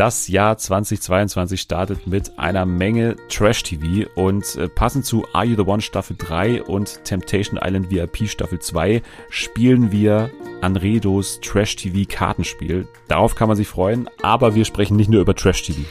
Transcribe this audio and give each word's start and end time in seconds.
Das 0.00 0.28
Jahr 0.28 0.56
2022 0.56 1.60
startet 1.60 2.06
mit 2.06 2.38
einer 2.38 2.64
Menge 2.64 3.16
Trash-TV 3.28 4.08
und 4.14 4.56
äh, 4.56 4.66
passend 4.66 5.04
zu 5.04 5.26
Are 5.34 5.44
You 5.44 5.56
the 5.56 5.70
One 5.70 5.82
Staffel 5.82 6.16
3 6.16 6.62
und 6.62 7.04
Temptation 7.04 7.60
Island 7.62 7.90
VIP 7.90 8.26
Staffel 8.26 8.60
2 8.60 9.02
spielen 9.28 9.92
wir 9.92 10.30
Anredos 10.62 11.38
Trash-TV 11.42 12.08
Kartenspiel. 12.08 12.88
Darauf 13.08 13.34
kann 13.34 13.48
man 13.48 13.58
sich 13.58 13.68
freuen, 13.68 14.08
aber 14.22 14.54
wir 14.54 14.64
sprechen 14.64 14.96
nicht 14.96 15.10
nur 15.10 15.20
über 15.20 15.34
Trash-TV. 15.34 15.82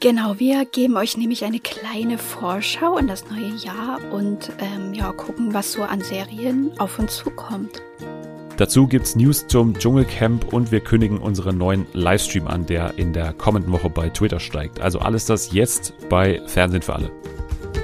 Genau, 0.00 0.38
wir 0.38 0.66
geben 0.66 0.98
euch 0.98 1.16
nämlich 1.16 1.46
eine 1.46 1.60
kleine 1.60 2.18
Vorschau 2.18 2.98
in 2.98 3.06
das 3.06 3.24
neue 3.30 3.54
Jahr 3.56 4.00
und 4.12 4.52
ähm, 4.58 4.92
ja, 4.92 5.12
gucken, 5.12 5.54
was 5.54 5.72
so 5.72 5.82
an 5.82 6.02
Serien 6.02 6.72
auf 6.78 6.98
uns 6.98 7.16
zukommt. 7.16 7.80
Dazu 8.56 8.86
gibt's 8.86 9.16
News 9.16 9.46
zum 9.48 9.78
Dschungelcamp 9.78 10.50
und 10.54 10.72
wir 10.72 10.80
kündigen 10.80 11.18
unseren 11.18 11.58
neuen 11.58 11.86
Livestream 11.92 12.46
an, 12.46 12.64
der 12.64 12.96
in 12.96 13.12
der 13.12 13.34
kommenden 13.34 13.70
Woche 13.70 13.90
bei 13.90 14.08
Twitter 14.08 14.40
steigt. 14.40 14.80
Also 14.80 14.98
alles 14.98 15.26
das 15.26 15.52
jetzt 15.52 15.92
bei 16.08 16.40
Fernsehen 16.46 16.80
für 16.80 16.94
alle. 16.94 17.10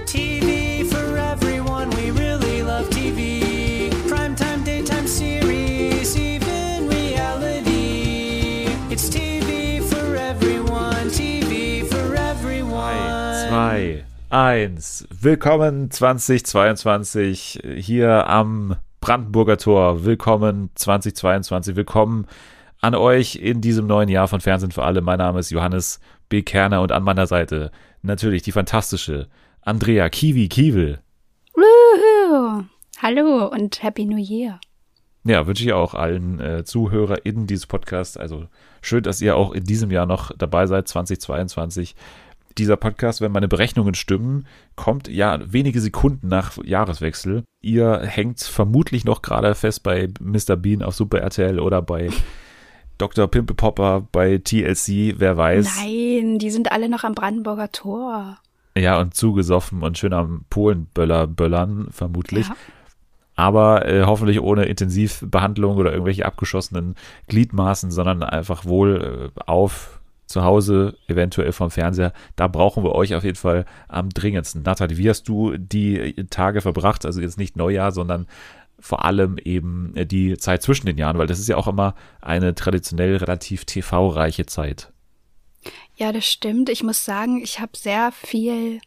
TV 0.06 0.86
for 0.88 1.18
everyone, 1.18 1.90
we 1.92 2.10
really 2.18 2.62
love 2.62 2.88
TV. 2.88 3.94
Primetime, 4.08 4.64
daytime 4.64 5.06
series, 5.06 6.16
even 6.16 6.88
reality. 6.88 8.66
It's 8.88 9.10
TV 9.10 9.82
for 9.82 10.16
everyone, 10.16 11.10
TV 11.10 11.84
for 11.84 12.14
everyone. 12.14 13.48
Zwei, 13.50 14.04
eins. 14.30 15.06
Willkommen 15.10 15.90
2022 15.90 17.60
hier 17.76 18.26
am 18.26 18.76
Brandenburger 19.02 19.58
Tor. 19.58 20.04
Willkommen 20.04 20.70
2022. 20.76 21.74
Willkommen 21.74 22.28
an 22.80 22.94
euch 22.94 23.34
in 23.34 23.60
diesem 23.60 23.88
neuen 23.88 24.08
Jahr 24.08 24.28
von 24.28 24.40
Fernsehen 24.40 24.70
für 24.70 24.84
alle. 24.84 25.00
Mein 25.00 25.18
Name 25.18 25.40
ist 25.40 25.50
Johannes 25.50 25.98
B. 26.28 26.42
Kerner 26.42 26.80
und 26.82 26.92
an 26.92 27.02
meiner 27.02 27.26
Seite 27.26 27.72
natürlich 28.02 28.42
die 28.42 28.52
fantastische 28.52 29.26
Andrea 29.60 30.08
Kiwi 30.08 30.48
Kiewel. 30.48 31.00
Woohoo! 31.52 32.62
Hallo 32.98 33.48
und 33.48 33.82
Happy 33.82 34.04
New 34.04 34.18
Year. 34.18 34.60
Ja, 35.24 35.48
wünsche 35.48 35.64
ich 35.64 35.72
auch 35.72 35.94
allen 35.94 36.38
äh, 36.38 36.62
ZuhörerInnen 36.62 37.48
dieses 37.48 37.66
Podcasts. 37.66 38.16
Also 38.16 38.46
schön, 38.82 39.02
dass 39.02 39.20
ihr 39.20 39.34
auch 39.34 39.50
in 39.50 39.64
diesem 39.64 39.90
Jahr 39.90 40.06
noch 40.06 40.30
dabei 40.38 40.66
seid, 40.66 40.86
2022. 40.86 41.96
Dieser 42.58 42.76
Podcast, 42.76 43.20
wenn 43.20 43.32
meine 43.32 43.48
Berechnungen 43.48 43.94
stimmen, 43.94 44.46
kommt 44.76 45.08
ja 45.08 45.38
wenige 45.44 45.80
Sekunden 45.80 46.28
nach 46.28 46.56
Jahreswechsel. 46.62 47.44
Ihr 47.62 48.00
hängt 48.00 48.40
vermutlich 48.40 49.04
noch 49.04 49.22
gerade 49.22 49.54
fest 49.54 49.82
bei 49.82 50.08
Mr. 50.20 50.56
Bean 50.56 50.82
auf 50.82 50.94
Super 50.94 51.20
RTL 51.20 51.58
oder 51.60 51.80
bei 51.82 52.10
Dr. 52.98 53.26
Pimple 53.26 53.56
Popper 53.56 54.06
bei 54.12 54.38
TLC, 54.38 55.14
wer 55.18 55.36
weiß. 55.36 55.78
Nein, 55.82 56.38
die 56.38 56.50
sind 56.50 56.70
alle 56.70 56.88
noch 56.88 57.04
am 57.04 57.14
Brandenburger 57.14 57.72
Tor. 57.72 58.38
Ja, 58.76 59.00
und 59.00 59.14
zugesoffen 59.14 59.82
und 59.82 59.98
schön 59.98 60.12
am 60.12 60.44
Polenböller 60.48 61.26
böllern, 61.26 61.88
vermutlich. 61.90 62.48
Ja. 62.48 62.56
aber 63.34 63.86
äh, 63.86 64.04
hoffentlich 64.04 64.40
ohne 64.40 64.64
Intensivbehandlung 64.66 65.76
oder 65.76 65.92
irgendwelche 65.92 66.26
abgeschossenen 66.26 66.94
Gliedmaßen, 67.28 67.90
sondern 67.90 68.22
einfach 68.22 68.64
wohl 68.64 69.30
äh, 69.36 69.40
auf 69.46 70.01
zu 70.32 70.42
Hause, 70.44 70.96
eventuell 71.06 71.52
vom 71.52 71.70
Fernseher. 71.70 72.12
Da 72.36 72.48
brauchen 72.48 72.82
wir 72.82 72.92
euch 72.92 73.14
auf 73.14 73.24
jeden 73.24 73.36
Fall 73.36 73.64
am 73.88 74.08
dringendsten. 74.08 74.62
Nathalie, 74.62 74.96
wie 74.96 75.08
hast 75.08 75.28
du 75.28 75.56
die 75.56 76.14
Tage 76.30 76.60
verbracht? 76.60 77.06
Also 77.06 77.20
jetzt 77.20 77.38
nicht 77.38 77.56
Neujahr, 77.56 77.92
sondern 77.92 78.26
vor 78.80 79.04
allem 79.04 79.38
eben 79.38 79.94
äh, 79.94 80.04
die 80.04 80.36
Zeit 80.36 80.62
zwischen 80.62 80.86
den 80.86 80.98
Jahren, 80.98 81.16
weil 81.16 81.28
das 81.28 81.38
ist 81.38 81.48
ja 81.48 81.56
auch 81.56 81.68
immer 81.68 81.94
eine 82.20 82.54
traditionell 82.54 83.16
relativ 83.16 83.64
TV-reiche 83.64 84.46
Zeit. 84.46 84.92
Ja, 85.96 86.12
das 86.12 86.26
stimmt. 86.26 86.68
Ich 86.68 86.82
muss 86.82 87.04
sagen, 87.04 87.40
ich 87.42 87.60
habe 87.60 87.76
sehr 87.76 88.10
viel 88.10 88.80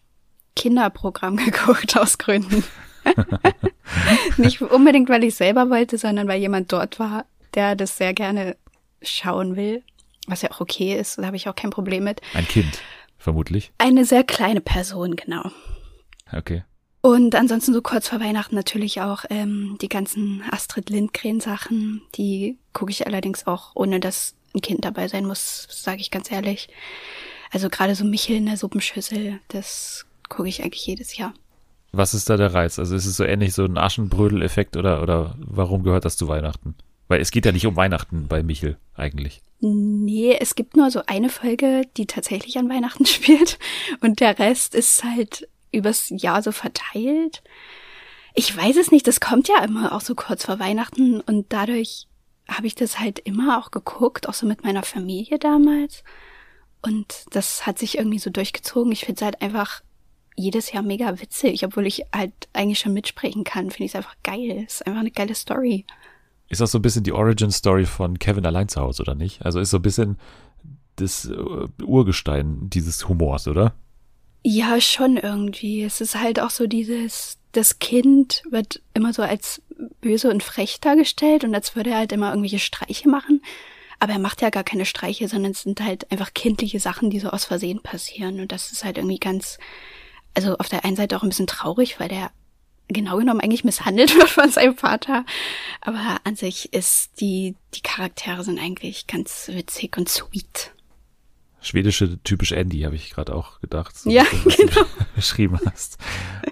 Kinderprogramm 0.56 1.38
geguckt 1.38 1.98
aus 1.98 2.18
Gründen. 2.18 2.64
Nicht 4.38 4.61
unbedingt, 4.61 5.10
weil 5.10 5.23
ich 5.23 5.36
selber 5.36 5.70
wollte, 5.70 5.98
sondern 5.98 6.28
weil 6.28 6.42
jemand 6.42 6.73
dort 6.73 7.00
war, 7.00 7.26
der 7.54 7.76
das 7.76 7.98
sehr 7.98 8.14
gerne 8.14 8.58
schauen 9.02 9.55
will. 9.55 9.84
Was 10.27 10.41
ja 10.41 10.52
auch 10.52 10.61
okay 10.61 10.97
ist, 10.97 11.17
da 11.17 11.25
habe 11.25 11.36
ich 11.36 11.47
auch 11.47 11.55
kein 11.55 11.69
Problem 11.69 12.03
mit. 12.03 12.21
Ein 12.33 12.47
Kind, 12.47 12.81
vermutlich. 13.17 13.71
Eine 13.77 14.05
sehr 14.05 14.23
kleine 14.23 14.61
Person, 14.61 15.15
genau. 15.15 15.52
Okay. 16.31 16.63
Und 17.02 17.36
ansonsten 17.36 17.71
so 17.71 17.83
kurz 17.83 18.08
vor 18.09 18.19
Weihnachten 18.19 18.55
natürlich 18.55 19.02
auch 19.02 19.25
ähm, 19.30 19.77
die 19.80 19.89
ganzen 19.89 20.43
Astrid 20.49 20.89
Lindgren 20.89 21.39
Sachen. 21.39 22.02
Die 22.15 22.58
gucke 22.73 22.89
ich 22.89 23.05
allerdings 23.05 23.45
auch, 23.45 23.73
ohne 23.75 23.99
dass 23.99 24.33
ein 24.55 24.61
Kind 24.61 24.86
dabei 24.86 25.08
sein 25.08 25.25
muss, 25.25 25.67
sage 25.69 26.02
ich 26.02 26.09
ganz 26.09 26.31
ehrlich. 26.31 26.67
Also 27.52 27.69
gerade 27.69 27.93
so 27.93 28.05
Michel 28.05 28.37
in 28.37 28.47
der 28.47 28.57
Suppenschüssel, 28.57 29.39
das 29.49 30.07
gucke 30.30 30.49
ich 30.49 30.63
eigentlich 30.63 30.87
jedes 30.87 31.15
Jahr. 31.15 31.33
Was 31.92 32.13
ist 32.13 32.30
da 32.30 32.37
der 32.37 32.53
Reiz? 32.53 32.80
Also 32.80 32.95
ist 32.95 33.05
es 33.05 33.17
so 33.17 33.23
ähnlich 33.23 33.53
so 33.53 33.63
ein 33.65 33.77
Aschenbrödel-Effekt 33.77 34.75
oder, 34.75 35.03
oder 35.03 35.36
warum 35.37 35.83
gehört 35.83 36.05
das 36.05 36.17
zu 36.17 36.27
Weihnachten? 36.27 36.75
Weil 37.08 37.21
es 37.21 37.32
geht 37.32 37.45
ja 37.45 37.52
nicht 37.52 37.67
um 37.67 37.76
Weihnachten 37.76 38.27
bei 38.27 38.42
Michel 38.43 38.77
eigentlich. 38.95 39.42
Nee, 39.60 40.38
es 40.39 40.55
gibt 40.55 40.76
nur 40.76 40.92
so 40.92 41.04
eine 41.05 41.30
Folge, 41.30 41.83
die 41.98 42.08
tatsächlich 42.08 42.58
an 42.58 42.70
Weihnachten 42.70 43.05
spielt 43.05 43.60
und 44.02 44.20
der 44.20 44.38
Rest 44.39 44.76
ist 44.76 45.04
halt 45.04 45.48
übers 45.71 46.08
Jahr 46.10 46.42
so 46.42 46.52
verteilt. 46.52 47.43
Ich 48.33 48.55
weiß 48.55 48.76
es 48.77 48.92
nicht, 48.92 49.08
das 49.08 49.20
kommt 49.20 49.48
ja 49.48 49.64
immer 49.64 49.93
auch 49.93 50.02
so 50.02 50.16
kurz 50.16 50.45
vor 50.45 50.60
Weihnachten 50.60 51.21
und 51.21 51.54
dadurch 51.54 52.08
habe 52.48 52.67
ich 52.67 52.76
das 52.76 52.99
halt 52.99 53.20
immer 53.20 53.60
auch 53.60 53.72
geguckt, 53.72 54.27
auch 54.30 54.33
so 54.33 54.45
mit 54.45 54.64
meiner 54.64 54.83
Familie 54.83 55.39
damals. 55.39 56.04
Und 56.82 57.26
das 57.32 57.66
hat 57.66 57.80
sich 57.80 57.98
irgendwie 57.98 58.20
so 58.20 58.30
durchgezogen. 58.30 58.92
Ich 58.92 59.05
finde 59.05 59.20
es 59.20 59.26
halt 59.26 59.42
einfach 59.42 59.82
jedes 60.36 60.72
Jahr 60.72 60.83
mega 60.83 61.20
witzig, 61.20 61.66
obwohl 61.66 61.87
ich 61.87 62.04
halt 62.14 62.33
eigentlich 62.54 62.80
schon 62.80 62.93
mitsprechen 62.93 63.43
kann. 63.43 63.72
Finde 63.72 63.86
ich 63.86 63.92
es 63.92 63.95
einfach 63.95 64.16
geil. 64.22 64.64
ist 64.67 64.86
einfach 64.86 64.99
eine 64.99 65.11
geile 65.11 65.33
Story. 65.33 65.86
Ist 66.48 66.61
das 66.61 66.72
so 66.72 66.80
ein 66.80 66.82
bisschen 66.82 67.04
die 67.04 67.14
Origin-Story 67.14 67.86
von 67.86 68.20
Kevin 68.20 68.45
allein 68.45 68.67
zu 68.67 68.80
Hause, 68.80 69.02
oder 69.02 69.16
nicht? 69.16 69.44
Also 69.45 69.60
ist 69.60 69.72
so 69.72 69.78
ein 69.78 69.83
bisschen 69.83 70.17
das 70.95 71.26
äh, 71.26 71.83
Urgestein 71.83 72.70
dieses 72.70 73.08
Humors, 73.08 73.48
oder? 73.48 73.73
Ja, 74.44 74.80
schon 74.80 75.17
irgendwie. 75.17 75.84
Es 75.84 76.02
ist 76.02 76.20
halt 76.20 76.39
auch 76.39 76.52
so 76.52 76.67
dieses, 76.67 77.39
das 77.52 77.80
Kind 77.80 78.44
wird 78.50 78.82
immer 78.94 79.11
so 79.11 79.23
als 79.23 79.61
böse 80.02 80.30
und 80.30 80.44
frech 80.44 80.80
dargestellt 80.80 81.44
und 81.44 81.55
als 81.55 81.76
würde 81.76 81.89
er 81.89 81.98
halt 81.98 82.11
immer 82.11 82.30
irgendwelche 82.30 82.60
Streiche 82.60 83.10
machen. 83.10 83.42
Aber 84.00 84.14
er 84.14 84.20
macht 84.20 84.42
ja 84.42 84.52
gar 84.52 84.64
keine 84.64 84.86
Streiche, 84.86 85.28
sondern 85.28 85.54
es 85.54 85.64
sind 85.64 85.82
halt 85.82 86.11
einfach 86.11 86.34
kindliche 86.34 86.80
Sachen, 86.80 87.10
die 87.10 87.20
so 87.20 87.30
aus 87.30 87.45
Versehen 87.45 87.82
passieren. 87.82 88.39
Und 88.39 88.52
das 88.52 88.72
ist 88.72 88.84
halt 88.84 88.98
irgendwie 88.98 89.20
ganz, 89.20 89.58
also 90.36 90.58
auf 90.58 90.70
der 90.70 90.86
einen 90.86 90.95
Seite 90.95 91.17
auch 91.17 91.23
ein 91.23 91.30
bisschen 91.30 91.48
traurig, 91.48 92.00
weil 92.00 92.10
der 92.10 92.30
genau 92.88 93.18
genommen 93.18 93.42
eigentlich 93.42 93.64
misshandelt 93.64 94.16
wird 94.16 94.30
von 94.30 94.50
seinem 94.50 94.78
Vater. 94.78 95.26
Aber 95.82 96.18
an 96.23 96.36
sich 96.36 96.73
ist 96.73 97.20
die, 97.20 97.56
die 97.73 97.82
Charaktere 97.82 98.44
sind 98.44 98.60
eigentlich 98.60 99.08
ganz 99.08 99.50
witzig 99.52 99.98
und 99.98 100.10
sweet. 100.10 100.72
Schwedische 101.62 102.20
typisch 102.23 102.52
Andy, 102.52 102.82
habe 102.82 102.96
ich 102.96 103.10
gerade 103.10 103.34
auch 103.34 103.60
gedacht. 103.60 103.98
So 103.98 104.10
Ja, 104.10 104.23
genau. 104.58 104.86
beschrieben 105.16 105.60
hast. 105.66 105.98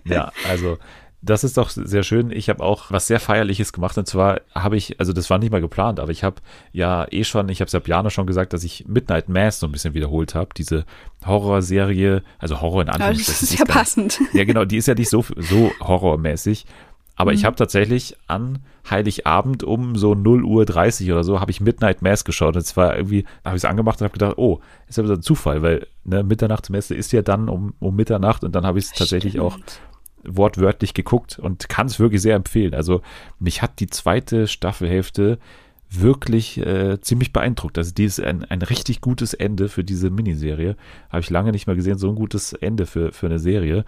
Ja, 0.05 0.31
also 0.47 0.79
das 1.25 1.45
ist 1.45 1.57
doch 1.57 1.69
sehr 1.69 2.03
schön. 2.03 2.31
Ich 2.31 2.49
habe 2.49 2.61
auch 2.61 2.91
was 2.91 3.07
sehr 3.07 3.19
Feierliches 3.21 3.71
gemacht 3.71 3.97
und 3.97 4.05
zwar 4.05 4.41
habe 4.53 4.75
ich, 4.75 4.99
also 4.99 5.13
das 5.13 5.29
war 5.29 5.39
nicht 5.39 5.51
mal 5.51 5.61
geplant, 5.61 5.99
aber 6.01 6.11
ich 6.11 6.23
habe 6.23 6.35
ja 6.73 7.07
eh 7.11 7.23
schon, 7.23 7.47
ich 7.47 7.61
habe 7.61 7.67
es 7.67 7.73
ja 7.73 7.79
Piano 7.79 8.09
schon 8.09 8.27
gesagt, 8.27 8.51
dass 8.51 8.63
ich 8.65 8.85
Midnight 8.87 9.29
Mass 9.29 9.59
so 9.61 9.67
ein 9.67 9.71
bisschen 9.71 9.93
wiederholt 9.93 10.35
habe. 10.35 10.49
Diese 10.57 10.85
Horrorserie, 11.25 12.23
also 12.39 12.61
Horror 12.61 12.81
in 12.83 12.89
Anführungszeichen. 12.89 13.33
das 13.41 13.43
ist 13.43 13.57
ja 13.59 13.65
passend. 13.65 14.19
Ja, 14.33 14.43
genau, 14.43 14.65
die 14.65 14.77
ist 14.77 14.87
ja 14.87 14.95
nicht 14.95 15.09
so, 15.09 15.23
so 15.37 15.71
horrormäßig. 15.79 16.65
Aber 17.15 17.31
Mhm. 17.31 17.37
ich 17.37 17.45
habe 17.45 17.55
tatsächlich 17.55 18.17
an 18.27 18.59
Heiligabend 18.89 19.63
um 19.63 19.95
so 19.95 20.15
0 20.15 20.43
Uhr 20.43 20.65
30 20.65 21.11
oder 21.11 21.23
so, 21.23 21.39
habe 21.39 21.51
ich 21.51 21.61
Midnight 21.61 22.01
Mass 22.01 22.25
geschaut. 22.25 22.55
Und 22.55 22.65
zwar 22.65 22.95
irgendwie, 22.97 23.23
habe 23.45 23.55
ich 23.55 23.61
es 23.63 23.65
angemacht 23.65 24.01
und 24.01 24.05
habe 24.05 24.13
gedacht, 24.13 24.37
oh, 24.37 24.59
ist 24.89 24.97
aber 24.99 25.07
so 25.07 25.13
ein 25.13 25.21
Zufall, 25.21 25.61
weil 25.61 25.87
ne, 26.03 26.23
Mitternachtsmesse 26.23 26.95
ist 26.95 27.11
ja 27.13 27.21
dann 27.21 27.49
um, 27.49 27.73
um 27.79 27.95
Mitternacht 27.95 28.43
und 28.43 28.53
dann 28.55 28.65
habe 28.65 28.79
ich 28.79 28.85
es 28.85 28.91
tatsächlich 28.91 29.39
auch. 29.39 29.57
Wortwörtlich 30.25 30.93
geguckt 30.93 31.39
und 31.39 31.69
kann 31.69 31.87
es 31.87 31.99
wirklich 31.99 32.21
sehr 32.21 32.35
empfehlen. 32.35 32.73
Also 32.73 33.01
mich 33.39 33.61
hat 33.61 33.79
die 33.79 33.87
zweite 33.87 34.47
Staffelhälfte 34.47 35.39
wirklich 35.89 36.57
äh, 36.57 36.99
ziemlich 37.01 37.33
beeindruckt. 37.33 37.77
Also 37.77 37.93
die 37.93 38.05
ist 38.05 38.19
ein, 38.19 38.43
ein 38.45 38.61
richtig 38.61 39.01
gutes 39.01 39.33
Ende 39.33 39.69
für 39.69 39.83
diese 39.83 40.09
Miniserie. 40.09 40.75
Habe 41.09 41.21
ich 41.21 41.29
lange 41.29 41.51
nicht 41.51 41.67
mehr 41.67 41.75
gesehen, 41.75 41.97
so 41.97 42.09
ein 42.09 42.15
gutes 42.15 42.53
Ende 42.53 42.85
für, 42.85 43.11
für 43.11 43.27
eine 43.27 43.39
Serie. 43.39 43.85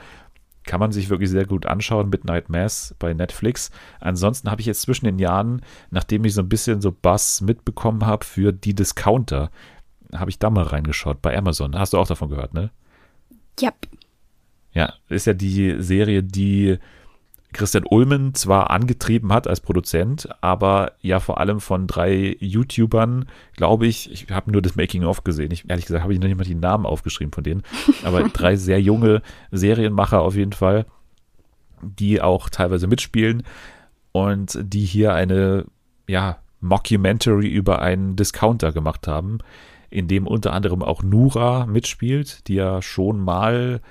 Kann 0.66 0.80
man 0.80 0.92
sich 0.92 1.10
wirklich 1.10 1.30
sehr 1.30 1.46
gut 1.46 1.66
anschauen, 1.66 2.10
Midnight 2.10 2.50
Mass 2.50 2.96
bei 3.00 3.14
Netflix. 3.14 3.72
Ansonsten 4.00 4.50
habe 4.50 4.62
ich 4.62 4.68
jetzt 4.68 4.82
zwischen 4.82 5.06
den 5.06 5.20
Jahren, 5.20 5.62
nachdem 5.92 6.26
ich 6.26 6.34
so 6.34 6.42
ein 6.42 6.50
bisschen 6.50 6.82
so 6.82 6.92
Buzz 6.92 7.42
mitbekommen 7.42 8.06
habe 8.06 8.26
für 8.26 8.52
die 8.52 8.74
Discounter, 8.74 9.52
habe 10.14 10.30
ich 10.30 10.40
da 10.40 10.50
mal 10.50 10.64
reingeschaut 10.64 11.22
bei 11.22 11.38
Amazon. 11.38 11.78
Hast 11.78 11.94
du 11.94 11.98
auch 11.98 12.08
davon 12.08 12.30
gehört, 12.30 12.54
ne? 12.54 12.72
Ja, 13.60 13.72
Ja, 14.76 14.94
ist 15.10 15.26
ja 15.26 15.34
die 15.34 15.82
Serie, 15.82 16.22
die 16.22 16.78
Christian 17.54 17.86
Ulmen 17.90 18.36
zwar 18.36 18.70
angetrieben 18.70 19.32
hat 19.32 19.48
als 19.48 19.62
Produzent, 19.62 20.28
aber 20.42 20.92
ja 21.02 21.22
vor 21.22 21.40
allem 21.40 21.62
von 21.62 21.88
drei 21.88 22.36
YouTubern, 22.40 23.26
glaube 23.56 23.88
ich, 23.88 24.12
ich 24.12 24.30
habe 24.30 24.52
nur 24.52 24.62
das 24.62 24.76
Making-of 24.76 25.24
gesehen. 25.24 25.52
Ich, 25.52 25.70
ehrlich 25.70 25.86
gesagt 25.86 26.04
habe 26.04 26.14
ich 26.14 26.20
noch 26.20 26.28
nicht 26.28 26.38
mal 26.38 26.44
die 26.44 26.54
Namen 26.54 26.86
aufgeschrieben 26.86 27.32
von 27.32 27.46
denen, 27.46 27.64
aber 28.04 28.24
drei 28.34 28.58
sehr 28.58 28.82
junge 28.82 29.22
Serienmacher 29.52 30.22
auf 30.22 30.36
jeden 30.36 30.52
Fall, 30.52 30.86
die 31.82 32.22
auch 32.22 32.50
teilweise 32.50 32.88
mitspielen 32.88 33.44
und 34.12 34.60
die 34.62 34.86
hier 34.86 35.14
eine, 35.14 35.66
ja, 36.08 36.38
Mockumentary 36.60 37.48
über 37.48 37.82
einen 37.82 38.16
Discounter 38.16 38.72
gemacht 38.72 39.08
haben, 39.08 39.38
in 39.90 40.08
dem 40.08 40.28
unter 40.28 40.52
anderem 40.52 40.82
auch 40.82 41.04
Nura 41.04 41.66
mitspielt, 41.68 42.48
die 42.48 42.56
ja 42.56 42.82
schon 42.82 43.20
mal 43.20 43.82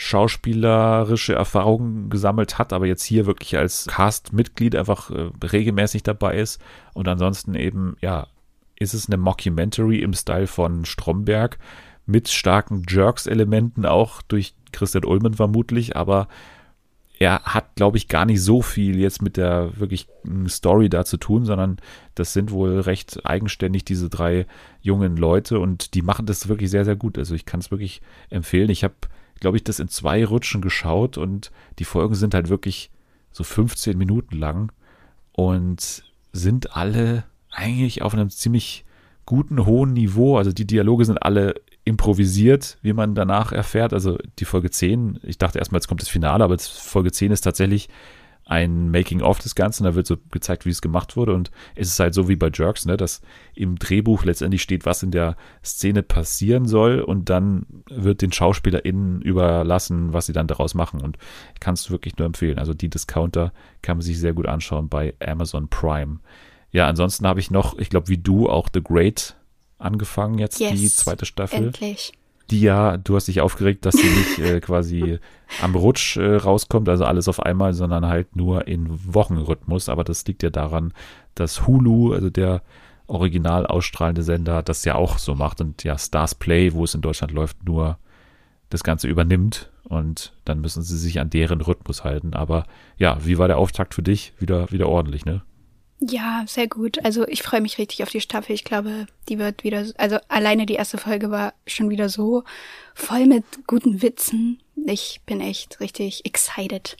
schauspielerische 0.00 1.34
Erfahrungen 1.34 2.08
gesammelt 2.08 2.58
hat, 2.58 2.72
aber 2.72 2.86
jetzt 2.86 3.04
hier 3.04 3.26
wirklich 3.26 3.58
als 3.58 3.84
Cast-Mitglied 3.86 4.74
einfach 4.74 5.10
äh, 5.10 5.28
regelmäßig 5.44 6.02
dabei 6.02 6.38
ist. 6.38 6.58
Und 6.94 7.06
ansonsten 7.06 7.54
eben, 7.54 7.98
ja, 8.00 8.26
ist 8.78 8.94
es 8.94 9.08
eine 9.08 9.18
Mockumentary 9.18 9.98
im 9.98 10.14
Style 10.14 10.46
von 10.46 10.86
Stromberg 10.86 11.58
mit 12.06 12.28
starken 12.28 12.84
Jerks-Elementen 12.88 13.84
auch 13.84 14.22
durch 14.22 14.54
Christian 14.72 15.04
Ulmen 15.04 15.34
vermutlich, 15.34 15.96
aber 15.96 16.28
er 17.18 17.42
hat, 17.42 17.74
glaube 17.74 17.98
ich, 17.98 18.08
gar 18.08 18.24
nicht 18.24 18.40
so 18.40 18.62
viel 18.62 18.98
jetzt 18.98 19.20
mit 19.20 19.36
der 19.36 19.78
wirklich 19.78 20.08
Story 20.48 20.88
da 20.88 21.04
zu 21.04 21.18
tun, 21.18 21.44
sondern 21.44 21.76
das 22.14 22.32
sind 22.32 22.52
wohl 22.52 22.80
recht 22.80 23.26
eigenständig 23.26 23.84
diese 23.84 24.08
drei 24.08 24.46
jungen 24.80 25.18
Leute 25.18 25.60
und 25.60 25.92
die 25.92 26.00
machen 26.00 26.24
das 26.24 26.48
wirklich 26.48 26.70
sehr, 26.70 26.86
sehr 26.86 26.96
gut. 26.96 27.18
Also 27.18 27.34
ich 27.34 27.44
kann 27.44 27.60
es 27.60 27.70
wirklich 27.70 28.00
empfehlen. 28.30 28.70
Ich 28.70 28.82
habe 28.82 28.94
glaube 29.40 29.56
ich, 29.56 29.64
das 29.64 29.80
in 29.80 29.88
zwei 29.88 30.24
Rutschen 30.24 30.60
geschaut 30.60 31.18
und 31.18 31.50
die 31.78 31.84
Folgen 31.84 32.14
sind 32.14 32.34
halt 32.34 32.48
wirklich 32.48 32.90
so 33.32 33.44
15 33.44 33.96
Minuten 33.96 34.36
lang 34.36 34.72
und 35.32 36.04
sind 36.32 36.76
alle 36.76 37.24
eigentlich 37.50 38.02
auf 38.02 38.14
einem 38.14 38.30
ziemlich 38.30 38.84
guten, 39.26 39.64
hohen 39.66 39.92
Niveau. 39.92 40.36
Also 40.36 40.52
die 40.52 40.66
Dialoge 40.66 41.04
sind 41.04 41.22
alle 41.22 41.54
improvisiert, 41.84 42.78
wie 42.82 42.92
man 42.92 43.14
danach 43.14 43.52
erfährt. 43.52 43.92
Also 43.92 44.18
die 44.38 44.44
Folge 44.44 44.70
10, 44.70 45.20
ich 45.22 45.38
dachte 45.38 45.58
erstmal, 45.58 45.78
jetzt 45.78 45.88
kommt 45.88 46.02
das 46.02 46.08
Finale, 46.08 46.44
aber 46.44 46.58
Folge 46.58 47.12
10 47.12 47.32
ist 47.32 47.42
tatsächlich 47.42 47.88
ein 48.50 48.90
Making-of 48.90 49.38
des 49.38 49.54
Ganzen, 49.54 49.84
da 49.84 49.94
wird 49.94 50.08
so 50.08 50.16
gezeigt, 50.32 50.66
wie 50.66 50.70
es 50.70 50.82
gemacht 50.82 51.16
wurde 51.16 51.34
und 51.34 51.52
es 51.76 51.86
ist 51.86 52.00
halt 52.00 52.14
so 52.14 52.28
wie 52.28 52.34
bei 52.34 52.50
Jerks, 52.52 52.84
ne, 52.84 52.96
dass 52.96 53.20
im 53.54 53.78
Drehbuch 53.78 54.24
letztendlich 54.24 54.60
steht, 54.60 54.84
was 54.84 55.04
in 55.04 55.12
der 55.12 55.36
Szene 55.64 56.02
passieren 56.02 56.66
soll 56.66 57.00
und 57.00 57.30
dann 57.30 57.64
wird 57.88 58.22
den 58.22 58.32
SchauspielerInnen 58.32 59.22
überlassen, 59.22 60.12
was 60.12 60.26
sie 60.26 60.32
dann 60.32 60.48
daraus 60.48 60.74
machen 60.74 61.00
und 61.00 61.16
ich 61.54 61.60
kann 61.60 61.74
es 61.74 61.92
wirklich 61.92 62.18
nur 62.18 62.26
empfehlen. 62.26 62.58
Also 62.58 62.74
die 62.74 62.90
Discounter 62.90 63.52
kann 63.82 63.98
man 63.98 64.02
sich 64.02 64.18
sehr 64.18 64.32
gut 64.32 64.46
anschauen 64.46 64.88
bei 64.88 65.14
Amazon 65.24 65.68
Prime. 65.68 66.18
Ja, 66.72 66.88
ansonsten 66.88 67.28
habe 67.28 67.38
ich 67.38 67.52
noch, 67.52 67.78
ich 67.78 67.88
glaube, 67.88 68.08
wie 68.08 68.18
du 68.18 68.50
auch 68.50 68.68
The 68.74 68.82
Great 68.82 69.36
angefangen 69.78 70.38
jetzt, 70.38 70.58
Yes, 70.58 70.72
die 70.72 70.88
zweite 70.88 71.24
Staffel 71.24 71.66
Endlich. 71.66 72.12
Die 72.50 72.60
ja, 72.60 72.96
du 72.96 73.16
hast 73.16 73.28
dich 73.28 73.40
aufgeregt, 73.40 73.86
dass 73.86 73.94
sie 73.94 74.08
nicht 74.08 74.38
äh, 74.38 74.60
quasi 74.60 75.18
am 75.62 75.74
Rutsch 75.74 76.16
äh, 76.16 76.36
rauskommt, 76.36 76.88
also 76.88 77.04
alles 77.04 77.28
auf 77.28 77.40
einmal, 77.40 77.72
sondern 77.72 78.06
halt 78.06 78.36
nur 78.36 78.66
in 78.66 78.88
Wochenrhythmus. 78.90 79.88
Aber 79.88 80.04
das 80.04 80.26
liegt 80.26 80.42
ja 80.42 80.50
daran, 80.50 80.92
dass 81.34 81.66
Hulu, 81.66 82.12
also 82.12 82.30
der 82.30 82.62
original 83.06 83.66
ausstrahlende 83.66 84.22
Sender, 84.22 84.62
das 84.62 84.84
ja 84.84 84.94
auch 84.94 85.18
so 85.18 85.34
macht 85.34 85.60
und 85.60 85.84
ja 85.84 85.98
Stars 85.98 86.34
Play, 86.34 86.72
wo 86.72 86.84
es 86.84 86.94
in 86.94 87.00
Deutschland 87.00 87.32
läuft, 87.32 87.64
nur 87.64 87.98
das 88.68 88.84
Ganze 88.84 89.08
übernimmt 89.08 89.70
und 89.84 90.32
dann 90.44 90.60
müssen 90.60 90.82
sie 90.82 90.96
sich 90.96 91.18
an 91.18 91.30
deren 91.30 91.60
Rhythmus 91.60 92.04
halten. 92.04 92.34
Aber 92.34 92.64
ja, 92.96 93.18
wie 93.24 93.38
war 93.38 93.48
der 93.48 93.58
Auftakt 93.58 93.94
für 93.94 94.02
dich? 94.02 94.32
Wieder, 94.38 94.70
wieder 94.70 94.88
ordentlich, 94.88 95.24
ne? 95.24 95.42
Ja, 96.00 96.44
sehr 96.46 96.66
gut. 96.66 97.04
Also 97.04 97.28
ich 97.28 97.42
freue 97.42 97.60
mich 97.60 97.78
richtig 97.78 98.02
auf 98.02 98.08
die 98.08 98.22
Staffel. 98.22 98.54
Ich 98.54 98.64
glaube, 98.64 99.06
die 99.28 99.38
wird 99.38 99.64
wieder, 99.64 99.84
also 99.98 100.18
alleine 100.28 100.64
die 100.64 100.74
erste 100.74 100.96
Folge 100.96 101.30
war 101.30 101.52
schon 101.66 101.90
wieder 101.90 102.08
so 102.08 102.44
voll 102.94 103.26
mit 103.26 103.44
guten 103.66 104.00
Witzen. 104.00 104.62
Ich 104.86 105.20
bin 105.26 105.40
echt 105.42 105.80
richtig 105.80 106.24
excited. 106.24 106.96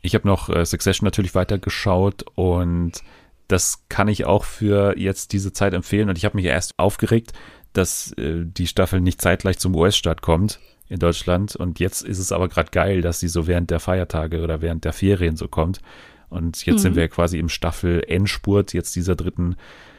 Ich 0.00 0.14
habe 0.14 0.26
noch 0.26 0.48
äh, 0.48 0.64
Succession 0.64 1.04
natürlich 1.04 1.34
weitergeschaut 1.34 2.24
und 2.34 3.02
das 3.46 3.84
kann 3.88 4.08
ich 4.08 4.24
auch 4.24 4.44
für 4.44 4.96
jetzt 4.98 5.32
diese 5.32 5.52
Zeit 5.52 5.74
empfehlen. 5.74 6.08
Und 6.08 6.16
ich 6.16 6.24
habe 6.24 6.36
mich 6.36 6.46
erst 6.46 6.78
aufgeregt, 6.78 7.32
dass 7.74 8.12
äh, 8.12 8.44
die 8.44 8.66
Staffel 8.66 9.00
nicht 9.00 9.20
zeitgleich 9.20 9.58
zum 9.58 9.74
US-Start 9.74 10.22
kommt 10.22 10.60
in 10.88 10.98
Deutschland. 10.98 11.56
Und 11.56 11.78
jetzt 11.78 12.02
ist 12.02 12.18
es 12.18 12.32
aber 12.32 12.48
gerade 12.48 12.70
geil, 12.70 13.02
dass 13.02 13.20
sie 13.20 13.28
so 13.28 13.46
während 13.46 13.70
der 13.70 13.80
Feiertage 13.80 14.42
oder 14.42 14.62
während 14.62 14.84
der 14.84 14.92
Ferien 14.94 15.36
so 15.36 15.48
kommt. 15.48 15.80
Und 16.30 16.64
jetzt 16.66 16.82
sind 16.82 16.96
wir 16.96 17.08
quasi 17.08 17.38
im 17.38 17.48
Staffel-Endspurt 17.48 18.72
jetzt 18.74 18.94
dieser 18.96 19.16
dritten 19.16 19.56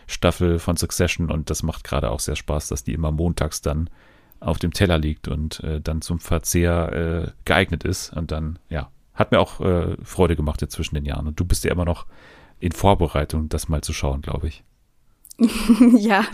Staffel 0.08 0.60
von 0.60 0.78
Succession. 0.78 1.32
Und 1.32 1.50
das 1.50 1.64
macht 1.64 1.84
gerade 1.84 2.12
auch 2.12 2.20
sehr 2.20 2.36
Spaß, 2.36 2.68
dass 2.68 2.84
die 2.84 2.94
immer 2.94 3.12
montags 3.12 3.62
dann 3.62 3.90
auf 4.40 4.58
dem 4.58 4.72
Teller 4.72 4.98
liegt 4.98 5.28
und 5.28 5.62
äh, 5.64 5.82
dann 5.82 6.02
zum 6.02 6.20
Verzehr 6.20 6.92
äh, 6.94 7.32
geeignet 7.46 7.84
ist. 7.84 8.14
Und 8.16 8.32
dann, 8.32 8.60
ja, 8.70 8.90
hat 9.14 9.32
mir 9.32 9.40
auch 9.40 9.60
äh, 9.60 9.98
Freude 10.04 10.36
gemacht 10.36 10.62
jetzt 10.62 10.74
zwischen 10.74 10.96
den 10.96 11.06
Jahren. 11.06 11.28
Und 11.28 11.40
du 11.40 11.46
bist 11.46 11.64
ja 11.64 11.72
immer 11.72 11.86
noch 11.86 12.06
in 12.60 12.72
Vorbereitung, 12.72 13.50
das 13.50 13.70
mal 13.70 13.82
zu 13.82 13.94
schauen, 13.94 14.22
glaube 14.22 14.48
ich. 14.48 14.64
ja. 15.98 16.26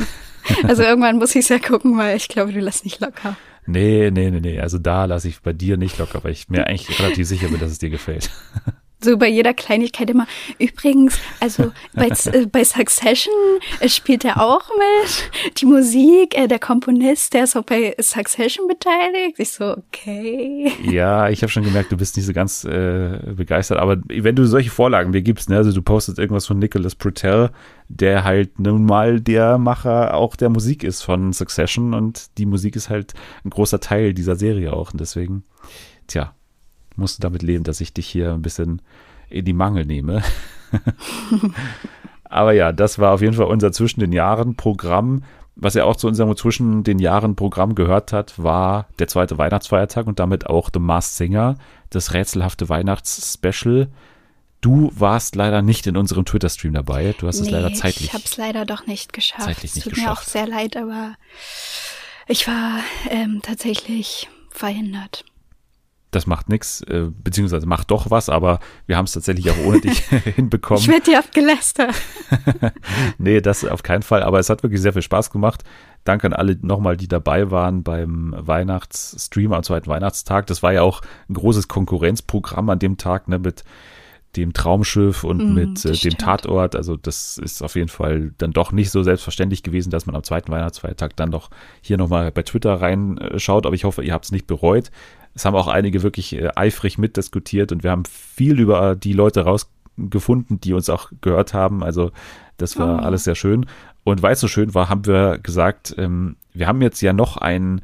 Also 0.63 0.83
irgendwann 0.83 1.17
muss 1.17 1.35
ich 1.35 1.41
es 1.41 1.49
ja 1.49 1.59
gucken, 1.59 1.97
weil 1.97 2.17
ich 2.17 2.27
glaube, 2.27 2.53
du 2.53 2.59
lässt 2.59 2.83
nicht 2.83 2.99
locker. 3.01 3.35
Nee, 3.65 4.11
nee, 4.11 4.29
nee, 4.29 4.39
nee. 4.39 4.59
Also 4.59 4.77
da 4.77 5.05
lasse 5.05 5.27
ich 5.27 5.41
bei 5.41 5.53
dir 5.53 5.77
nicht 5.77 5.97
locker, 5.97 6.23
weil 6.23 6.31
ich 6.31 6.49
mir 6.49 6.67
eigentlich 6.67 6.99
relativ 6.99 7.27
sicher 7.27 7.47
bin, 7.47 7.59
dass 7.59 7.71
es 7.71 7.79
dir 7.79 7.89
gefällt. 7.89 8.29
So 9.05 9.17
bei 9.17 9.27
jeder 9.27 9.53
Kleinigkeit 9.53 10.09
immer. 10.09 10.25
Übrigens, 10.57 11.19
also 11.39 11.71
bei, 11.93 12.07
äh, 12.07 12.47
bei 12.47 12.63
Succession 12.63 13.33
äh, 13.79 13.87
spielt 13.87 14.25
er 14.25 14.41
auch 14.41 14.67
mit. 14.69 15.57
Die 15.59 15.65
Musik, 15.65 16.35
äh, 16.35 16.47
der 16.47 16.57
Komponist, 16.57 17.35
der 17.35 17.43
ist 17.43 17.55
auch 17.55 17.63
bei 17.63 17.95
Succession 17.99 18.67
beteiligt. 18.67 19.37
Ich 19.37 19.51
so, 19.51 19.77
okay. 19.77 20.71
Ja, 20.83 21.29
ich 21.29 21.43
habe 21.43 21.51
schon 21.51 21.63
gemerkt, 21.63 21.91
du 21.91 21.97
bist 21.97 22.17
nicht 22.17 22.25
so 22.25 22.33
ganz 22.33 22.63
äh, 22.63 23.19
begeistert, 23.35 23.77
aber 23.77 23.97
wenn 24.07 24.35
du 24.35 24.45
solche 24.45 24.71
Vorlagen 24.71 25.11
mir 25.11 25.21
gibst, 25.21 25.49
ne, 25.49 25.57
also 25.57 25.71
du 25.71 25.83
postest 25.83 26.17
irgendwas 26.17 26.47
von 26.47 26.57
Nicholas 26.57 26.95
Pretel, 26.95 27.51
der 27.87 28.23
halt 28.23 28.59
nun 28.59 28.85
mal 28.85 29.21
der 29.21 29.59
Macher 29.59 30.15
auch 30.15 30.35
der 30.35 30.49
Musik 30.49 30.83
ist 30.83 31.03
von 31.03 31.31
Succession 31.31 31.93
und 31.93 32.37
die 32.39 32.47
Musik 32.47 32.75
ist 32.75 32.89
halt 32.89 33.13
ein 33.43 33.51
großer 33.51 33.79
Teil 33.79 34.15
dieser 34.15 34.35
Serie 34.35 34.73
auch 34.73 34.93
und 34.93 34.99
deswegen, 34.99 35.43
tja, 36.07 36.33
musst 36.97 37.17
du 37.17 37.21
damit 37.21 37.43
leben, 37.43 37.63
dass 37.63 37.81
ich 37.81 37.93
dich 37.93 38.07
hier 38.07 38.33
ein 38.33 38.41
bisschen 38.41 38.81
in 39.29 39.45
die 39.45 39.53
Mangel 39.53 39.85
nehme. 39.85 40.23
Aber 42.23 42.53
ja, 42.53 42.71
das 42.71 42.99
war 42.99 43.13
auf 43.13 43.21
jeden 43.21 43.33
Fall 43.33 43.45
unser 43.45 43.71
Zwischen 43.71 43.99
den 43.99 44.11
Jahren 44.11 44.55
Programm. 44.55 45.23
Was 45.55 45.73
ja 45.73 45.85
auch 45.85 45.95
zu 45.95 46.07
unserem 46.07 46.35
Zwischen 46.35 46.83
den 46.83 46.99
Jahren 46.99 47.35
Programm 47.35 47.75
gehört 47.75 48.11
hat, 48.11 48.37
war 48.41 48.87
der 48.99 49.07
zweite 49.07 49.37
Weihnachtsfeiertag 49.37 50.05
und 50.05 50.19
damit 50.19 50.47
auch 50.47 50.69
The 50.73 50.79
Masked 50.79 51.15
Singer, 51.15 51.55
das 51.91 52.13
rätselhafte 52.13 52.67
Weihnachtsspecial. 52.67 53.87
Du 54.59 54.91
warst 54.95 55.35
leider 55.35 55.61
nicht 55.61 55.87
in 55.87 55.95
unserem 55.95 56.25
Twitter-Stream 56.25 56.73
dabei. 56.73 57.13
Du 57.19 57.27
hast 57.27 57.39
es 57.39 57.49
leider 57.49 57.73
zeitlich. 57.73 58.07
Ich 58.07 58.13
habe 58.13 58.23
es 58.25 58.35
leider 58.35 58.65
doch 58.65 58.85
nicht 58.87 59.13
geschafft. 59.13 59.43
zeitlich 59.43 59.75
nicht 59.75 59.85
es 59.85 59.93
tut 59.93 60.01
mir 60.01 60.11
auch 60.11 60.21
geschafft. 60.21 60.31
sehr 60.31 60.47
leid, 60.47 60.75
aber 60.75 61.13
ich 62.27 62.47
war 62.47 62.79
ähm, 63.09 63.41
tatsächlich 63.43 64.27
verhindert. 64.49 65.23
Das 66.11 66.27
macht 66.27 66.47
nichts, 66.49 66.81
äh, 66.81 67.09
beziehungsweise 67.23 67.65
macht 67.65 67.91
doch 67.91 68.09
was, 68.09 68.29
aber 68.29 68.59
wir 68.85 68.95
haben 68.95 69.05
es 69.05 69.11
tatsächlich 69.11 69.49
auch 69.51 69.57
ohne 69.65 69.81
dich 69.81 69.99
hinbekommen. 70.35 70.81
Ich 70.81 70.87
werde 70.87 71.03
dir 71.03 71.19
abgelästert. 71.19 71.93
nee, 73.17 73.41
das 73.41 73.65
auf 73.65 73.83
keinen 73.83 74.03
Fall, 74.03 74.23
aber 74.23 74.39
es 74.39 74.49
hat 74.49 74.63
wirklich 74.63 74.81
sehr 74.81 74.93
viel 74.93 75.01
Spaß 75.01 75.29
gemacht. 75.29 75.63
Danke 76.05 76.27
an 76.27 76.33
alle 76.33 76.57
nochmal, 76.61 76.95
die 76.95 77.07
dabei 77.07 77.51
waren 77.51 77.83
beim 77.83 78.33
Weihnachtsstream 78.37 79.51
am 79.53 79.63
zweiten 79.63 79.87
Weihnachtstag. 79.87 80.47
Das 80.47 80.63
war 80.63 80.71
ja 80.71 80.83
auch 80.83 81.01
ein 81.29 81.33
großes 81.33 81.67
Konkurrenzprogramm 81.67 82.69
an 82.69 82.79
dem 82.79 82.97
Tag, 82.97 83.27
ne, 83.27 83.39
mit 83.39 83.63
dem 84.35 84.53
Traumschiff 84.53 85.23
und 85.23 85.37
Mm, 85.37 85.53
mit 85.53 85.85
äh, 85.85 85.89
dem 85.89 85.95
stimmt. 85.95 86.19
Tatort. 86.19 86.75
Also 86.75 86.95
das 86.97 87.37
ist 87.37 87.61
auf 87.61 87.75
jeden 87.75 87.87
Fall 87.87 88.33
dann 88.37 88.51
doch 88.51 88.71
nicht 88.71 88.91
so 88.91 89.01
selbstverständlich 89.03 89.63
gewesen, 89.63 89.89
dass 89.89 90.05
man 90.05 90.15
am 90.15 90.23
zweiten 90.23 90.51
Weihnachtsfeiertag 90.51 91.15
dann 91.15 91.31
doch 91.31 91.49
hier 91.81 91.97
nochmal 91.97 92.31
bei 92.31 92.43
Twitter 92.43 92.81
reinschaut. 92.81 93.65
Aber 93.65 93.75
ich 93.75 93.83
hoffe, 93.85 94.03
ihr 94.03 94.13
habt 94.13 94.25
es 94.25 94.31
nicht 94.31 94.47
bereut. 94.47 94.91
Es 95.35 95.45
haben 95.45 95.55
auch 95.55 95.67
einige 95.67 96.01
wirklich 96.01 96.33
äh, 96.33 96.49
eifrig 96.55 96.97
mitdiskutiert 96.97 97.71
und 97.71 97.83
wir 97.83 97.91
haben 97.91 98.05
viel 98.05 98.59
über 98.59 98.95
die 98.95 99.13
Leute 99.13 99.41
rausgefunden, 99.41 100.59
die 100.61 100.73
uns 100.73 100.89
auch 100.89 101.11
gehört 101.21 101.53
haben. 101.53 101.83
Also 101.83 102.11
das 102.57 102.79
war 102.79 102.99
Oh. 102.99 103.03
alles 103.05 103.25
sehr 103.25 103.35
schön. 103.35 103.65
Und 104.03 104.21
weil 104.23 104.33
es 104.33 104.39
so 104.39 104.47
schön 104.47 104.73
war, 104.73 104.87
haben 104.89 105.05
wir 105.05 105.37
gesagt, 105.39 105.93
ähm, 105.97 106.37
wir 106.53 106.67
haben 106.67 106.81
jetzt 106.81 107.01
ja 107.01 107.11
noch 107.13 107.37
ein 107.37 107.81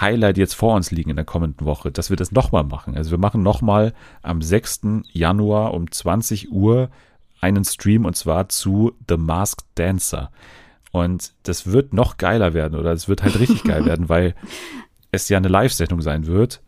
Highlight 0.00 0.38
jetzt 0.38 0.54
vor 0.54 0.74
uns 0.74 0.90
liegen 0.90 1.10
in 1.10 1.16
der 1.16 1.24
kommenden 1.24 1.66
Woche, 1.66 1.90
dass 1.90 2.10
wir 2.10 2.16
das 2.16 2.32
nochmal 2.32 2.64
machen. 2.64 2.96
Also 2.96 3.10
wir 3.10 3.18
machen 3.18 3.42
nochmal 3.42 3.92
am 4.22 4.42
6. 4.42 4.80
Januar 5.12 5.74
um 5.74 5.90
20 5.90 6.50
Uhr 6.52 6.88
einen 7.40 7.64
Stream 7.64 8.04
und 8.04 8.16
zwar 8.16 8.48
zu 8.48 8.92
The 9.08 9.16
Masked 9.16 9.66
Dancer. 9.76 10.30
Und 10.90 11.32
das 11.44 11.66
wird 11.70 11.92
noch 11.92 12.16
geiler 12.16 12.54
werden 12.54 12.78
oder 12.78 12.92
es 12.92 13.08
wird 13.08 13.22
halt 13.22 13.38
richtig 13.38 13.62
geil 13.64 13.84
werden, 13.86 14.08
weil 14.08 14.34
es 15.12 15.28
ja 15.28 15.36
eine 15.36 15.48
Live-Sendung 15.48 16.00
sein 16.00 16.26
wird. 16.26 16.60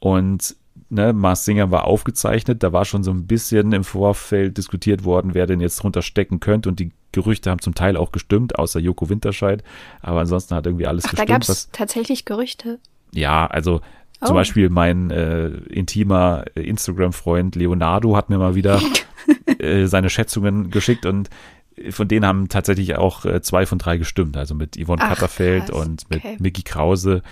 Und 0.00 0.56
ne, 0.90 1.12
Mars 1.12 1.44
Singer 1.44 1.70
war 1.70 1.84
aufgezeichnet, 1.84 2.62
da 2.62 2.72
war 2.72 2.84
schon 2.84 3.02
so 3.02 3.10
ein 3.10 3.26
bisschen 3.26 3.72
im 3.72 3.84
Vorfeld 3.84 4.56
diskutiert 4.56 5.04
worden, 5.04 5.34
wer 5.34 5.46
denn 5.46 5.60
jetzt 5.60 5.76
drunter 5.82 6.02
stecken 6.02 6.40
könnte 6.40 6.68
und 6.68 6.78
die 6.80 6.92
Gerüchte 7.12 7.50
haben 7.50 7.60
zum 7.60 7.74
Teil 7.74 7.96
auch 7.96 8.12
gestimmt, 8.12 8.58
außer 8.58 8.80
Joko 8.80 9.08
Winterscheid, 9.08 9.64
aber 10.02 10.20
ansonsten 10.20 10.54
hat 10.54 10.66
irgendwie 10.66 10.86
alles 10.86 11.04
Ach, 11.06 11.14
da 11.14 11.24
gestimmt. 11.24 11.28
gab 11.30 11.48
es 11.48 11.70
tatsächlich 11.72 12.24
Gerüchte. 12.24 12.78
ja, 13.12 13.46
also 13.46 13.80
zum 14.20 14.32
Oh. 14.32 14.34
Beispiel 14.34 14.68
mein 14.68 15.10
äh, 15.12 15.46
intimer 15.48 16.44
äh, 16.56 16.62
Instagram-Freund 16.62 17.54
Leonardo 17.54 18.16
hat 18.16 18.30
mir 18.30 18.38
mal 18.38 18.56
wieder 18.56 18.80
äh, 19.60 19.86
seine 19.86 20.10
Schätzungen 20.10 20.70
geschickt 20.70 21.06
und 21.06 21.30
von 21.90 22.08
denen 22.08 22.26
haben 22.26 22.48
tatsächlich 22.48 22.96
auch 22.96 23.24
äh, 23.24 23.40
zwei 23.42 23.64
von 23.64 23.78
drei 23.78 23.96
gestimmt. 23.96 24.36
Also 24.36 24.56
mit 24.56 24.76
Yvonne 24.76 25.00
Ach, 25.04 25.10
Katterfeld 25.10 25.66
krass. 25.66 25.86
und 25.86 26.10
mit 26.10 26.24
Okay. 26.24 26.36
Mickey 26.40 26.62
Krause 26.62 27.22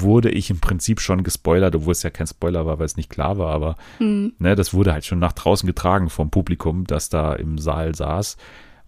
wurde 0.00 0.30
ich 0.30 0.50
im 0.50 0.60
Prinzip 0.60 1.00
schon 1.00 1.22
gespoilert, 1.22 1.74
obwohl 1.76 1.92
es 1.92 2.02
ja 2.02 2.10
kein 2.10 2.26
Spoiler 2.26 2.66
war, 2.66 2.78
weil 2.78 2.86
es 2.86 2.96
nicht 2.96 3.10
klar 3.10 3.38
war, 3.38 3.52
aber 3.54 3.76
Hm. 3.98 4.32
ne, 4.38 4.54
das 4.54 4.72
wurde 4.74 4.92
halt 4.92 5.04
schon 5.04 5.18
nach 5.18 5.32
draußen 5.32 5.66
getragen 5.66 6.10
vom 6.10 6.30
Publikum, 6.30 6.86
das 6.86 7.08
da 7.08 7.32
im 7.34 7.58
Saal 7.58 7.94
saß. 7.94 8.36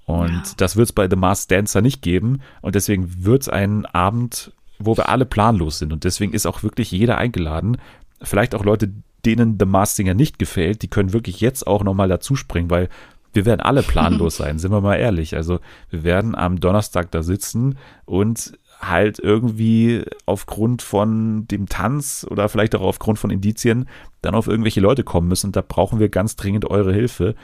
Und 0.04 0.28
Ja. 0.46 0.52
das 0.58 0.76
wird 0.76 0.86
es 0.88 0.92
bei 0.92 1.08
The 1.10 1.16
Masked 1.16 1.50
Dancer 1.50 1.82
nicht 1.82 2.00
geben. 2.02 2.40
Und 2.62 2.74
deswegen 2.76 3.24
wird 3.24 3.42
es 3.42 3.48
einen 3.48 3.86
Abend, 3.86 4.52
wo 4.78 4.96
wir 4.96 5.08
alle 5.08 5.26
planlos 5.26 5.78
sind. 5.80 5.92
Und 5.92 6.04
deswegen 6.04 6.32
ist 6.32 6.46
auch 6.46 6.62
wirklich 6.62 6.90
jeder 6.92 7.18
eingeladen. 7.18 7.78
Vielleicht 8.22 8.54
auch 8.54 8.64
Leute, 8.64 8.92
denen 9.24 9.56
The 9.58 9.66
Masked 9.66 9.96
Singer 9.96 10.14
nicht 10.14 10.38
gefällt, 10.38 10.82
die 10.82 10.88
können 10.88 11.12
wirklich 11.12 11.40
jetzt 11.40 11.66
auch 11.66 11.82
nochmal 11.82 12.08
dazuspringen, 12.08 12.70
weil 12.70 12.88
wir 13.32 13.44
werden 13.46 13.60
alle 13.60 13.82
planlos 14.22 14.36
sein, 14.36 14.58
sind 14.60 14.70
wir 14.70 14.80
mal 14.80 14.94
ehrlich. 14.96 15.34
Also 15.34 15.58
wir 15.90 16.04
werden 16.04 16.34
am 16.36 16.60
Donnerstag 16.60 17.10
da 17.10 17.22
sitzen 17.24 17.76
und 18.04 18.56
halt 18.80 19.18
irgendwie 19.18 20.04
aufgrund 20.26 20.82
von 20.82 21.46
dem 21.48 21.68
Tanz 21.68 22.26
oder 22.30 22.48
vielleicht 22.48 22.74
auch 22.74 22.82
aufgrund 22.82 23.18
von 23.18 23.30
Indizien 23.30 23.88
dann 24.22 24.34
auf 24.34 24.48
irgendwelche 24.48 24.80
Leute 24.80 25.04
kommen 25.04 25.28
müssen. 25.28 25.48
Und 25.48 25.56
da 25.56 25.62
brauchen 25.62 25.98
wir 25.98 26.08
ganz 26.08 26.36
dringend 26.36 26.64
eure 26.70 26.92
Hilfe. 26.92 27.34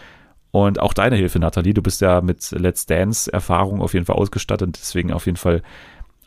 Und 0.50 0.78
auch 0.80 0.92
deine 0.92 1.16
Hilfe, 1.16 1.38
Nathalie. 1.38 1.72
Du 1.72 1.82
bist 1.82 2.00
ja 2.02 2.20
mit 2.20 2.50
Let's 2.50 2.84
Dance 2.84 3.32
Erfahrung 3.32 3.80
auf 3.80 3.94
jeden 3.94 4.04
Fall 4.04 4.16
ausgestattet. 4.16 4.76
Deswegen 4.78 5.12
auf 5.12 5.26
jeden 5.26 5.38
Fall 5.38 5.62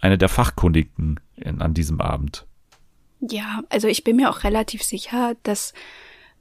eine 0.01 0.17
der 0.17 0.29
Fachkundigen 0.29 1.19
in, 1.35 1.61
an 1.61 1.73
diesem 1.73 2.01
Abend. 2.01 2.45
Ja, 3.21 3.61
also 3.69 3.87
ich 3.87 4.03
bin 4.03 4.15
mir 4.15 4.29
auch 4.29 4.43
relativ 4.43 4.83
sicher, 4.83 5.35
dass 5.43 5.73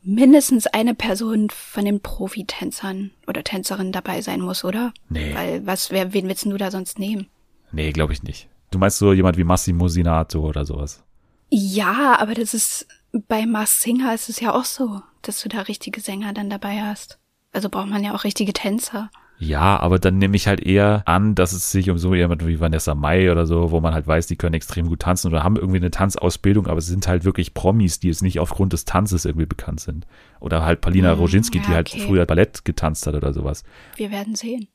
mindestens 0.02 0.66
eine 0.66 0.94
Person 0.94 1.48
von 1.50 1.84
den 1.84 2.00
Profitänzern 2.00 3.10
oder 3.26 3.44
Tänzerinnen 3.44 3.92
dabei 3.92 4.20
sein 4.20 4.40
muss, 4.40 4.64
oder? 4.64 4.92
Nee. 5.08 5.34
Weil 5.34 5.66
was, 5.66 5.90
wer, 5.90 6.12
wen 6.12 6.28
willst 6.28 6.44
du 6.44 6.56
da 6.56 6.70
sonst 6.70 6.98
nehmen? 6.98 7.28
Nee, 7.72 7.92
glaube 7.92 8.12
ich 8.12 8.22
nicht. 8.22 8.48
Du 8.74 8.78
meinst 8.80 8.98
so 8.98 9.12
jemand 9.12 9.36
wie 9.36 9.44
Massimo 9.44 9.86
Sinato 9.86 10.40
oder 10.40 10.64
sowas? 10.64 11.04
Ja, 11.48 12.18
aber 12.18 12.34
das 12.34 12.54
ist 12.54 12.88
bei 13.28 13.46
Mars 13.46 13.80
Singer 13.80 14.12
ist 14.12 14.28
es 14.28 14.40
ja 14.40 14.52
auch 14.52 14.64
so, 14.64 15.00
dass 15.22 15.40
du 15.40 15.48
da 15.48 15.60
richtige 15.60 16.00
Sänger 16.00 16.32
dann 16.32 16.50
dabei 16.50 16.82
hast. 16.82 17.20
Also 17.52 17.68
braucht 17.68 17.86
man 17.88 18.02
ja 18.02 18.16
auch 18.16 18.24
richtige 18.24 18.52
Tänzer. 18.52 19.10
Ja, 19.38 19.78
aber 19.78 20.00
dann 20.00 20.18
nehme 20.18 20.34
ich 20.34 20.48
halt 20.48 20.60
eher 20.60 21.02
an, 21.06 21.36
dass 21.36 21.52
es 21.52 21.70
sich 21.70 21.88
um 21.88 21.98
so 21.98 22.16
jemand 22.16 22.44
wie 22.44 22.58
Vanessa 22.58 22.96
Mai 22.96 23.30
oder 23.30 23.46
so, 23.46 23.70
wo 23.70 23.80
man 23.80 23.94
halt 23.94 24.08
weiß, 24.08 24.26
die 24.26 24.36
können 24.36 24.54
extrem 24.54 24.88
gut 24.88 25.00
tanzen 25.00 25.28
oder 25.28 25.44
haben 25.44 25.56
irgendwie 25.56 25.78
eine 25.78 25.92
Tanzausbildung, 25.92 26.66
aber 26.66 26.78
es 26.78 26.86
sind 26.86 27.06
halt 27.06 27.24
wirklich 27.24 27.54
Promis, 27.54 28.00
die 28.00 28.08
jetzt 28.08 28.22
nicht 28.22 28.40
aufgrund 28.40 28.72
des 28.72 28.84
Tanzes 28.86 29.24
irgendwie 29.24 29.46
bekannt 29.46 29.78
sind. 29.78 30.04
Oder 30.40 30.64
halt 30.64 30.80
Palina 30.80 31.12
Hm, 31.12 31.18
Roginski, 31.18 31.60
die 31.60 31.70
ja, 31.70 31.76
halt 31.76 31.90
okay. 31.90 32.00
früher 32.00 32.26
Ballett 32.26 32.64
getanzt 32.64 33.06
hat 33.06 33.14
oder 33.14 33.32
sowas. 33.32 33.62
Wir 33.96 34.10
werden 34.10 34.34
sehen. 34.34 34.66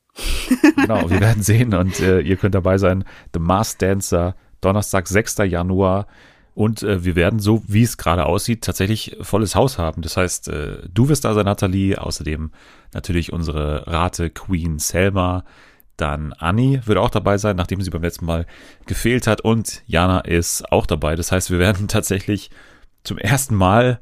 Genau, 0.76 1.10
wir 1.10 1.20
werden 1.20 1.44
sehen 1.44 1.74
und 1.74 2.00
äh, 2.00 2.22
ihr 2.22 2.38
könnt 2.38 2.56
dabei 2.56 2.78
sein. 2.78 3.04
The 3.34 3.40
Masked 3.40 3.82
Dancer, 3.82 4.36
Donnerstag, 4.62 5.08
6. 5.08 5.38
Januar. 5.46 6.08
Und 6.60 6.84
äh, 6.84 7.06
wir 7.06 7.16
werden, 7.16 7.40
so 7.40 7.64
wie 7.68 7.84
es 7.84 7.98
gerade 7.98 8.26
aussieht, 8.26 8.64
tatsächlich 8.64 9.16
volles 9.22 9.56
Haus 9.56 9.78
haben. 9.78 10.02
Das 10.02 10.18
heißt, 10.18 10.50
äh, 10.50 10.80
du 10.94 11.08
wirst 11.08 11.24
da 11.24 11.34
sein, 11.34 11.46
Nathalie. 11.46 11.98
Außerdem 11.98 12.52
natürlich 12.94 13.32
unsere 13.32 13.88
Rate 13.88 14.30
Queen 14.30 14.78
Selma. 14.78 15.46
Dann 15.96 16.34
Anni 16.34 16.82
wird 16.86 16.98
auch 16.98 17.12
dabei 17.12 17.38
sein, 17.38 17.56
nachdem 17.56 17.82
sie 17.82 17.90
beim 17.92 18.02
letzten 18.02 18.26
Mal 18.26 18.46
gefehlt 18.88 19.28
hat. 19.28 19.42
Und 19.42 19.84
Jana 19.86 20.20
ist 20.20 20.70
auch 20.72 20.86
dabei. 20.86 21.16
Das 21.16 21.32
heißt, 21.32 21.50
wir 21.50 21.60
werden 21.60 21.88
tatsächlich 21.90 22.50
zum 23.04 23.18
ersten 23.18 23.56
Mal 23.56 24.02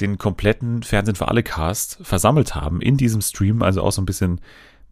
den 0.00 0.16
kompletten 0.18 0.82
Fernsehen 0.82 1.16
für 1.16 1.28
alle 1.28 1.42
Cast 1.42 1.98
versammelt 2.02 2.54
haben 2.54 2.80
in 2.80 2.96
diesem 2.96 3.20
Stream. 3.20 3.62
Also 3.62 3.82
auch 3.82 3.92
so 3.92 4.00
ein 4.00 4.06
bisschen 4.06 4.40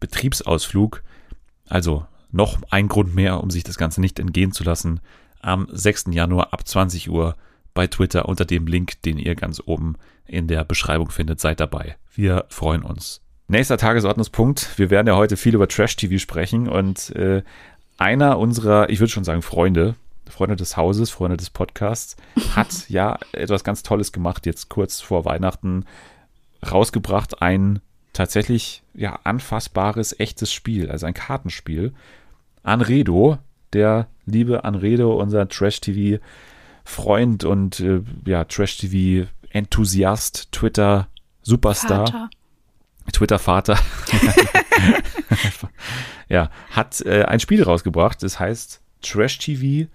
Betriebsausflug. 0.03 1.01
Also 1.69 2.05
noch 2.29 2.57
ein 2.69 2.89
Grund 2.89 3.15
mehr, 3.15 3.41
um 3.41 3.49
sich 3.49 3.63
das 3.63 3.77
Ganze 3.77 4.01
nicht 4.01 4.19
entgehen 4.19 4.51
zu 4.51 4.65
lassen. 4.65 4.99
Am 5.39 5.67
6. 5.71 6.07
Januar 6.11 6.51
ab 6.51 6.67
20 6.67 7.09
Uhr 7.09 7.37
bei 7.73 7.87
Twitter 7.87 8.27
unter 8.27 8.43
dem 8.43 8.67
Link, 8.67 9.01
den 9.03 9.17
ihr 9.17 9.35
ganz 9.35 9.61
oben 9.65 9.95
in 10.25 10.49
der 10.49 10.65
Beschreibung 10.65 11.09
findet. 11.09 11.39
Seid 11.39 11.61
dabei. 11.61 11.95
Wir 12.13 12.45
freuen 12.49 12.83
uns. 12.83 13.21
Nächster 13.47 13.77
Tagesordnungspunkt. 13.77 14.77
Wir 14.77 14.89
werden 14.89 15.07
ja 15.07 15.15
heute 15.15 15.37
viel 15.37 15.55
über 15.55 15.69
Trash-TV 15.69 16.17
sprechen 16.17 16.67
und 16.67 17.15
äh, 17.15 17.43
einer 17.97 18.37
unserer, 18.39 18.89
ich 18.89 18.99
würde 18.99 19.11
schon 19.11 19.23
sagen, 19.23 19.41
Freunde, 19.41 19.95
Freunde 20.27 20.57
des 20.57 20.75
Hauses, 20.75 21.11
Freunde 21.11 21.37
des 21.37 21.49
Podcasts, 21.49 22.17
hat 22.55 22.89
ja 22.89 23.17
etwas 23.31 23.63
ganz 23.63 23.83
Tolles 23.83 24.11
gemacht, 24.11 24.45
jetzt 24.45 24.67
kurz 24.67 24.99
vor 24.99 25.23
Weihnachten 25.23 25.85
rausgebracht, 26.69 27.41
ein 27.41 27.79
tatsächlich 28.13 28.83
ja 28.93 29.19
anfassbares, 29.23 30.17
echtes 30.19 30.53
Spiel, 30.53 30.89
also 30.89 31.05
ein 31.05 31.13
Kartenspiel. 31.13 31.93
Anredo, 32.63 33.37
der 33.73 34.07
liebe 34.25 34.63
Anredo, 34.63 35.19
unser 35.19 35.49
Trash-TV-Freund 35.49 37.43
und 37.43 37.81
äh, 37.81 38.01
ja, 38.25 38.45
Trash-TV-Enthusiast, 38.45 40.51
Twitter-Superstar. 40.51 42.07
Vater. 42.07 42.29
Twitter-Vater, 43.11 43.77
ja, 46.29 46.49
hat 46.71 47.01
äh, 47.01 47.25
ein 47.25 47.41
Spiel 47.41 47.63
rausgebracht. 47.63 48.23
Das 48.23 48.39
heißt 48.39 48.79
Trash 49.01 49.39
TV, 49.39 49.89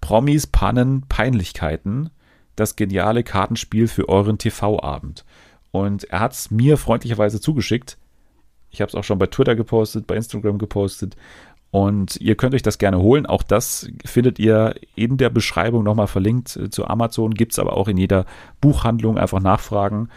Promis, 0.00 0.48
Pannen, 0.48 1.04
Peinlichkeiten. 1.08 2.10
Das 2.56 2.74
geniale 2.74 3.22
Kartenspiel 3.22 3.86
für 3.86 4.08
euren 4.08 4.36
TV-Abend. 4.36 5.24
Und 5.72 6.04
er 6.04 6.20
hat 6.20 6.32
es 6.32 6.50
mir 6.50 6.76
freundlicherweise 6.76 7.40
zugeschickt. 7.40 7.98
Ich 8.70 8.80
habe 8.80 8.88
es 8.88 8.94
auch 8.94 9.04
schon 9.04 9.18
bei 9.18 9.26
Twitter 9.26 9.56
gepostet, 9.56 10.06
bei 10.06 10.16
Instagram 10.16 10.58
gepostet. 10.58 11.16
Und 11.70 12.16
ihr 12.20 12.34
könnt 12.34 12.54
euch 12.54 12.62
das 12.62 12.78
gerne 12.78 12.98
holen. 12.98 13.26
Auch 13.26 13.44
das 13.44 13.88
findet 14.04 14.38
ihr 14.40 14.74
in 14.96 15.16
der 15.16 15.30
Beschreibung 15.30 15.84
nochmal 15.84 16.08
verlinkt 16.08 16.56
äh, 16.56 16.70
zu 16.70 16.86
Amazon. 16.86 17.34
Gibt 17.34 17.52
es 17.52 17.58
aber 17.58 17.76
auch 17.76 17.88
in 17.88 17.96
jeder 17.96 18.26
Buchhandlung. 18.60 19.18
Einfach 19.18 19.40
nachfragen. 19.40 20.08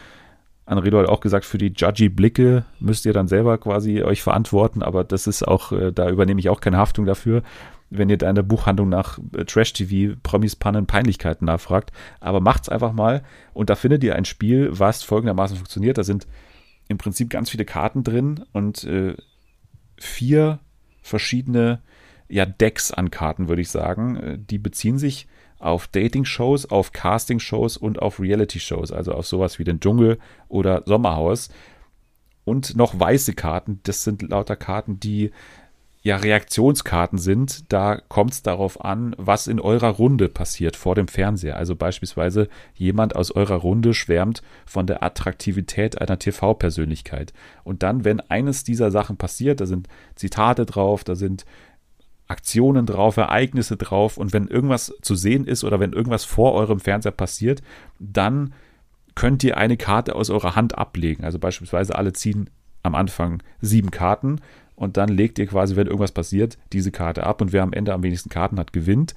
Anredo 0.66 1.00
hat 1.00 1.10
auch 1.10 1.20
gesagt, 1.20 1.46
für 1.46 1.58
die 1.58 1.74
judgy 1.76 2.10
Blicke 2.10 2.64
müsst 2.80 3.06
ihr 3.06 3.14
dann 3.14 3.28
selber 3.28 3.58
quasi 3.58 4.02
euch 4.02 4.24
verantworten, 4.24 4.82
aber 4.82 5.04
das 5.04 5.28
ist 5.28 5.46
auch, 5.46 5.74
äh, 5.74 5.92
da 5.92 6.10
übernehme 6.10 6.40
ich 6.40 6.50
auch 6.50 6.62
keine 6.62 6.78
Haftung 6.78 7.06
dafür, 7.06 7.44
wenn 7.90 8.10
ihr 8.10 8.18
da 8.18 8.30
in 8.30 8.36
der 8.36 8.44
Buchhandlung 8.44 8.90
nach 8.90 9.20
äh, 9.36 9.46
Trash-TV, 9.46 10.16
Promis, 10.24 10.56
Pannen, 10.56 10.88
Peinlichkeiten 10.88 11.46
nachfragt. 11.46 11.92
Aber 12.20 12.40
macht's 12.40 12.70
einfach 12.70 12.94
mal 12.94 13.24
und 13.54 13.70
da 13.70 13.76
findet 13.76 14.04
ihr 14.04 14.16
ein 14.16 14.26
Spiel, 14.26 14.70
was 14.72 15.04
folgendermaßen 15.04 15.58
funktioniert. 15.58 15.98
Da 15.98 16.04
sind 16.04 16.28
im 16.88 16.98
Prinzip 16.98 17.30
ganz 17.30 17.50
viele 17.50 17.66
Karten 17.66 18.04
drin 18.04 18.46
und 18.52 18.84
äh, 18.84 19.16
vier 19.98 20.60
verschiedene 21.02 21.82
ja, 22.28 22.46
Decks 22.46 22.92
an 22.92 23.12
Karten, 23.12 23.48
würde 23.48 23.62
ich 23.62 23.70
sagen. 23.70 24.16
Äh, 24.16 24.38
Die 24.40 24.58
beziehen 24.58 24.98
sich 24.98 25.28
auf 25.60 25.88
Dating-Shows, 25.88 26.66
auf 26.72 26.92
Casting-Shows 26.92 27.78
und 27.78 28.02
auf 28.02 28.20
Reality-Shows, 28.20 28.92
also 28.92 29.14
auf 29.14 29.26
sowas 29.26 29.60
wie 29.60 29.64
den 29.64 29.80
Dschungel 29.80 30.20
oder 30.50 30.84
Sommerhaus. 30.86 31.50
Und 32.44 32.76
noch 32.76 33.00
weiße 33.00 33.34
Karten, 33.34 33.80
das 33.84 34.04
sind 34.04 34.22
lauter 34.24 34.58
Karten, 34.58 35.00
die 35.00 35.32
ja 36.04 36.18
Reaktionskarten 36.18 37.18
sind. 37.18 37.72
Da 37.72 37.98
kommt 37.98 38.34
es 38.34 38.44
darauf 38.44 38.84
an, 38.84 39.16
was 39.18 39.48
in 39.48 39.60
eurer 39.60 39.88
Runde 39.90 40.28
passiert 40.28 40.76
vor 40.76 40.96
dem 40.96 41.08
Fernseher. 41.08 41.56
Also 41.56 41.76
beispielsweise 41.76 42.50
jemand 42.76 43.16
aus 43.16 43.32
eurer 43.32 43.56
Runde 43.56 43.94
schwärmt 43.94 44.44
von 44.66 44.86
der 44.86 45.02
Attraktivität 45.02 46.00
einer 46.00 46.20
TV-Persönlichkeit. 46.20 47.34
Und 47.64 47.84
dann, 47.84 48.04
wenn 48.04 48.20
eines 48.20 48.66
dieser 48.66 48.92
Sachen 48.92 49.16
passiert, 49.16 49.62
da 49.62 49.66
sind 49.66 49.88
Zitate 50.16 50.66
drauf, 50.66 51.06
da 51.06 51.16
sind 51.16 51.46
Aktionen 52.28 52.86
drauf, 52.86 53.18
Ereignisse 53.18 53.78
drauf 53.78 54.18
und 54.18 54.34
wenn 54.34 54.48
irgendwas 54.48 54.94
zu 55.02 55.16
sehen 55.16 55.46
ist 55.46 55.64
oder 55.64 55.80
wenn 55.80 55.94
irgendwas 55.94 56.26
vor 56.26 56.54
eurem 56.54 56.80
Fernseher 56.80 57.12
passiert, 57.12 57.62
dann 58.00 58.54
könnt 59.16 59.44
ihr 59.44 59.58
eine 59.58 59.78
Karte 59.78 60.16
aus 60.16 60.30
eurer 60.30 60.56
Hand 60.56 60.78
ablegen. 60.78 61.24
Also 61.24 61.38
beispielsweise 61.40 61.96
alle 61.96 62.14
ziehen 62.14 62.50
am 62.82 62.96
Anfang 62.96 63.42
sieben 63.62 63.92
Karten 63.92 64.42
und 64.76 64.98
dann 64.98 65.10
legt 65.10 65.40
ihr 65.40 65.48
quasi, 65.48 65.76
wenn 65.76 65.88
irgendwas 65.88 66.12
passiert, 66.12 66.58
diese 66.72 66.92
Karte 66.92 67.26
ab 67.26 67.42
und 67.42 67.54
wer 67.54 67.64
am 67.64 67.74
Ende 67.74 67.94
am 67.94 68.04
wenigsten 68.04 68.30
Karten 68.30 68.60
hat, 68.60 68.74
gewinnt. 68.74 69.16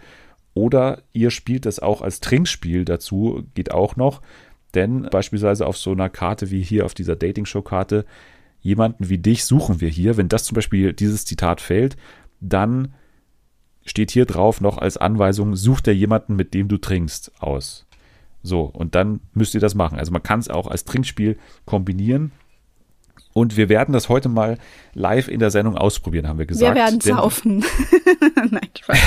Oder 0.55 1.03
ihr 1.13 1.31
spielt 1.31 1.67
das 1.67 1.81
auch 1.81 2.03
als 2.03 2.21
Trinkspiel 2.21 2.85
dazu, 2.85 3.45
geht 3.55 3.73
auch 3.73 3.97
noch. 3.97 4.23
Denn 4.75 5.03
beispielsweise 5.11 5.67
auf 5.67 5.77
so 5.77 5.93
einer 5.93 6.09
Karte 6.09 6.51
wie 6.51 6.63
hier 6.63 6.85
auf 6.85 6.95
dieser 6.95 7.17
Dating-Show-Karte, 7.17 8.05
jemanden 8.61 9.09
wie 9.09 9.19
dich 9.19 9.45
suchen 9.45 9.81
wir 9.81 9.89
hier. 9.89 10.17
Wenn 10.17 10.29
das 10.29 10.45
zum 10.45 10.55
Beispiel 10.55 10.93
dieses 10.93 11.25
Zitat 11.25 11.61
fällt, 11.61 11.97
dann 12.41 12.95
steht 13.85 14.11
hier 14.11 14.27
drauf 14.27 14.61
noch 14.61 14.79
als 14.79 14.97
Anweisung, 14.97 15.57
such 15.57 15.81
dir 15.81 15.95
jemanden, 15.95 16.37
mit 16.37 16.53
dem 16.55 16.69
du 16.69 16.77
trinkst, 16.77 17.33
aus. 17.41 17.87
So, 18.43 18.63
und 18.63 18.95
dann 18.95 19.21
müsst 19.35 19.55
ihr 19.55 19.61
das 19.61 19.75
machen. 19.75 19.99
Also 19.99 20.13
man 20.13 20.23
kann 20.23 20.41
es 20.41 20.49
auch 20.49 20.67
als 20.67 20.85
Trinkspiel 20.85 21.37
kombinieren. 21.65 22.33
Und 23.37 23.59
wir 23.59 23.69
werden 23.69 23.93
das 23.93 24.09
heute 24.09 24.31
mal 24.31 24.57
live 24.95 25.29
in 25.29 25.41
der 25.41 25.51
Sendung 25.51 25.77
ausprobieren, 25.77 26.27
haben 26.27 26.39
wir 26.39 26.47
gesagt. 26.47 26.75
Wir 26.75 26.83
werden 26.83 27.03
saufen. 27.03 27.63
Nein, 28.51 28.71
Spaß. 28.81 28.99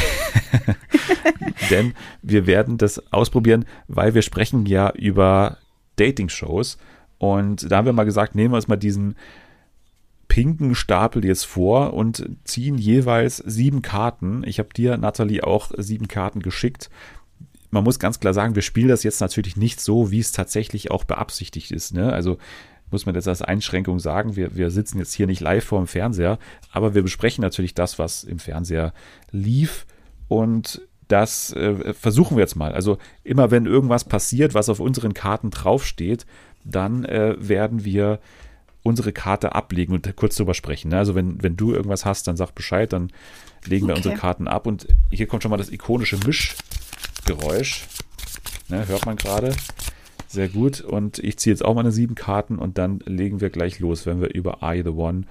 denn 1.71 1.95
wir 2.21 2.45
werden 2.45 2.77
das 2.77 3.11
ausprobieren, 3.11 3.65
weil 3.87 4.13
wir 4.13 4.21
sprechen 4.21 4.67
ja 4.67 4.91
über 4.91 5.57
Dating-Shows 5.95 6.77
und 7.17 7.71
da 7.71 7.77
haben 7.77 7.85
wir 7.85 7.93
mal 7.93 8.03
gesagt, 8.03 8.35
nehmen 8.35 8.53
wir 8.53 8.57
uns 8.57 8.67
mal 8.67 8.75
diesen 8.75 9.15
pinken 10.27 10.75
Stapel 10.75 11.25
jetzt 11.25 11.45
vor 11.45 11.95
und 11.95 12.29
ziehen 12.43 12.77
jeweils 12.77 13.37
sieben 13.37 13.81
Karten. 13.81 14.43
Ich 14.45 14.59
habe 14.59 14.69
dir, 14.75 14.97
Nathalie, 14.97 15.43
auch 15.43 15.71
sieben 15.75 16.07
Karten 16.07 16.43
geschickt. 16.43 16.91
Man 17.71 17.83
muss 17.83 17.97
ganz 17.97 18.19
klar 18.19 18.35
sagen, 18.35 18.53
wir 18.53 18.61
spielen 18.61 18.89
das 18.89 19.01
jetzt 19.01 19.21
natürlich 19.21 19.57
nicht 19.57 19.81
so, 19.81 20.11
wie 20.11 20.19
es 20.19 20.33
tatsächlich 20.33 20.91
auch 20.91 21.03
beabsichtigt 21.03 21.71
ist. 21.71 21.95
Ne? 21.95 22.13
Also 22.13 22.37
muss 22.91 23.05
man 23.05 23.15
jetzt 23.15 23.27
als 23.27 23.41
Einschränkung 23.41 23.99
sagen, 23.99 24.35
wir, 24.35 24.55
wir 24.55 24.71
sitzen 24.71 24.99
jetzt 24.99 25.13
hier 25.13 25.27
nicht 25.27 25.41
live 25.41 25.63
vor 25.63 25.79
dem 25.79 25.87
Fernseher, 25.87 26.39
aber 26.71 26.95
wir 26.95 27.03
besprechen 27.03 27.41
natürlich 27.41 27.73
das, 27.73 27.99
was 27.99 28.23
im 28.23 28.39
Fernseher 28.39 28.93
lief 29.31 29.85
und 30.27 30.81
das 31.07 31.51
äh, 31.53 31.93
versuchen 31.93 32.37
wir 32.37 32.41
jetzt 32.41 32.55
mal. 32.55 32.73
Also 32.73 32.97
immer 33.23 33.51
wenn 33.51 33.65
irgendwas 33.65 34.03
passiert, 34.03 34.53
was 34.53 34.69
auf 34.69 34.79
unseren 34.79 35.13
Karten 35.13 35.49
draufsteht, 35.49 36.25
dann 36.63 37.03
äh, 37.05 37.35
werden 37.39 37.83
wir 37.83 38.19
unsere 38.83 39.11
Karte 39.11 39.55
ablegen 39.55 39.93
und 39.93 40.15
kurz 40.15 40.35
drüber 40.35 40.53
sprechen. 40.53 40.89
Ne? 40.89 40.97
Also 40.97 41.15
wenn, 41.15 41.41
wenn 41.43 41.57
du 41.57 41.73
irgendwas 41.73 42.05
hast, 42.05 42.27
dann 42.27 42.37
sag 42.37 42.53
Bescheid, 42.53 42.93
dann 42.93 43.11
legen 43.65 43.87
wir 43.87 43.93
Okay. 43.93 43.99
unsere 43.99 44.15
Karten 44.15 44.47
ab 44.47 44.67
und 44.67 44.87
hier 45.11 45.27
kommt 45.27 45.43
schon 45.43 45.49
mal 45.49 45.57
das 45.57 45.71
ikonische 45.71 46.17
Mischgeräusch. 46.25 47.85
Ne, 48.69 48.87
hört 48.87 49.05
man 49.05 49.15
gerade. 49.15 49.55
Sehr 50.29 50.47
gut. 50.47 50.81
Und 50.81 51.17
ich 51.17 51.37
ziehe 51.39 51.51
jetzt 51.51 51.65
auch 51.65 51.73
meine 51.73 51.91
sieben 51.91 52.13
Karten 52.13 52.59
und 52.59 52.77
dann 52.77 52.99
legen 53.05 53.41
wir 53.41 53.49
gleich 53.49 53.79
los, 53.79 54.05
wenn 54.05 54.21
wir 54.21 54.33
über 54.33 54.59
I 54.61 54.83
the 54.83 54.91
One 54.91 55.23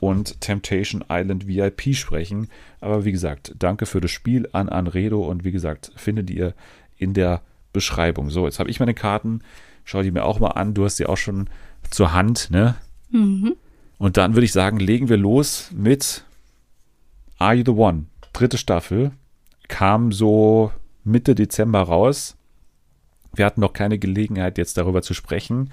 und 0.00 0.40
Temptation 0.40 1.04
Island 1.08 1.46
VIP 1.46 1.94
sprechen. 1.94 2.48
Aber 2.80 3.04
wie 3.04 3.12
gesagt, 3.12 3.54
danke 3.60 3.86
für 3.86 4.00
das 4.00 4.10
Spiel 4.10 4.48
an 4.50 4.68
Anredo 4.68 5.24
und 5.24 5.44
wie 5.44 5.52
gesagt, 5.52 5.92
findet 5.94 6.28
ihr 6.28 6.54
in 6.98 7.14
der 7.14 7.40
Beschreibung. 7.72 8.30
So, 8.30 8.46
jetzt 8.46 8.58
habe 8.58 8.68
ich 8.68 8.80
meine 8.80 8.94
Karten. 8.94 9.42
Schau 9.84 10.02
die 10.02 10.10
mir 10.10 10.24
auch 10.24 10.40
mal 10.40 10.48
an. 10.48 10.74
Du 10.74 10.84
hast 10.84 10.96
sie 10.96 11.06
auch 11.06 11.16
schon 11.16 11.48
zur 11.90 12.12
Hand, 12.12 12.50
ne? 12.50 12.74
Und 13.98 14.16
dann 14.16 14.34
würde 14.34 14.44
ich 14.44 14.52
sagen, 14.52 14.80
legen 14.80 15.08
wir 15.08 15.18
los 15.18 15.70
mit 15.72 16.24
Are 17.38 17.54
You 17.54 17.62
the 17.64 17.70
One? 17.70 18.06
Dritte 18.32 18.58
Staffel. 18.58 19.12
Kam 19.68 20.10
so 20.10 20.72
Mitte 21.04 21.36
Dezember 21.36 21.82
raus. 21.82 22.36
Wir 23.34 23.46
hatten 23.46 23.60
noch 23.60 23.72
keine 23.72 23.98
Gelegenheit, 23.98 24.58
jetzt 24.58 24.76
darüber 24.76 25.02
zu 25.02 25.14
sprechen. 25.14 25.70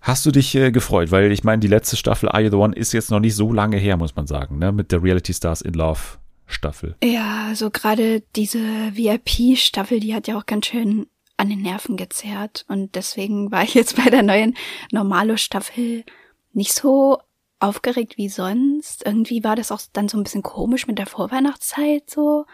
Hast 0.00 0.24
du 0.24 0.30
dich 0.30 0.54
äh, 0.54 0.70
gefreut? 0.70 1.10
Weil 1.10 1.30
ich 1.30 1.44
meine, 1.44 1.60
die 1.60 1.68
letzte 1.68 1.96
Staffel 1.96 2.28
Are 2.30 2.42
You 2.42 2.50
the 2.50 2.56
One 2.56 2.74
ist 2.74 2.92
jetzt 2.92 3.10
noch 3.10 3.20
nicht 3.20 3.34
so 3.34 3.52
lange 3.52 3.76
her, 3.76 3.96
muss 3.96 4.16
man 4.16 4.26
sagen, 4.26 4.58
ne? 4.58 4.72
Mit 4.72 4.92
der 4.92 5.02
Reality 5.02 5.34
Stars 5.34 5.60
in 5.60 5.74
Love 5.74 6.00
Staffel. 6.46 6.96
Ja, 7.02 7.52
so 7.54 7.70
gerade 7.70 8.22
diese 8.34 8.58
VIP-Staffel, 8.58 10.00
die 10.00 10.14
hat 10.14 10.26
ja 10.26 10.38
auch 10.38 10.46
ganz 10.46 10.66
schön 10.66 11.06
an 11.36 11.48
den 11.48 11.62
Nerven 11.62 11.96
gezerrt. 11.96 12.64
Und 12.68 12.94
deswegen 12.94 13.50
war 13.52 13.62
ich 13.62 13.74
jetzt 13.74 13.96
bei 13.96 14.10
der 14.10 14.22
neuen 14.22 14.56
Normalo-Staffel 14.90 16.04
nicht 16.52 16.72
so 16.72 17.18
aufgeregt 17.60 18.16
wie 18.16 18.28
sonst. 18.28 19.04
Irgendwie 19.04 19.44
war 19.44 19.54
das 19.54 19.70
auch 19.70 19.80
dann 19.92 20.08
so 20.08 20.16
ein 20.18 20.24
bisschen 20.24 20.42
komisch 20.42 20.86
mit 20.86 20.98
der 20.98 21.06
Vorweihnachtszeit 21.06 22.08
so. 22.08 22.46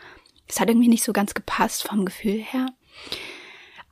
Es 0.49 0.61
hat 0.61 0.69
irgendwie 0.69 0.89
nicht 0.89 1.05
so 1.05 1.13
ganz 1.13 1.35
gepasst 1.35 1.85
vom 1.85 2.05
Gefühl 2.05 2.41
her. 2.41 2.67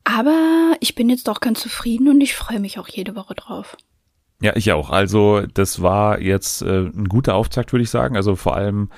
Aber 0.05 0.77
ich 0.81 0.95
bin 0.95 1.09
jetzt 1.09 1.29
doch 1.29 1.41
ganz 1.41 1.61
zufrieden 1.61 2.09
und 2.09 2.21
ich 2.21 2.35
freue 2.37 2.61
mich 2.61 2.79
auch 2.79 2.89
jede 2.89 3.17
Woche 3.17 3.35
drauf. 3.35 3.77
Ja, 4.43 4.55
ich 4.55 4.71
auch. 4.73 4.91
Also 4.91 5.43
das 5.55 5.81
war 5.81 6.21
jetzt 6.21 6.63
äh, 6.63 6.87
ein 6.87 7.09
guter 7.09 7.35
Auftakt, 7.35 7.73
würde 7.73 7.83
ich 7.85 7.91
sagen. 7.91 8.17
Also 8.17 8.37
vor 8.37 8.55
allem 8.57 8.91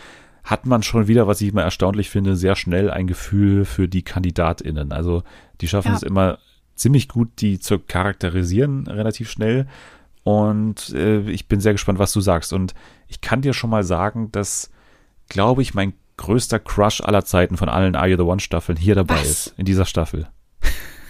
hat 0.42 0.66
man 0.66 0.82
schon 0.82 1.06
wieder, 1.08 1.26
was 1.26 1.40
ich 1.40 1.50
immer 1.50 1.62
erstaunlich 1.62 2.10
finde, 2.10 2.36
sehr 2.36 2.56
schnell 2.56 2.90
ein 2.90 3.06
Gefühl 3.06 3.64
für 3.64 3.86
die 3.88 4.02
KandidatInnen. 4.02 4.92
Also 4.92 5.22
die 5.60 5.68
schaffen 5.68 5.88
Ja. 5.90 5.94
es 5.96 6.02
immer 6.02 6.38
ziemlich 6.74 7.08
gut, 7.08 7.28
die 7.38 7.58
zu 7.60 7.78
charakterisieren, 7.78 8.86
relativ 8.88 9.30
schnell. 9.30 9.66
Und 10.24 10.92
äh, 10.94 11.20
ich 11.30 11.46
bin 11.46 11.60
sehr 11.60 11.72
gespannt, 11.72 12.00
was 12.00 12.12
du 12.12 12.20
sagst. 12.20 12.52
Und 12.52 12.74
ich 13.06 13.20
kann 13.20 13.42
dir 13.42 13.52
schon 13.54 13.70
mal 13.70 13.84
sagen, 13.84 14.32
dass, 14.32 14.70
glaube 15.28 15.62
ich, 15.62 15.74
mein 15.74 15.92
größter 16.16 16.58
Crush 16.58 17.00
aller 17.00 17.24
Zeiten 17.24 17.56
von 17.56 17.68
allen 17.68 17.94
Are 17.94 18.08
You 18.08 18.16
the 18.16 18.22
One 18.22 18.40
Staffeln 18.40 18.76
hier 18.76 18.94
dabei 18.96 19.16
Was? 19.20 19.28
ist, 19.28 19.54
in 19.56 19.64
dieser 19.66 19.84
Staffel. 19.84 20.26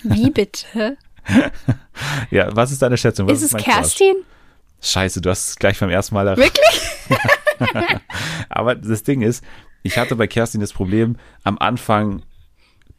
Wie 0.03 0.31
bitte? 0.31 0.97
Ja, 2.31 2.55
was 2.55 2.71
ist 2.71 2.83
deine 2.83 2.97
Schätzung? 2.97 3.27
Was 3.27 3.39
ist 3.39 3.47
es 3.47 3.53
mein 3.53 3.63
Crush? 3.63 3.75
Kerstin? 3.75 4.17
Scheiße, 4.83 5.21
du 5.21 5.31
hast 5.31 5.49
es 5.49 5.57
gleich 5.57 5.81
beim 5.81 5.91
ersten 5.91 6.15
Mal 6.15 6.27
erraten. 6.27 6.45
Wirklich? 6.45 7.99
Aber 8.49 8.75
das 8.75 9.03
Ding 9.03 9.23
ist, 9.23 9.43
ich 9.83 9.97
hatte 9.99 10.15
bei 10.15 10.27
Kerstin 10.27 10.61
das 10.61 10.73
Problem, 10.73 11.17
am 11.43 11.59
Anfang 11.59 12.23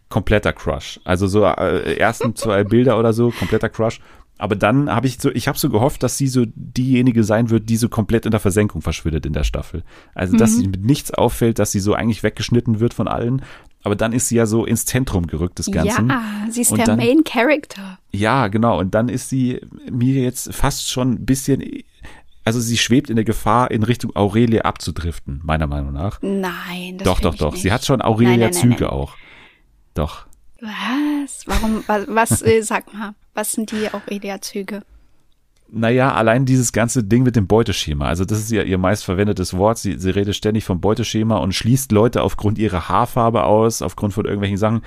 kompletter 0.09 0.53
Crush. 0.53 0.99
Also 1.03 1.27
so 1.27 1.45
äh, 1.45 1.97
ersten 1.97 2.35
zwei 2.35 2.63
Bilder 2.63 2.97
oder 2.97 3.13
so, 3.13 3.31
kompletter 3.31 3.69
Crush. 3.69 3.99
Aber 4.39 4.55
dann 4.55 4.89
habe 4.93 5.07
ich 5.07 5.19
so, 5.19 5.31
ich 5.31 5.47
habe 5.47 5.57
so 5.57 5.69
gehofft, 5.69 6.03
dass 6.03 6.17
sie 6.17 6.27
so 6.27 6.45
diejenige 6.45 7.23
sein 7.23 7.49
wird, 7.49 7.69
die 7.69 7.77
so 7.77 7.89
komplett 7.89 8.25
in 8.25 8.31
der 8.31 8.39
Versenkung 8.39 8.81
verschwindet 8.81 9.25
in 9.25 9.33
der 9.33 9.43
Staffel. 9.43 9.83
Also, 10.13 10.37
dass 10.37 10.55
sie 10.55 10.67
mit 10.67 10.85
nichts 10.85 11.11
auffällt, 11.11 11.57
dass 11.57 11.71
sie 11.71 11.79
so 11.79 11.95
eigentlich 11.95 12.21
weggeschnitten 12.21 12.79
wird 12.79 12.93
von 12.93 13.07
allen. 13.07 13.41
Aber 13.87 13.95
dann 13.95 14.11
ist 14.11 14.27
sie 14.27 14.35
ja 14.35 14.45
so 14.45 14.65
ins 14.65 14.83
Zentrum 14.83 15.27
gerückt 15.27 15.59
des 15.59 15.71
Ganzen. 15.71 16.09
Ja, 16.09 16.21
sie 16.49 16.59
ist 16.59 16.73
Und 16.73 16.79
der 16.79 16.87
dann- 16.87 16.97
Main 16.99 17.23
Character. 17.23 17.97
Ja, 18.11 18.49
genau. 18.49 18.77
Und 18.79 18.93
dann 18.93 19.07
ist 19.07 19.29
sie 19.29 19.61
mir 19.89 20.23
jetzt 20.23 20.53
fast 20.53 20.89
schon 20.91 21.11
ein 21.13 21.25
bisschen, 21.25 21.63
also 22.43 22.59
sie 22.59 22.77
schwebt 22.77 23.09
in 23.09 23.15
der 23.15 23.23
Gefahr, 23.23 23.71
in 23.71 23.83
Richtung 23.83 24.13
Aurelie 24.13 24.65
abzudriften, 24.65 25.39
meiner 25.45 25.67
Meinung 25.67 25.93
nach. 25.93 26.19
Nein, 26.21 26.97
das 26.97 27.05
doch, 27.05 27.21
doch, 27.21 27.35
doch. 27.35 27.53
Nicht. 27.53 27.61
Sie 27.61 27.71
hat 27.71 27.85
schon 27.85 28.01
Aurelia-Züge 28.01 28.91
auch. 28.91 29.15
Doch. 29.93 30.27
Was? 30.59 31.47
Warum? 31.47 31.81
Was? 31.87 32.07
was 32.09 32.41
äh, 32.41 32.61
sag 32.63 32.93
mal, 32.93 33.15
was 33.33 33.53
sind 33.53 33.71
die 33.71 33.87
Aurelia-Züge? 33.93 34.81
Naja, 35.69 36.13
allein 36.13 36.45
dieses 36.45 36.71
ganze 36.71 37.03
Ding 37.03 37.23
mit 37.23 37.35
dem 37.35 37.47
Beuteschema. 37.47 38.05
Also 38.05 38.23
das 38.23 38.39
ist 38.39 38.51
ja 38.51 38.63
ihr 38.63 38.77
meist 38.77 39.03
verwendetes 39.03 39.55
Wort. 39.55 39.77
Sie, 39.77 39.97
sie 39.97 40.11
redet 40.11 40.35
ständig 40.35 40.63
vom 40.63 40.79
Beuteschema 40.79 41.37
und 41.37 41.53
schließt 41.53 41.91
Leute 41.91 42.21
aufgrund 42.21 42.57
ihrer 42.57 42.87
Haarfarbe 42.87 43.43
aus, 43.43 43.81
aufgrund 43.81 44.13
von 44.13 44.25
irgendwelchen 44.25 44.57
Sachen, 44.57 44.81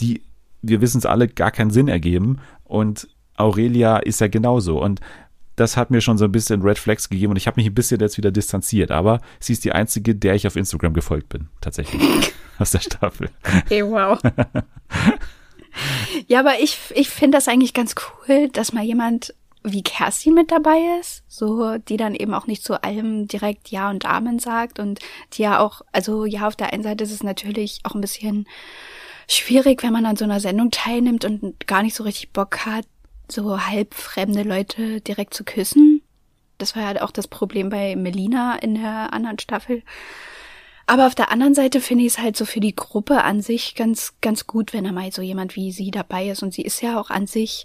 die, 0.00 0.22
wir 0.60 0.80
wissen 0.80 0.98
es 0.98 1.06
alle, 1.06 1.28
gar 1.28 1.52
keinen 1.52 1.70
Sinn 1.70 1.88
ergeben. 1.88 2.40
Und 2.64 3.08
Aurelia 3.36 3.98
ist 3.98 4.20
ja 4.20 4.28
genauso. 4.28 4.82
Und 4.82 5.00
das 5.56 5.76
hat 5.76 5.90
mir 5.90 6.00
schon 6.00 6.18
so 6.18 6.24
ein 6.24 6.32
bisschen 6.32 6.62
Red 6.62 6.78
Flags 6.78 7.08
gegeben 7.08 7.30
und 7.30 7.36
ich 7.36 7.46
habe 7.46 7.60
mich 7.60 7.66
ein 7.66 7.74
bisschen 7.74 8.00
jetzt 8.00 8.18
wieder 8.18 8.32
distanziert. 8.32 8.90
Aber 8.90 9.20
sie 9.38 9.52
ist 9.52 9.64
die 9.64 9.72
einzige, 9.72 10.14
der 10.14 10.34
ich 10.34 10.46
auf 10.46 10.56
Instagram 10.56 10.94
gefolgt 10.94 11.28
bin, 11.28 11.48
tatsächlich. 11.60 12.02
aus 12.58 12.70
der 12.70 12.80
Staffel. 12.80 13.30
Hey, 13.68 13.84
wow. 13.84 14.20
ja, 16.26 16.40
aber 16.40 16.60
ich, 16.60 16.78
ich 16.94 17.08
finde 17.08 17.38
das 17.38 17.48
eigentlich 17.48 17.74
ganz 17.74 17.94
cool, 18.28 18.48
dass 18.48 18.72
mal 18.72 18.84
jemand 18.84 19.34
wie 19.64 19.82
Kerstin 19.82 20.34
mit 20.34 20.50
dabei 20.50 20.78
ist, 21.00 21.24
so 21.26 21.78
die 21.78 21.96
dann 21.96 22.14
eben 22.14 22.34
auch 22.34 22.46
nicht 22.46 22.62
zu 22.62 22.84
allem 22.84 23.26
direkt 23.26 23.70
Ja 23.70 23.88
und 23.90 24.04
Amen 24.04 24.38
sagt 24.38 24.78
und 24.78 25.00
die 25.32 25.42
ja 25.42 25.58
auch, 25.58 25.80
also 25.90 26.26
ja, 26.26 26.46
auf 26.46 26.54
der 26.54 26.72
einen 26.72 26.82
Seite 26.82 27.04
ist 27.04 27.12
es 27.12 27.22
natürlich 27.22 27.80
auch 27.82 27.94
ein 27.94 28.02
bisschen 28.02 28.46
schwierig, 29.26 29.82
wenn 29.82 29.92
man 29.92 30.04
an 30.04 30.16
so 30.16 30.24
einer 30.24 30.38
Sendung 30.38 30.70
teilnimmt 30.70 31.24
und 31.24 31.66
gar 31.66 31.82
nicht 31.82 31.96
so 31.96 32.04
richtig 32.04 32.32
Bock 32.32 32.66
hat, 32.66 32.86
so 33.26 33.66
halb 33.66 33.94
fremde 33.94 34.42
Leute 34.42 35.00
direkt 35.00 35.32
zu 35.32 35.44
küssen. 35.44 36.02
Das 36.58 36.76
war 36.76 36.94
ja 36.94 37.02
auch 37.02 37.10
das 37.10 37.26
Problem 37.26 37.70
bei 37.70 37.96
Melina 37.96 38.56
in 38.56 38.74
der 38.74 39.14
anderen 39.14 39.38
Staffel. 39.38 39.82
Aber 40.86 41.06
auf 41.06 41.14
der 41.14 41.30
anderen 41.30 41.54
Seite 41.54 41.80
finde 41.80 42.04
ich 42.04 42.12
es 42.12 42.18
halt 42.18 42.36
so 42.36 42.44
für 42.44 42.60
die 42.60 42.76
Gruppe 42.76 43.24
an 43.24 43.40
sich 43.40 43.74
ganz, 43.74 44.14
ganz 44.20 44.46
gut, 44.46 44.74
wenn 44.74 44.84
da 44.84 44.92
mal 44.92 45.10
so 45.10 45.22
jemand 45.22 45.56
wie 45.56 45.72
sie 45.72 45.90
dabei 45.90 46.28
ist. 46.28 46.42
Und 46.42 46.52
sie 46.52 46.62
ist 46.62 46.82
ja 46.82 47.00
auch 47.00 47.08
an 47.08 47.26
sich 47.26 47.64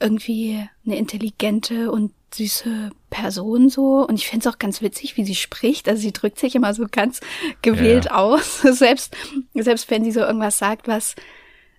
irgendwie 0.00 0.64
eine 0.86 0.96
intelligente 0.96 1.90
und 1.90 2.12
süße 2.34 2.90
Person 3.10 3.68
so. 3.70 4.06
Und 4.06 4.14
ich 4.16 4.28
finde 4.28 4.46
es 4.48 4.54
auch 4.54 4.58
ganz 4.58 4.82
witzig, 4.82 5.16
wie 5.16 5.24
sie 5.24 5.34
spricht. 5.34 5.88
Also 5.88 6.02
sie 6.02 6.12
drückt 6.12 6.38
sich 6.38 6.54
immer 6.54 6.74
so 6.74 6.86
ganz 6.90 7.20
gewählt 7.62 8.06
Ja. 8.06 8.16
aus. 8.16 8.60
Selbst, 8.62 9.16
selbst 9.54 9.90
wenn 9.90 10.04
sie 10.04 10.12
so 10.12 10.20
irgendwas 10.20 10.58
sagt, 10.58 10.86
was 10.88 11.14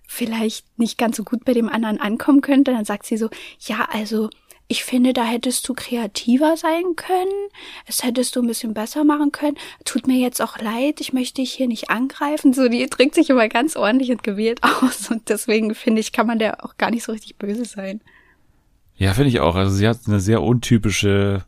vielleicht 0.06 0.66
nicht 0.78 0.98
ganz 0.98 1.16
so 1.16 1.22
gut 1.22 1.44
bei 1.44 1.52
dem 1.54 1.68
anderen 1.68 2.00
ankommen 2.00 2.40
könnte, 2.40 2.72
dann 2.72 2.84
sagt 2.84 3.06
sie 3.06 3.16
so, 3.16 3.30
ja, 3.60 3.88
also 3.92 4.28
ich 4.70 4.84
finde, 4.84 5.12
da 5.12 5.24
hättest 5.24 5.68
du 5.68 5.74
kreativer 5.74 6.56
sein 6.56 6.94
können, 6.94 7.48
es 7.86 8.04
hättest 8.04 8.36
du 8.36 8.40
ein 8.40 8.46
bisschen 8.46 8.72
besser 8.72 9.02
machen 9.02 9.32
können. 9.32 9.56
Tut 9.84 10.06
mir 10.06 10.18
jetzt 10.18 10.40
auch 10.40 10.58
leid, 10.58 11.00
ich 11.00 11.12
möchte 11.12 11.42
dich 11.42 11.50
hier 11.52 11.66
nicht 11.66 11.90
angreifen. 11.90 12.52
So, 12.52 12.68
die 12.68 12.86
drückt 12.86 13.16
sich 13.16 13.30
immer 13.30 13.48
ganz 13.48 13.74
ordentlich 13.74 14.12
und 14.12 14.22
gewählt 14.22 14.60
aus 14.62 15.10
und 15.10 15.28
deswegen 15.28 15.74
finde 15.74 16.00
ich, 16.00 16.12
kann 16.12 16.28
man 16.28 16.38
der 16.38 16.64
auch 16.64 16.76
gar 16.78 16.92
nicht 16.92 17.02
so 17.02 17.10
richtig 17.10 17.34
böse 17.36 17.64
sein. 17.64 18.00
Ja, 18.94 19.12
finde 19.12 19.30
ich 19.30 19.40
auch. 19.40 19.56
Also 19.56 19.72
sie 19.74 19.88
hat 19.88 19.98
eine 20.06 20.20
sehr 20.20 20.40
untypische 20.40 21.44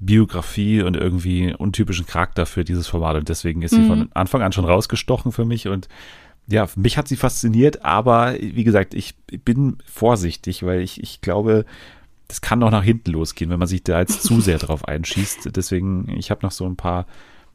Biografie 0.00 0.82
und 0.82 0.96
irgendwie 0.96 1.54
untypischen 1.54 2.06
Charakter 2.06 2.44
für 2.44 2.64
dieses 2.64 2.88
Format 2.88 3.14
und 3.14 3.28
deswegen 3.28 3.62
ist 3.62 3.70
sie 3.70 3.86
von 3.86 4.10
Anfang 4.14 4.42
an 4.42 4.50
schon 4.50 4.64
rausgestochen 4.64 5.30
für 5.30 5.44
mich 5.44 5.68
und 5.68 5.88
ja, 6.48 6.66
mich 6.74 6.98
hat 6.98 7.06
sie 7.06 7.16
fasziniert, 7.16 7.84
aber 7.84 8.34
wie 8.40 8.64
gesagt, 8.64 8.94
ich 8.94 9.14
bin 9.44 9.78
vorsichtig, 9.86 10.64
weil 10.64 10.80
ich, 10.80 11.00
ich 11.00 11.20
glaube, 11.20 11.64
das 12.34 12.40
kann 12.40 12.58
noch 12.58 12.72
nach 12.72 12.82
hinten 12.82 13.12
losgehen, 13.12 13.48
wenn 13.52 13.60
man 13.60 13.68
sich 13.68 13.84
da 13.84 14.00
jetzt 14.00 14.24
zu 14.24 14.40
sehr 14.40 14.58
drauf 14.58 14.88
einschießt. 14.88 15.54
Deswegen, 15.54 16.08
ich 16.18 16.32
habe 16.32 16.44
noch 16.44 16.50
so 16.50 16.66
ein 16.66 16.74
paar 16.74 17.06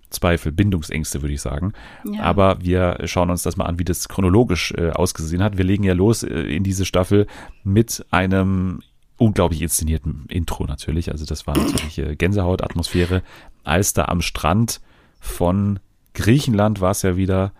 Zweifel, 0.10 0.54
Bindungsängste, 0.54 1.22
würde 1.22 1.34
ich 1.34 1.42
sagen. 1.42 1.74
Ja. 2.06 2.24
Aber 2.24 2.62
wir 2.62 2.98
schauen 3.04 3.30
uns 3.30 3.44
das 3.44 3.58
mal 3.58 3.66
an, 3.66 3.78
wie 3.78 3.84
das 3.84 4.08
chronologisch 4.08 4.72
äh, 4.72 4.92
ausgesehen 4.92 5.44
hat. 5.44 5.58
Wir 5.58 5.66
legen 5.66 5.84
ja 5.84 5.92
los 5.92 6.24
äh, 6.24 6.30
in 6.30 6.64
diese 6.64 6.86
Staffel 6.86 7.28
mit 7.66 8.06
einem 8.10 8.80
unglaublich 9.18 9.62
inszenierten 9.62 10.24
Intro 10.30 10.64
natürlich. 10.64 11.12
Also 11.12 11.26
das 11.26 11.46
war 11.46 11.58
natürlich 11.58 11.98
äh, 11.98 12.16
Gänsehautatmosphäre, 12.16 13.22
als 13.66 13.92
da 13.92 14.06
am 14.06 14.22
Strand 14.22 14.80
von 15.20 15.80
Griechenland 16.14 16.80
war 16.80 16.92
es 16.92 17.02
ja 17.02 17.18
wieder, 17.18 17.52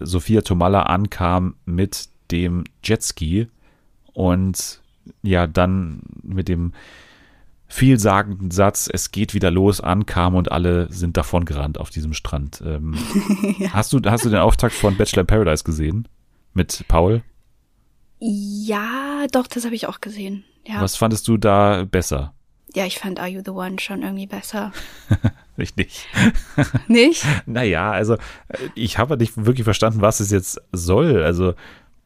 Sophia 0.00 0.42
Tomalla 0.42 0.82
ankam 0.82 1.54
mit 1.64 2.10
dem 2.30 2.64
Jetski 2.84 3.48
und 4.12 4.82
ja 5.22 5.46
dann 5.46 6.00
mit 6.22 6.48
dem 6.48 6.72
vielsagenden 7.66 8.50
Satz, 8.50 8.88
es 8.90 9.10
geht 9.10 9.34
wieder 9.34 9.50
los, 9.50 9.80
ankam 9.80 10.34
und 10.34 10.50
alle 10.50 10.90
sind 10.90 11.16
davon 11.16 11.44
gerannt 11.44 11.78
auf 11.78 11.90
diesem 11.90 12.14
Strand. 12.14 12.62
Ähm, 12.64 12.96
hast, 13.72 13.92
du, 13.92 14.00
hast 14.06 14.24
du 14.24 14.30
den 14.30 14.38
Auftakt 14.38 14.74
von 14.74 14.96
Bachelor 14.96 15.20
in 15.20 15.26
Paradise 15.26 15.64
gesehen? 15.64 16.08
Mit 16.54 16.84
Paul? 16.88 17.22
Ja, 18.20 19.26
doch, 19.30 19.46
das 19.46 19.64
habe 19.64 19.74
ich 19.74 19.86
auch 19.86 20.00
gesehen. 20.00 20.44
Ja. 20.66 20.80
Was 20.80 20.96
fandest 20.96 21.28
du 21.28 21.36
da 21.36 21.84
besser? 21.84 22.32
ja, 22.74 22.86
ich 22.86 22.98
fand 22.98 23.18
Are 23.18 23.28
You 23.28 23.42
the 23.44 23.50
One 23.50 23.78
schon 23.78 24.02
irgendwie 24.02 24.26
besser. 24.26 24.72
Richtig. 25.58 26.06
Nicht? 26.86 27.24
Naja, 27.46 27.90
also 27.90 28.14
äh, 28.14 28.68
ich 28.74 28.98
habe 28.98 29.16
nicht 29.16 29.44
wirklich 29.44 29.64
verstanden, 29.64 30.00
was 30.00 30.20
es 30.20 30.30
jetzt 30.30 30.60
soll. 30.72 31.22
Also 31.22 31.54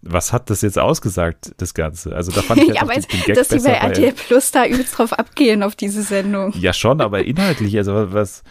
was 0.02 0.32
hat 0.32 0.50
das 0.50 0.62
jetzt 0.62 0.78
ausgesagt, 0.78 1.52
das 1.58 1.74
Ganze? 1.74 2.14
Also 2.14 2.32
da 2.32 2.42
fand 2.42 2.60
ich 2.68 2.74
ja, 2.74 2.82
aber 2.82 2.94
den, 2.94 3.02
den 3.02 3.20
Gag 3.22 3.36
dass 3.36 3.48
die 3.48 3.54
besser. 3.54 3.70
bei 3.70 3.74
RTL 3.76 4.12
Plus 4.12 4.50
da 4.50 4.66
übelst 4.66 4.98
drauf 4.98 5.12
abgehen 5.12 5.62
auf 5.62 5.76
diese 5.76 6.02
Sendung. 6.02 6.52
ja 6.58 6.72
schon, 6.72 7.00
aber 7.00 7.24
inhaltlich, 7.24 7.76
also 7.78 8.12
was, 8.12 8.42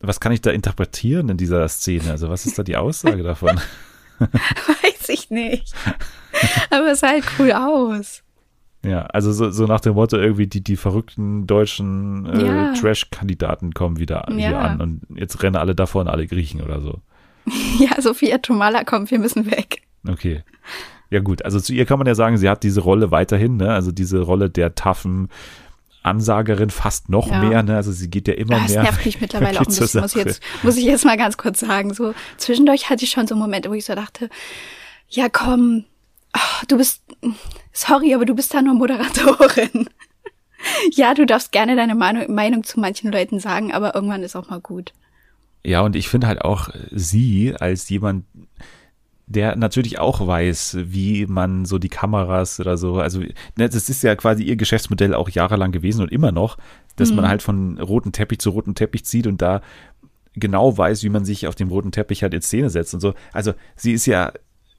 was 0.00 0.20
kann 0.20 0.32
ich 0.32 0.40
da 0.40 0.50
interpretieren 0.50 1.28
in 1.28 1.36
dieser 1.36 1.66
Szene? 1.68 2.10
Also 2.10 2.28
was 2.30 2.46
ist 2.46 2.58
da 2.58 2.62
die 2.62 2.76
Aussage 2.76 3.22
davon? 3.22 3.60
Weiß 4.18 5.08
ich 5.08 5.30
nicht. 5.30 5.72
Aber 6.70 6.92
es 6.92 7.00
sah 7.00 7.08
halt 7.08 7.24
cool 7.38 7.52
aus. 7.52 8.22
Ja, 8.84 9.02
also 9.06 9.32
so, 9.32 9.50
so 9.50 9.64
nach 9.66 9.80
dem 9.80 9.94
Motto 9.94 10.16
irgendwie 10.18 10.46
die, 10.46 10.62
die 10.62 10.76
verrückten 10.76 11.46
deutschen 11.46 12.26
äh, 12.26 12.46
Ja. 12.46 12.72
Trash-Kandidaten 12.74 13.72
kommen 13.72 13.98
wieder 13.98 14.26
hier 14.28 14.50
Ja. 14.50 14.60
an 14.60 14.80
und 14.80 15.00
jetzt 15.18 15.42
rennen 15.42 15.56
alle 15.56 15.74
davon, 15.74 16.06
alle 16.06 16.26
Griechen 16.26 16.60
oder 16.60 16.80
so. 16.82 17.00
Ja, 17.78 18.00
Sophia 18.00 18.38
Tomala, 18.38 18.84
komm, 18.84 19.10
wir 19.10 19.18
müssen 19.18 19.50
weg. 19.50 19.82
Okay. 20.06 20.42
Ja 21.10 21.20
gut, 21.20 21.44
also 21.44 21.60
zu 21.60 21.72
ihr 21.72 21.86
kann 21.86 21.98
man 21.98 22.06
ja 22.06 22.14
sagen, 22.14 22.36
sie 22.38 22.48
hat 22.48 22.62
diese 22.62 22.80
Rolle 22.80 23.10
weiterhin, 23.10 23.56
ne? 23.56 23.70
Also 23.72 23.92
diese 23.92 24.20
Rolle 24.20 24.50
der 24.50 24.74
taffen 24.74 25.28
Ansagerin 26.02 26.70
fast 26.70 27.08
noch 27.08 27.28
Ja. 27.30 27.40
mehr, 27.42 27.62
ne? 27.62 27.76
Also 27.76 27.92
sie 27.92 28.10
geht 28.10 28.28
ja 28.28 28.34
immer 28.34 28.62
es 28.64 28.72
mehr. 28.72 28.82
nervt 28.82 29.04
mich 29.06 29.20
mittlerweile 29.20 29.58
auch 29.60 29.66
ein 29.66 29.74
bisschen, 29.74 30.00
muss 30.00 30.14
ich, 30.16 30.24
jetzt, 30.24 30.42
muss 30.62 30.76
ich 30.76 30.84
jetzt 30.84 31.04
mal 31.04 31.16
ganz 31.16 31.36
kurz 31.36 31.60
sagen. 31.60 31.94
So 31.94 32.14
zwischendurch 32.36 32.90
hatte 32.90 33.04
ich 33.04 33.10
schon 33.10 33.26
so 33.26 33.36
Momente, 33.36 33.70
wo 33.70 33.74
ich 33.74 33.84
so 33.84 33.94
dachte, 33.94 34.28
ja 35.08 35.28
komm, 35.30 35.84
ach, 36.32 36.64
du 36.66 36.76
bist, 36.76 37.02
sorry, 37.72 38.14
aber 38.14 38.24
du 38.26 38.34
bist 38.34 38.52
da 38.54 38.62
nur 38.62 38.74
Moderatorin. 38.74 39.88
Ja, 40.92 41.12
du 41.12 41.26
darfst 41.26 41.52
gerne 41.52 41.76
deine 41.76 41.94
Meinung, 41.94 42.34
Meinung 42.34 42.64
zu 42.64 42.80
manchen 42.80 43.12
Leuten 43.12 43.38
sagen, 43.38 43.70
aber 43.74 43.94
irgendwann 43.94 44.22
ist 44.22 44.34
auch 44.34 44.48
mal 44.48 44.60
gut. 44.60 44.94
Ja, 45.62 45.82
und 45.82 45.94
ich 45.94 46.08
finde 46.08 46.26
halt 46.26 46.40
auch 46.40 46.70
sie 46.90 47.54
als 47.60 47.86
jemand, 47.90 48.24
der 49.26 49.56
natürlich 49.56 49.98
auch 49.98 50.26
weiß, 50.26 50.76
wie 50.80 51.26
man 51.26 51.64
so 51.64 51.78
die 51.78 51.88
Kameras 51.88 52.60
oder 52.60 52.76
so, 52.76 52.98
also 52.98 53.20
ne, 53.20 53.68
das 53.68 53.88
ist 53.88 54.02
ja 54.02 54.16
quasi 54.16 54.42
ihr 54.42 54.56
Geschäftsmodell 54.56 55.14
auch 55.14 55.28
jahrelang 55.28 55.72
gewesen 55.72 56.02
und 56.02 56.12
immer 56.12 56.32
noch, 56.32 56.58
dass 56.96 57.12
man 57.12 57.26
halt 57.26 57.42
von 57.42 57.78
roten 57.78 58.12
Teppich 58.12 58.38
zu 58.38 58.50
roten 58.50 58.74
Teppich 58.74 59.04
zieht 59.04 59.26
und 59.26 59.42
da 59.42 59.62
genau 60.34 60.76
weiß, 60.76 61.02
wie 61.02 61.08
man 61.08 61.24
sich 61.24 61.46
auf 61.46 61.54
dem 61.54 61.68
roten 61.68 61.92
Teppich 61.92 62.22
halt 62.22 62.34
in 62.34 62.42
Szene 62.42 62.70
setzt 62.70 62.94
und 62.94 63.00
so. 63.00 63.14
Also 63.32 63.54
sie 63.76 63.92
ist 63.92 64.06
ja, 64.06 64.32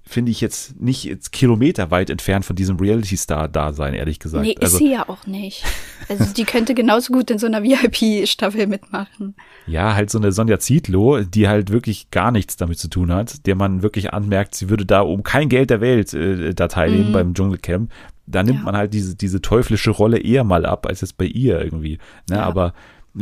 finde 0.08 0.32
ich 0.32 0.40
jetzt 0.40 0.80
nicht 0.80 1.04
jetzt 1.04 1.32
kilometerweit 1.32 2.10
entfernt 2.12 2.46
von 2.46 2.56
diesem 2.56 2.78
Reality-Star-Dasein, 2.78 3.94
ehrlich 3.96 4.20
gesagt. 4.20 4.44
Nee, 4.46 4.52
ist 4.54 4.62
also, 4.62 4.78
sie 4.78 4.92
ja 4.92 5.10
auch 5.10 5.26
nicht. 5.26 5.64
Also 6.08 6.26
die 6.34 6.44
könnte 6.44 6.76
genauso 6.76 7.12
gut 7.12 7.32
in 7.32 7.40
so 7.40 7.48
einer 7.48 7.64
VIP-Staffel 7.64 8.68
mitmachen. 8.68 9.36
Ja, 9.66 9.96
halt 9.96 10.12
so 10.12 10.20
eine 10.20 10.32
Sonja 10.32 10.60
Zietlow, 10.60 11.22
die 11.24 11.48
halt 11.48 11.72
wirklich 11.72 12.12
gar 12.12 12.32
nichts 12.32 12.56
damit 12.58 12.78
zu 12.78 12.88
tun 12.88 13.12
hat, 13.12 13.46
der 13.48 13.56
man 13.56 13.82
wirklich 13.82 14.14
anmerkt, 14.14 14.54
sie 14.56 14.70
würde 14.70 14.86
da 14.86 15.02
um 15.02 15.24
kein 15.24 15.50
Geld 15.50 15.70
der 15.72 15.82
Welt 15.82 16.14
äh, 16.14 16.54
da 16.54 16.68
teilnehmen 16.68 17.10
Mhm. 17.10 17.14
beim 17.14 17.34
Dschungelcamp. 17.34 17.92
Da 18.28 18.44
nimmt 18.44 18.60
Ja. 18.60 18.64
man 18.66 18.76
halt 18.78 18.94
diese, 18.94 19.16
diese 19.16 19.42
teuflische 19.42 19.92
Rolle 19.92 20.18
eher 20.20 20.44
mal 20.44 20.66
ab, 20.66 20.86
als 20.88 21.02
jetzt 21.02 21.18
bei 21.18 21.26
ihr 21.26 21.62
irgendwie. 21.62 21.98
Ne, 22.30 22.38
Ja. 22.38 22.44
Aber 22.44 22.74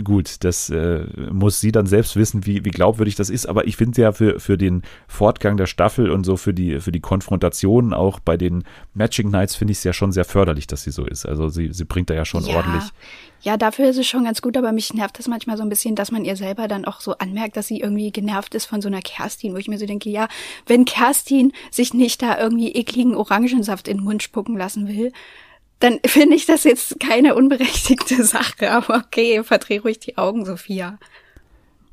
gut, 0.03 0.43
das 0.43 0.69
äh, 0.69 1.05
muss 1.31 1.59
sie 1.59 1.71
dann 1.71 1.85
selbst 1.85 2.15
wissen, 2.15 2.45
wie, 2.45 2.65
wie 2.65 2.71
glaubwürdig 2.71 3.15
das 3.15 3.29
ist. 3.29 3.45
Aber 3.45 3.67
ich 3.67 3.77
finde 3.77 4.01
ja 4.01 4.11
für, 4.11 4.39
für 4.39 4.57
den 4.57 4.81
Fortgang 5.07 5.57
der 5.57 5.67
Staffel 5.67 6.09
und 6.09 6.23
so 6.23 6.37
für 6.37 6.53
die, 6.53 6.79
für 6.79 6.91
die 6.91 6.99
Konfrontation 6.99 7.93
auch 7.93 8.19
bei 8.19 8.37
den 8.37 8.63
Matching 8.93 9.29
Nights 9.29 9.55
finde 9.55 9.73
ich 9.73 9.79
es 9.79 9.83
ja 9.83 9.93
schon 9.93 10.11
sehr 10.11 10.25
förderlich, 10.25 10.67
dass 10.67 10.83
sie 10.83 10.91
so 10.91 11.05
ist. 11.05 11.25
Also 11.25 11.49
sie, 11.49 11.71
sie 11.71 11.85
bringt 11.85 12.09
da 12.09 12.13
ja 12.13 12.25
schon 12.25 12.45
ja. 12.45 12.55
ordentlich. 12.55 12.83
Ja, 13.43 13.57
dafür 13.57 13.89
ist 13.89 13.97
es 13.97 14.07
schon 14.07 14.23
ganz 14.23 14.41
gut, 14.41 14.55
aber 14.55 14.71
mich 14.71 14.93
nervt 14.93 15.19
das 15.19 15.27
manchmal 15.27 15.57
so 15.57 15.63
ein 15.63 15.69
bisschen, 15.69 15.95
dass 15.95 16.11
man 16.11 16.23
ihr 16.23 16.37
selber 16.37 16.69
dann 16.69 16.85
auch 16.85 17.01
so 17.01 17.17
anmerkt, 17.17 17.57
dass 17.57 17.67
sie 17.67 17.81
irgendwie 17.81 18.09
genervt 18.09 18.55
ist 18.55 18.65
von 18.65 18.81
so 18.81 18.87
einer 18.87 19.01
Kerstin, 19.01 19.53
wo 19.53 19.57
ich 19.57 19.67
mir 19.67 19.77
so 19.77 19.85
denke, 19.85 20.09
ja, 20.09 20.29
wenn 20.65 20.85
Kerstin 20.85 21.51
sich 21.69 21.93
nicht 21.93 22.21
da 22.21 22.39
irgendwie 22.39 22.71
ekligen 22.71 23.15
Orangensaft 23.15 23.89
in 23.89 23.97
den 23.97 24.05
Mund 24.05 24.23
spucken 24.23 24.57
lassen 24.57 24.87
will, 24.87 25.11
dann 25.83 25.99
finde 26.05 26.37
ich 26.37 26.45
das 26.45 26.63
jetzt 26.63 26.99
keine 26.99 27.35
unberechtigte 27.35 28.23
Sache. 28.23 28.71
Aber 28.71 29.03
okay, 29.05 29.43
verdreh 29.43 29.79
ruhig 29.79 29.99
die 29.99 30.17
Augen, 30.17 30.45
Sophia. 30.45 30.97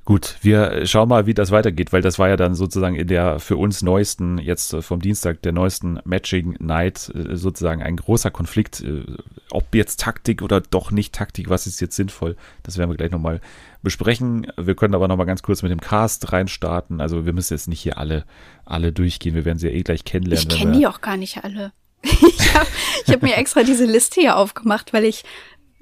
Gut, 0.04 0.36
wir 0.40 0.86
schauen 0.86 1.08
mal, 1.08 1.26
wie 1.26 1.34
das 1.34 1.50
weitergeht, 1.50 1.92
weil 1.92 2.00
das 2.00 2.18
war 2.18 2.28
ja 2.28 2.36
dann 2.36 2.54
sozusagen 2.54 2.96
in 2.96 3.06
der 3.06 3.38
für 3.38 3.56
uns 3.56 3.82
neuesten, 3.82 4.38
jetzt 4.38 4.72
äh, 4.72 4.80
vom 4.82 5.00
Dienstag, 5.00 5.42
der 5.42 5.52
neuesten 5.52 6.00
Matching 6.04 6.56
Night 6.58 7.12
äh, 7.14 7.36
sozusagen 7.36 7.82
ein 7.82 7.96
großer 7.96 8.30
Konflikt. 8.30 8.80
äh, 8.80 9.04
Ob 9.50 9.74
jetzt 9.74 10.00
Taktik 10.00 10.42
oder 10.42 10.60
doch 10.60 10.90
nicht 10.90 11.14
Taktik, 11.14 11.48
was 11.50 11.66
ist 11.66 11.80
jetzt 11.80 11.96
sinnvoll, 11.96 12.36
das 12.62 12.78
werden 12.78 12.90
wir 12.90 12.96
gleich 12.96 13.10
nochmal 13.10 13.40
besprechen. 13.82 14.46
Wir 14.56 14.74
können 14.74 14.94
aber 14.94 15.06
nochmal 15.06 15.26
ganz 15.26 15.42
kurz 15.42 15.62
mit 15.62 15.70
dem 15.70 15.80
Cast 15.80 16.32
reinstarten. 16.32 17.00
Also 17.00 17.26
wir 17.26 17.32
müssen 17.32 17.54
jetzt 17.54 17.68
nicht 17.68 17.80
hier 17.80 17.98
alle, 17.98 18.24
alle 18.64 18.92
durchgehen, 18.92 19.34
wir 19.34 19.44
werden 19.44 19.58
sie 19.58 19.68
ja 19.68 19.74
eh 19.74 19.82
gleich 19.82 20.04
kennenlernen. 20.04 20.48
Ich 20.48 20.58
kenne 20.58 20.78
die 20.78 20.86
auch 20.86 21.00
gar 21.00 21.16
nicht 21.16 21.44
alle. 21.44 21.72
Ich 22.02 22.54
habe 22.54 22.66
hab 23.08 23.22
mir 23.22 23.36
extra 23.36 23.62
diese 23.62 23.84
Liste 23.84 24.20
hier 24.20 24.36
aufgemacht, 24.36 24.92
weil 24.92 25.04
ich 25.04 25.24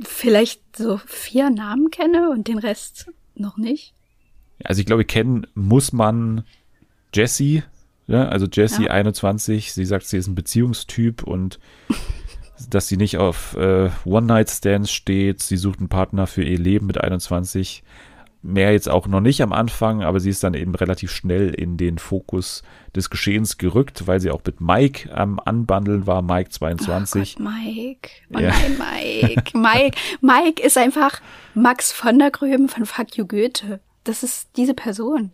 vielleicht 0.00 0.76
so 0.76 0.98
vier 1.07 1.50
Namen 1.50 1.90
kenne 1.90 2.31
und 2.31 2.48
den 2.48 2.59
Rest 2.59 3.11
noch 3.35 3.57
nicht. 3.57 3.94
Also 4.64 4.81
ich 4.81 4.87
glaube, 4.87 5.04
kennen 5.04 5.46
muss 5.54 5.92
man 5.92 6.44
Jessie, 7.14 7.62
ja, 8.07 8.28
also 8.28 8.46
Jessie 8.46 8.85
Ja. 8.85 8.90
21, 8.90 9.72
sie 9.72 9.85
sagt, 9.85 10.07
sie 10.07 10.16
ist 10.16 10.26
ein 10.26 10.35
Beziehungstyp 10.35 11.22
und 11.22 11.59
dass 12.70 12.88
sie 12.88 12.96
nicht 12.96 13.18
auf 13.18 13.54
äh, 13.57 13.90
One-Night-Stands 14.04 14.90
steht, 14.90 15.42
sie 15.42 15.57
sucht 15.57 15.78
einen 15.78 15.88
Partner 15.88 16.26
für 16.26 16.42
ihr 16.42 16.59
Leben 16.59 16.87
mit 16.87 16.98
21. 16.98 17.85
Mehr 18.40 18.72
jetzt 18.72 18.88
auch 18.88 19.09
noch 19.09 19.20
nicht 19.20 19.42
am 19.42 19.53
Anfang, 19.53 20.03
aber 20.05 20.20
sie 20.20 20.31
ist 20.31 20.44
dann 20.44 20.55
eben 20.55 20.74
relativ 20.74 21.11
schnell 21.11 21.51
in 21.53 21.77
den 21.77 21.98
Fokus 21.98 22.62
des 22.94 23.11
Geschehens 23.11 23.59
gerückt, 23.59 24.07
weil 24.07 24.20
sie 24.20 24.31
auch 24.31 24.42
mit 24.46 24.61
Mike 24.61 25.12
am 25.12 25.40
Anbandeln 25.44 26.07
war, 26.07 26.22
Mike 26.22 26.51
22. 26.51 27.37
Oh 27.40 27.42
Gott, 27.44 27.53
Mike. 27.53 28.09
Oh 28.35 28.38
Ja. 28.38 28.51
nein, 28.51 28.79
Mike. 28.79 29.59
Mike. 29.59 29.98
Mike 30.20 30.62
ist 30.62 30.79
einfach 30.79 31.20
Max 31.55 31.90
von 31.92 32.18
der 32.18 32.31
Gröben 32.31 32.68
von 32.68 32.87
Fuck 32.87 33.16
You 33.16 33.27
Goethe. 33.27 33.81
Das 34.05 34.22
ist 34.22 34.48
diese 34.57 34.74
Person. 34.74 35.33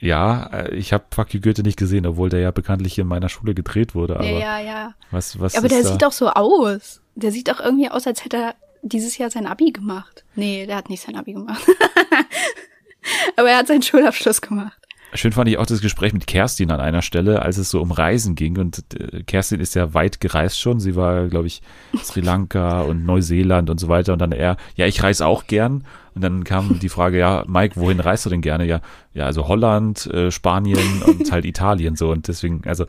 Ja, 0.00 0.46
äh, 0.52 0.74
ich 0.74 0.92
habe 0.92 1.04
Fuck 1.14 1.34
You 1.34 1.40
Goethe 1.40 1.62
nicht 1.62 1.78
gesehen, 1.78 2.06
obwohl 2.06 2.28
der 2.28 2.40
ja 2.40 2.50
bekanntlich 2.50 2.98
in 2.98 3.06
meiner 3.06 3.28
Schule 3.28 3.54
gedreht 3.54 3.94
wurde. 3.94 4.16
Aber 4.16 4.24
ja, 4.24 4.58
ja, 4.58 4.60
ja. 4.60 4.94
was, 5.10 5.38
was 5.40 5.54
Aber 5.56 5.68
der 5.68 5.82
da? 5.82 5.88
sieht 5.92 6.02
doch 6.02 6.12
so 6.12 6.28
aus. 6.30 7.00
Der 7.14 7.30
sieht 7.32 7.48
doch 7.48 7.60
irgendwie 7.60 7.90
aus, 7.90 8.06
als 8.06 8.24
hätte 8.24 8.36
er 8.38 8.54
dieses 8.82 9.18
Jahr 9.18 9.30
sein 9.30 9.46
Abi 9.46 9.72
gemacht. 9.72 10.24
Nee, 10.34 10.66
der 10.66 10.76
hat 10.76 10.90
nicht 10.90 11.02
sein 11.02 11.16
Abi 11.16 11.32
gemacht. 11.32 11.62
Aber 13.36 13.50
er 13.50 13.58
hat 13.58 13.68
seinen 13.68 13.82
Schulabschluss 13.82 14.40
gemacht. 14.40 14.78
Schön 15.14 15.32
fand 15.32 15.48
ich 15.48 15.56
auch 15.56 15.66
das 15.66 15.80
Gespräch 15.80 16.12
mit 16.12 16.26
Kerstin 16.26 16.70
an 16.70 16.80
einer 16.80 17.00
Stelle, 17.00 17.40
als 17.40 17.58
es 17.58 17.70
so 17.70 17.80
um 17.80 17.92
Reisen 17.92 18.34
ging. 18.34 18.58
Und 18.58 18.84
äh, 18.98 19.22
Kerstin 19.22 19.60
ist 19.60 19.74
ja 19.74 19.94
weit 19.94 20.20
gereist 20.20 20.60
schon. 20.60 20.80
Sie 20.80 20.96
war, 20.96 21.28
glaube 21.28 21.46
ich, 21.46 21.62
Sri 22.02 22.20
Lanka 22.20 22.82
und 22.82 23.06
Neuseeland 23.06 23.70
und 23.70 23.78
so 23.78 23.88
weiter. 23.88 24.12
Und 24.12 24.18
dann 24.18 24.32
er, 24.32 24.56
ja, 24.74 24.86
ich 24.86 25.02
reise 25.02 25.26
auch 25.26 25.46
gern. 25.46 25.84
Und 26.14 26.22
dann 26.22 26.44
kam 26.44 26.78
die 26.80 26.88
Frage, 26.88 27.18
ja, 27.18 27.44
Mike, 27.46 27.76
wohin 27.76 28.00
reist 28.00 28.26
du 28.26 28.30
denn 28.30 28.40
gerne? 28.40 28.64
Ja, 28.64 28.80
ja, 29.14 29.26
also 29.26 29.48
Holland, 29.48 30.06
äh, 30.06 30.30
Spanien 30.30 31.02
und 31.06 31.30
halt 31.30 31.44
Italien 31.44 31.94
so. 31.94 32.10
Und 32.10 32.28
deswegen, 32.28 32.62
also 32.66 32.86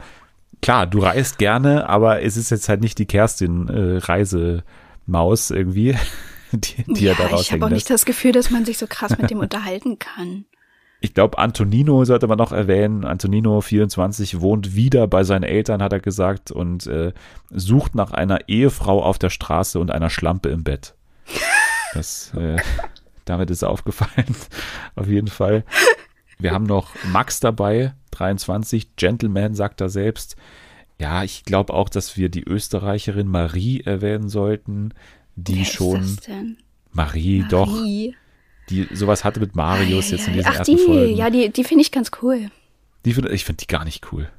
klar, 0.62 0.88
du 0.88 1.00
reist 1.00 1.38
gerne, 1.38 1.88
aber 1.88 2.24
es 2.24 2.36
ist 2.36 2.50
jetzt 2.50 2.68
halt 2.68 2.82
nicht 2.82 2.98
die 3.00 3.06
Kerstin 3.06 3.68
äh, 3.70 3.98
Reisemaus 5.08 5.52
irgendwie, 5.52 5.96
die, 6.52 6.84
die 6.88 7.06
ja, 7.06 7.14
er 7.14 7.30
da 7.30 7.40
ich 7.40 7.52
habe 7.52 7.66
auch 7.66 7.70
nicht 7.70 7.90
das 7.90 8.06
Gefühl, 8.06 8.32
dass 8.32 8.52
man 8.52 8.66
sich 8.66 8.78
so 8.78 8.88
krass 8.88 9.18
mit 9.18 9.30
dem 9.30 9.40
unterhalten 9.40 10.00
kann. 10.00 10.46
Ich 11.00 11.14
glaube, 11.14 11.38
Antonino 11.38 12.06
sollte 12.06 12.26
man 12.26 12.40
noch 12.40 12.52
erwähnen. 12.52 13.06
Antonino, 13.06 13.62
24, 13.62 14.42
wohnt 14.42 14.76
wieder 14.76 15.08
bei 15.08 15.24
seinen 15.24 15.44
Eltern, 15.44 15.84
hat 15.84 15.94
er 15.94 16.00
gesagt, 16.00 16.52
und 16.52 16.88
äh, 16.88 17.14
sucht 17.52 17.94
nach 17.94 18.12
einer 18.12 18.50
Ehefrau 18.50 19.04
auf 19.04 19.20
der 19.20 19.30
Straße 19.30 19.80
und 19.80 19.92
einer 19.92 20.10
Schlampe 20.10 20.50
im 20.50 20.64
Bett. 20.64 20.96
Das, 21.94 22.34
äh, 22.34 22.58
damit 23.24 23.50
ist 23.50 23.62
er 23.62 23.70
aufgefallen, 23.70 24.36
auf 24.96 25.08
jeden 25.08 25.30
Fall. 25.30 25.64
Wir 26.38 26.52
haben 26.52 26.66
noch 26.66 26.90
Max 27.06 27.40
dabei, 27.40 27.94
23, 28.12 28.98
Gentleman, 28.98 29.56
sagt 29.56 29.80
er 29.80 29.88
selbst. 29.88 30.36
Ja, 31.00 31.24
ich 31.24 31.44
glaube 31.44 31.74
auch, 31.74 31.90
dass 31.90 32.18
wir 32.18 32.30
die 32.30 32.44
Österreicherin 32.44 33.28
Marie 33.28 33.82
erwähnen 33.82 34.30
sollten, 34.30 34.94
die 35.36 35.60
Wer 35.60 35.66
schon. 35.66 36.02
Ist 36.02 36.18
das 36.20 36.26
denn? 36.26 36.58
Marie, 36.92 37.46
doch, 37.50 37.68
Marie. 37.70 38.16
die 38.70 38.88
sowas 38.94 39.24
hatte 39.24 39.40
mit 39.40 39.56
Marius 39.56 40.08
Ei, 40.08 40.16
jetzt 40.16 40.28
in 40.28 40.34
ei, 40.34 40.38
diesen 40.38 40.52
Ach, 40.52 40.56
ersten 40.56 40.76
die, 40.78 40.84
Folgen. 40.84 41.16
ja, 41.16 41.30
die, 41.30 41.50
die 41.50 41.64
finde 41.64 41.84
ich 41.84 41.92
ganz 41.92 42.12
cool. 42.22 42.50
Die 43.06 43.14
find, 43.14 43.30
ich 43.30 43.46
finde 43.46 43.58
die 43.58 43.68
gar 43.68 43.86
nicht 43.86 44.12
cool. 44.12 44.30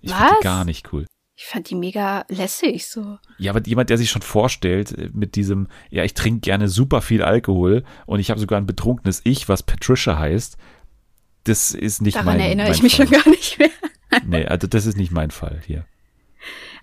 Ich 0.00 0.12
finde 0.12 0.34
die 0.40 0.44
gar 0.44 0.64
nicht 0.64 0.92
cool. 0.92 1.06
Ich 1.36 1.44
fand 1.46 1.70
die 1.70 1.76
mega 1.76 2.24
lässig 2.28 2.88
so. 2.88 3.18
Ja, 3.38 3.52
aber 3.52 3.64
jemand, 3.64 3.90
der 3.90 3.98
sich 3.98 4.10
schon 4.10 4.22
vorstellt 4.22 4.90
äh, 4.98 5.08
mit 5.12 5.36
diesem, 5.36 5.68
ja, 5.88 6.02
ich 6.02 6.14
trinke 6.14 6.40
gerne 6.40 6.68
super 6.68 7.00
viel 7.00 7.22
Alkohol 7.22 7.84
und 8.06 8.18
ich 8.18 8.30
habe 8.30 8.40
sogar 8.40 8.60
ein 8.60 8.66
betrunkenes 8.66 9.20
Ich, 9.22 9.48
was 9.48 9.62
Patricia 9.62 10.18
heißt, 10.18 10.56
das 11.44 11.70
ist 11.74 12.02
nicht 12.02 12.16
Daran 12.16 12.26
mein 12.26 12.40
erinnere 12.40 12.66
mein 12.66 12.74
ich 12.74 12.82
mich 12.82 12.96
Fall. 12.96 13.06
schon 13.06 13.14
gar 13.16 13.28
nicht 13.30 13.56
mehr. 13.60 13.70
Nee, 14.26 14.46
also 14.46 14.66
das 14.66 14.84
ist 14.86 14.96
nicht 14.96 15.12
mein 15.12 15.30
Fall 15.30 15.60
hier. 15.64 15.86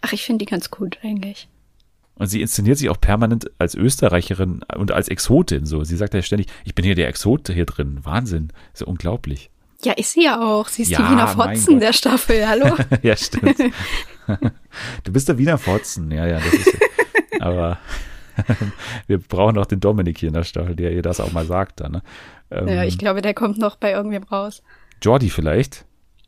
Ach, 0.01 0.13
ich 0.13 0.23
finde 0.23 0.45
die 0.45 0.49
ganz 0.49 0.71
gut 0.71 0.99
eigentlich. 1.03 1.47
Und 2.15 2.27
sie 2.27 2.41
inszeniert 2.41 2.77
sich 2.77 2.89
auch 2.89 2.99
permanent 2.99 3.51
als 3.59 3.75
Österreicherin 3.75 4.63
und 4.77 4.91
als 4.91 5.09
Exotin 5.09 5.65
so. 5.65 5.83
Sie 5.83 5.97
sagt 5.97 6.13
ja 6.13 6.21
ständig, 6.21 6.47
ich 6.63 6.73
bin 6.73 6.85
hier 6.85 6.95
der 6.95 7.09
Exote 7.09 7.53
hier 7.53 7.65
drin. 7.65 7.99
Wahnsinn. 8.03 8.53
ist 8.73 8.81
ja 8.81 8.87
unglaublich. 8.87 9.49
Ja, 9.83 9.93
ist 9.93 10.13
sie 10.13 10.23
ja 10.23 10.41
auch. 10.41 10.69
Sie 10.69 10.83
ist 10.83 10.91
Ja, 10.91 10.99
die 10.99 11.11
Wiener 11.11 11.27
Fotzen 11.27 11.79
der 11.79 11.91
Staffel. 11.91 12.47
Hallo? 12.47 12.75
ja, 13.03 13.17
stimmt. 13.17 13.59
du 15.03 15.11
bist 15.11 15.27
der 15.27 15.37
Wiener 15.37 15.57
Fotzen. 15.57 16.09
Ja, 16.09 16.25
ja, 16.25 16.39
das 16.39 16.53
ist 16.53 16.77
Aber 17.41 17.79
wir 19.07 19.17
brauchen 19.17 19.57
auch 19.57 19.65
den 19.65 19.81
Dominik 19.81 20.17
hier 20.17 20.27
in 20.27 20.33
der 20.33 20.43
Staffel, 20.43 20.75
der 20.75 20.93
ihr 20.93 21.01
das 21.01 21.19
auch 21.19 21.33
mal 21.33 21.45
sagt 21.45 21.81
dann. 21.81 21.93
Ne? 21.93 22.03
Ähm, 22.49 22.67
ja, 22.67 22.83
ich 22.85 22.97
glaube, 22.97 23.21
der 23.21 23.33
kommt 23.33 23.57
noch 23.57 23.75
bei 23.75 23.91
irgendwem 23.91 24.23
raus. 24.23 24.63
Jordi 25.01 25.29
vielleicht. 25.29 25.85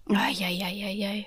Ah, 0.10 0.30
ja, 0.32 0.50
ja, 0.50 0.68
ja, 0.68 0.90
ja. 0.90 1.24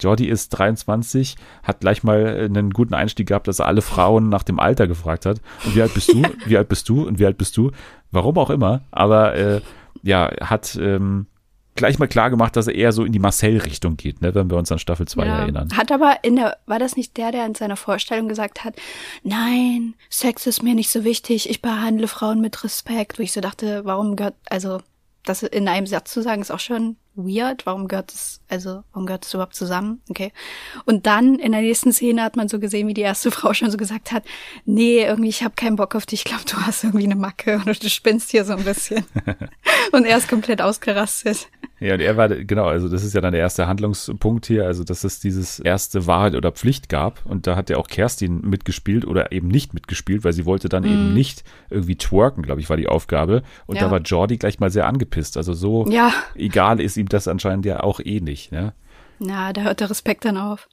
Jordi 0.00 0.26
ist 0.26 0.50
23, 0.50 1.36
hat 1.62 1.80
gleich 1.80 2.02
mal 2.02 2.26
einen 2.26 2.70
guten 2.70 2.94
Einstieg 2.94 3.28
gehabt, 3.28 3.48
dass 3.48 3.60
er 3.60 3.66
alle 3.66 3.82
Frauen 3.82 4.28
nach 4.28 4.42
dem 4.42 4.58
Alter 4.58 4.86
gefragt 4.86 5.26
hat. 5.26 5.40
Und 5.64 5.76
wie 5.76 5.82
alt 5.82 5.94
bist 5.94 6.12
du? 6.12 6.22
Wie 6.46 6.56
alt 6.56 6.68
bist 6.68 6.88
du? 6.88 7.06
Und 7.06 7.18
wie 7.18 7.26
alt 7.26 7.38
bist 7.38 7.56
du? 7.56 7.70
Warum 8.10 8.38
auch 8.38 8.50
immer. 8.50 8.82
Aber 8.90 9.34
äh, 9.34 9.60
ja, 10.02 10.30
hat 10.40 10.76
ähm, 10.80 11.26
gleich 11.74 11.98
mal 11.98 12.06
klar 12.06 12.30
gemacht, 12.30 12.56
dass 12.56 12.66
er 12.66 12.74
eher 12.74 12.92
so 12.92 13.04
in 13.04 13.12
die 13.12 13.18
Marcel-Richtung 13.18 13.96
geht, 13.96 14.20
ne, 14.22 14.34
wenn 14.34 14.50
wir 14.50 14.56
uns 14.56 14.70
an 14.70 14.78
Staffel 14.78 15.06
2 15.06 15.26
ja. 15.26 15.38
erinnern. 15.40 15.68
Hat 15.76 15.90
aber 15.90 16.18
in 16.22 16.36
der, 16.36 16.56
war 16.66 16.78
das 16.78 16.96
nicht 16.96 17.16
der, 17.16 17.32
der 17.32 17.46
in 17.46 17.54
seiner 17.54 17.76
Vorstellung 17.76 18.28
gesagt 18.28 18.64
hat, 18.64 18.76
nein, 19.22 19.94
Sex 20.10 20.46
ist 20.46 20.62
mir 20.62 20.74
nicht 20.74 20.90
so 20.90 21.04
wichtig, 21.04 21.48
ich 21.50 21.62
behandle 21.62 22.08
Frauen 22.08 22.40
mit 22.40 22.62
Respekt, 22.64 23.18
wo 23.18 23.22
ich 23.22 23.32
so 23.32 23.40
dachte, 23.40 23.84
warum 23.84 24.16
gehört, 24.16 24.34
also, 24.48 24.80
das 25.24 25.42
in 25.42 25.68
einem 25.68 25.86
Satz 25.86 26.12
zu 26.12 26.22
sagen, 26.22 26.42
ist 26.42 26.50
auch 26.50 26.60
schon 26.60 26.96
weird. 27.16 27.66
Warum 27.66 27.88
gehört 27.88 28.12
es, 28.12 28.40
also, 28.48 28.82
warum 28.92 29.06
gehört 29.06 29.24
es 29.24 29.34
überhaupt 29.34 29.54
zusammen? 29.54 30.00
Okay. 30.08 30.32
Und 30.84 31.06
dann 31.06 31.36
in 31.38 31.52
der 31.52 31.60
nächsten 31.60 31.92
Szene 31.92 32.22
hat 32.22 32.36
man 32.36 32.48
so 32.48 32.58
gesehen, 32.58 32.88
wie 32.88 32.94
die 32.94 33.00
erste 33.02 33.30
Frau 33.32 33.52
schon 33.54 33.70
so 33.70 33.76
gesagt 33.76 34.12
hat, 34.12 34.24
nee, 34.64 35.02
irgendwie, 35.04 35.28
ich 35.28 35.42
habe 35.42 35.54
keinen 35.56 35.76
Bock 35.76 35.94
auf 35.94 36.06
dich, 36.06 36.20
ich 36.20 36.24
glaube, 36.24 36.44
du 36.50 36.56
hast 36.58 36.84
irgendwie 36.84 37.04
eine 37.04 37.16
Macke 37.16 37.60
oder 37.62 37.74
du 37.74 37.88
spinnst 37.88 38.30
hier 38.30 38.44
so 38.44 38.54
ein 38.54 38.64
bisschen. 38.64 39.04
und 39.92 40.04
er 40.04 40.16
ist 40.18 40.28
komplett 40.28 40.60
ausgerastet. 40.60 41.48
Ja, 41.80 41.94
und 41.94 42.00
er 42.00 42.16
war, 42.16 42.28
genau, 42.28 42.66
also 42.66 42.88
das 42.88 43.04
ist 43.04 43.14
ja 43.14 43.20
dann 43.20 43.32
der 43.32 43.40
erste 43.40 43.66
Handlungspunkt 43.66 44.46
hier, 44.46 44.64
also 44.64 44.84
dass 44.84 45.04
es 45.04 45.20
dieses 45.20 45.58
erste 45.58 46.06
Wahrheit 46.06 46.34
oder 46.34 46.52
Pflicht 46.52 46.88
gab. 46.88 47.26
Und 47.26 47.46
da 47.46 47.56
hat 47.56 47.68
ja 47.68 47.76
auch 47.76 47.88
Kerstin 47.88 48.40
mitgespielt 48.42 49.04
oder 49.04 49.32
eben 49.32 49.48
nicht 49.48 49.74
mitgespielt, 49.74 50.24
weil 50.24 50.32
sie 50.32 50.46
wollte 50.46 50.68
dann 50.68 50.84
eben 50.84 51.12
nicht 51.12 51.42
irgendwie 51.70 51.96
twerken, 51.96 52.42
glaube 52.42 52.60
ich, 52.60 52.70
war 52.70 52.76
die 52.76 52.86
Aufgabe. 52.88 53.42
Und 53.66 53.76
Ja. 53.76 53.82
da 53.82 53.90
war 53.90 54.00
Jordi 54.00 54.38
gleich 54.38 54.60
mal 54.60 54.70
sehr 54.70 54.86
angepisst. 54.86 55.36
Also 55.36 55.52
so 55.52 55.84
Ja. 55.90 56.12
egal 56.36 56.80
ist 56.80 56.96
ihm 56.96 57.03
das 57.06 57.28
anscheinend 57.28 57.66
ja 57.66 57.82
auch 57.82 58.00
eh 58.00 58.20
nicht. 58.20 58.52
Ne? 58.52 58.72
Na, 59.18 59.52
da 59.52 59.62
hört 59.62 59.80
der 59.80 59.90
Respekt 59.90 60.24
dann 60.24 60.36
auf. 60.36 60.68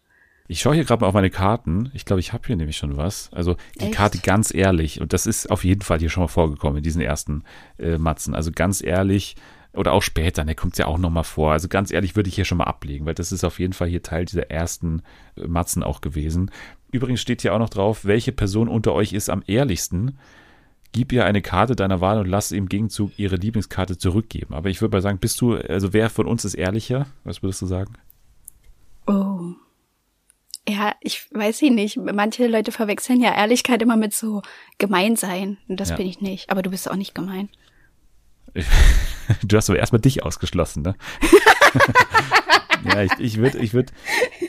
Ich 0.48 0.60
schaue 0.60 0.76
hier 0.76 0.84
gerade 0.84 1.02
mal 1.02 1.08
auf 1.08 1.14
meine 1.14 1.30
Karten. 1.30 1.92
Ich 1.94 2.04
glaube, 2.04 2.20
ich 2.20 2.34
habe 2.34 2.46
hier 2.46 2.58
nämlich 2.58 2.76
schon 2.76 2.98
was. 2.98 3.30
Also 3.32 3.56
die 3.80 3.86
Echt? 3.86 3.94
Karte 3.94 4.18
ganz 4.20 4.54
ehrlich, 4.54 5.00
und 5.00 5.14
das 5.14 5.26
ist 5.26 5.50
auf 5.50 5.64
jeden 5.64 5.82
Fall 5.82 6.00
hier 6.00 6.10
schon 6.10 6.24
mal 6.24 6.28
vorgekommen 6.28 6.78
in 6.78 6.84
diesen 6.84 7.02
ersten 7.02 7.44
äh, 7.80 7.98
Matzen. 7.98 8.36
Also 8.36 8.52
ganz 8.54 8.84
ehrlich, 8.84 9.38
oder 9.74 9.94
auch 9.94 10.04
später, 10.04 10.44
der 10.44 10.56
kommt 10.56 10.78
ja 10.78 10.88
auch 10.88 10.98
noch 10.98 11.10
mal 11.10 11.24
vor. 11.24 11.54
Also 11.54 11.70
ganz 11.70 11.92
ehrlich 11.92 12.16
würde 12.16 12.28
ich 12.28 12.36
hier 12.36 12.46
schon 12.46 12.58
mal 12.58 12.66
ablegen, 12.66 13.06
weil 13.06 13.14
das 13.14 13.32
ist 13.32 13.46
auf 13.46 13.60
jeden 13.60 13.74
Fall 13.74 13.88
hier 13.88 14.04
Teil 14.04 14.26
dieser 14.26 14.52
ersten 14.52 15.04
äh, 15.38 15.48
Matzen 15.48 15.84
auch 15.84 16.02
gewesen. 16.02 16.52
Übrigens 16.92 17.22
steht 17.22 17.42
hier 17.42 17.54
auch 17.54 17.60
noch 17.60 17.70
drauf, 17.70 18.04
welche 18.04 18.34
Person 18.34 18.68
unter 18.68 18.94
euch 18.94 19.14
ist 19.14 19.30
am 19.30 19.44
ehrlichsten. 19.48 20.18
Gib 20.94 21.12
ihr 21.14 21.24
eine 21.26 21.42
Karte 21.42 21.76
deiner 21.76 22.02
Wahl 22.02 22.20
und 22.20 22.28
lass 22.28 22.52
im 22.52 22.68
Gegenzug 22.68 23.12
ihre 23.18 23.38
Lieblingskarte 23.38 23.98
zurückgeben. 23.98 24.54
Aber 24.54 24.70
ich 24.70 24.82
würde 24.82 24.96
mal 24.98 25.02
sagen, 25.02 25.20
bist 25.20 25.40
du, 25.40 25.56
also 25.56 25.94
wer 25.94 26.10
von 26.10 26.28
uns 26.28 26.44
ist 26.44 26.54
ehrlicher? 26.56 27.08
Was 27.24 27.42
würdest 27.42 27.62
du 27.62 27.66
sagen? 27.66 27.94
Oh. 29.08 29.54
Ja, 30.68 30.94
ich 31.00 31.28
weiß 31.34 31.62
ich 31.62 31.72
nicht. 31.72 31.98
Manche 31.98 32.46
Leute 32.48 32.72
verwechseln 32.72 33.22
ja 33.22 33.34
Ehrlichkeit 33.36 33.82
immer 33.82 33.96
mit 33.98 34.14
so 34.14 34.42
gemein 34.78 35.16
sein. 35.16 35.58
Und 35.68 35.80
das 35.80 35.90
Ja. 35.92 35.96
bin 35.96 36.08
ich 36.08 36.20
nicht. 36.22 36.50
Aber 36.50 36.62
du 36.62 36.70
bist 36.70 36.90
auch 36.92 36.96
nicht 36.96 37.16
gemein. 37.16 37.50
Du 39.44 39.56
hast 39.56 39.70
aber 39.70 39.80
erstmal 39.80 40.02
dich 40.02 40.24
ausgeschlossen, 40.24 40.82
ne? 40.84 40.96
ja, 42.86 43.04
ich, 43.04 43.12
ich 43.20 43.38
würde 43.38 43.60
ich 43.60 43.74
würd 43.74 43.92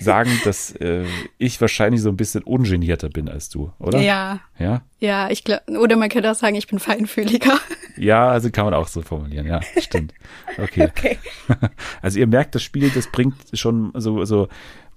sagen, 0.01 0.31
dass 0.45 0.73
äh, 0.77 1.05
ich 1.38 1.61
wahrscheinlich 1.61 2.01
so 2.01 2.09
ein 2.09 2.16
bisschen 2.16 2.42
ungenierter 2.42 3.09
bin 3.09 3.29
als 3.29 3.49
du, 3.49 3.73
oder? 3.79 4.01
Ja. 4.01 4.40
Ja? 4.59 4.83
Ja, 4.99 5.31
ich 5.31 5.45
glaube, 5.45 5.62
oder 5.79 5.97
man 5.97 6.09
könnte 6.09 6.31
auch 6.31 6.37
sagen, 6.37 6.55
ich 6.55 6.66
bin 6.66 6.79
feinfühliger. 6.79 7.59
Ja, 7.97 8.29
also 8.29 8.51
kann 8.51 8.64
man 8.64 8.75
auch 8.75 8.88
so 8.88 9.03
formulieren, 9.03 9.47
ja, 9.47 9.61
stimmt. 9.79 10.14
Okay. 10.59 10.90
Okay. 10.97 11.18
Also 12.03 12.18
ihr 12.18 12.27
merkt, 12.27 12.55
das 12.55 12.62
Spiel, 12.62 12.90
das 12.90 13.11
bringt 13.11 13.35
schon 13.53 13.92
so, 13.95 14.25
so 14.25 14.49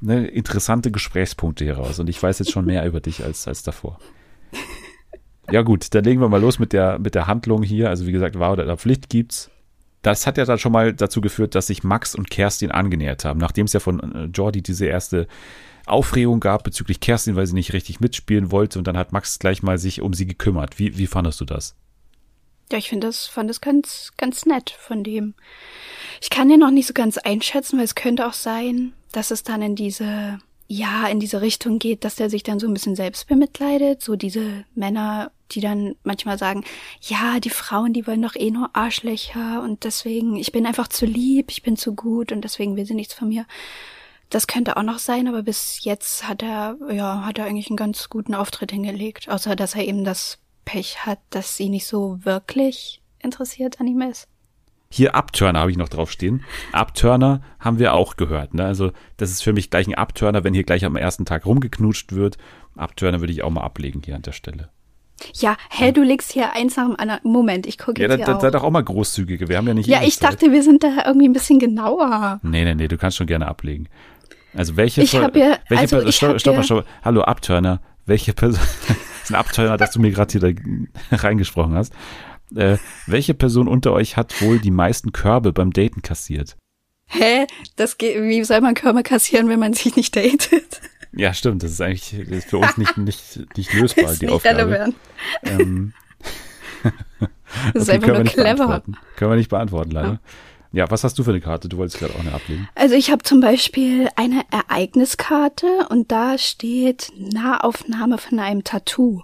ne, 0.02 0.28
interessante 0.28 0.92
Gesprächspunkte 0.92 1.64
hier 1.64 1.78
raus. 1.78 2.00
Und 2.00 2.10
ich 2.10 2.22
weiß 2.22 2.40
jetzt 2.40 2.52
schon 2.52 2.66
mehr 2.66 2.86
über 2.86 3.00
dich 3.00 3.24
als, 3.24 3.48
als 3.48 3.64
davor. 3.64 4.00
Ja 5.52 5.62
gut, 5.62 5.94
dann 5.94 6.04
legen 6.04 6.22
wir 6.22 6.30
mal 6.30 6.42
los 6.42 6.60
mit 6.60 6.74
der, 6.74 7.00
mit 7.00 7.16
der 7.16 7.28
Handlung 7.28 7.64
hier. 7.64 7.90
Also 7.90 8.08
wie 8.08 8.12
gesagt, 8.12 8.40
Wahr 8.40 8.54
oder 8.54 8.78
Pflicht 8.78 9.10
gibt's. 9.10 9.52
Das 10.06 10.28
hat 10.28 10.38
ja 10.38 10.46
dann 10.46 10.60
schon 10.60 10.72
mal 10.72 10.94
dazu 10.94 11.20
geführt, 11.20 11.56
dass 11.56 11.66
sich 11.66 11.84
Max 11.84 12.14
und 12.14 12.30
Kerstin 12.30 12.70
angenähert 12.70 13.26
haben, 13.26 13.40
nachdem 13.40 13.66
es 13.66 13.74
ja 13.74 13.80
von 13.80 14.14
äh, 14.14 14.26
Jordi 14.26 14.62
diese 14.62 14.86
erste 14.86 15.28
Aufregung 15.88 16.40
gab 16.40 16.64
bezüglich 16.64 17.00
Kerstin, 17.00 17.36
weil 17.36 17.48
sie 17.48 17.56
nicht 17.56 17.74
richtig 17.74 18.02
mitspielen 18.02 18.52
wollte. 18.52 18.78
Und 18.78 18.86
dann 18.86 18.98
hat 18.98 19.14
Max 19.14 19.40
gleich 19.40 19.64
mal 19.64 19.80
sich 19.80 20.02
um 20.02 20.14
sie 20.14 20.28
gekümmert. 20.28 20.78
Wie, 20.78 21.00
wie 21.00 21.08
fandest 21.08 21.42
du 21.42 21.46
das? 21.46 21.76
Ja, 22.72 22.78
ich 22.78 22.88
finde 22.90 23.08
das, 23.08 23.26
fand 23.26 23.50
das 23.50 23.62
ganz, 23.62 24.14
ganz 24.16 24.46
nett 24.46 24.70
von 24.70 25.04
dem. 25.04 25.34
Ich 26.22 26.30
kann 26.30 26.50
den 26.50 26.60
noch 26.60 26.70
nicht 26.70 26.88
so 26.88 26.94
ganz 26.94 27.18
einschätzen, 27.18 27.80
weil 27.80 27.86
es 27.86 27.96
könnte 27.96 28.28
auch 28.28 28.34
sein, 28.34 28.94
dass 29.12 29.32
es 29.32 29.42
dann 29.42 29.64
in 29.64 29.76
diese, 29.76 30.38
ja, 30.68 31.08
in 31.08 31.20
diese 31.20 31.42
Richtung 31.42 31.80
geht, 31.80 32.04
dass 32.04 32.16
der 32.16 32.30
sich 32.30 32.44
dann 32.44 32.60
so 32.60 32.68
ein 32.68 32.74
bisschen 32.74 32.96
selbst 32.96 33.28
bemitleidet. 33.28 34.04
So 34.04 34.16
diese 34.16 34.66
Männer, 34.76 35.32
die 35.52 35.62
dann 35.62 35.96
manchmal 36.04 36.38
sagen, 36.38 36.64
ja, 37.02 37.40
die 37.40 37.50
Frauen, 37.50 37.94
die 37.94 38.08
wollen 38.08 38.22
doch 38.22 38.36
eh 38.36 38.52
nur 38.52 38.70
Arschlöcher 38.74 39.62
und 39.64 39.84
deswegen, 39.84 40.36
ich 40.36 40.52
bin 40.52 40.66
einfach 40.66 40.88
zu 40.88 41.06
lieb, 41.06 41.52
ich 41.52 41.62
bin 41.62 41.78
zu 41.78 41.96
gut 41.96 42.32
und 42.32 42.42
deswegen 42.42 42.76
will 42.76 42.86
sie 42.86 42.96
nichts 42.96 43.14
von 43.14 43.30
mir. 43.30 43.46
Das 44.30 44.48
könnte 44.48 44.76
auch 44.78 44.84
noch 44.84 44.98
sein, 44.98 45.28
aber 45.28 45.44
bis 45.44 45.84
jetzt 45.84 46.28
hat 46.28 46.42
er, 46.42 46.78
ja, 46.92 47.24
hat 47.26 47.38
er 47.38 47.46
eigentlich 47.46 47.70
einen 47.70 47.78
ganz 47.78 48.10
guten 48.10 48.34
Auftritt 48.34 48.72
hingelegt. 48.72 49.30
Außer, 49.30 49.56
dass 49.56 49.76
er 49.76 49.86
eben 49.86 50.04
das 50.04 50.40
Pech 50.66 51.06
hat, 51.06 51.20
dass 51.30 51.56
sie 51.56 51.70
nicht 51.70 51.86
so 51.86 52.20
wirklich 52.24 53.02
interessiert 53.20 53.80
an 53.80 53.88
ihm 53.88 54.02
ist. 54.02 54.28
Hier 54.92 55.16
Abturner 55.16 55.60
habe 55.60 55.72
ich 55.72 55.78
noch 55.78 55.90
drauf 55.90 56.12
stehen. 56.12 56.44
Abturner 56.72 57.42
haben 57.60 57.80
wir 57.80 57.94
auch 57.94 58.16
gehört. 58.16 58.54
Ne? 58.54 58.66
Also 58.66 58.92
das 59.18 59.32
ist 59.32 59.44
für 59.44 59.54
mich 59.54 59.70
gleich 59.70 59.88
ein 59.88 59.96
Abturner, 59.96 60.44
wenn 60.44 60.54
hier 60.54 60.64
gleich 60.64 60.86
am 60.86 60.96
ersten 60.96 61.26
Tag 61.26 61.46
rumgeknutscht 61.46 62.14
wird. 62.14 62.38
Abturner 62.76 63.20
würde 63.20 63.34
ich 63.34 63.44
auch 63.44 63.50
mal 63.50 63.64
ablegen 63.64 64.02
hier 64.04 64.16
an 64.16 64.22
der 64.22 64.32
Stelle. 64.32 64.70
Ja, 65.36 65.56
hä, 65.70 65.92
du 65.92 66.04
legst 66.04 66.32
hier 66.34 66.54
eins 66.54 66.76
nach 66.76 66.86
dem 66.88 66.96
anderen. 66.98 67.22
Moment, 67.24 67.66
ich 67.68 67.78
gucke 67.78 68.02
Ja, 68.02 68.08
jetzt 68.10 68.12
da, 68.12 68.16
hier 68.18 68.26
da, 68.26 68.36
auch. 68.38 68.42
sei 68.42 68.52
doch 68.52 68.64
auch 68.64 68.72
mal 68.72 68.84
großzügige. 68.84 69.48
Wir 69.48 69.58
haben 69.58 69.68
ja 69.68 69.74
nicht 69.74 69.88
ja, 69.88 70.02
ich 70.04 70.20
Zeit. 70.20 70.34
dachte, 70.34 70.52
wir 70.52 70.62
sind 70.64 70.84
da 70.84 71.04
irgendwie 71.06 71.28
ein 71.28 71.34
bisschen 71.34 71.60
genauer. 71.60 72.40
Nee, 72.44 72.66
nee, 72.66 72.76
nee, 72.76 72.88
du 72.88 72.98
kannst 72.98 73.18
schon 73.18 73.28
gerne 73.28 73.48
ablegen. 73.48 73.88
Also 74.54 74.76
welche 74.78 75.02
Ich 75.04 75.16
hab 75.16 75.36
ja- 75.36 75.58
welche 75.70 75.82
also 75.82 75.96
Person, 75.98 76.10
ich 76.10 76.16
stopp, 76.16 76.40
stopp 76.40 76.56
ja- 76.56 76.64
stopp. 76.64 76.86
Hallo 77.04 77.22
Abturner, 77.22 77.82
welche 78.06 78.34
Person 78.34 78.60
das 78.88 78.98
ist 79.24 79.30
ein 79.32 79.36
Abturner, 79.36 79.78
dass 79.78 79.92
du 79.92 80.00
mir 80.02 80.12
gerade 80.12 80.32
hier 80.32 80.42
da 80.42 80.52
reingesprochen 81.18 81.76
hast. 81.76 81.94
Äh, 82.56 82.78
welche 83.08 83.34
Person 83.34 83.68
unter 83.68 83.92
euch 83.94 84.18
hat 84.18 84.40
wohl 84.42 84.60
die 84.60 84.72
meisten 84.72 85.12
Körbe 85.12 85.52
beim 85.52 85.72
Daten 85.74 86.02
kassiert? 86.02 86.56
Hä? 87.08 87.48
Das 87.76 87.98
geht, 87.98 88.22
wie 88.22 88.44
soll 88.44 88.62
man 88.62 88.74
Körper 88.76 89.04
kassieren, 89.04 89.48
wenn 89.50 89.60
man 89.60 89.74
sich 89.74 89.96
nicht 89.96 90.16
datet? 90.16 90.82
Ja, 91.16 91.34
stimmt, 91.34 91.64
das 91.64 91.72
ist 91.72 91.82
eigentlich 91.82 92.16
das 92.30 92.38
ist 92.40 92.50
für 92.50 92.58
uns 92.58 92.78
nicht, 92.78 92.98
nicht, 92.98 93.58
nicht 93.58 93.74
lösbar, 93.74 94.12
ist 94.12 94.22
die 94.22 94.26
nicht 94.26 94.36
Aufgabe. 94.36 94.58
relevant. 94.58 94.96
Ähm, 95.44 95.94
Das 97.74 97.84
ist 97.84 97.90
okay, 97.90 97.96
einfach 97.96 98.14
nur 98.16 98.24
clever. 98.26 98.84
Können 99.16 99.32
wir 99.32 99.38
nicht 99.38 99.50
beantworten, 99.50 99.92
leider. 99.92 100.20
Ja, 100.72 100.92
was 100.92 101.06
hast 101.06 101.18
du 101.18 101.24
für 101.24 101.30
eine 101.32 101.40
Karte? 101.40 101.70
Du 101.70 101.78
wolltest 101.78 102.00
gerade 102.00 102.14
auch 102.16 102.20
eine 102.20 102.34
ablegen. 102.34 102.68
Also 102.76 102.96
ich 102.96 103.10
habe 103.10 103.24
zum 103.24 103.40
Beispiel 103.40 104.10
eine 104.18 104.42
Ereigniskarte 104.52 105.88
und 105.90 106.12
da 106.12 106.38
steht 106.38 107.14
Nahaufnahme 107.18 108.18
von 108.18 108.40
einem 108.40 108.64
Tattoo. 108.66 109.22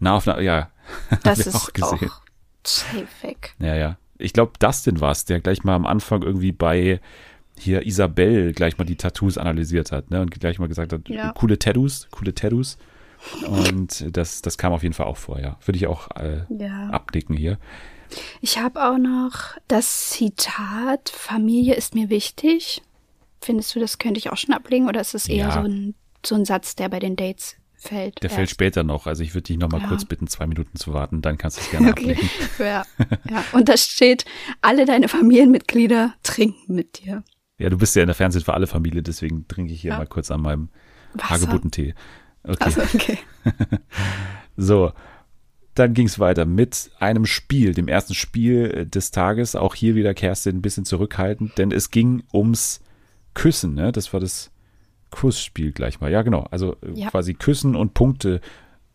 Nahaufnahme, 0.00 0.42
ja. 0.42 0.70
Das 1.22 1.38
ist 1.38 1.54
auch 1.54 1.72
gesehen. 1.72 2.10
auch 2.10 2.22
safe. 2.64 3.06
Ja, 3.60 3.76
ja. 3.76 3.96
Ich 4.18 4.32
glaube, 4.32 4.52
Dustin 4.58 5.00
war 5.00 5.12
es, 5.12 5.24
der 5.24 5.40
gleich 5.40 5.62
mal 5.62 5.76
am 5.76 5.86
Anfang 5.86 6.22
irgendwie 6.22 6.52
bei 6.52 7.00
hier 7.58 7.86
Isabel 7.86 8.52
gleich 8.52 8.78
mal 8.78 8.84
die 8.84 8.96
Tattoos 8.96 9.36
analysiert 9.38 9.92
hat, 9.92 10.10
ne? 10.10 10.20
Und 10.22 10.30
gleich 10.30 10.58
mal 10.58 10.68
gesagt 10.68 10.92
hat, 10.92 11.08
Ja. 11.08 11.32
coole 11.32 11.58
Tattoos, 11.58 12.08
coole 12.10 12.34
Tattoos. 12.34 12.78
Und 13.46 14.16
das, 14.16 14.40
das 14.42 14.56
kam 14.56 14.72
auf 14.72 14.82
jeden 14.82 14.94
Fall 14.94 15.06
auch 15.06 15.16
vor, 15.18 15.38
ja. 15.40 15.58
Würde 15.64 15.76
ich 15.76 15.86
auch 15.86 16.08
äh, 16.16 16.44
Ja. 16.48 16.88
abnicken 16.90 17.36
hier. 17.36 17.58
Ich 18.40 18.58
habe 18.58 18.82
auch 18.88 18.98
noch 18.98 19.56
das 19.68 20.08
Zitat, 20.10 21.10
Familie 21.10 21.74
ist 21.74 21.94
mir 21.94 22.08
wichtig. 22.10 22.82
Findest 23.42 23.74
du, 23.74 23.80
das 23.80 23.98
könnte 23.98 24.18
ich 24.18 24.30
auch 24.30 24.36
schon 24.36 24.54
ablegen 24.54 24.88
oder 24.88 25.00
ist 25.00 25.14
es 25.14 25.28
eher 25.28 25.46
Ja. 25.48 25.52
so, 25.52 25.60
ein, 25.60 25.94
so 26.24 26.34
ein 26.34 26.44
Satz, 26.44 26.74
der 26.76 26.88
bei 26.88 26.98
den 26.98 27.14
Dates 27.16 27.56
fällt? 27.76 28.22
Der 28.22 28.30
fällt 28.30 28.48
erst? 28.48 28.52
später 28.52 28.82
noch. 28.82 29.06
Also 29.06 29.22
ich 29.22 29.34
würde 29.34 29.44
dich 29.44 29.58
noch 29.58 29.68
mal 29.70 29.80
Ja. 29.80 29.86
kurz 29.88 30.04
bitten, 30.06 30.26
zwei 30.26 30.46
Minuten 30.46 30.76
zu 30.76 30.92
warten, 30.92 31.22
dann 31.22 31.38
kannst 31.38 31.58
du 31.58 31.62
es 31.62 31.70
gerne 31.70 31.90
Okay. 31.90 32.12
ablegen. 32.12 32.30
Ja. 32.58 32.84
ja. 33.30 33.44
Und 33.52 33.68
da 33.68 33.76
steht, 33.76 34.24
alle 34.60 34.86
deine 34.86 35.08
Familienmitglieder 35.08 36.14
trinken 36.22 36.74
mit 36.74 37.04
dir. 37.04 37.22
Ja, 37.60 37.70
du 37.70 37.78
bist 37.78 37.94
ja 37.94 38.02
in 38.02 38.08
der 38.08 38.14
Fernsehen 38.14 38.42
für 38.44 38.54
alle 38.54 38.66
Familie, 38.66 39.02
deswegen 39.02 39.46
trinke 39.46 39.72
ich 39.72 39.80
hier 39.82 39.92
Ja. 39.92 39.98
mal 39.98 40.06
kurz 40.06 40.30
an 40.30 40.40
meinem. 40.42 40.68
Hagebuttentee. 41.20 41.94
Okay. 42.44 42.56
Also, 42.64 42.80
okay. 42.82 43.18
So, 44.56 44.92
dann 45.74 45.94
ging 45.94 46.06
es 46.06 46.18
weiter 46.18 46.44
mit 46.44 46.90
einem 46.98 47.26
Spiel, 47.26 47.72
dem 47.74 47.88
ersten 47.88 48.14
Spiel 48.14 48.70
äh, 48.70 48.86
des 48.86 49.10
Tages. 49.10 49.56
Auch 49.56 49.74
hier 49.74 49.94
wieder 49.94 50.14
Kerstin 50.14 50.56
ein 50.56 50.62
bisschen 50.62 50.84
zurückhaltend, 50.84 51.56
denn 51.58 51.70
es 51.72 51.90
ging 51.90 52.22
ums 52.32 52.80
Küssen. 53.34 53.74
Ne? 53.74 53.92
Das 53.92 54.12
war 54.12 54.20
das 54.20 54.50
Kussspiel 55.10 55.72
gleich 55.72 56.00
mal. 56.00 56.10
Ja, 56.10 56.22
genau. 56.22 56.46
Also 56.50 56.76
äh, 56.82 56.92
Ja. 56.94 57.10
quasi 57.10 57.34
Küssen 57.34 57.74
und 57.76 57.94
Punkte 57.94 58.40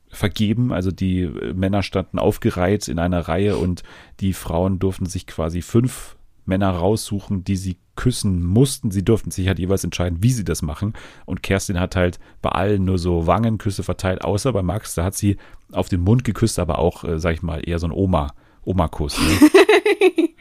vergeben. 0.10 0.72
Also 0.72 0.92
die 0.92 1.22
äh, 1.22 1.54
Männer 1.54 1.84
standen 1.84 2.20
aufgereiht 2.20 2.88
in 2.88 3.00
einer 3.00 3.22
Reihe 3.22 3.58
und 3.58 3.84
die 4.20 4.34
Frauen 4.34 4.80
durften 4.80 5.06
sich 5.06 5.28
quasi 5.28 5.62
fünf 5.62 6.16
Männer 6.46 6.70
raussuchen, 6.72 7.44
die 7.44 7.58
sie 7.58 7.78
küssen 7.96 8.44
mussten. 8.44 8.92
Sie 8.92 9.04
durften 9.04 9.32
sich 9.32 9.48
halt 9.48 9.60
jeweils 9.60 9.84
entscheiden, 9.84 10.22
wie 10.22 10.32
sie 10.32 10.44
das 10.44 10.62
machen. 10.62 10.94
Und 11.26 11.44
Kerstin 11.44 11.80
hat 11.80 11.96
halt 11.96 12.20
bei 12.42 12.50
allen 12.50 12.86
nur 12.86 12.98
so 12.98 13.28
Wangenküsse 13.28 13.84
verteilt, 13.84 14.24
außer 14.24 14.54
bei 14.54 14.62
Max. 14.62 14.96
Da 14.96 15.04
hat 15.04 15.16
sie 15.16 15.38
auf 15.72 15.90
den 15.90 16.02
Mund 16.02 16.24
geküsst, 16.24 16.60
aber 16.60 16.80
auch, 16.80 17.04
äh, 17.04 17.20
sag 17.20 17.34
ich 17.34 17.42
mal, 17.42 17.68
eher 17.68 17.80
so 17.80 17.88
ein 17.88 17.92
Oma, 17.92 18.34
Oma-Kuss. 18.64 19.18
Ne? 19.20 19.50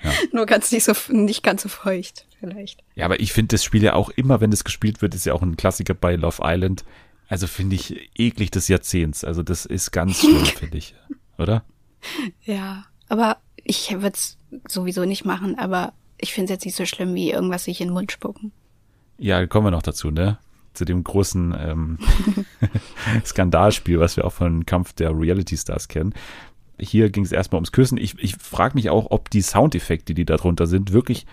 Nur 0.33 0.47
ganz 0.47 0.71
nicht 0.73 0.85
so, 0.85 0.93
nicht 1.13 1.43
ganz 1.43 1.63
so 1.63 1.69
feucht, 1.69 2.27
vielleicht. 2.39 2.83
ja, 2.95 3.07
aber 3.07 3.21
ich 3.21 3.33
finde 3.33 3.55
das 3.55 3.65
Spiel 3.65 3.83
ja 3.83 3.95
auch 3.95 4.11
immer, 4.11 4.41
wenn 4.41 4.51
das 4.51 4.65
gespielt 4.65 5.01
wird, 5.01 5.15
ist 5.15 5.25
ja 5.25 5.33
auch 5.33 5.43
ein 5.43 5.57
Klassiker 5.57 5.95
bei 5.95 6.17
Love 6.17 6.43
Island. 6.43 6.85
Also 7.29 7.47
finde 7.47 7.77
ich 7.77 8.11
eklig 8.17 8.51
des 8.51 8.69
Jahrzehnts. 8.69 9.25
Also 9.25 9.43
das 9.43 9.65
ist 9.65 9.93
ganz 9.93 10.19
schlimm, 10.21 10.45
finde 10.45 10.77
ich. 10.77 10.95
Oder? 11.39 11.65
Ja. 12.43 12.85
Aber 13.09 13.39
ich 13.57 13.93
würde 13.93 14.15
es 14.15 14.39
sowieso 14.69 15.05
nicht 15.05 15.25
machen, 15.25 15.59
aber 15.59 15.93
ich 16.19 16.33
finde 16.33 16.45
es 16.45 16.51
jetzt 16.51 16.65
nicht 16.65 16.77
so 16.77 16.87
schlimm, 16.87 17.15
wie 17.15 17.31
irgendwas 17.31 17.65
sich 17.65 17.81
in 17.81 17.89
den 17.89 17.95
Mund 17.95 18.13
spucken. 18.13 18.53
Ja, 19.19 19.47
kommen 19.47 19.67
wir 19.67 19.71
noch 19.71 19.83
dazu, 19.83 20.11
ne? 20.11 20.39
Zu 20.73 20.85
dem 20.85 21.05
großen 21.05 21.55
ähm, 21.59 21.99
Skandalspiel, 23.25 24.01
was 24.01 24.17
wir 24.17 24.25
auch 24.25 24.33
von 24.33 24.67
Kampf 24.67 24.93
der 24.93 25.17
Reality 25.17 25.57
Stars 25.57 25.89
kennen. 25.89 26.15
Hier 26.79 27.11
ging 27.11 27.25
es 27.25 27.31
erstmal 27.31 27.59
ums 27.59 27.71
Küssen. 27.71 27.99
Ich, 27.99 28.19
ich 28.19 28.37
frage 28.37 28.75
mich 28.75 28.91
auch, 28.91 29.11
ob 29.11 29.31
die 29.31 29.43
Soundeffekte, 29.43 30.15
die 30.15 30.25
da 30.25 30.37
drunter 30.37 30.67
sind, 30.67 30.93
wirklich 30.93 31.27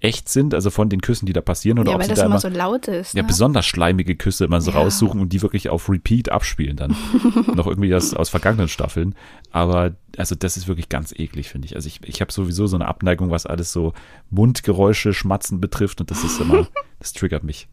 echt 0.00 0.28
sind, 0.28 0.52
also 0.54 0.70
von 0.70 0.88
den 0.88 1.00
Küssen, 1.00 1.26
die 1.26 1.32
da 1.32 1.40
passieren, 1.40 1.78
oder 1.78 1.90
ja, 1.90 1.94
ob 1.96 2.00
weil 2.00 2.06
sie 2.06 2.10
das 2.10 2.18
da 2.18 2.26
immer 2.26 2.34
immer 2.34 2.40
so 2.40 2.48
laut 2.48 2.86
ist. 2.88 3.14
ja, 3.14 3.22
ne? 3.22 3.28
besonders 3.28 3.64
schleimige 3.66 4.14
Küsse 4.14 4.44
immer 4.44 4.60
so 4.60 4.70
Ja. 4.70 4.78
raussuchen 4.78 5.20
und 5.20 5.32
die 5.32 5.40
wirklich 5.42 5.68
auf 5.70 5.88
Repeat 5.88 6.28
abspielen 6.30 6.76
dann. 6.76 6.94
Noch 7.54 7.66
irgendwie 7.66 7.94
aus, 7.94 8.12
aus 8.14 8.28
vergangenen 8.28 8.68
Staffeln. 8.68 9.14
Aber 9.50 9.96
also 10.18 10.34
das 10.34 10.56
ist 10.56 10.68
wirklich 10.68 10.88
ganz 10.88 11.12
eklig, 11.12 11.48
finde 11.48 11.66
ich. 11.66 11.76
Also 11.76 11.86
ich, 11.88 12.00
ich 12.04 12.20
habe 12.20 12.30
sowieso 12.32 12.66
so 12.66 12.76
eine 12.76 12.86
Abneigung, 12.88 13.30
was 13.30 13.46
alles 13.46 13.72
so 13.72 13.94
Mundgeräusche, 14.30 15.14
Schmatzen 15.14 15.60
betrifft 15.60 16.00
und 16.00 16.10
das 16.10 16.24
ist 16.24 16.40
immer, 16.40 16.66
das 16.98 17.12
triggert 17.12 17.42
mich. 17.44 17.68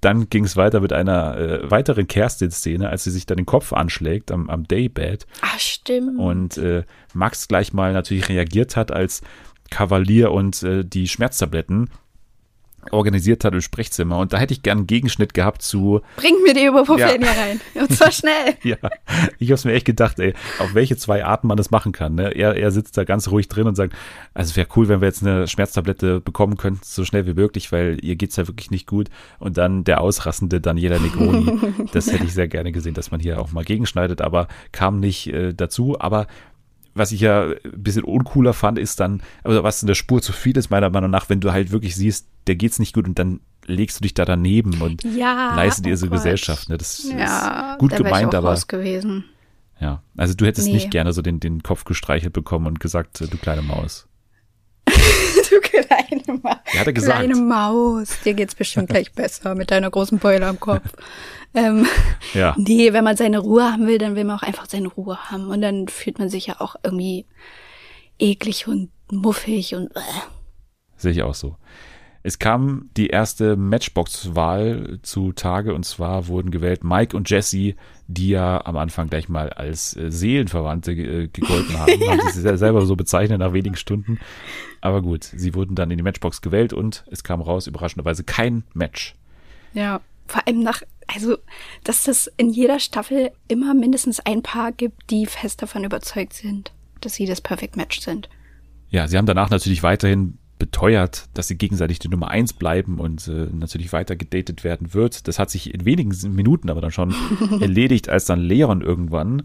Dann 0.00 0.28
ging 0.28 0.44
es 0.44 0.54
weiter 0.56 0.80
mit 0.80 0.92
einer 0.92 1.36
äh, 1.38 1.70
weiteren 1.70 2.06
Kerstin-Szene, 2.06 2.90
als 2.90 3.04
sie 3.04 3.10
sich 3.10 3.24
dann 3.24 3.38
den 3.38 3.46
Kopf 3.46 3.72
anschlägt 3.72 4.30
am, 4.30 4.50
am 4.50 4.64
Daybed 4.68 5.26
Ah, 5.40 5.58
stimmt. 5.58 6.18
und 6.18 6.58
äh, 6.58 6.84
Max 7.14 7.48
gleich 7.48 7.72
mal 7.72 7.92
natürlich 7.94 8.28
reagiert 8.28 8.76
hat 8.76 8.92
als 8.92 9.22
Kavalier 9.74 10.30
und 10.30 10.62
äh, 10.62 10.84
die 10.84 11.08
Schmerztabletten 11.08 11.90
organisiert 12.90 13.44
hat 13.44 13.54
im 13.54 13.60
Sprechzimmer. 13.60 14.18
Und 14.18 14.32
da 14.32 14.38
hätte 14.38 14.52
ich 14.52 14.62
gern 14.62 14.78
einen 14.78 14.86
Gegenschnitt 14.86 15.34
gehabt 15.34 15.62
zu, 15.62 16.00
Bring 16.16 16.34
mir 16.44 16.54
die 16.54 16.66
Ibuprofen 16.66 16.98
Ja. 16.98 17.08
hier 17.08 17.26
rein. 17.26 17.60
Und 17.74 17.90
zwar 17.92 18.12
schnell. 18.12 18.54
ja, 18.62 18.76
ich 19.38 19.48
habe 19.48 19.54
es 19.54 19.64
mir 19.64 19.72
echt 19.72 19.86
gedacht, 19.86 20.18
ey, 20.20 20.34
auf 20.58 20.74
welche 20.74 20.96
zwei 20.96 21.24
Arten 21.24 21.46
man 21.46 21.56
das 21.56 21.70
machen 21.70 21.92
kann. 21.92 22.14
Ne? 22.14 22.30
Er, 22.36 22.54
er 22.54 22.70
sitzt 22.70 22.96
da 22.96 23.04
ganz 23.04 23.28
ruhig 23.28 23.48
drin 23.48 23.66
und 23.66 23.74
sagt, 23.74 23.94
also 24.32 24.50
es 24.50 24.56
wäre 24.56 24.68
cool, 24.76 24.88
wenn 24.88 25.00
wir 25.00 25.08
jetzt 25.08 25.22
eine 25.22 25.48
Schmerztablette 25.48 26.20
bekommen 26.20 26.56
könnten, 26.56 26.82
so 26.84 27.04
schnell 27.04 27.26
wie 27.26 27.34
möglich, 27.34 27.72
weil 27.72 27.98
ihr 28.02 28.16
geht's 28.16 28.36
ja 28.36 28.46
wirklich 28.46 28.70
nicht 28.70 28.86
gut. 28.86 29.08
Und 29.38 29.56
dann 29.56 29.84
der 29.84 30.00
ausrassende 30.00 30.60
Daniela 30.60 30.98
Negroni. 30.98 31.58
das 31.92 32.12
hätte 32.12 32.24
ich 32.24 32.34
sehr 32.34 32.48
gerne 32.48 32.70
gesehen, 32.70 32.94
dass 32.94 33.10
man 33.10 33.20
hier 33.20 33.40
auch 33.40 33.50
mal 33.52 33.64
gegenschneidet, 33.64 34.20
aber 34.20 34.46
kam 34.72 35.00
nicht 35.00 35.28
äh, 35.28 35.54
dazu. 35.54 35.98
Aber 35.98 36.26
was 36.94 37.12
ich 37.12 37.20
ja 37.20 37.44
ein 37.48 37.56
bisschen 37.82 38.04
uncooler 38.04 38.52
fand, 38.52 38.78
ist 38.78 39.00
dann, 39.00 39.22
also 39.42 39.62
was 39.62 39.82
in 39.82 39.86
der 39.88 39.94
Spur 39.94 40.22
zu 40.22 40.32
viel 40.32 40.56
ist, 40.56 40.70
meiner 40.70 40.90
Meinung 40.90 41.10
nach, 41.10 41.28
wenn 41.28 41.40
du 41.40 41.52
halt 41.52 41.70
wirklich 41.72 41.96
siehst, 41.96 42.26
der 42.46 42.54
geht's 42.56 42.78
nicht 42.78 42.94
gut 42.94 43.06
und 43.08 43.18
dann 43.18 43.40
legst 43.66 43.98
du 43.98 44.02
dich 44.02 44.14
da 44.14 44.24
daneben 44.24 44.80
und 44.82 45.02
Ja. 45.04 45.54
leistet 45.56 45.86
dir 45.86 45.94
oh 45.94 45.96
so 45.96 46.06
Gott. 46.06 46.18
Gesellschaft. 46.18 46.68
Ne? 46.68 46.76
Das 46.78 47.02
Ja, 47.10 47.72
ist 47.72 47.78
gut 47.78 47.92
da 47.92 47.96
gemeint, 47.96 48.28
ich 48.32 48.34
auch 48.34 48.34
aber 48.38 48.50
raus 48.50 48.66
gewesen. 48.68 49.24
ja. 49.80 50.02
Also 50.16 50.34
du 50.34 50.44
hättest 50.46 50.68
Nee. 50.68 50.74
nicht 50.74 50.90
gerne 50.90 51.12
so 51.12 51.22
den, 51.22 51.40
den 51.40 51.62
Kopf 51.62 51.84
gestreichelt 51.84 52.32
bekommen 52.32 52.66
und 52.66 52.78
gesagt, 52.80 53.20
du 53.20 53.36
kleine 53.38 53.62
Maus. 53.62 54.06
Du 55.50 55.60
kleine 55.60 56.03
Ja, 56.42 56.80
hat 56.80 56.86
er 56.86 56.92
gesagt. 56.92 57.18
Kleine 57.18 57.36
Maus. 57.36 58.20
Dir 58.24 58.34
geht's 58.34 58.54
bestimmt 58.54 58.88
gleich 58.90 59.12
besser 59.14 59.54
mit 59.54 59.70
deiner 59.70 59.90
großen 59.90 60.18
Beule 60.18 60.46
am 60.46 60.60
Kopf. 60.60 60.82
ähm, 61.54 61.86
Ja. 62.32 62.54
nee, 62.58 62.92
wenn 62.92 63.04
man 63.04 63.16
seine 63.16 63.38
Ruhe 63.38 63.64
haben 63.72 63.86
will, 63.86 63.98
dann 63.98 64.16
will 64.16 64.24
man 64.24 64.38
auch 64.38 64.42
einfach 64.42 64.66
seine 64.66 64.88
Ruhe 64.88 65.16
haben. 65.30 65.48
Und 65.48 65.60
dann 65.62 65.88
fühlt 65.88 66.18
man 66.18 66.28
sich 66.28 66.46
ja 66.46 66.60
auch 66.60 66.76
irgendwie 66.82 67.26
eklig 68.18 68.66
und 68.68 68.90
muffig 69.10 69.74
und 69.74 69.94
äh. 69.96 70.00
Sehe 70.96 71.12
ich 71.12 71.22
auch 71.22 71.34
so. 71.34 71.56
Es 72.26 72.38
kam 72.38 72.88
die 72.96 73.08
erste 73.08 73.54
Matchbox-Wahl 73.54 74.98
zu 75.02 75.32
Tage 75.32 75.74
und 75.74 75.84
zwar 75.84 76.26
wurden 76.26 76.50
gewählt 76.50 76.82
Mike 76.82 77.14
und 77.14 77.28
Jesse, 77.28 77.74
die 78.06 78.30
ja 78.30 78.64
am 78.64 78.78
Anfang 78.78 79.10
gleich 79.10 79.28
mal 79.28 79.50
als 79.50 79.94
äh, 79.94 80.10
Seelenverwandte 80.10 80.92
äh, 80.92 81.28
gegolten 81.28 81.78
haben. 81.78 81.92
haben 82.08 82.20
sie 82.32 82.40
sich 82.40 82.58
selber 82.58 82.86
so 82.86 82.96
bezeichnet 82.96 83.40
nach 83.40 83.52
wenigen 83.52 83.76
Stunden. 83.76 84.18
Aber 84.80 85.02
gut, 85.02 85.24
sie 85.24 85.54
wurden 85.54 85.74
dann 85.74 85.90
in 85.90 85.98
die 85.98 86.02
Matchbox 86.02 86.40
gewählt 86.40 86.72
und 86.72 87.04
es 87.10 87.24
kam 87.24 87.42
raus, 87.42 87.66
überraschenderweise 87.66 88.24
kein 88.24 88.64
Match. 88.72 89.14
Ja, 89.74 90.00
vor 90.26 90.46
allem 90.46 90.62
nach, 90.62 90.80
also, 91.14 91.36
dass 91.84 92.04
das 92.04 92.32
in 92.38 92.48
jeder 92.48 92.80
Staffel 92.80 93.32
immer 93.48 93.74
mindestens 93.74 94.20
ein 94.20 94.42
Paar 94.42 94.72
gibt, 94.72 95.10
die 95.10 95.26
fest 95.26 95.60
davon 95.60 95.84
überzeugt 95.84 96.32
sind, 96.32 96.72
dass 97.02 97.16
sie 97.16 97.26
das 97.26 97.42
Perfect 97.42 97.76
Match 97.76 98.00
sind. 98.00 98.30
Ja, 98.88 99.08
sie 99.08 99.18
haben 99.18 99.26
danach 99.26 99.50
natürlich 99.50 99.82
weiterhin 99.82 100.38
beteuert, 100.58 101.28
dass 101.34 101.48
sie 101.48 101.58
gegenseitig 101.58 101.98
die 101.98 102.08
Nummer 102.08 102.28
eins 102.28 102.52
bleiben 102.52 103.00
und 103.00 103.26
äh, 103.28 103.48
natürlich 103.52 103.92
weiter 103.92 104.16
gedatet 104.16 104.64
werden 104.64 104.94
wird. 104.94 105.26
Das 105.28 105.38
hat 105.38 105.50
sich 105.50 105.74
in 105.74 105.84
wenigen 105.84 106.14
Minuten 106.34 106.70
aber 106.70 106.80
dann 106.80 106.92
schon 106.92 107.14
erledigt, 107.60 108.08
als 108.08 108.24
dann 108.24 108.40
Leon 108.40 108.80
irgendwann, 108.80 109.42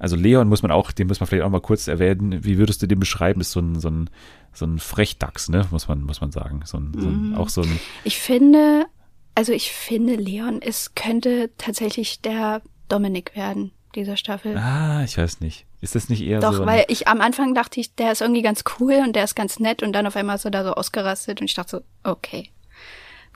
also 0.00 0.16
Leon 0.16 0.48
muss 0.48 0.62
man 0.62 0.70
auch, 0.70 0.92
den 0.92 1.08
muss 1.08 1.20
man 1.20 1.26
vielleicht 1.26 1.44
auch 1.44 1.50
mal 1.50 1.60
kurz 1.60 1.86
erwähnen, 1.86 2.42
wie 2.42 2.56
würdest 2.56 2.80
du 2.80 2.86
den 2.86 2.98
beschreiben? 2.98 3.42
Ist 3.42 3.52
so 3.52 3.60
ein, 3.60 3.78
so 3.78 3.90
ein, 3.90 4.08
so 4.54 4.64
ein 4.64 4.78
Frechdachs, 4.78 5.50
ne, 5.50 5.66
muss 5.70 5.88
man, 5.88 6.02
muss 6.02 6.22
man 6.22 6.32
sagen. 6.32 6.62
So 6.64 6.78
ein, 6.78 6.92
so 6.98 7.06
ein, 7.06 7.34
auch 7.34 7.50
so 7.50 7.60
ein, 7.60 7.78
Ich 8.04 8.18
finde, 8.18 8.86
also 9.34 9.52
ich 9.52 9.70
finde, 9.70 10.14
Leon 10.16 10.62
ist, 10.62 10.96
könnte 10.96 11.50
tatsächlich 11.58 12.22
der 12.22 12.62
Dominik 12.88 13.36
werden, 13.36 13.72
dieser 13.94 14.16
Staffel. 14.16 14.56
ah, 14.56 15.04
ich 15.04 15.18
weiß 15.18 15.40
nicht. 15.40 15.66
Ist 15.80 15.94
das 15.94 16.08
nicht 16.08 16.22
eher 16.22 16.40
Doch, 16.40 16.52
so 16.52 16.62
ein, 16.62 16.68
weil 16.68 16.84
ich 16.88 17.08
am 17.08 17.20
Anfang 17.20 17.54
dachte 17.54 17.80
ich, 17.80 17.94
der 17.94 18.12
ist 18.12 18.20
irgendwie 18.20 18.42
ganz 18.42 18.64
cool 18.78 19.00
und 19.02 19.16
der 19.16 19.24
ist 19.24 19.34
ganz 19.34 19.58
nett 19.58 19.82
und 19.82 19.92
dann 19.92 20.06
auf 20.06 20.16
einmal 20.16 20.36
ist 20.36 20.44
er 20.44 20.50
da 20.50 20.62
so 20.62 20.72
ausgerastet 20.72 21.40
und 21.40 21.46
ich 21.46 21.54
dachte 21.54 21.78
so, 21.78 22.10
okay. 22.10 22.50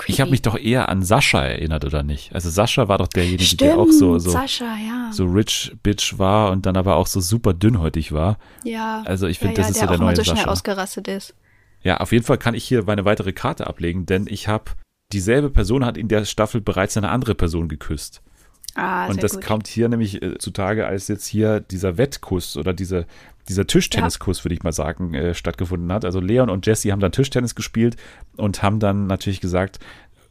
ich 0.06 0.20
habe 0.20 0.30
mich 0.30 0.42
doch 0.42 0.58
eher 0.58 0.90
an 0.90 1.02
Sascha 1.02 1.42
erinnert, 1.42 1.84
oder 1.86 2.02
nicht? 2.02 2.34
Also 2.34 2.50
Sascha 2.50 2.86
war 2.88 2.98
doch 2.98 3.08
derjenige, 3.08 3.44
Stimmt, 3.44 3.60
der 3.62 3.78
auch 3.78 3.90
so, 3.90 4.18
so, 4.18 4.30
Sascha, 4.30 4.76
ja. 4.76 5.10
so 5.12 5.24
rich 5.24 5.72
bitch 5.82 6.18
war 6.18 6.50
und 6.50 6.66
dann 6.66 6.76
aber 6.76 6.96
auch 6.96 7.06
so 7.06 7.20
super 7.20 7.54
dünnhäutig 7.54 8.12
war. 8.12 8.36
ja. 8.64 9.02
also 9.06 9.26
ich 9.26 9.38
finde, 9.38 9.54
ja, 9.54 9.62
das 9.62 9.70
ist 9.70 9.80
der 9.80 9.88
so 9.88 9.94
der 9.94 10.00
auch 10.00 10.04
neue 10.04 10.16
so 10.16 10.24
schnell 10.24 10.36
Sascha. 10.36 10.50
ausgerastet 10.50 11.08
ist. 11.08 11.34
Ja, 11.82 11.98
auf 11.98 12.12
jeden 12.12 12.24
Fall 12.24 12.38
kann 12.38 12.54
ich 12.54 12.64
hier 12.64 12.84
meine 12.84 13.04
weitere 13.04 13.32
Karte 13.32 13.66
ablegen, 13.66 14.04
denn 14.04 14.26
ich 14.28 14.48
habe 14.48 14.72
dieselbe 15.12 15.50
Person 15.50 15.84
hat 15.84 15.96
in 15.96 16.08
der 16.08 16.24
Staffel 16.24 16.60
bereits 16.60 16.96
eine 16.96 17.10
andere 17.10 17.34
Person 17.34 17.68
geküsst. 17.68 18.22
Ah, 18.74 19.06
Und 19.06 19.22
das 19.22 19.34
gut. 19.34 19.44
kommt 19.44 19.68
hier 19.68 19.88
nämlich 19.88 20.22
äh, 20.22 20.38
zutage, 20.38 20.86
als 20.86 21.08
jetzt 21.08 21.26
hier 21.26 21.60
dieser 21.60 21.96
Wettkuss 21.96 22.56
oder 22.56 22.72
diese, 22.72 23.06
dieser 23.48 23.66
Tischtenniskuss, 23.66 24.44
würde 24.44 24.54
ich 24.54 24.62
mal 24.62 24.72
sagen, 24.72 25.14
äh, 25.14 25.34
stattgefunden 25.34 25.92
hat. 25.92 26.04
Also 26.04 26.20
Leon 26.20 26.50
und 26.50 26.66
Jesse 26.66 26.90
haben 26.90 27.00
dann 27.00 27.12
Tischtennis 27.12 27.54
gespielt 27.54 27.96
und 28.36 28.62
haben 28.62 28.80
dann 28.80 29.06
natürlich 29.06 29.40
gesagt, 29.40 29.78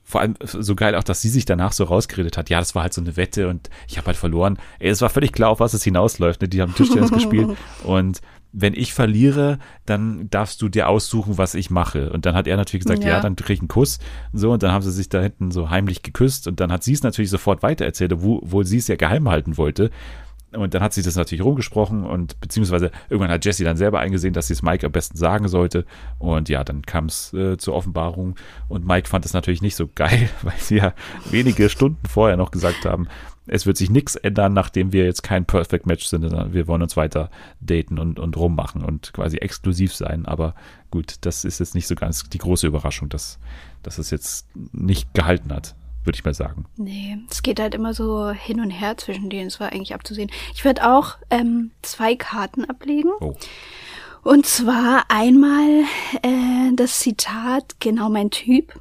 vor 0.06 0.20
allem 0.20 0.36
so 0.44 0.76
geil 0.76 0.96
auch, 0.96 1.04
dass 1.04 1.22
sie 1.22 1.30
sich 1.30 1.46
danach 1.46 1.72
so 1.72 1.86
rausgeredet 1.86 2.38
hat. 2.38 2.50
Ja, 2.50 2.60
das 2.60 2.76
war 2.76 2.84
halt 2.84 2.94
so 2.94 3.02
eine 3.02 3.16
Wette 3.16 3.48
und 3.48 3.70
ich 3.88 3.98
habe 3.98 4.08
halt 4.08 4.18
verloren. 4.18 4.58
Ey, 4.80 4.90
es 4.90 5.02
war 5.02 5.10
völlig 5.10 5.32
klar, 5.32 5.50
auf 5.50 5.62
was 5.62 5.74
es 5.74 5.84
hinausläuft. 5.84 6.42
Ne? 6.42 6.50
Die 6.50 6.62
haben 6.62 6.76
Tischtennis 6.76 7.12
gespielt 7.14 7.56
und 7.84 8.20
wenn 8.54 8.74
ich 8.74 8.94
verliere, 8.94 9.58
dann 9.86 10.30
darfst 10.30 10.62
du 10.62 10.70
dir 10.70 10.88
aussuchen, 10.88 11.38
was 11.40 11.56
ich 11.56 11.72
mache. 11.72 12.12
Und 12.12 12.26
dann 12.26 12.36
hat 12.36 12.48
er 12.48 12.56
natürlich 12.56 12.86
gesagt, 12.86 13.04
ja, 13.04 13.10
Ja. 13.16 13.20
dann 13.20 13.36
krieg 13.36 13.56
ich 13.56 13.60
einen 13.60 13.68
Kuss. 13.68 14.00
So, 14.32 14.52
und 14.52 14.62
dann 14.64 14.72
haben 14.72 14.84
sie 14.84 14.92
sich 14.92 15.10
da 15.10 15.22
hinten 15.22 15.50
so 15.52 15.70
heimlich 15.72 16.04
geküsst. 16.04 16.48
Und 16.48 16.60
dann 16.60 16.72
hat 16.72 16.84
sie 16.84 16.94
es 16.94 17.02
natürlich 17.04 17.32
sofort 17.32 17.64
weitererzählt, 17.64 18.14
obwohl 18.14 18.66
sie 18.66 18.78
es 18.78 18.88
ja 18.88 18.96
geheim 18.96 19.28
halten 19.28 19.58
wollte. 19.58 19.90
Und 20.52 20.76
dann 20.76 20.84
hat 20.84 20.94
sie 20.94 21.02
das 21.02 21.16
natürlich 21.16 21.44
rumgesprochen 21.44 22.04
und 22.06 22.40
beziehungsweise 22.40 22.92
irgendwann 23.10 23.32
hat 23.32 23.44
Jessie 23.44 23.64
dann 23.64 23.76
selber 23.76 24.02
eingesehen, 24.02 24.36
dass 24.36 24.46
sie 24.46 24.54
es 24.54 24.62
Mike 24.62 24.86
am 24.86 24.92
besten 24.92 25.18
sagen 25.18 25.48
sollte. 25.48 25.84
Und 26.20 26.48
ja, 26.48 26.64
dann 26.64 26.84
kam 26.84 27.06
es 27.06 27.34
äh, 27.34 27.58
zur 27.58 27.74
Offenbarung 27.74 28.36
und 28.70 28.86
Mike 28.86 29.10
fand 29.10 29.26
es 29.26 29.34
natürlich 29.34 29.64
nicht 29.64 29.76
so 29.76 29.90
geil, 29.96 30.30
weil 30.44 30.54
sie 30.60 30.76
ja 30.76 30.94
wenige 31.32 31.70
Stunden 31.70 32.06
vorher 32.08 32.38
noch 32.38 32.52
gesagt 32.52 32.86
haben, 32.86 33.08
es 33.46 33.66
wird 33.66 33.78
sich 33.78 33.90
nichts 33.90 34.16
ändern, 34.16 34.54
nachdem 34.54 34.94
wir 34.94 35.06
jetzt 35.06 35.24
kein 35.24 35.46
Perfect 35.46 35.86
Match 35.86 36.06
sind, 36.06 36.22
sondern 36.22 36.54
wir 36.54 36.68
wollen 36.68 36.82
uns 36.82 36.96
weiter 36.96 37.30
daten 37.60 38.00
und, 38.00 38.20
und 38.20 38.38
rummachen 38.38 38.84
und 38.84 39.12
quasi 39.14 39.38
exklusiv 39.38 39.94
sein. 39.94 40.26
Aber 40.26 40.56
gut, 40.92 41.18
das 41.22 41.44
ist 41.44 41.60
jetzt 41.60 41.76
nicht 41.76 41.88
so 41.88 41.96
ganz 41.96 42.24
die 42.30 42.38
große 42.38 42.68
Überraschung, 42.68 43.10
dass, 43.10 43.40
dass 43.82 43.98
es 43.98 44.12
jetzt 44.12 44.48
nicht 44.72 45.14
gehalten 45.14 45.52
hat, 45.52 45.76
würde 46.06 46.16
ich 46.16 46.24
mal 46.24 46.34
sagen. 46.34 46.66
Nee, 46.78 47.18
es 47.30 47.44
geht 47.44 47.60
halt 47.60 47.76
immer 47.76 47.94
so 47.94 48.30
hin 48.30 48.62
und 48.62 48.70
her 48.70 48.98
zwischen 48.98 49.30
denen. 49.30 49.48
Es 49.48 49.60
war 49.60 49.74
eigentlich 49.74 49.94
abzusehen. 49.94 50.32
Ich 50.54 50.64
würde 50.64 50.90
auch 50.90 51.18
ähm, 51.30 51.72
zwei 51.82 52.16
Karten 52.16 52.64
ablegen. 52.64 53.12
Oh, 53.20 53.36
Und 54.24 54.46
zwar 54.46 55.04
einmal 55.10 55.84
äh, 56.22 56.74
das 56.76 57.00
Zitat, 57.00 57.76
genau 57.82 58.10
mein 58.10 58.32
Typ. 58.32 58.80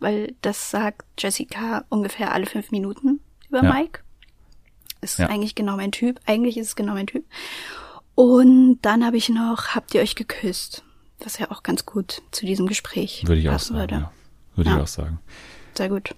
Weil 0.00 0.34
das 0.42 0.70
sagt 0.70 1.04
Jessica 1.18 1.84
ungefähr 1.88 2.32
alle 2.32 2.46
fünf 2.46 2.70
Minuten 2.70 3.20
über 3.54 3.64
Ja. 3.64 3.72
Mike. 3.72 4.00
Ist 5.00 5.18
Ja. 5.18 5.28
eigentlich 5.28 5.54
genau 5.54 5.76
mein 5.76 5.92
Typ. 5.92 6.20
Eigentlich 6.26 6.56
ist 6.56 6.68
es 6.68 6.76
genau 6.76 6.94
mein 6.94 7.06
Typ. 7.06 7.24
Und 8.14 8.78
dann 8.82 9.04
habe 9.04 9.16
ich 9.16 9.28
noch, 9.28 9.68
habt 9.74 9.94
ihr 9.94 10.00
euch 10.00 10.14
geküsst? 10.14 10.82
Was 11.20 11.38
ja 11.38 11.50
auch 11.50 11.62
ganz 11.62 11.86
gut 11.86 12.22
zu 12.32 12.44
diesem 12.46 12.66
Gespräch 12.66 13.24
würde 13.26 13.40
ich 13.40 13.48
auch 13.48 13.52
passen 13.52 13.74
sagen. 13.76 13.80
würde. 13.80 13.94
Ja. 14.02 14.12
Würde 14.56 14.70
ich 14.70 14.76
auch 14.76 14.86
sagen. 14.86 15.18
Sehr 15.76 15.88
gut. 15.88 16.14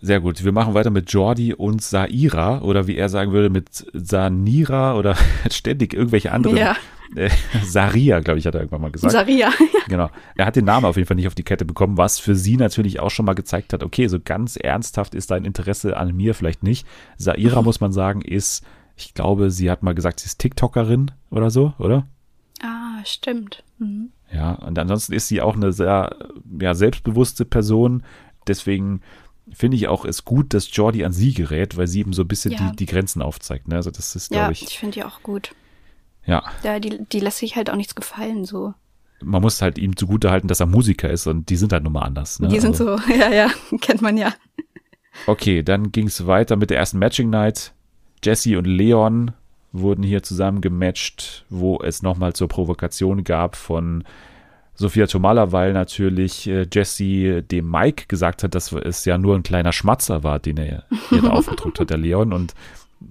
Sehr 0.00 0.20
gut. 0.20 0.44
Wir 0.44 0.52
machen 0.52 0.74
weiter 0.74 0.90
mit 0.90 1.12
Jordi 1.12 1.54
und 1.54 1.82
Saira 1.82 2.60
oder 2.62 2.86
wie 2.86 2.96
er 2.96 3.08
sagen 3.08 3.32
würde 3.32 3.50
mit 3.50 3.86
Sanira 3.92 4.96
oder 4.96 5.16
ständig 5.50 5.94
irgendwelche 5.94 6.32
anderen. 6.32 6.56
Ja. 6.56 6.76
Äh, 7.16 7.30
Saria, 7.64 8.20
glaube 8.20 8.38
ich, 8.38 8.46
hat 8.46 8.54
er 8.54 8.60
irgendwann 8.60 8.82
mal 8.82 8.90
gesagt. 8.90 9.12
Saria. 9.12 9.50
Genau. 9.88 10.10
Er 10.36 10.44
hat 10.44 10.54
den 10.54 10.66
Namen 10.66 10.84
auf 10.84 10.96
jeden 10.96 11.08
Fall 11.08 11.16
nicht 11.16 11.28
auf 11.28 11.34
die 11.34 11.42
Kette 11.42 11.64
bekommen, 11.64 11.96
was 11.96 12.18
für 12.18 12.34
sie 12.34 12.58
natürlich 12.58 13.00
auch 13.00 13.10
schon 13.10 13.24
mal 13.24 13.32
gezeigt 13.32 13.72
hat, 13.72 13.82
okay, 13.82 14.06
so 14.06 14.20
ganz 14.22 14.56
ernsthaft 14.56 15.14
ist 15.14 15.30
dein 15.30 15.46
Interesse 15.46 15.96
an 15.96 16.14
mir 16.14 16.34
vielleicht 16.34 16.62
nicht. 16.62 16.86
Saira, 17.16 17.62
muss 17.62 17.80
man 17.80 17.90
sagen, 17.90 18.20
ist, 18.20 18.62
ich 18.96 19.14
glaube, 19.14 19.50
sie 19.50 19.70
hat 19.70 19.82
mal 19.82 19.94
gesagt, 19.94 20.20
sie 20.20 20.26
ist 20.26 20.38
TikTokerin 20.40 21.10
oder 21.30 21.48
so, 21.48 21.72
oder? 21.78 22.06
ah, 22.62 23.04
stimmt. 23.04 23.64
Mhm. 23.78 24.10
Ja, 24.32 24.52
und 24.54 24.78
ansonsten 24.78 25.14
ist 25.14 25.28
sie 25.28 25.40
auch 25.40 25.56
eine 25.56 25.72
sehr 25.72 26.16
ja, 26.60 26.74
selbstbewusste 26.74 27.44
Person. 27.44 28.02
Deswegen 28.46 29.00
finde 29.54 29.76
ich 29.76 29.88
auch 29.88 30.04
es 30.04 30.24
gut, 30.24 30.54
dass 30.54 30.68
Jordi 30.74 31.04
an 31.04 31.12
sie 31.12 31.32
gerät, 31.34 31.76
weil 31.76 31.86
sie 31.86 32.00
eben 32.00 32.12
so 32.12 32.22
ein 32.22 32.28
bisschen 32.28 32.52
Ja. 32.52 32.70
die, 32.70 32.76
die 32.76 32.86
Grenzen 32.86 33.22
aufzeigt. 33.22 33.68
Ne? 33.68 33.76
Also 33.76 33.90
das 33.90 34.14
ist, 34.16 34.30
Ja, 34.32 34.38
glaube 34.40 34.52
ich, 34.52 34.62
ich, 34.62 34.78
finde 34.78 34.94
die 34.94 35.04
auch 35.04 35.22
gut. 35.22 35.54
ja, 36.26 36.42
Ja, 36.62 36.78
die, 36.80 36.98
die 37.12 37.20
lässt 37.20 37.38
sich 37.38 37.56
halt 37.56 37.70
auch 37.70 37.76
nichts 37.76 37.94
gefallen, 37.94 38.44
so. 38.44 38.74
man 39.22 39.42
muss 39.42 39.60
halt 39.62 39.78
ihm 39.78 39.96
zugutehalten, 39.96 40.46
dass 40.48 40.60
er 40.60 40.66
Musiker 40.66 41.10
ist 41.10 41.26
und 41.26 41.48
die 41.50 41.56
sind 41.56 41.72
halt 41.72 41.82
nun 41.84 41.92
mal 41.92 42.02
anders. 42.02 42.38
Ne? 42.40 42.48
die 42.48 42.60
sind 42.60 42.70
Also- 42.72 42.96
so, 42.98 43.12
ja, 43.12 43.30
ja, 43.32 43.50
kennt 43.80 44.02
man 44.02 44.16
ja. 44.16 44.32
Okay, 45.26 45.62
dann 45.62 45.90
ging 45.90 46.06
es 46.06 46.26
weiter 46.26 46.56
mit 46.56 46.70
der 46.70 46.78
ersten 46.78 46.98
Matching 46.98 47.30
Night. 47.30 47.72
Jesse 48.22 48.56
und 48.58 48.66
Leon 48.66 49.32
wurden 49.72 50.02
hier 50.02 50.22
zusammen 50.22 50.60
gematcht, 50.60 51.44
wo 51.50 51.80
es 51.82 52.02
nochmal 52.02 52.32
zur 52.32 52.48
Provokation 52.48 53.24
gab 53.24 53.56
von 53.56 54.04
Sophia 54.78 55.08
Tomala, 55.08 55.50
weil 55.50 55.72
natürlich 55.72 56.46
äh, 56.48 56.64
Jesse 56.72 57.42
dem 57.42 57.68
Mike 57.68 58.04
gesagt 58.06 58.44
hat, 58.44 58.54
dass 58.54 58.72
es 58.72 59.04
ja 59.04 59.18
nur 59.18 59.34
ein 59.34 59.42
kleiner 59.42 59.72
Schmatzer 59.72 60.22
war, 60.22 60.38
den 60.38 60.56
er 60.56 60.84
ihr 61.10 61.22
da 61.22 61.30
aufgedrückt 61.30 61.80
hat, 61.80 61.90
der 61.90 61.98
Leon. 61.98 62.32
Und 62.32 62.54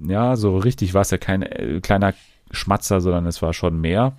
ja, 0.07 0.37
so 0.37 0.57
richtig 0.57 0.93
war 0.93 1.01
es 1.01 1.11
ja 1.11 1.17
kein 1.17 1.41
äh, 1.41 1.81
kleiner 1.81 2.13
Schmatzer, 2.51 3.01
sondern 3.01 3.25
es 3.25 3.41
war 3.41 3.53
schon 3.53 3.81
mehr. 3.81 4.13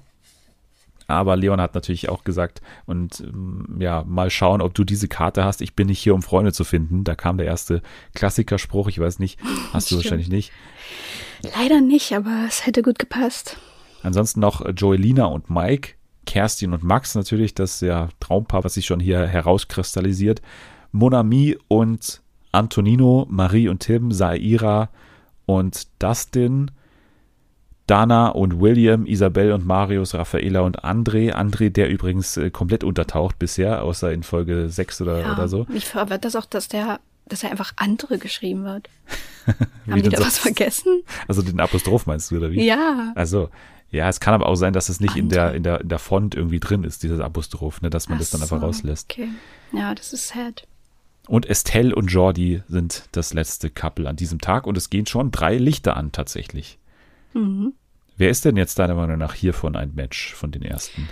Aber 1.07 1.37
Leon 1.37 1.59
hat 1.59 1.75
natürlich 1.75 2.11
auch 2.11 2.23
gesagt, 2.23 2.61
und 2.85 3.21
ähm, 3.21 3.79
ja, 3.81 4.05
mal 4.07 4.29
schauen, 4.29 4.61
ob 4.61 4.75
du 4.75 4.85
diese 4.85 5.09
Karte 5.09 5.43
hast. 5.43 5.63
Ich 5.63 5.75
bin 5.75 5.87
nicht 5.87 6.01
hier, 6.01 6.15
um 6.15 6.21
Freunde 6.21 6.53
zu 6.53 6.65
finden. 6.65 7.03
Da 7.03 7.15
kam 7.15 7.39
der 7.39 7.47
erste 7.47 7.81
Klassikerspruch. 8.15 8.89
Ich 8.89 8.99
weiß 8.99 9.21
nicht, 9.21 9.41
hast 9.73 9.91
du 9.91 9.95
Stimmt. 9.95 10.05
wahrscheinlich 10.05 10.29
nicht. 10.29 10.53
Leider 11.57 11.81
nicht, 11.81 12.13
aber 12.13 12.45
es 12.47 12.67
hätte 12.67 12.83
gut 12.83 12.99
gepasst. 12.99 13.57
Ansonsten 14.03 14.41
noch 14.41 14.61
äh, 14.61 14.73
Joelina 14.73 15.25
und 15.25 15.49
Mike, 15.49 15.95
Kerstin 16.29 16.75
und 16.75 16.85
Max 16.85 17.15
natürlich, 17.15 17.55
das 17.55 17.81
ja 17.81 18.11
Traumpaar, 18.21 18.63
was 18.63 18.75
sich 18.75 18.85
schon 18.85 19.01
hier 19.01 19.27
herauskristallisiert. 19.27 20.43
Monami 20.93 21.57
und 21.69 22.21
Antonino, 22.53 23.27
Marie 23.31 23.69
und 23.69 23.81
Tim, 23.81 24.13
Saira 24.13 24.91
und 25.47 25.89
Dustin, 25.99 26.71
Dana 27.87 28.29
und 28.29 28.61
William, 28.61 29.07
Isabel 29.07 29.53
und 29.53 29.65
Marius, 29.65 30.15
Raffaela 30.15 30.61
und 30.61 30.85
André. 30.85 31.33
André, 31.33 31.71
der 31.71 31.89
übrigens 31.89 32.37
äh, 32.37 32.51
komplett 32.51 32.85
untertaucht 32.85 33.39
bisher, 33.39 33.83
außer 33.83 34.13
in 34.13 34.23
Folge 34.23 34.69
6 34.69 35.01
oder, 35.01 35.23
Ja, 35.23 35.33
oder 35.33 35.49
so. 35.49 35.65
Mich 35.71 35.87
verwirrt 35.87 36.27
das 36.27 36.37
auch, 36.37 36.45
dass 36.45 36.69
der, 36.69 37.01
dass 37.25 37.43
er 37.43 37.51
einfach 37.51 37.73
andere 37.77 38.19
geschrieben 38.19 38.65
wird. 38.65 38.91
Haben 39.91 40.03
die 40.03 40.11
da 40.11 40.21
was 40.21 40.37
vergessen? 40.37 41.05
Also 41.27 41.41
den 41.41 41.59
Apostroph 41.59 42.05
meinst 42.05 42.31
du, 42.31 42.37
oder 42.37 42.53
wie? 42.53 42.67
Ja. 42.67 43.13
Also, 43.15 43.49
ja, 43.91 44.09
es 44.09 44.21
kann 44.21 44.35
aber 44.35 44.47
auch 44.47 44.55
sein, 44.55 44.73
dass 44.73 44.89
es 44.89 45.01
nicht 45.01 45.17
in 45.17 45.29
der, 45.29 45.55
in 45.55 45.63
der, 45.63 45.81
in 45.81 45.89
der 45.89 45.99
Font 45.99 46.35
irgendwie 46.35 46.61
drin 46.61 46.85
ist, 46.85 47.03
dieses 47.03 47.21
Apostroph, 47.21 47.81
ne, 47.81 47.91
dass 47.91 48.09
man 48.09 48.19
das 48.19 48.31
dann 48.31 48.41
Ach 48.41 48.45
einfach 48.45 48.61
so, 48.61 48.67
rauslässt. 48.67 49.11
Okay. 49.11 49.29
Ja, 49.73 49.95
das 49.95 50.13
ist 50.13 50.29
sad. 50.29 50.67
Und 51.27 51.47
Estelle 51.47 51.95
und 51.95 52.09
Jordi 52.09 52.63
sind 52.69 53.05
das 53.13 53.35
letzte 53.35 53.71
Couple 53.71 54.09
an 54.09 54.17
diesem 54.17 54.41
Tag 54.41 54.67
und 54.67 54.77
es 54.77 54.91
gehen 54.91 55.07
schon 55.07 55.31
drei 55.31 55.57
Lichter 55.57 55.97
an 55.97 56.13
tatsächlich. 56.13 56.79
Mhm. 57.35 57.75
Wer 58.17 58.31
ist 58.31 58.45
denn 58.45 58.57
jetzt 58.57 58.79
deiner 58.79 58.95
Meinung 58.95 59.19
nach 59.19 59.35
hiervon 59.35 59.77
ein 59.77 59.95
Match 59.95 60.35
von 60.35 60.51
den 60.51 60.63
ersten? 60.63 61.09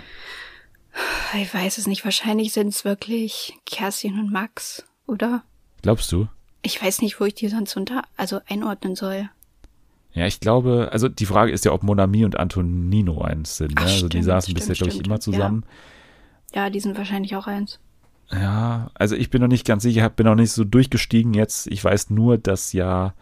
Ich 1.39 1.53
weiß 1.53 1.77
es 1.77 1.87
nicht. 1.87 2.03
Wahrscheinlich 2.03 2.53
sind 2.53 2.69
es 2.69 2.83
wirklich 2.83 3.53
Kerstin 3.65 4.19
und 4.19 4.31
Max, 4.31 4.85
oder? 5.05 5.43
Glaubst 5.81 6.11
du? 6.11 6.27
Ich 6.63 6.81
weiß 6.81 7.01
nicht, 7.01 7.19
wo 7.19 7.25
ich 7.25 7.35
die 7.35 7.47
sonst 7.47 7.77
unter, 7.77 8.03
also 8.17 8.41
einordnen 8.47 8.95
soll. 8.95 9.29
Ja, 10.17 10.25
ich 10.25 10.39
glaube, 10.39 10.89
also 10.91 11.09
die 11.09 11.27
Frage 11.27 11.51
ist 11.51 11.63
ja, 11.63 11.71
ob 11.71 11.83
Monami 11.83 12.25
und 12.25 12.39
Antonino 12.39 13.21
eins 13.21 13.57
sind. 13.57 13.75
Ne? 13.75 13.81
Ach, 13.81 13.83
also 13.83 14.09
die 14.09 14.23
saßen 14.23 14.51
bisher, 14.55 14.73
glaube 14.73 14.91
ich, 14.91 15.05
immer 15.05 15.19
zusammen. 15.19 15.63
Ja, 16.55 16.71
die 16.71 16.79
sind 16.79 16.97
wahrscheinlich 16.97 17.35
auch 17.35 17.45
eins. 17.45 17.79
Ja, 18.31 18.89
also 18.95 19.15
ich 19.15 19.29
bin 19.29 19.41
noch 19.41 19.47
nicht 19.47 19.67
ganz 19.67 19.83
sicher, 19.83 20.09
bin 20.09 20.25
noch 20.25 20.33
nicht 20.33 20.53
so 20.53 20.63
durchgestiegen 20.63 21.35
jetzt. 21.35 21.67
Ich 21.67 21.83
weiß 21.83 22.09
nur, 22.09 22.39
dass 22.39 22.73
ja 22.73 23.13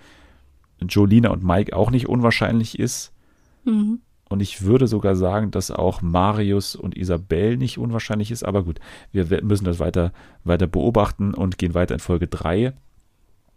Jolina 0.80 1.32
und 1.32 1.44
Mike 1.44 1.76
auch 1.76 1.92
nicht 1.92 2.08
unwahrscheinlich 2.08 2.80
ist. 2.80 3.12
Mhm. 3.66 4.00
Und 4.30 4.40
ich 4.40 4.62
würde 4.62 4.88
sogar 4.88 5.18
sagen, 5.18 5.52
dass 5.52 5.72
auch 5.72 6.02
Marius 6.02 6.78
und 6.78 6.96
Isabel 6.96 7.58
nicht 7.58 7.78
unwahrscheinlich 7.78 8.32
ist. 8.32 8.46
Aber 8.46 8.64
gut, 8.64 8.80
wir 9.12 9.44
müssen 9.44 9.66
das 9.66 9.80
weiter, 9.80 10.14
weiter 10.46 10.66
beobachten 10.66 11.34
und 11.34 11.58
gehen 11.58 11.74
weiter 11.74 11.94
in 11.94 12.00
Folge 12.00 12.28
3. 12.28 12.72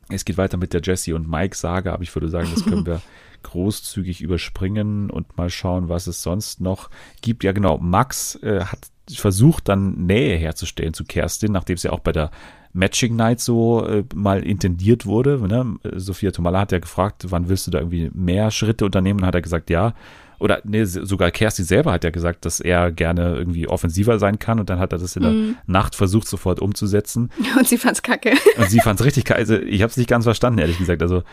Es 0.08 0.24
geht 0.24 0.38
weiter 0.38 0.56
mit 0.56 0.72
der 0.72 0.80
Jesse 0.82 1.14
und 1.14 1.28
Mike-Sage, 1.28 1.92
aber 1.92 2.02
ich 2.02 2.12
würde 2.16 2.28
sagen, 2.28 2.48
das 2.52 2.64
können 2.64 2.84
wir 2.86 3.00
großzügig 3.42 4.20
überspringen 4.20 5.10
und 5.10 5.36
mal 5.36 5.50
schauen, 5.50 5.88
was 5.88 6.06
es 6.06 6.22
sonst 6.22 6.60
noch 6.60 6.90
gibt. 7.20 7.44
Ja, 7.44 7.52
genau, 7.52 7.78
Max 7.78 8.36
äh, 8.42 8.60
hat 8.60 8.90
versucht, 9.10 9.68
dann 9.68 10.06
Nähe 10.06 10.36
herzustellen 10.36 10.94
zu 10.94 11.04
Kerstin, 11.04 11.52
nachdem 11.52 11.76
es 11.76 11.82
ja 11.82 11.92
auch 11.92 12.00
bei 12.00 12.12
der 12.12 12.30
Matching 12.72 13.16
Night 13.16 13.40
so 13.40 13.86
äh, 13.86 14.04
mal 14.14 14.44
intendiert 14.44 15.06
wurde. 15.06 15.38
Ne? 15.48 15.76
Sophia 15.96 16.30
Tomala 16.30 16.60
hat 16.60 16.72
ja 16.72 16.78
gefragt, 16.78 17.26
wann 17.28 17.48
willst 17.48 17.66
du 17.66 17.70
da 17.70 17.78
irgendwie 17.78 18.10
mehr 18.12 18.50
Schritte 18.50 18.84
unternehmen? 18.84 19.20
Und 19.20 19.26
hat 19.26 19.34
er 19.34 19.42
gesagt, 19.42 19.70
ja. 19.70 19.94
Oder 20.40 20.60
nee, 20.62 20.84
sogar 20.84 21.32
Kerstin 21.32 21.64
selber 21.64 21.90
hat 21.90 22.04
ja 22.04 22.10
gesagt, 22.10 22.44
dass 22.44 22.60
er 22.60 22.92
gerne 22.92 23.34
irgendwie 23.34 23.66
offensiver 23.66 24.20
sein 24.20 24.38
kann. 24.38 24.60
Und 24.60 24.70
dann 24.70 24.78
hat 24.78 24.92
er 24.92 24.98
das 24.98 25.16
in 25.16 25.22
der 25.22 25.34
Nacht 25.66 25.96
versucht, 25.96 26.28
sofort 26.28 26.60
umzusetzen. 26.60 27.30
Und 27.58 27.66
sie 27.66 27.76
fand's 27.76 28.02
kacke. 28.02 28.34
Und 28.56 28.70
sie 28.70 28.78
fand 28.78 29.00
es 29.00 29.06
richtig 29.06 29.24
geil. 29.24 29.38
Also 29.38 29.56
ich 29.56 29.82
habe 29.82 29.90
es 29.90 29.96
nicht 29.96 30.08
ganz 30.08 30.24
verstanden, 30.24 30.60
ehrlich 30.60 30.78
gesagt. 30.78 31.02
Also 31.02 31.24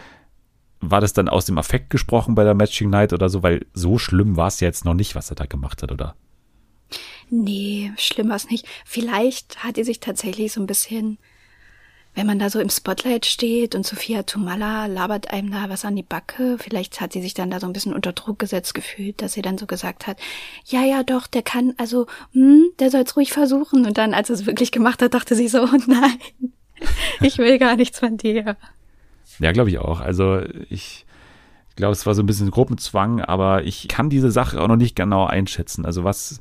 war 0.92 1.02
das 1.02 1.14
dann 1.14 1.30
aus 1.30 1.46
dem 1.46 1.58
Affekt 1.58 1.90
gesprochen 1.90 2.36
bei 2.36 2.44
der 2.44 2.54
Matching 2.54 2.90
Night 2.90 3.14
oder 3.14 3.30
so? 3.30 3.44
Weil 3.44 3.66
so 3.74 3.98
schlimm 3.98 4.38
war 4.38 4.48
es 4.48 4.60
ja 4.60 4.68
jetzt 4.68 4.86
noch 4.86 4.94
nicht, 4.94 5.16
was 5.16 5.30
er 5.30 5.36
da 5.36 5.46
gemacht 5.46 5.84
hat, 5.84 5.92
oder? 5.92 6.16
Nee, 7.30 7.92
schlimm 7.98 8.30
war's 8.30 8.50
nicht. 8.50 8.68
Vielleicht 8.86 9.64
hat 9.64 9.78
die 9.78 9.84
sich 9.84 10.00
tatsächlich 10.00 10.54
so 10.54 10.62
ein 10.62 10.68
bisschen 10.68 11.18
wenn 12.16 12.26
man 12.26 12.40
da 12.40 12.50
so 12.50 12.60
im 12.60 12.70
Spotlight 12.70 13.26
steht 13.26 13.76
und 13.76 13.86
Sophia 13.86 14.24
Tumala 14.24 14.86
labert 14.86 15.32
einem 15.32 15.52
da 15.52 15.70
was 15.70 15.84
an 15.84 15.98
die 15.98 16.04
Backe, 16.04 16.58
vielleicht 16.58 17.02
hat 17.02 17.12
sie 17.12 17.22
sich 17.22 17.34
dann 17.34 17.52
da 17.52 17.60
so 17.60 17.68
ein 17.68 17.74
bisschen 17.74 17.94
unter 17.94 18.14
Druck 18.14 18.40
gesetzt 18.40 18.74
gefühlt, 18.74 19.22
dass 19.22 19.34
sie 19.34 19.42
dann 19.42 19.58
so 19.58 19.66
gesagt 19.66 20.08
hat, 20.08 20.18
ja, 20.66 20.84
ja, 20.84 21.04
doch, 21.04 21.28
der 21.28 21.42
kann, 21.42 21.74
also, 21.78 22.08
hm, 22.32 22.70
der 22.80 22.90
soll's 22.90 23.18
ruhig 23.18 23.34
versuchen. 23.34 23.86
Und 23.86 23.98
dann, 23.98 24.14
als 24.14 24.30
er 24.30 24.36
es 24.36 24.46
wirklich 24.46 24.72
gemacht 24.72 25.02
hat, 25.02 25.14
dachte 25.14 25.36
sie 25.36 25.50
so, 25.50 25.66
nein, 25.88 26.18
ich 27.20 27.38
will 27.38 27.60
gar 27.60 27.76
nichts 27.76 28.00
von 28.00 28.16
dir. 28.16 28.56
Ja, 29.40 29.52
glaube 29.52 29.70
ich 29.70 29.78
auch. 29.80 30.00
Also 30.02 30.42
ich 30.70 31.06
glaube, 31.76 31.92
es 31.94 32.06
war 32.06 32.16
so 32.16 32.24
ein 32.24 32.26
bisschen 32.26 32.52
Gruppenzwang, 32.52 33.22
aber 33.22 33.64
ich 33.64 33.88
kann 33.88 34.10
diese 34.10 34.32
Sache 34.32 34.62
auch 34.62 34.68
noch 34.68 34.78
nicht 34.78 34.96
genau 34.96 35.26
einschätzen. 35.26 35.86
Also 35.86 36.04
was 36.04 36.40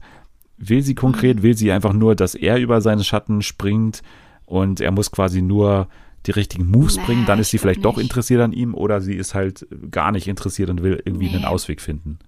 will 0.57 0.83
sie 0.83 0.95
konkret? 0.95 1.43
Will 1.43 1.57
sie 1.57 1.73
einfach 1.73 1.93
nur, 1.93 2.15
dass 2.15 2.35
er 2.35 2.59
über 2.59 2.81
seine 2.81 3.03
Schatten 3.05 3.43
springt 3.43 4.03
und 4.47 4.81
er 4.81 4.93
muss 4.93 5.11
quasi 5.11 5.43
nur 5.43 5.89
die 6.27 6.31
richtigen 6.31 6.71
Moves 6.71 6.97
Nee, 6.99 7.03
bringen? 7.05 7.27
Dann 7.27 7.41
ist 7.41 7.51
sie 7.51 7.59
vielleicht 7.59 7.85
doch 7.85 7.97
nicht. 7.97 8.05
interessiert 8.05 8.41
an 8.41 8.53
ihm 8.53 8.75
oder 8.75 9.01
sie 9.01 9.15
ist 9.15 9.35
halt 9.35 9.67
gar 9.91 10.13
nicht 10.13 10.29
interessiert 10.29 10.71
und 10.71 10.83
will 10.83 11.03
irgendwie 11.05 11.29
Nee. 11.29 11.37
einen 11.37 11.45
Ausweg 11.45 11.81
finden. 11.81 12.19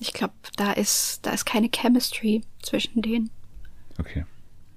Ich 0.00 0.12
glaube, 0.12 0.32
da 0.56 0.72
ist, 0.72 1.20
da 1.22 1.30
ist 1.30 1.44
keine 1.44 1.68
Chemistry 1.68 2.42
zwischen 2.62 3.02
denen. 3.02 3.30
Okay. 3.98 4.24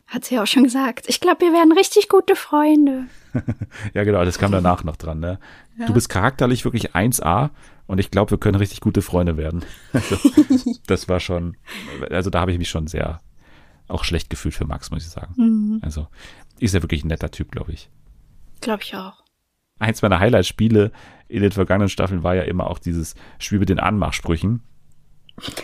Hat 0.08 0.24
sie 0.24 0.36
ja 0.36 0.43
auch 0.43 0.47
schon 0.47 0.64
gesagt. 0.64 1.05
Ich 1.08 1.20
glaube, 1.20 1.41
wir 1.41 1.53
werden 1.53 1.74
richtig 1.74 2.10
gute 2.10 2.36
Freunde. 2.36 3.05
Ja, 3.93 4.03
genau, 4.03 4.26
das 4.26 4.39
kam 4.39 4.51
danach 4.51 4.84
noch 4.84 4.95
dran. 4.95 5.20
Ne? 5.20 5.38
Du 5.86 5.93
bist 5.93 6.10
charakterlich 6.10 6.66
wirklich 6.66 6.95
1A 6.95 7.51
und 7.86 7.99
ich 7.99 8.10
glaube, 8.10 8.32
wir 8.32 8.39
können 8.39 8.55
richtig 8.55 8.82
gute 8.82 9.03
Freunde 9.03 9.38
werden. 9.38 9.64
Also, 9.93 10.18
das 10.88 11.08
war 11.08 11.20
schon, 11.20 11.55
also 12.10 12.32
da 12.32 12.39
habe 12.39 12.51
ich 12.51 12.58
mich 12.58 12.70
schon 12.70 12.88
sehr 12.88 13.20
auch 13.88 14.03
schlecht 14.03 14.32
gefühlt 14.32 14.55
für 14.55 14.66
Max, 14.66 14.89
muss 14.89 15.03
ich 15.03 15.10
sagen. 15.10 15.34
Mhm. 15.38 15.80
Also 15.84 16.08
ist 16.60 16.74
ja 16.74 16.82
wirklich 16.82 17.03
ein 17.03 17.10
netter 17.10 17.30
Typ, 17.30 17.51
glaube 17.51 17.74
ich. 17.74 17.89
Glaube 18.62 18.82
ich 18.84 18.95
auch. 18.95 19.24
Eins 19.80 20.01
meiner 20.01 20.20
Highlight-Spiele 20.20 20.91
in 21.28 21.43
den 21.43 21.51
vergangenen 21.51 21.89
Staffeln 21.89 22.24
war 22.24 22.36
ja 22.36 22.43
immer 22.43 22.68
auch 22.68 22.80
dieses 22.80 23.14
Spiel 23.38 23.60
mit 23.60 23.70
den 23.70 23.80
Anmachsprüchen. 23.80 24.64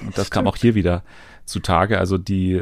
Und 0.05 0.17
das 0.17 0.29
kam 0.29 0.47
auch 0.47 0.57
hier 0.57 0.75
wieder 0.75 1.03
zutage. 1.45 1.97
Also 1.97 2.19
die 2.19 2.61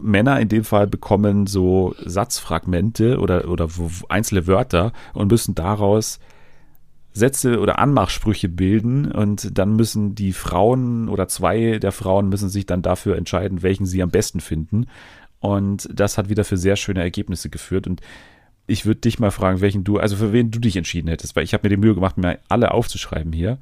Männer 0.00 0.40
in 0.40 0.48
dem 0.48 0.64
Fall 0.64 0.86
bekommen 0.86 1.46
so 1.46 1.94
Satzfragmente 2.04 3.18
oder, 3.18 3.48
oder 3.48 3.68
einzelne 4.08 4.46
Wörter 4.46 4.92
und 5.14 5.30
müssen 5.30 5.54
daraus 5.54 6.18
Sätze 7.12 7.60
oder 7.60 7.78
Anmachsprüche 7.78 8.48
bilden 8.48 9.10
und 9.10 9.58
dann 9.58 9.74
müssen 9.74 10.14
die 10.14 10.34
Frauen 10.34 11.08
oder 11.08 11.28
zwei 11.28 11.78
der 11.78 11.92
Frauen 11.92 12.28
müssen 12.28 12.50
sich 12.50 12.66
dann 12.66 12.82
dafür 12.82 13.16
entscheiden, 13.16 13.62
welchen 13.62 13.86
sie 13.86 14.02
am 14.02 14.10
besten 14.10 14.40
finden. 14.40 14.86
Und 15.40 15.88
das 15.92 16.18
hat 16.18 16.28
wieder 16.28 16.44
für 16.44 16.58
sehr 16.58 16.76
schöne 16.76 17.00
Ergebnisse 17.00 17.48
geführt. 17.48 17.86
Und 17.86 18.02
ich 18.66 18.84
würde 18.84 19.00
dich 19.00 19.18
mal 19.18 19.30
fragen, 19.30 19.60
welchen 19.60 19.84
du, 19.84 19.98
also 19.98 20.16
für 20.16 20.32
wen 20.32 20.50
du 20.50 20.58
dich 20.58 20.76
entschieden 20.76 21.08
hättest, 21.08 21.36
weil 21.36 21.44
ich 21.44 21.54
habe 21.54 21.64
mir 21.64 21.76
die 21.76 21.80
Mühe 21.80 21.94
gemacht, 21.94 22.18
mir 22.18 22.38
alle 22.48 22.72
aufzuschreiben 22.72 23.32
hier. 23.32 23.58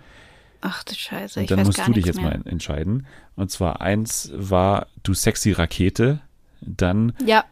Ach 0.67 0.83
du 0.83 0.95
Scheiße, 0.95 1.41
Und 1.41 1.51
dann 1.51 1.62
musst 1.65 1.87
du 1.87 1.93
dich 1.93 2.07
jetzt 2.07 2.17
mehr. 2.21 2.31
mal 2.39 2.41
entscheiden. 2.47 3.07
Und 3.37 3.51
zwar 3.51 3.83
eins 3.83 4.33
war 4.35 4.87
du 5.03 5.12
sexy 5.12 5.53
Rakete. 5.53 6.21
Dann, 6.62 7.12
Ja, 7.25 7.45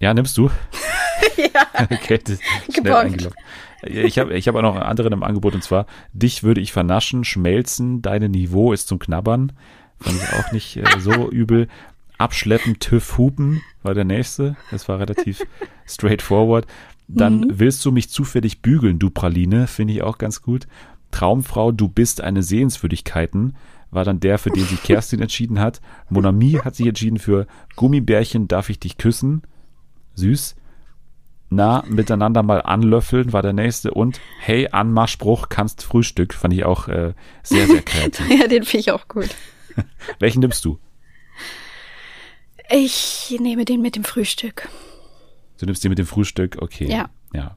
ja, 0.00 0.12
nimmst 0.14 0.36
du? 0.36 0.50
ja. 1.36 1.66
Okay, 1.90 2.18
schnell 2.74 2.92
eingeloggt. 2.94 3.36
Ich 3.84 4.18
habe 4.18 4.34
ich 4.36 4.48
hab 4.48 4.56
auch 4.56 4.62
noch 4.62 4.74
einen 4.74 4.82
anderen 4.82 5.12
im 5.12 5.22
Angebot 5.22 5.54
und 5.54 5.62
zwar, 5.62 5.86
dich 6.12 6.42
würde 6.42 6.60
ich 6.60 6.72
vernaschen, 6.72 7.22
schmelzen, 7.24 8.02
deine 8.02 8.28
Niveau 8.28 8.72
ist 8.72 8.88
zum 8.88 8.98
Knabbern. 8.98 9.52
Fand 10.00 10.16
ich 10.16 10.32
auch 10.32 10.52
nicht 10.52 10.76
äh, 10.76 10.84
so 10.98 11.30
übel. 11.30 11.68
Abschleppen, 12.18 12.78
TÜV 12.80 13.16
hupen 13.16 13.62
war 13.84 13.94
der 13.94 14.04
nächste. 14.04 14.56
Das 14.72 14.88
war 14.88 14.98
relativ 14.98 15.42
straightforward. 15.86 16.66
Dann 17.08 17.40
Mhm. 17.40 17.58
willst 17.58 17.84
du 17.84 17.90
mich 17.92 18.08
zufällig 18.10 18.60
bügeln, 18.62 18.98
du 18.98 19.10
Praline, 19.10 19.66
finde 19.66 19.94
ich 19.94 20.02
auch 20.02 20.18
ganz 20.18 20.42
gut. 20.42 20.66
Traumfrau, 21.10 21.72
du 21.72 21.88
bist 21.88 22.20
eine 22.20 22.42
Sehenswürdigkeiten, 22.42 23.56
war 23.90 24.04
dann 24.04 24.20
der, 24.20 24.38
für 24.38 24.50
den 24.50 24.64
sich 24.64 24.82
Kerstin 24.82 25.20
entschieden 25.20 25.58
hat. 25.58 25.80
Monami 26.08 26.60
hat 26.64 26.76
sich 26.76 26.86
entschieden 26.86 27.18
für 27.18 27.46
Gummibärchen, 27.76 28.48
darf 28.48 28.70
ich 28.70 28.78
dich 28.78 28.98
küssen? 28.98 29.42
Süß. 30.14 30.56
Na, 31.52 31.82
miteinander 31.88 32.44
mal 32.44 32.62
anlöffeln 32.62 33.32
war 33.32 33.42
der 33.42 33.52
nächste. 33.52 33.90
Und 33.90 34.20
hey, 34.38 34.68
Anmachspruch, 34.70 35.48
kannst 35.48 35.82
Frühstück, 35.82 36.32
fand 36.32 36.54
ich 36.54 36.64
auch 36.64 36.86
äh, 36.86 37.12
sehr, 37.42 37.66
sehr 37.66 37.82
kreativ. 37.82 38.30
ja, 38.40 38.46
den 38.46 38.62
finde 38.62 38.80
ich 38.80 38.92
auch 38.92 39.08
gut. 39.08 39.30
Welchen 40.20 40.40
nimmst 40.40 40.64
du? 40.64 40.78
Ich 42.70 43.36
nehme 43.40 43.64
den 43.64 43.82
mit 43.82 43.96
dem 43.96 44.04
Frühstück. 44.04 44.68
Du 45.58 45.66
nimmst 45.66 45.82
den 45.82 45.88
mit 45.88 45.98
dem 45.98 46.06
Frühstück, 46.06 46.58
okay. 46.60 46.86
Ja. 46.88 47.10
Ja. 47.34 47.56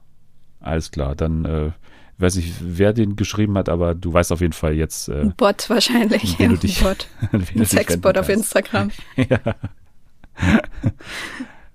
Alles 0.58 0.90
klar. 0.90 1.14
Dann 1.14 1.44
äh, 1.44 1.70
weiß 2.18 2.36
ich, 2.36 2.52
wer 2.60 2.92
den 2.92 3.16
geschrieben 3.16 3.56
hat, 3.58 3.68
aber 3.68 3.94
du 3.94 4.12
weißt 4.12 4.30
auf 4.32 4.40
jeden 4.40 4.52
Fall 4.52 4.74
jetzt, 4.74 5.08
äh, 5.08 5.20
Ein 5.22 5.34
Bot 5.36 5.68
wahrscheinlich. 5.68 6.38
Wenn 6.38 6.50
Ja, 6.52 6.56
du 6.56 6.60
dich- 6.66 6.78
ein 6.80 6.84
Bot. 6.84 7.08
wen 7.32 7.60
Ein 7.62 7.66
Sexbot 7.66 8.18
auf. 8.18 8.28
Instagram. 8.28 8.90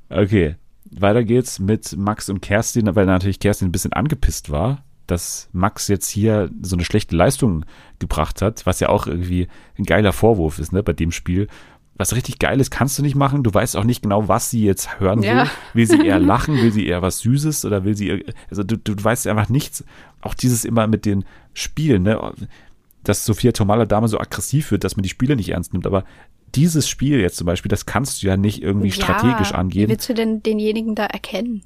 Okay, 0.10 0.56
weiter 0.92 1.24
geht's 1.24 1.60
mit 1.60 1.96
Max 1.96 2.30
und 2.30 2.42
Kerstin, 2.42 2.96
weil 2.96 3.06
natürlich 3.06 3.40
Kerstin 3.40 3.68
ein 3.68 3.72
bisschen 3.72 3.94
angepisst 3.94 4.50
war, 4.50 4.84
dass 5.08 5.50
Max 5.54 5.88
jetzt 5.88 6.10
hier 6.10 6.50
so 6.62 6.76
eine 6.76 6.84
schlechte 6.86 7.16
Leistung 7.16 7.66
gebracht 8.00 8.42
hat, 8.42 8.66
was 8.66 8.80
ja 8.80 8.90
auch 8.90 9.06
irgendwie 9.08 9.48
ein 9.78 9.84
geiler 9.84 10.14
Vorwurf 10.14 10.60
ist, 10.60 10.72
ne, 10.74 10.82
bei 10.84 10.94
dem 10.94 11.12
Spiel. 11.12 11.48
Was 12.00 12.16
richtig 12.16 12.40
geil 12.40 12.62
ist, 12.62 12.72
kannst 12.72 12.98
du 12.98 13.02
nicht 13.02 13.16
machen. 13.16 13.44
Du 13.44 13.54
weißt 13.54 13.76
auch 13.76 13.84
nicht 13.84 14.02
genau, 14.02 14.30
was 14.30 14.50
sie 14.50 14.64
jetzt 14.64 15.02
hören 15.02 15.22
will. 15.22 15.28
Ja. 15.28 15.48
Will 15.74 15.86
sie 15.86 16.00
eher 16.02 16.18
lachen? 16.20 16.56
Will 16.62 16.72
sie 16.72 16.88
eher 16.88 17.02
was 17.02 17.20
Süßes? 17.20 17.66
Oder 17.66 17.84
will 17.84 17.94
sie, 17.94 18.24
also 18.50 18.64
du, 18.64 18.78
du 18.78 19.04
weißt 19.04 19.28
einfach 19.28 19.50
nichts. 19.50 19.84
Auch 20.22 20.34
dieses 20.34 20.64
immer 20.64 20.88
mit 20.88 21.06
den 21.06 21.26
Spielen, 21.54 22.04
ne, 22.04 22.18
dass 23.04 23.26
Sophia 23.26 23.52
Tomala 23.52 23.86
damals 23.86 24.12
so 24.12 24.20
aggressiv 24.20 24.72
wird, 24.72 24.86
dass 24.86 24.96
man 24.96 25.04
die 25.04 25.10
Spiele 25.10 25.36
nicht 25.36 25.50
ernst 25.50 25.74
nimmt. 25.74 25.86
Aber 25.86 26.06
dieses 26.56 26.88
Spiel 26.88 27.20
jetzt 27.20 27.36
zum 27.36 27.46
Beispiel, 27.46 27.70
das 27.70 27.86
kannst 27.86 28.24
du 28.24 28.28
ja 28.28 28.38
nicht 28.38 28.64
irgendwie 28.64 28.94
strategisch 28.94 29.52
ja, 29.52 29.58
angehen. 29.58 29.90
Wie 29.90 29.92
willst 29.92 30.08
du 30.08 30.14
denn 30.14 30.42
denjenigen 30.42 30.96
da 30.96 31.06
erkennen? 31.06 31.64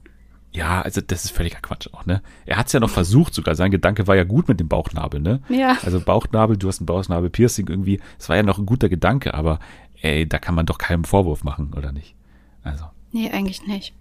Ja, 0.52 0.82
also 0.84 1.02
das 1.02 1.26
ist 1.26 1.32
völliger 1.32 1.60
Quatsch 1.62 1.88
auch, 1.94 2.06
ne? 2.06 2.22
Er 2.46 2.58
hat 2.58 2.68
es 2.68 2.74
ja 2.74 2.80
noch 2.80 2.92
versucht 2.92 3.34
sogar. 3.34 3.56
Sein 3.56 3.72
Gedanke 3.72 4.06
war 4.06 4.16
ja 4.16 4.24
gut 4.24 4.48
mit 4.48 4.60
dem 4.60 4.68
Bauchnabel, 4.68 5.20
ne? 5.20 5.42
Ja. 5.50 5.78
Also 5.84 6.00
Bauchnabel, 6.00 6.58
du 6.58 6.68
hast 6.68 6.80
ein 6.80 6.86
Bauchnabel-Piercing 6.86 7.68
irgendwie. 7.68 8.00
Es 8.20 8.30
war 8.30 8.36
ja 8.36 8.44
noch 8.44 8.60
ein 8.60 8.68
guter 8.68 8.88
Gedanke, 8.88 9.34
aber 9.34 9.58
ey, 10.04 10.28
da 10.28 10.38
kann 10.38 10.54
man 10.54 10.66
doch 10.66 10.78
keinen 10.78 11.06
Vorwurf 11.06 11.44
machen, 11.44 11.74
oder 11.76 11.92
nicht? 11.92 12.16
Also. 12.62 12.86
Nee, 13.12 13.32
eigentlich 13.32 13.66
nicht. 13.66 13.94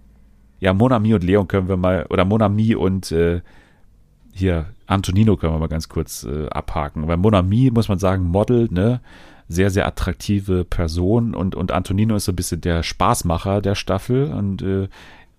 Ja, 0.61 0.75
Monami 0.75 1.15
und 1.15 1.25
Leon 1.25 1.49
können 1.49 1.69
wir 1.69 1.77
mal, 1.77 2.07
oder 2.11 2.25
Monami 2.25 2.75
und 2.75 3.11
äh, 3.13 3.41
hier 4.33 4.67
Antonino 4.87 5.37
können 5.37 5.55
wir 5.55 5.59
mal 5.59 5.69
ganz 5.69 5.89
kurz 5.89 6.25
äh, 6.25 6.49
abhaken. 6.49 7.09
Weil 7.09 7.17
Monami, 7.17 7.71
muss 7.73 7.89
man 7.89 7.99
sagen, 7.99 8.25
Model, 8.25 8.69
ne? 8.71 9.01
Sehr, 9.49 9.71
sehr 9.71 9.87
attraktive 9.87 10.65
Person 10.65 11.35
und, 11.35 11.55
und 11.55 11.73
Antonino 11.73 12.17
ist 12.17 12.25
so 12.25 12.33
ein 12.33 12.37
bisschen 12.37 12.63
der 12.63 12.83
Spaßmacher 12.83 13.61
der 13.61 13.75
Staffel. 13.75 14.33
Und 14.33 14.63
äh, 14.63 14.89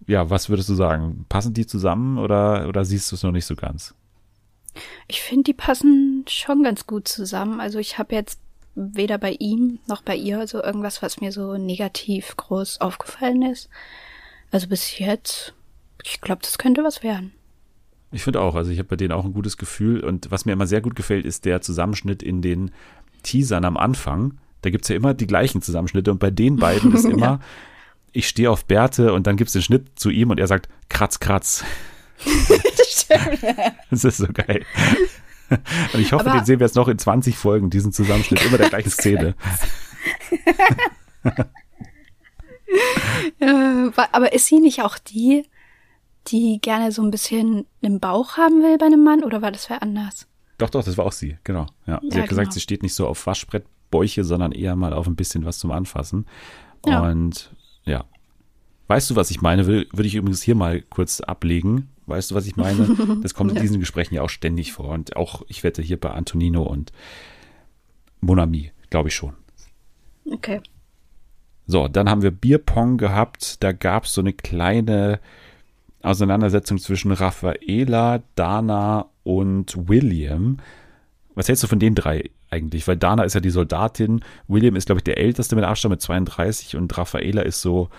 ja, 0.07 0.29
was 0.29 0.49
würdest 0.49 0.69
du 0.69 0.75
sagen? 0.75 1.25
Passen 1.29 1.53
die 1.53 1.65
zusammen 1.65 2.19
oder, 2.19 2.67
oder 2.67 2.85
siehst 2.85 3.11
du 3.11 3.15
es 3.15 3.23
noch 3.23 3.31
nicht 3.31 3.45
so 3.45 3.55
ganz? 3.55 3.95
Ich 5.07 5.21
finde, 5.21 5.43
die 5.43 5.53
passen 5.53 6.25
schon 6.27 6.63
ganz 6.63 6.85
gut 6.85 7.07
zusammen. 7.07 7.59
Also 7.59 7.79
ich 7.79 7.97
habe 7.97 8.13
jetzt 8.13 8.39
weder 8.75 9.17
bei 9.17 9.35
ihm 9.39 9.79
noch 9.87 10.01
bei 10.01 10.15
ihr 10.15 10.47
so 10.47 10.61
irgendwas, 10.63 11.01
was 11.01 11.21
mir 11.21 11.31
so 11.31 11.57
negativ 11.57 12.35
groß 12.37 12.81
aufgefallen 12.81 13.41
ist. 13.43 13.69
Also 14.51 14.67
bis 14.67 14.97
jetzt, 14.99 15.53
ich 16.03 16.21
glaube, 16.21 16.41
das 16.41 16.57
könnte 16.57 16.83
was 16.83 17.03
werden. 17.03 17.33
Ich 18.11 18.23
finde 18.23 18.41
auch, 18.41 18.55
also 18.55 18.71
ich 18.71 18.77
habe 18.77 18.89
bei 18.89 18.95
denen 18.95 19.11
auch 19.11 19.25
ein 19.25 19.33
gutes 19.33 19.57
Gefühl 19.57 20.03
und 20.03 20.29
was 20.29 20.45
mir 20.45 20.53
immer 20.53 20.67
sehr 20.67 20.81
gut 20.81 20.95
gefällt, 20.95 21.25
ist 21.25 21.45
der 21.45 21.61
Zusammenschnitt 21.61 22.21
in 22.21 22.41
den 22.41 22.71
Teasern 23.23 23.65
am 23.65 23.77
Anfang. 23.77 24.37
Da 24.61 24.69
gibt's 24.69 24.89
ja 24.89 24.95
immer 24.95 25.13
die 25.13 25.27
gleichen 25.27 25.61
Zusammenschnitte 25.61 26.11
und 26.11 26.19
bei 26.19 26.29
den 26.29 26.57
beiden 26.57 26.93
ist 26.95 27.05
immer, 27.05 27.39
ich 28.11 28.27
stehe 28.27 28.51
auf 28.51 28.65
Bärte 28.65 29.13
und 29.13 29.25
dann 29.25 29.37
gibt's 29.37 29.53
den 29.53 29.63
Schnitt 29.63 29.99
zu 29.99 30.09
ihm 30.09 30.29
und 30.29 30.39
er 30.39 30.47
sagt, 30.47 30.69
kratz, 30.89 31.19
kratz. 31.19 31.63
Das 33.89 34.03
ist 34.03 34.17
so 34.17 34.27
geil. 34.31 34.65
Und 35.93 35.99
ich 35.99 36.11
hoffe, 36.13 36.25
Aber- 36.29 36.39
den 36.39 36.45
sehen 36.45 36.59
wir 36.59 36.67
jetzt 36.67 36.75
noch 36.75 36.87
in 36.87 36.97
20 36.99 37.37
Folgen, 37.37 37.69
diesen 37.69 37.91
Zusammenschnitt, 37.91 38.45
immer 38.45 38.57
der 38.57 38.69
gleichen 38.69 38.89
Szene. 38.91 39.35
Aber 44.11 44.33
ist 44.33 44.45
sie 44.47 44.59
nicht 44.59 44.81
auch 44.81 44.97
die, 44.97 45.43
die 46.27 46.59
gerne 46.61 46.91
so 46.91 47.01
ein 47.03 47.11
bisschen 47.11 47.65
einen 47.83 47.99
Bauch 47.99 48.37
haben 48.37 48.61
will 48.63 48.77
bei 48.77 48.85
einem 48.85 49.03
Mann? 49.03 49.23
Oder 49.23 49.41
war 49.41 49.51
das 49.51 49.69
wer 49.69 49.81
anders? 49.81 50.27
Doch, 50.57 50.69
doch, 50.69 50.83
das 50.83 50.97
war 50.97 51.05
auch 51.05 51.11
sie, 51.11 51.37
genau. 51.43 51.65
Ja, 51.85 51.99
sie 52.01 52.09
Ja, 52.17 52.23
hat 52.23 52.29
gesagt, 52.29 52.45
genau. 52.47 52.51
sie 52.53 52.59
steht 52.61 52.83
nicht 52.83 52.93
so 52.93 53.07
auf 53.07 53.25
Waschbrettbäuche, 53.25 54.23
sondern 54.23 54.51
eher 54.51 54.75
mal 54.75 54.93
auf 54.93 55.07
ein 55.07 55.15
bisschen 55.15 55.45
was 55.45 55.57
zum 55.59 55.71
Anfassen. 55.71 56.25
Ja. 56.85 57.01
Und 57.01 57.51
ja. 57.85 58.05
Weißt 58.87 59.09
du, 59.09 59.15
was 59.15 59.31
ich 59.31 59.41
meine? 59.41 59.65
Will- 59.65 59.87
Würde 59.91 60.07
ich 60.07 60.15
übrigens 60.15 60.41
hier 60.43 60.55
mal 60.55 60.81
kurz 60.81 61.21
ablegen. 61.21 61.89
Weißt 62.05 62.31
du, 62.31 62.35
was 62.35 62.45
ich 62.45 62.55
meine? 62.55 62.87
Das 63.21 63.33
kommt 63.33 63.51
in 63.53 63.61
diesen 63.61 63.79
Gesprächen 63.79 64.15
ja 64.15 64.21
auch 64.21 64.29
ständig 64.29 64.73
vor. 64.73 64.89
Und 64.89 65.15
auch, 65.15 65.43
ich 65.47 65.63
wette, 65.63 65.81
hier 65.81 65.99
bei 65.99 66.11
Antonino 66.11 66.63
und 66.63 66.91
Monami, 68.21 68.71
glaube 68.89 69.09
ich 69.09 69.15
schon. 69.15 69.33
Okay. 70.29 70.61
So, 71.65 71.87
dann 71.87 72.09
haben 72.09 72.21
wir 72.21 72.31
Bierpong 72.31 72.97
gehabt. 72.97 73.63
Da 73.63 73.71
gab 73.71 74.05
es 74.05 74.13
so 74.13 74.21
eine 74.21 74.33
kleine 74.33 75.19
Auseinandersetzung 76.01 76.77
zwischen 76.77 77.11
Raffaela, 77.11 78.21
Dana 78.35 79.05
und 79.23 79.87
William. 79.87 80.57
Was 81.35 81.47
hältst 81.47 81.63
du 81.63 81.67
von 81.67 81.79
den 81.79 81.95
drei 81.95 82.29
eigentlich? 82.49 82.87
Weil 82.87 82.97
Dana 82.97 83.23
ist 83.23 83.33
ja 83.33 83.39
die 83.39 83.49
Soldatin, 83.49 84.21
William 84.47 84.75
ist, 84.75 84.85
glaube 84.85 84.99
ich, 84.99 85.03
der 85.03 85.17
älteste 85.17 85.55
mit 85.55 85.65
Abstand 85.65 85.91
mit 85.91 86.01
32 86.01 86.75
und 86.75 86.95
Raffaela 86.97 87.41
ist 87.41 87.61
so, 87.61 87.89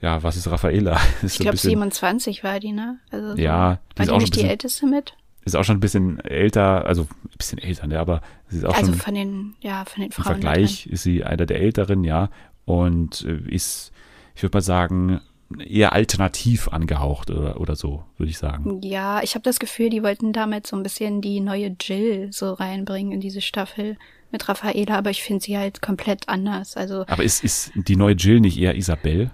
ja, 0.00 0.22
was 0.22 0.36
ist 0.36 0.50
Raffaela? 0.50 0.94
Ist 1.22 1.24
Ich 1.24 1.32
so 1.34 1.42
glaube, 1.44 1.52
bisschen- 1.52 1.70
27 1.70 2.42
war 2.44 2.58
die, 2.60 2.72
ne? 2.72 2.98
Also 3.10 3.32
so, 3.36 3.36
Ja, 3.42 3.78
die 3.94 3.98
war 3.98 4.04
ist 4.04 4.08
die 4.08 4.10
auch 4.12 4.18
nicht 4.18 4.22
ein 4.22 4.24
die 4.24 4.30
bisschen- 4.38 4.48
älteste 4.50 4.86
mit? 4.86 5.14
ist 5.46 5.56
auch 5.56 5.64
schon 5.64 5.78
ein 5.78 5.80
bisschen 5.80 6.20
älter, 6.20 6.84
also 6.84 7.02
ein 7.02 7.36
bisschen 7.38 7.58
älter, 7.58 7.86
ne, 7.86 7.98
aber 7.98 8.20
sie 8.48 8.58
ist 8.58 8.64
auch 8.66 8.74
Also 8.74 8.92
schon 8.92 9.00
von 9.00 9.14
den, 9.14 9.54
ja, 9.62 9.84
von 9.86 10.02
den 10.02 10.10
im 10.10 10.12
Frauen. 10.12 10.24
da 10.24 10.30
Vergleich 10.32 10.86
ist 10.86 11.02
sie 11.02 11.24
einer 11.24 11.46
der 11.46 11.60
älteren, 11.60 12.04
ja, 12.04 12.28
und 12.66 13.24
äh, 13.24 13.38
ist, 13.50 13.90
ich 14.34 14.42
würde 14.42 14.58
mal 14.58 14.62
sagen, 14.62 15.20
eher 15.58 15.94
alternativ 15.94 16.68
angehaucht 16.68 17.30
oder, 17.30 17.58
oder 17.60 17.74
so, 17.74 18.04
würde 18.18 18.30
ich 18.30 18.38
sagen. 18.38 18.80
Ja, 18.82 19.22
ich 19.22 19.34
habe 19.34 19.42
das 19.42 19.58
Gefühl, 19.58 19.88
die 19.90 20.02
wollten 20.02 20.32
damit 20.34 20.66
so 20.66 20.76
ein 20.76 20.82
bisschen 20.82 21.22
die 21.22 21.40
neue 21.40 21.74
Jill 21.80 22.28
so 22.32 22.52
reinbringen 22.52 23.10
in 23.12 23.20
diese 23.20 23.40
Staffel 23.40 23.96
mit 24.30 24.48
Raffaela, 24.48 24.96
aber 24.98 25.10
ich 25.10 25.22
finde 25.24 25.42
sie 25.42 25.56
halt 25.58 25.80
komplett 25.82 26.28
anders. 26.28 26.76
Also, 26.76 27.04
Aber 27.08 27.24
ist, 27.24 27.42
ist 27.42 27.72
die 27.74 27.96
neue 27.96 28.14
Jill 28.14 28.40
nicht 28.40 28.58
eher 28.58 28.76
Isabel? 28.76 29.30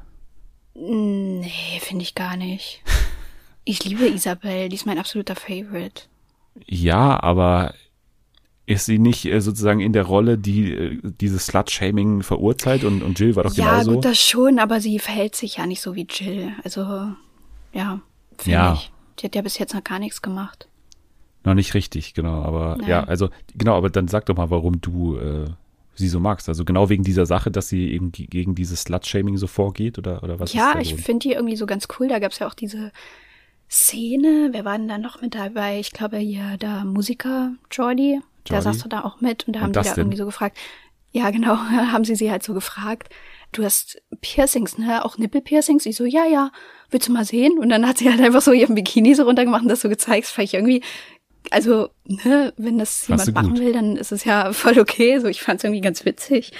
Nee, 0.78 1.80
finde 1.80 2.02
ich 2.02 2.14
gar 2.14 2.36
nicht. 2.36 2.82
Ich 3.68 3.82
liebe 3.84 4.06
Isabel, 4.06 4.68
die 4.68 4.76
ist 4.76 4.86
mein 4.86 4.96
absoluter 4.96 5.34
Favorite. 5.34 6.02
Ja, 6.68 7.20
aber 7.20 7.74
ist 8.64 8.86
sie 8.86 9.00
nicht 9.00 9.24
äh, 9.24 9.40
sozusagen 9.40 9.80
in 9.80 9.92
der 9.92 10.04
Rolle, 10.04 10.38
die 10.38 10.70
äh, 10.72 11.00
dieses 11.02 11.46
Slut-Shaming 11.46 12.22
verurteilt 12.22 12.84
und, 12.84 13.02
und 13.02 13.18
Jill 13.18 13.34
war 13.34 13.42
doch 13.42 13.54
ja, 13.54 13.70
genauso? 13.72 13.94
gut, 13.94 14.04
das 14.04 14.20
schon, 14.22 14.60
aber 14.60 14.80
sie 14.80 15.00
verhält 15.00 15.34
sich 15.34 15.56
ja 15.56 15.66
nicht 15.66 15.80
so 15.80 15.96
wie 15.96 16.06
Jill. 16.08 16.52
Also, 16.62 16.82
ja, 17.72 18.00
finde 18.38 18.50
Ja. 18.52 18.74
ich. 18.74 18.92
Die 19.18 19.26
hat 19.26 19.34
ja 19.34 19.42
bis 19.42 19.58
jetzt 19.58 19.74
noch 19.74 19.82
gar 19.82 19.98
nichts 19.98 20.22
gemacht. 20.22 20.68
Noch 21.42 21.54
nicht 21.54 21.74
richtig, 21.74 22.14
genau. 22.14 22.42
Aber 22.42 22.76
Nein. 22.78 22.88
ja, 22.88 23.02
also 23.02 23.30
genau, 23.56 23.76
aber 23.76 23.90
dann 23.90 24.06
sag 24.06 24.26
doch 24.26 24.36
mal, 24.36 24.50
warum 24.50 24.80
du 24.80 25.16
äh, 25.16 25.46
sie 25.96 26.08
so 26.08 26.20
magst. 26.20 26.48
Also 26.48 26.64
genau 26.64 26.88
wegen 26.88 27.02
dieser 27.04 27.26
Sache, 27.26 27.50
dass 27.50 27.68
sie 27.68 27.90
eben 27.92 28.12
ge- 28.12 28.26
gegen 28.26 28.54
dieses 28.54 28.82
Slut-Shaming 28.82 29.36
so 29.36 29.46
vorgeht 29.46 29.98
oder, 29.98 30.22
oder 30.22 30.38
was 30.38 30.52
Ja, 30.52 30.78
ich 30.80 30.94
finde 30.94 31.28
die 31.28 31.32
irgendwie 31.34 31.56
so 31.56 31.66
ganz 31.66 31.88
cool. 31.98 32.08
Da 32.08 32.18
gab's 32.18 32.38
ja 32.38 32.46
auch 32.46 32.54
diese 32.54 32.92
Szene. 33.68 34.48
Wer 34.52 34.64
war 34.64 34.78
denn 34.78 34.88
da 34.88 34.98
noch 34.98 35.20
mit 35.20 35.34
dabei? 35.34 35.80
Ich 35.80 35.90
glaube 35.92 36.18
hier 36.18 36.56
der 36.58 36.84
Musiker 36.84 37.52
Jordi. 37.70 38.20
Der 38.48 38.62
saß 38.62 38.78
doch 38.78 38.88
da 38.88 39.02
auch 39.02 39.20
mit 39.20 39.48
und 39.48 39.56
da 39.56 39.60
Und 39.60 39.64
haben 39.64 39.72
die 39.72 39.76
da 39.78 39.82
Dustin. 39.82 40.00
irgendwie 40.02 40.18
so 40.18 40.26
gefragt. 40.26 40.56
Ja, 41.10 41.30
genau, 41.30 41.56
haben 41.92 42.04
sie 42.04 42.14
sie 42.14 42.30
halt 42.30 42.44
so 42.44 42.54
gefragt. 42.54 43.08
Du 43.52 43.64
hast 43.64 44.00
Piercings, 44.20 44.78
ne? 44.78 45.04
Auch 45.04 45.18
Nippelpiercings? 45.18 45.86
Ich 45.86 45.96
so, 45.96 46.04
ja, 46.04 46.24
ja. 46.26 46.52
Willst 46.90 47.08
du 47.08 47.12
mal 47.12 47.24
sehen? 47.24 47.58
Und 47.58 47.70
dann 47.70 47.86
hat 47.88 47.98
sie 47.98 48.08
halt 48.08 48.20
einfach 48.20 48.42
so 48.42 48.52
ihren 48.52 48.74
Bikini 48.76 49.14
so 49.14 49.24
runtergemacht 49.24 49.62
und 49.62 49.68
das 49.68 49.80
so 49.80 49.88
gezeigt. 49.88 50.26
Das 50.26 50.30
fand 50.32 50.44
ich 50.48 50.54
irgendwie, 50.54 50.82
also, 51.52 51.90
ne, 52.04 52.52
wenn 52.56 52.78
das 52.78 53.08
jemand 53.08 53.34
machen 53.34 53.58
will, 53.58 53.72
dann 53.72 53.96
ist 53.96 54.12
es 54.12 54.24
ja 54.24 54.52
voll 54.54 54.78
okay. 54.78 55.18
So, 55.18 55.28
ich 55.28 55.42
fand's 55.42 55.64
irgendwie 55.64 55.80
ganz 55.80 56.04
witzig 56.04 56.52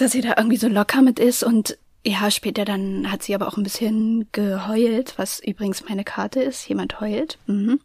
dass 0.00 0.12
sie 0.12 0.20
da 0.20 0.34
irgendwie 0.36 0.56
so 0.56 0.68
locker 0.68 1.02
mit 1.02 1.18
ist 1.18 1.42
und 1.42 1.76
ja, 2.02 2.30
später 2.30 2.64
dann 2.64 3.12
hat 3.12 3.22
sie 3.22 3.34
aber 3.34 3.46
auch 3.46 3.58
ein 3.58 3.62
bisschen 3.62 4.26
geheult, 4.32 5.14
was 5.18 5.38
übrigens 5.38 5.84
meine 5.86 6.02
Karte 6.02 6.40
ist. 6.40 6.66
Jemand 6.66 6.98
heult. 7.02 7.38
Mhm. 7.46 7.78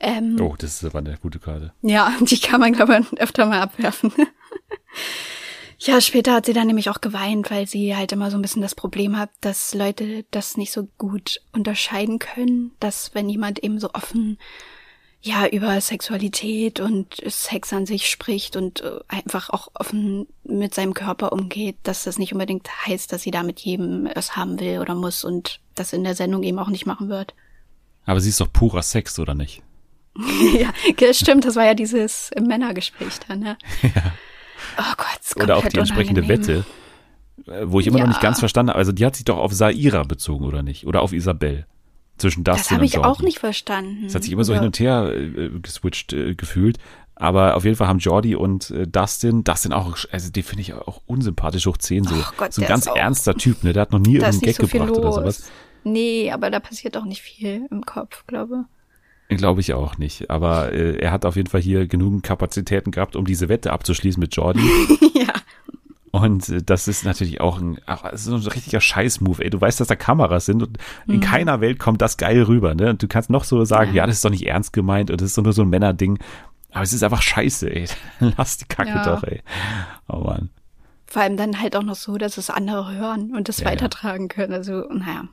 Ähm, 0.00 0.36
Oh, 0.40 0.56
das 0.58 0.82
ist 0.82 0.84
aber 0.84 0.98
eine 0.98 1.16
gute 1.18 1.38
Karte. 1.38 1.72
Ja, 1.80 2.12
die 2.20 2.40
kann 2.40 2.60
man, 2.60 2.72
glaube 2.72 2.98
ich, 2.98 3.20
öfter 3.20 3.46
mal 3.46 3.60
abwerfen. 3.60 4.12
ja, 5.78 6.00
später 6.00 6.34
hat 6.34 6.46
sie 6.46 6.52
dann 6.52 6.66
nämlich 6.66 6.90
auch 6.90 7.00
geweint, 7.00 7.48
weil 7.52 7.68
sie 7.68 7.94
halt 7.94 8.10
immer 8.10 8.32
so 8.32 8.36
ein 8.36 8.42
bisschen 8.42 8.62
das 8.62 8.74
Problem 8.74 9.16
hat, 9.16 9.30
dass 9.40 9.72
Leute 9.72 10.24
das 10.32 10.56
nicht 10.56 10.72
so 10.72 10.88
gut 10.98 11.40
unterscheiden 11.52 12.18
können, 12.18 12.72
dass 12.80 13.14
wenn 13.14 13.28
jemand 13.28 13.60
eben 13.60 13.78
so 13.78 13.90
offen 13.94 14.36
ja 15.24 15.46
über 15.46 15.80
Sexualität 15.80 16.80
und 16.80 17.16
Sex 17.26 17.72
an 17.72 17.86
sich 17.86 18.08
spricht 18.08 18.56
und 18.56 18.82
äh, 18.82 18.98
einfach 19.08 19.48
auch 19.50 19.68
offen 19.74 20.26
mit 20.44 20.74
seinem 20.74 20.92
Körper 20.94 21.32
umgeht, 21.32 21.76
dass 21.82 22.04
das 22.04 22.18
nicht 22.18 22.32
unbedingt 22.32 22.68
heißt, 22.86 23.10
dass 23.12 23.22
sie 23.22 23.30
da 23.30 23.42
mit 23.42 23.60
jedem 23.60 24.06
es 24.06 24.36
haben 24.36 24.60
will 24.60 24.78
oder 24.80 24.94
muss 24.94 25.24
und 25.24 25.60
das 25.74 25.92
in 25.92 26.04
der 26.04 26.14
Sendung 26.14 26.42
eben 26.42 26.58
auch 26.58 26.68
nicht 26.68 26.86
machen 26.86 27.08
wird. 27.08 27.34
Aber 28.04 28.20
sie 28.20 28.28
ist 28.28 28.40
doch 28.40 28.52
purer 28.52 28.82
Sex, 28.82 29.18
oder 29.18 29.34
nicht? 29.34 29.62
ja, 30.54 30.72
stimmt, 31.14 31.44
das 31.46 31.56
war 31.56 31.64
ja 31.64 31.74
dieses 31.74 32.30
Männergespräch 32.40 33.18
da, 33.26 33.34
ne? 33.34 33.56
Oh 34.78 34.94
Gott, 34.96 35.42
Oder 35.42 35.56
auch 35.56 35.66
die 35.68 35.78
entsprechende 35.78 36.22
unangenehm. 36.22 36.64
Wette, 37.46 37.66
wo 37.70 37.80
ich 37.80 37.86
immer 37.86 37.98
noch 37.98 38.04
Ja. 38.06 38.08
nicht 38.08 38.20
ganz 38.20 38.38
verstanden 38.38 38.70
habe. 38.70 38.78
Also 38.78 38.92
die 38.92 39.04
hat 39.04 39.16
sich 39.16 39.24
doch 39.24 39.36
auf 39.38 39.52
Saira 39.52 40.04
bezogen, 40.04 40.44
oder 40.44 40.62
nicht? 40.62 40.86
Oder 40.86 41.02
auf 41.02 41.12
Isabel. 41.12 41.66
Zwischen 42.18 42.44
Dustin 42.44 42.62
Das 42.62 42.70
habe 42.70 42.84
ich 42.84 42.98
auch 42.98 43.20
nicht 43.22 43.38
verstanden. 43.38 44.04
Das 44.04 44.14
hat 44.14 44.22
sich 44.22 44.32
immer 44.32 44.44
so 44.44 44.52
Ja. 44.52 44.58
hin 44.60 44.66
und 44.66 44.78
her 44.78 45.12
äh, 45.14 45.50
geswitcht 45.60 46.12
äh, 46.12 46.34
gefühlt. 46.34 46.78
Aber 47.16 47.56
auf 47.56 47.64
jeden 47.64 47.76
Fall 47.76 47.86
haben 47.86 47.98
Jordi 48.00 48.34
und 48.34 48.70
äh, 48.70 48.86
Dustin, 48.88 49.44
Dustin 49.44 49.72
auch, 49.72 49.96
also 50.10 50.30
den 50.30 50.42
finde 50.42 50.62
ich 50.62 50.74
auch 50.74 51.00
unsympathisch 51.06 51.66
hoch 51.66 51.76
10 51.76 52.04
so. 52.04 52.14
Ach 52.18 52.34
Gott, 52.36 52.52
so 52.52 52.62
ein 52.62 52.68
ganz 52.68 52.86
ernster 52.86 53.34
Typ, 53.36 53.62
ne? 53.62 53.72
Der 53.72 53.82
hat 53.82 53.92
noch 53.92 54.00
nie 54.00 54.14
irgendeinen 54.16 54.40
Gag 54.40 54.56
so 54.56 54.66
gebracht 54.66 54.88
los. 54.88 54.98
oder 54.98 55.12
sowas. 55.12 55.50
Nee, 55.84 56.30
aber 56.32 56.50
da 56.50 56.58
passiert 56.60 56.96
auch 56.96 57.04
nicht 57.04 57.22
viel 57.22 57.66
im 57.70 57.84
Kopf, 57.86 58.26
glaube 58.26 58.64
Glaube 59.28 59.60
ich 59.60 59.72
auch 59.74 59.96
nicht. 59.98 60.30
Aber 60.30 60.72
äh, 60.72 60.96
er 60.98 61.10
hat 61.10 61.24
auf 61.24 61.36
jeden 61.36 61.48
Fall 61.48 61.60
hier 61.60 61.86
genügend 61.86 62.22
Kapazitäten 62.22 62.90
gehabt, 62.90 63.16
um 63.16 63.24
diese 63.24 63.48
Wette 63.48 63.72
abzuschließen 63.72 64.20
mit 64.20 64.34
Jordi. 64.36 64.60
ja. 65.14 65.23
Und 66.20 66.48
äh, 66.48 66.62
das 66.62 66.86
ist 66.86 67.04
natürlich 67.04 67.40
auch 67.40 67.58
ein, 67.60 67.78
ach, 67.86 68.04
ist 68.12 68.28
ein 68.28 68.34
richtiger 68.34 68.80
Scheiß-Move, 68.80 69.42
ey. 69.42 69.50
Du 69.50 69.60
weißt, 69.60 69.80
dass 69.80 69.88
da 69.88 69.96
Kameras 69.96 70.46
sind 70.46 70.62
und 70.62 70.78
Mhm. 71.06 71.14
in 71.14 71.20
keiner 71.20 71.60
Welt 71.60 71.78
kommt 71.80 72.00
das 72.02 72.16
geil 72.16 72.42
rüber, 72.42 72.74
ne? 72.74 72.90
Und 72.90 73.02
du 73.02 73.08
kannst 73.08 73.30
noch 73.30 73.42
so 73.44 73.64
sagen, 73.64 73.90
ja, 73.90 74.02
Ja. 74.02 74.06
das 74.06 74.16
ist 74.16 74.24
doch 74.24 74.30
nicht 74.30 74.46
ernst 74.46 74.72
gemeint 74.72 75.10
und 75.10 75.20
das 75.20 75.28
ist 75.30 75.38
doch 75.38 75.42
nur 75.42 75.52
so 75.52 75.62
ein 75.62 75.70
Männerding. 75.70 76.18
Aber 76.72 76.82
es 76.82 76.92
ist 76.92 77.02
einfach 77.02 77.22
scheiße, 77.22 77.68
ey. 77.74 77.86
Lass 78.36 78.58
die 78.58 78.66
Kacke 78.66 78.90
Ja. 78.90 79.04
doch, 79.04 79.22
ey. 79.24 79.42
Oh 80.08 80.18
Mann. 80.20 80.50
Vor 81.06 81.22
allem 81.22 81.36
dann 81.36 81.60
halt 81.60 81.74
auch 81.76 81.82
noch 81.82 81.94
so, 81.96 82.16
dass 82.16 82.38
es 82.38 82.48
andere 82.50 82.92
hören 82.94 83.34
und 83.36 83.48
das 83.48 83.58
Ja, 83.60 83.66
weitertragen 83.66 84.28
können. 84.28 84.52
Also, 84.52 84.84
naja. 84.92 85.24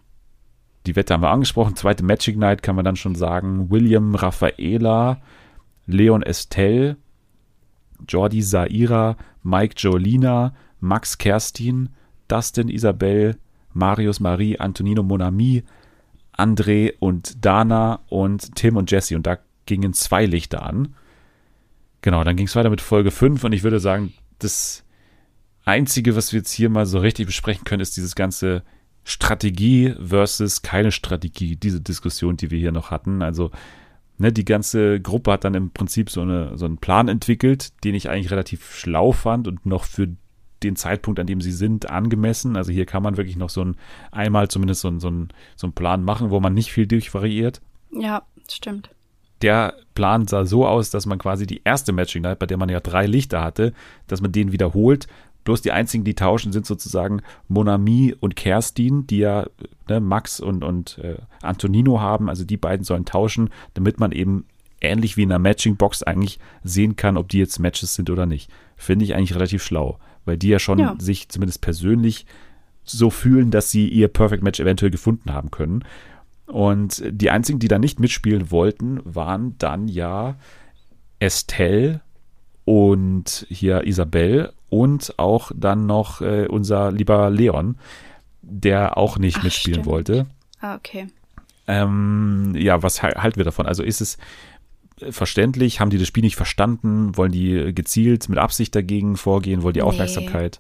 Die 0.88 0.96
Wette 0.96 1.14
haben 1.14 1.22
wir 1.22 1.30
angesprochen. 1.30 1.76
Zweite 1.76 2.04
Magic 2.04 2.38
Night 2.38 2.64
kann 2.64 2.76
man 2.76 2.86
dann 2.86 2.96
schon 2.96 3.14
sagen. 3.16 3.70
William 3.70 4.16
Raffaela, 4.16 5.22
Leon 5.86 6.24
Estelle, 6.24 6.98
Jordi 8.08 8.42
Saira, 8.42 9.16
Mike 9.44 9.76
Jolina, 9.78 10.54
Max 10.82 11.18
Kerstin, 11.18 11.90
Dustin 12.28 12.68
Isabel, 12.68 13.38
Marius 13.74 14.20
Marie, 14.20 14.60
Antonino 14.60 15.04
Monami, 15.04 15.64
André 16.38 16.94
und 17.00 17.46
Dana 17.46 18.02
und 18.10 18.56
Tim 18.56 18.76
und 18.76 18.92
Jesse. 18.92 19.16
Und 19.16 19.26
da 19.26 19.38
gingen 19.66 19.94
zwei 19.94 20.26
Lichter 20.26 20.64
an. 20.64 20.96
Genau, 22.02 22.24
dann 22.24 22.36
ging 22.36 22.48
es 22.48 22.56
weiter 22.56 22.70
mit 22.70 22.82
Folge 22.82 23.12
5 23.12 23.44
und 23.44 23.54
ich 23.54 23.64
würde 23.64 23.80
sagen, 23.80 24.14
das 24.40 24.84
Einzige, 25.64 26.16
was 26.16 26.34
wir 26.34 26.40
jetzt 26.40 26.52
hier 26.52 26.70
mal 26.70 26.86
so 26.86 27.00
richtig 27.00 27.28
besprechen 27.28 27.64
können, 27.64 27.82
ist 27.82 27.96
dieses 27.96 28.16
ganze 28.16 28.64
Strategie 29.04 29.96
versus 30.04 30.62
keine 30.62 30.92
Strategie, 30.92 31.56
diese 31.56 31.82
Diskussion, 31.82 32.38
die 32.38 32.50
wir 32.50 32.60
hier 32.60 32.72
noch 32.72 32.90
hatten. 32.92 33.22
Also, 33.22 33.52
ne, 34.18 34.32
die 34.32 34.46
ganze 34.46 35.00
Gruppe 35.00 35.32
hat 35.32 35.44
dann 35.44 35.54
im 35.54 35.72
Prinzip 35.72 36.10
so, 36.10 36.22
eine, 36.22 36.58
so 36.58 36.66
einen 36.66 36.78
Plan 36.78 37.08
entwickelt, 37.08 37.84
den 37.84 37.94
ich 37.94 38.10
eigentlich 38.10 38.32
relativ 38.32 38.74
schlau 38.74 39.12
fand 39.12 39.48
und 39.48 39.66
noch 39.66 39.84
für 39.84 40.10
den 40.64 40.76
Zeitpunkt, 40.76 41.20
an 41.20 41.28
dem 41.28 41.42
sie 41.42 41.52
sind, 41.52 41.90
angemessen. 41.90 42.56
Also 42.56 42.72
hier 42.72 42.86
kann 42.86 43.04
man 43.04 43.18
wirklich 43.18 43.38
noch 43.38 43.50
so 43.50 43.64
ein, 43.64 43.76
einmal 44.12 44.48
zumindest 44.48 44.82
so 44.82 44.88
ein, 44.88 45.00
so 45.00 45.10
ein, 45.10 45.30
so 45.56 45.68
ein 45.68 45.74
Plan 45.74 46.04
machen, 46.04 46.30
wo 46.30 46.40
man 46.40 46.54
nicht 46.54 46.72
viel 46.72 46.88
durchvariiert. 46.88 47.62
Ja, 47.92 48.24
stimmt. 48.50 48.90
Der 49.42 49.76
Plan 49.96 50.28
sah 50.28 50.46
so 50.46 50.68
aus, 50.68 50.92
dass 50.92 51.06
man 51.06 51.18
quasi 51.18 51.48
die 51.48 51.62
erste 51.64 51.94
Matching 51.94 52.22
Night, 52.22 52.40
bei 52.40 52.46
der 52.46 52.58
man 52.58 52.70
ja 52.70 52.80
drei 52.80 53.08
Lichter 53.08 53.44
hatte, 53.44 53.74
dass 54.08 54.22
man 54.22 54.32
den 54.32 54.52
wiederholt. 54.52 55.08
Bloß 55.44 55.62
die 55.62 55.72
einzigen, 55.72 56.04
die 56.04 56.14
tauschen, 56.14 56.52
sind 56.52 56.68
sozusagen 56.68 57.24
Monami 57.48 58.16
und 58.20 58.36
Kerstin, 58.36 59.08
die 59.08 59.18
ja 59.18 59.48
ne, 59.90 60.00
Max 60.00 60.40
und, 60.40 60.64
und 60.64 61.00
äh, 61.00 61.18
Antonino 61.42 62.00
haben. 62.00 62.30
Also 62.30 62.44
die 62.44 62.58
beiden 62.58 62.84
sollen 62.84 63.06
tauschen, 63.06 63.50
damit 63.74 64.00
man 64.00 64.12
eben 64.12 64.46
ähnlich 64.82 65.18
wie 65.18 65.24
in 65.24 65.32
einer 65.32 65.40
Matching-Box 65.40 66.04
eigentlich 66.04 66.40
sehen 66.64 66.96
kann, 66.96 67.18
ob 67.18 67.30
die 67.30 67.40
jetzt 67.40 67.60
Matches 67.60 67.96
sind 67.96 68.10
oder 68.10 68.26
nicht. 68.26 68.52
Finde 68.76 69.06
ich 69.06 69.16
eigentlich 69.16 69.36
relativ 69.36 69.64
schlau, 69.64 70.00
weil 70.26 70.38
die 70.38 70.50
ja 70.50 70.60
schon 70.60 70.80
Ja. 70.80 70.96
sich 71.00 71.30
zumindest 71.30 71.62
persönlich 71.62 72.26
so 72.84 73.10
fühlen, 73.10 73.52
dass 73.52 73.70
sie 73.72 73.88
ihr 73.88 74.08
Perfect 74.08 74.44
Match 74.44 74.60
eventuell 74.60 74.92
gefunden 74.92 75.34
haben 75.34 75.52
können. 75.52 75.84
Und 76.48 77.02
die 77.10 77.30
einzigen, 77.30 77.60
die 77.60 77.68
da 77.68 77.80
nicht 77.80 78.00
mitspielen 78.00 78.52
wollten, 78.52 79.00
waren 79.04 79.56
dann 79.58 79.88
ja 79.88 80.36
Estelle 81.20 82.02
und 82.66 83.46
hier 83.50 83.86
Isabel 83.86 84.52
und 84.70 85.14
auch 85.18 85.52
dann 85.56 85.86
noch 85.86 86.22
äh, 86.22 86.48
unser 86.48 86.92
lieber 86.92 87.30
Leon, 87.30 87.78
der 88.42 88.98
auch 88.98 89.18
nicht 89.18 89.38
Ach, 89.40 89.44
mitspielen 89.44 89.82
stimmt. 89.82 89.86
wollte. 89.88 90.26
Ah, 90.60 90.76
okay. 90.76 91.08
Ähm, 91.68 92.54
ja, 92.58 92.82
was 92.84 93.02
hal- 93.04 93.16
halten 93.16 93.38
wir 93.38 93.46
davon? 93.46 93.66
Also 93.66 93.84
ist 93.84 94.02
es 94.02 94.18
verständlich? 95.10 95.80
Haben 95.80 95.90
die 95.90 95.98
das 95.98 96.08
Spiel 96.08 96.24
nicht 96.24 96.36
verstanden? 96.36 97.16
Wollen 97.18 97.32
die 97.32 97.54
äh, 97.54 97.74
gezielt 97.74 98.30
mit 98.30 98.38
Absicht 98.40 98.76
dagegen 98.76 99.18
vorgehen? 99.18 99.64
Wollen 99.64 99.74
die 99.74 99.80
Nee. 99.80 99.86
Aufmerksamkeit? 99.86 100.60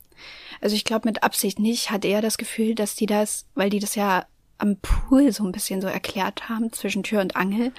Also 0.62 0.76
ich 0.76 0.84
glaube 0.86 1.08
mit 1.08 1.24
Absicht 1.24 1.60
nicht, 1.60 1.92
hat 1.92 2.06
er 2.06 2.22
das 2.22 2.38
Gefühl, 2.38 2.76
dass 2.76 2.96
die 2.96 3.08
das, 3.08 3.46
weil 3.56 3.70
die 3.70 3.80
das 3.80 3.96
ja 3.96 4.26
am 4.60 4.78
Pool 4.78 5.32
so 5.32 5.44
ein 5.44 5.52
bisschen 5.52 5.82
so 5.82 5.88
erklärt 5.88 6.48
haben 6.48 6.72
zwischen 6.72 7.02
Tür 7.02 7.22
und 7.22 7.36
Angel. 7.36 7.72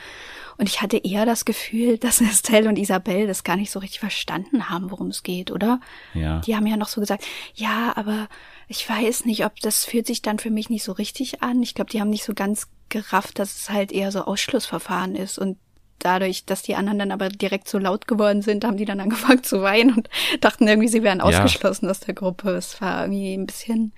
Und 0.59 0.69
ich 0.69 0.83
hatte 0.83 0.97
eher 0.99 1.25
das 1.25 1.45
Gefühl, 1.45 1.97
dass 1.99 2.21
Estelle 2.21 2.69
und 2.69 2.77
Isabel 2.77 3.27
das 3.29 3.45
gar 3.45 3.57
nicht 3.57 3.71
so 3.71 3.79
richtig 3.79 4.01
verstanden 4.01 4.69
haben, 4.69 4.91
worum 4.91 5.09
es 5.09 5.23
geht, 5.23 5.51
oder? 5.53 5.81
Ja. 6.13 6.41
Die 6.41 6.57
haben 6.57 6.67
ja 6.67 6.77
noch 6.77 6.89
so 6.89 7.01
gesagt, 7.01 7.25
ja, 7.55 7.93
aber 7.97 8.29
ich 8.67 8.89
weiß 8.89 9.27
nicht, 9.27 9.45
ob 9.45 9.61
das 9.61 9.85
fühlt 9.85 10.07
sich 10.07 10.23
dann 10.23 10.39
für 10.41 10.51
mich 10.51 10.71
nicht 10.71 10.83
so 10.83 10.93
richtig 10.93 11.43
an. 11.43 11.63
Ich 11.63 11.75
glaube, 11.75 11.91
die 11.91 12.01
haben 12.01 12.11
nicht 12.11 12.25
so 12.25 12.35
ganz 12.35 12.69
gerafft, 12.89 13.39
dass 13.39 13.55
es 13.57 13.71
halt 13.71 13.93
eher 13.93 14.11
so 14.11 14.25
Ausschlussverfahren 14.25 15.15
ist 15.15 15.39
und 15.39 15.57
dadurch, 16.05 16.45
dass 16.45 16.63
die 16.63 16.75
anderen 16.75 16.99
dann 16.99 17.13
aber 17.13 17.29
direkt 17.29 17.69
so 17.69 17.79
laut 17.79 18.07
geworden 18.07 18.43
sind, 18.43 18.65
haben 18.65 18.77
die 18.77 18.85
dann 18.85 19.01
angefangen 19.01 19.43
zu 19.43 19.63
weinen 19.63 19.95
und 19.95 20.09
dachten 20.41 20.67
irgendwie, 20.69 20.89
sie 20.89 21.03
wären 21.03 21.21
ausgeschlossen 21.21 21.89
aus 21.89 22.01
der 22.01 22.15
Gruppe. 22.15 22.51
Es 22.51 22.81
war 22.81 23.03
irgendwie 23.03 23.35
ein 23.35 23.47
bisschen 23.47 23.93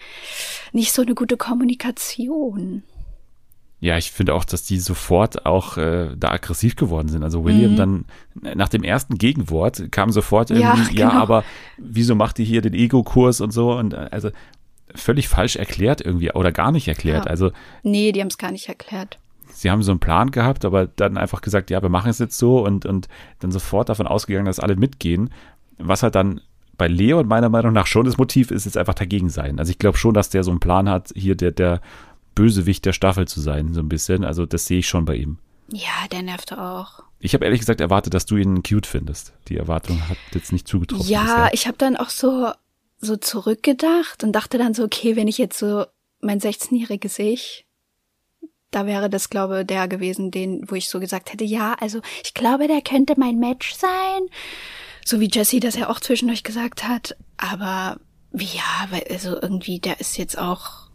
nicht 0.73 0.93
so 0.93 1.03
eine 1.03 1.15
gute 1.15 1.37
Kommunikation. 1.37 2.83
Ja, 3.81 3.99
ich 3.99 4.13
finde 4.13 4.33
auch, 4.35 4.45
dass 4.45 4.63
die 4.65 4.79
sofort 4.79 5.45
auch 5.45 5.77
äh, 5.77 6.11
da 6.17 6.31
aggressiv 6.31 6.75
geworden 6.75 7.09
sind. 7.09 7.23
Also 7.23 7.45
William 7.45 7.73
Mhm. 7.73 7.77
dann 7.77 8.05
nach 8.57 8.71
dem 8.71 8.83
ersten 8.83 9.19
Gegenwort 9.19 9.93
kam 9.93 10.11
sofort 10.11 10.51
irgendwie, 10.51 10.95
Ja, 10.95 11.05
ja, 11.07 11.09
genau. 11.11 11.21
aber 11.23 11.45
wieso 11.77 12.15
macht 12.15 12.39
ihr 12.39 12.47
hier 12.47 12.63
den 12.63 12.73
Ego-Kurs 12.73 13.43
und 13.43 13.51
so? 13.51 13.73
Und 13.73 13.93
äh, 13.93 14.09
also 14.11 14.31
völlig 14.95 15.29
falsch 15.29 15.57
erklärt 15.57 16.01
irgendwie 16.01 16.33
oder 16.33 16.51
gar 16.53 16.73
nicht 16.73 16.89
erklärt. 16.89 17.25
Ja. 17.27 17.31
Also 17.31 17.51
Nee, 17.83 18.13
die 18.13 18.21
haben 18.21 18.29
es 18.29 18.39
gar 18.39 18.53
nicht 18.53 18.69
erklärt. 18.69 19.19
Sie 19.55 19.71
haben 19.71 19.83
so 19.83 19.93
einen 19.93 20.01
Plan 20.01 20.31
gehabt, 20.31 20.65
aber 20.65 20.87
dann 20.87 21.17
einfach 21.17 21.41
gesagt, 21.41 21.71
ja, 21.71 21.83
wir 21.83 21.89
machen 21.89 22.11
es 22.11 22.19
jetzt 22.19 22.39
so 22.39 22.65
und, 22.65 22.87
und 22.87 23.09
dann 23.41 23.53
sofort 23.53 23.89
davon 23.89 24.07
ausgegangen, 24.07 24.47
dass 24.47 24.61
alle 24.61 24.77
mitgehen. 24.77 25.31
Was 25.79 26.03
halt 26.03 26.15
dann 26.15 26.41
bei 26.77 26.89
Leon 26.89 27.27
meiner 27.27 27.49
Meinung 27.49 27.73
nach 27.73 27.87
schon 27.87 28.07
das 28.07 28.19
Motiv 28.19 28.51
ist, 28.51 28.67
ist 28.67 28.77
einfach 28.77 28.95
dagegen 28.95 29.29
sein. 29.29 29.59
Also 29.59 29.71
ich 29.71 29.79
glaube 29.79 29.97
schon, 29.99 30.15
dass 30.15 30.31
der 30.31 30.45
so 30.45 30.51
einen 30.51 30.61
Plan 30.61 30.89
hat, 30.89 31.13
hier 31.15 31.37
der, 31.37 31.53
der 31.53 31.81
Bösewicht 32.35 32.85
der 32.85 32.93
Staffel 32.93 33.27
zu 33.29 33.41
sein, 33.41 33.73
so 33.73 33.81
ein 33.81 33.89
bisschen. 33.89 34.25
Also 34.25 34.45
das 34.45 34.67
sehe 34.67 34.81
ich 34.81 34.89
schon 34.89 35.05
bei 35.05 35.17
ihm. 35.17 35.39
Ja, 35.69 36.09
der 36.13 36.23
nervte 36.23 36.61
auch. 36.61 37.05
Ich 37.21 37.33
habe 37.33 37.45
ehrlich 37.45 37.61
gesagt 37.61 37.81
erwartet, 37.81 38.13
dass 38.13 38.27
du 38.27 38.37
ihn 38.37 38.63
cute 38.63 38.87
findest. 38.87 39.33
Die 39.49 39.57
Erwartung 39.57 40.09
hat 40.09 40.19
jetzt 40.33 40.53
nicht 40.53 40.69
zugetroffen. 40.69 41.09
Ja, 41.09 41.23
bisher. 41.23 41.51
ich 41.55 41.67
habe 41.67 41.79
dann 41.79 41.97
auch 41.97 42.11
so 42.11 42.53
so 43.05 43.17
zurückgedacht 43.17 44.25
und 44.25 44.33
dachte 44.33 44.59
dann 44.59 44.75
so, 44.75 44.85
okay, 44.85 45.17
wenn 45.17 45.29
ich 45.29 45.39
jetzt 45.39 45.59
so 45.59 45.85
mein 46.21 46.41
16-jähriges 46.41 47.19
Ich, 47.19 47.64
da 48.75 48.87
wäre 48.87 49.09
das, 49.09 49.31
glaube 49.31 49.65
der 49.65 49.89
gewesen, 49.89 50.31
den, 50.31 50.69
wo 50.69 50.75
ich 50.75 50.89
so 50.89 51.01
gesagt 51.01 51.33
hätte, 51.33 51.45
ja, 51.45 51.75
also 51.81 52.01
ich 52.25 52.35
glaube, 52.35 52.67
der 52.67 52.83
könnte 52.83 53.15
mein 53.17 53.39
Match 53.39 53.75
sein. 53.75 54.23
So 55.05 55.21
wie 55.21 55.31
Jesse 55.33 55.61
das 55.61 55.77
ja 55.77 55.89
auch 55.89 56.01
zwischendurch 56.01 56.43
gesagt 56.43 56.89
hat. 56.89 57.17
Aber 57.37 57.99
ja, 58.33 58.89
weil 58.91 59.05
also 59.11 59.41
irgendwie, 59.41 59.79
der 59.79 60.01
ist 60.01 60.19
jetzt 60.19 60.39
auch, 60.39 60.89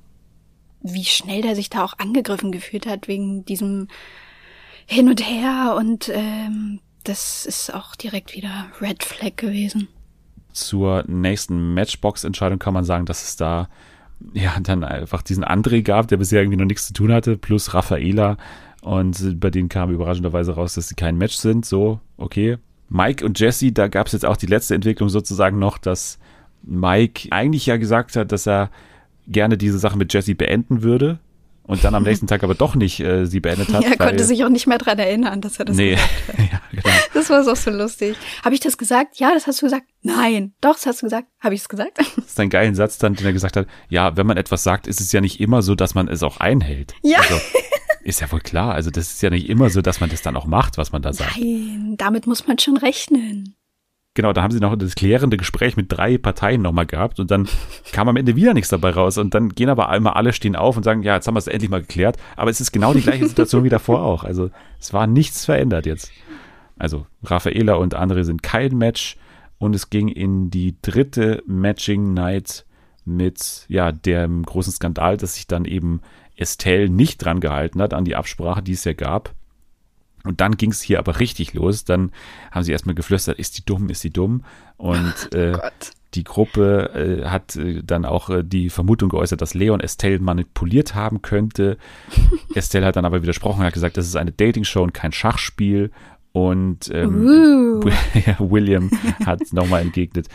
wie 0.81 1.05
schnell 1.05 1.41
der 1.41 1.55
sich 1.55 1.69
da 1.69 1.83
auch 1.83 1.97
angegriffen 1.99 2.51
gefühlt 2.51 2.85
hat 2.85 3.07
wegen 3.07 3.45
diesem 3.45 3.87
Hin 4.85 5.07
und 5.07 5.21
Her 5.25 5.75
und 5.77 6.09
ähm, 6.09 6.81
das 7.03 7.45
ist 7.45 7.73
auch 7.73 7.95
direkt 7.95 8.33
wieder 8.35 8.67
Red 8.81 9.03
Flag 9.03 9.37
gewesen. 9.37 9.87
zur 10.51 11.03
nächsten 11.07 11.73
Matchbox-Entscheidung 11.73 12.59
kann 12.59 12.73
man 12.73 12.83
sagen, 12.83 13.05
dass 13.05 13.23
es 13.23 13.35
da 13.37 13.69
ja 14.33 14.57
dann 14.61 14.83
einfach 14.83 15.21
diesen 15.21 15.43
André 15.43 15.81
gab, 15.81 16.07
der 16.07 16.17
bisher 16.17 16.41
irgendwie 16.41 16.57
noch 16.57 16.65
nichts 16.65 16.87
zu 16.87 16.93
tun 16.93 17.11
hatte, 17.11 17.37
plus 17.37 17.73
Raffaela. 17.73 18.37
Und 18.81 19.39
bei 19.39 19.49
denen 19.49 19.69
kam 19.69 19.91
überraschenderweise 19.91 20.53
raus, 20.53 20.75
dass 20.75 20.87
sie 20.87 20.95
kein 20.95 21.17
Match 21.17 21.35
sind. 21.35 21.65
So, 21.65 21.99
okay. 22.17 22.57
Mike 22.89 23.25
und 23.25 23.39
Jesse, 23.39 23.71
da 23.71 23.87
gab 23.87 24.07
es 24.07 24.13
jetzt 24.13 24.25
auch 24.25 24.37
die 24.37 24.47
letzte 24.47 24.75
Entwicklung 24.75 25.09
sozusagen 25.09 25.59
noch, 25.59 25.77
dass 25.77 26.17
Mike 26.63 27.29
eigentlich 27.31 27.65
ja 27.65 27.77
gesagt 27.77 28.15
hat, 28.15 28.31
dass 28.31 28.47
er 28.47 28.69
gerne 29.27 29.57
diese 29.57 29.77
Sache 29.77 29.97
mit 29.97 30.13
Jesse 30.13 30.35
beenden 30.35 30.81
würde. 30.81 31.19
Und 31.63 31.83
dann 31.83 31.93
am 31.93 32.03
nächsten 32.09 32.25
Tag 32.25 32.43
aber 32.43 32.55
doch 32.55 32.75
nicht 32.75 32.99
äh, 32.99 33.25
sie 33.25 33.39
beendet 33.39 33.71
hat. 33.71 33.83
er 33.83 33.95
konnte 33.97 34.23
sich 34.23 34.43
auch 34.43 34.49
nicht 34.49 34.65
mehr 34.65 34.79
dran 34.79 34.97
erinnern, 34.97 35.39
dass 35.41 35.59
er 35.59 35.65
das 35.65 35.75
Nee, 35.75 35.91
gesagt 35.91 36.09
hat. 36.29 36.39
ja, 36.51 36.61
genau. 36.71 36.95
Das 37.19 37.29
war 37.29 37.43
so, 37.43 37.53
so 37.53 37.69
lustig. 37.69 38.15
Habe 38.45 38.55
ich 38.55 38.61
das 38.61 38.77
gesagt? 38.77 39.19
Ja, 39.19 39.33
das 39.33 39.45
hast 39.45 39.61
du 39.61 39.65
gesagt. 39.65 39.85
Nein. 40.03 40.53
Doch, 40.61 40.75
das 40.75 40.85
hast 40.85 41.01
du 41.01 41.07
gesagt. 41.07 41.27
Habe 41.41 41.53
ich 41.53 41.59
es 41.61 41.67
gesagt? 41.67 41.97
Das 42.15 42.25
ist 42.25 42.39
ein 42.39 42.49
geilen 42.49 42.75
Satz 42.75 42.97
dann, 42.97 43.15
den 43.15 43.25
er 43.25 43.33
gesagt 43.33 43.57
hat. 43.57 43.67
Ja, 43.89 44.15
wenn 44.15 44.25
man 44.25 44.37
etwas 44.37 44.63
sagt, 44.63 44.87
ist 44.87 45.01
es 45.01 45.11
ja 45.11 45.19
nicht 45.19 45.41
immer 45.41 45.61
so, 45.61 45.75
dass 45.75 45.95
man 45.95 46.07
es 46.07 46.23
auch 46.23 46.37
einhält. 46.37 46.93
Ja. 47.01 47.19
Also, 47.19 47.35
ist 48.03 48.21
ja 48.21 48.31
wohl 48.31 48.39
klar. 48.39 48.73
Also 48.73 48.89
das 48.89 49.11
ist 49.11 49.21
ja 49.21 49.29
nicht 49.29 49.49
immer 49.49 49.69
so, 49.69 49.81
dass 49.81 49.99
man 49.99 50.09
das 50.09 50.21
dann 50.21 50.37
auch 50.37 50.45
macht, 50.45 50.77
was 50.77 50.93
man 50.93 51.01
da 51.01 51.11
sagt. 51.11 51.37
Nein, 51.37 51.95
damit 51.97 52.25
muss 52.25 52.47
man 52.47 52.57
schon 52.57 52.77
rechnen. 52.77 53.55
Genau, 54.13 54.31
da 54.31 54.41
haben 54.41 54.51
sie 54.51 54.59
noch 54.59 54.75
das 54.75 54.95
klärende 54.95 55.37
Gespräch 55.37 55.75
mit 55.75 55.91
drei 55.91 56.17
Parteien 56.17 56.61
nochmal 56.61 56.85
gehabt 56.85 57.19
und 57.19 57.31
dann 57.31 57.47
kam 57.91 58.07
am 58.07 58.15
Ende 58.15 58.35
wieder 58.35 58.53
nichts 58.53 58.69
dabei 58.69 58.91
raus 58.91 59.17
und 59.17 59.33
dann 59.33 59.49
gehen 59.49 59.69
aber 59.69 59.89
einmal 59.89 60.13
alle 60.13 60.33
stehen 60.33 60.55
auf 60.55 60.77
und 60.77 60.83
sagen, 60.83 61.03
ja, 61.03 61.15
jetzt 61.15 61.27
haben 61.27 61.35
wir 61.35 61.39
es 61.39 61.47
endlich 61.47 61.69
mal 61.69 61.81
geklärt, 61.81 62.17
aber 62.35 62.49
es 62.49 62.59
ist 62.59 62.71
genau 62.71 62.93
die 62.93 63.01
gleiche 63.01 63.27
Situation 63.27 63.63
wie 63.63 63.69
davor 63.69 64.03
auch. 64.03 64.23
Also 64.23 64.49
es 64.79 64.93
war 64.93 65.05
nichts 65.05 65.45
verändert 65.45 65.85
jetzt. 65.85 66.11
Also 66.79 67.05
Raffaela 67.23 67.75
und 67.75 67.95
André 67.95 68.23
sind 68.23 68.41
kein 68.41 68.77
Match 68.77 69.17
und 69.59 69.75
es 69.75 69.89
ging 69.89 70.07
in 70.07 70.49
die 70.49 70.75
dritte 70.81 71.43
Matching 71.45 72.13
Night 72.13 72.65
mit 73.05 73.65
ja 73.67 73.91
dem 73.91 74.43
großen 74.43 74.73
Skandal, 74.73 75.17
dass 75.17 75.35
sich 75.35 75.47
dann 75.47 75.65
eben 75.65 76.01
Estelle 76.35 76.89
nicht 76.89 77.23
dran 77.23 77.41
gehalten 77.41 77.81
hat 77.81 77.93
an 77.93 78.05
die 78.05 78.15
Absprache, 78.15 78.63
die 78.63 78.73
es 78.73 78.85
ja 78.85 78.93
gab. 78.93 79.35
Und 80.23 80.41
dann 80.41 80.57
ging 80.57 80.71
es 80.71 80.81
hier 80.81 80.99
aber 80.99 81.19
richtig 81.19 81.53
los. 81.53 81.85
Dann 81.85 82.11
haben 82.51 82.63
sie 82.63 82.71
erstmal 82.71 82.95
geflüstert, 82.95 83.39
ist 83.39 83.57
die 83.57 83.65
dumm, 83.65 83.89
ist 83.89 84.03
die 84.03 84.09
dumm. 84.09 84.43
Und 84.77 85.13
äh, 85.33 85.53
Gott. 85.53 85.91
die 86.13 86.23
Gruppe 86.23 87.21
äh, 87.23 87.27
hat 87.27 87.55
äh, 87.55 87.81
dann 87.83 88.05
auch 88.05 88.29
äh, 88.29 88.43
die 88.43 88.69
Vermutung 88.69 89.09
geäußert, 89.09 89.41
dass 89.41 89.53
Leon 89.53 89.79
Estelle 89.79 90.19
manipuliert 90.19 90.93
haben 90.93 91.21
könnte. 91.21 91.77
Estelle 92.55 92.85
hat 92.85 92.95
dann 92.95 93.05
aber 93.05 93.21
widersprochen, 93.21 93.63
hat 93.63 93.73
gesagt, 93.73 93.97
das 93.97 94.07
ist 94.07 94.15
eine 94.15 94.31
Dating-Show 94.31 94.83
und 94.83 94.93
kein 94.93 95.11
Schachspiel. 95.11 95.91
Und 96.47 96.89
ähm, 96.93 97.83
William 98.39 98.89
hat 99.25 99.41
nochmal 99.51 99.81
entgegnet, 99.81 100.27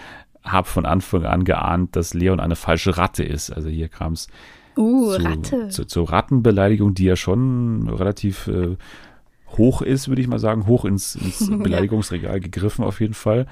hab 0.42 0.66
von 0.66 0.84
Anfang 0.84 1.24
an 1.24 1.44
geahnt, 1.44 1.96
dass 1.96 2.14
Leon 2.14 2.40
eine 2.40 2.56
falsche 2.56 2.98
Ratte 2.98 3.24
ist. 3.24 3.50
Also 3.50 3.68
hier 3.68 3.88
kam 3.88 4.12
es 4.12 4.28
Uh, 4.76 5.12
zu, 5.12 5.22
Ratte. 5.22 5.68
Zu, 5.68 5.84
zur 5.84 6.10
Rattenbeleidigung, 6.10 6.94
die 6.94 7.04
ja 7.04 7.14
schon 7.14 7.88
relativ 7.88 8.48
äh, 8.48 8.76
hoch 9.56 9.82
ist, 9.82 10.08
würde 10.08 10.20
ich 10.20 10.26
mal 10.26 10.40
sagen, 10.40 10.66
hoch 10.66 10.84
ins, 10.84 11.14
ins 11.14 11.48
Beleidigungsregal 11.62 12.40
gegriffen 12.40 12.84
auf 12.84 13.00
jeden 13.00 13.14
Fall. 13.14 13.46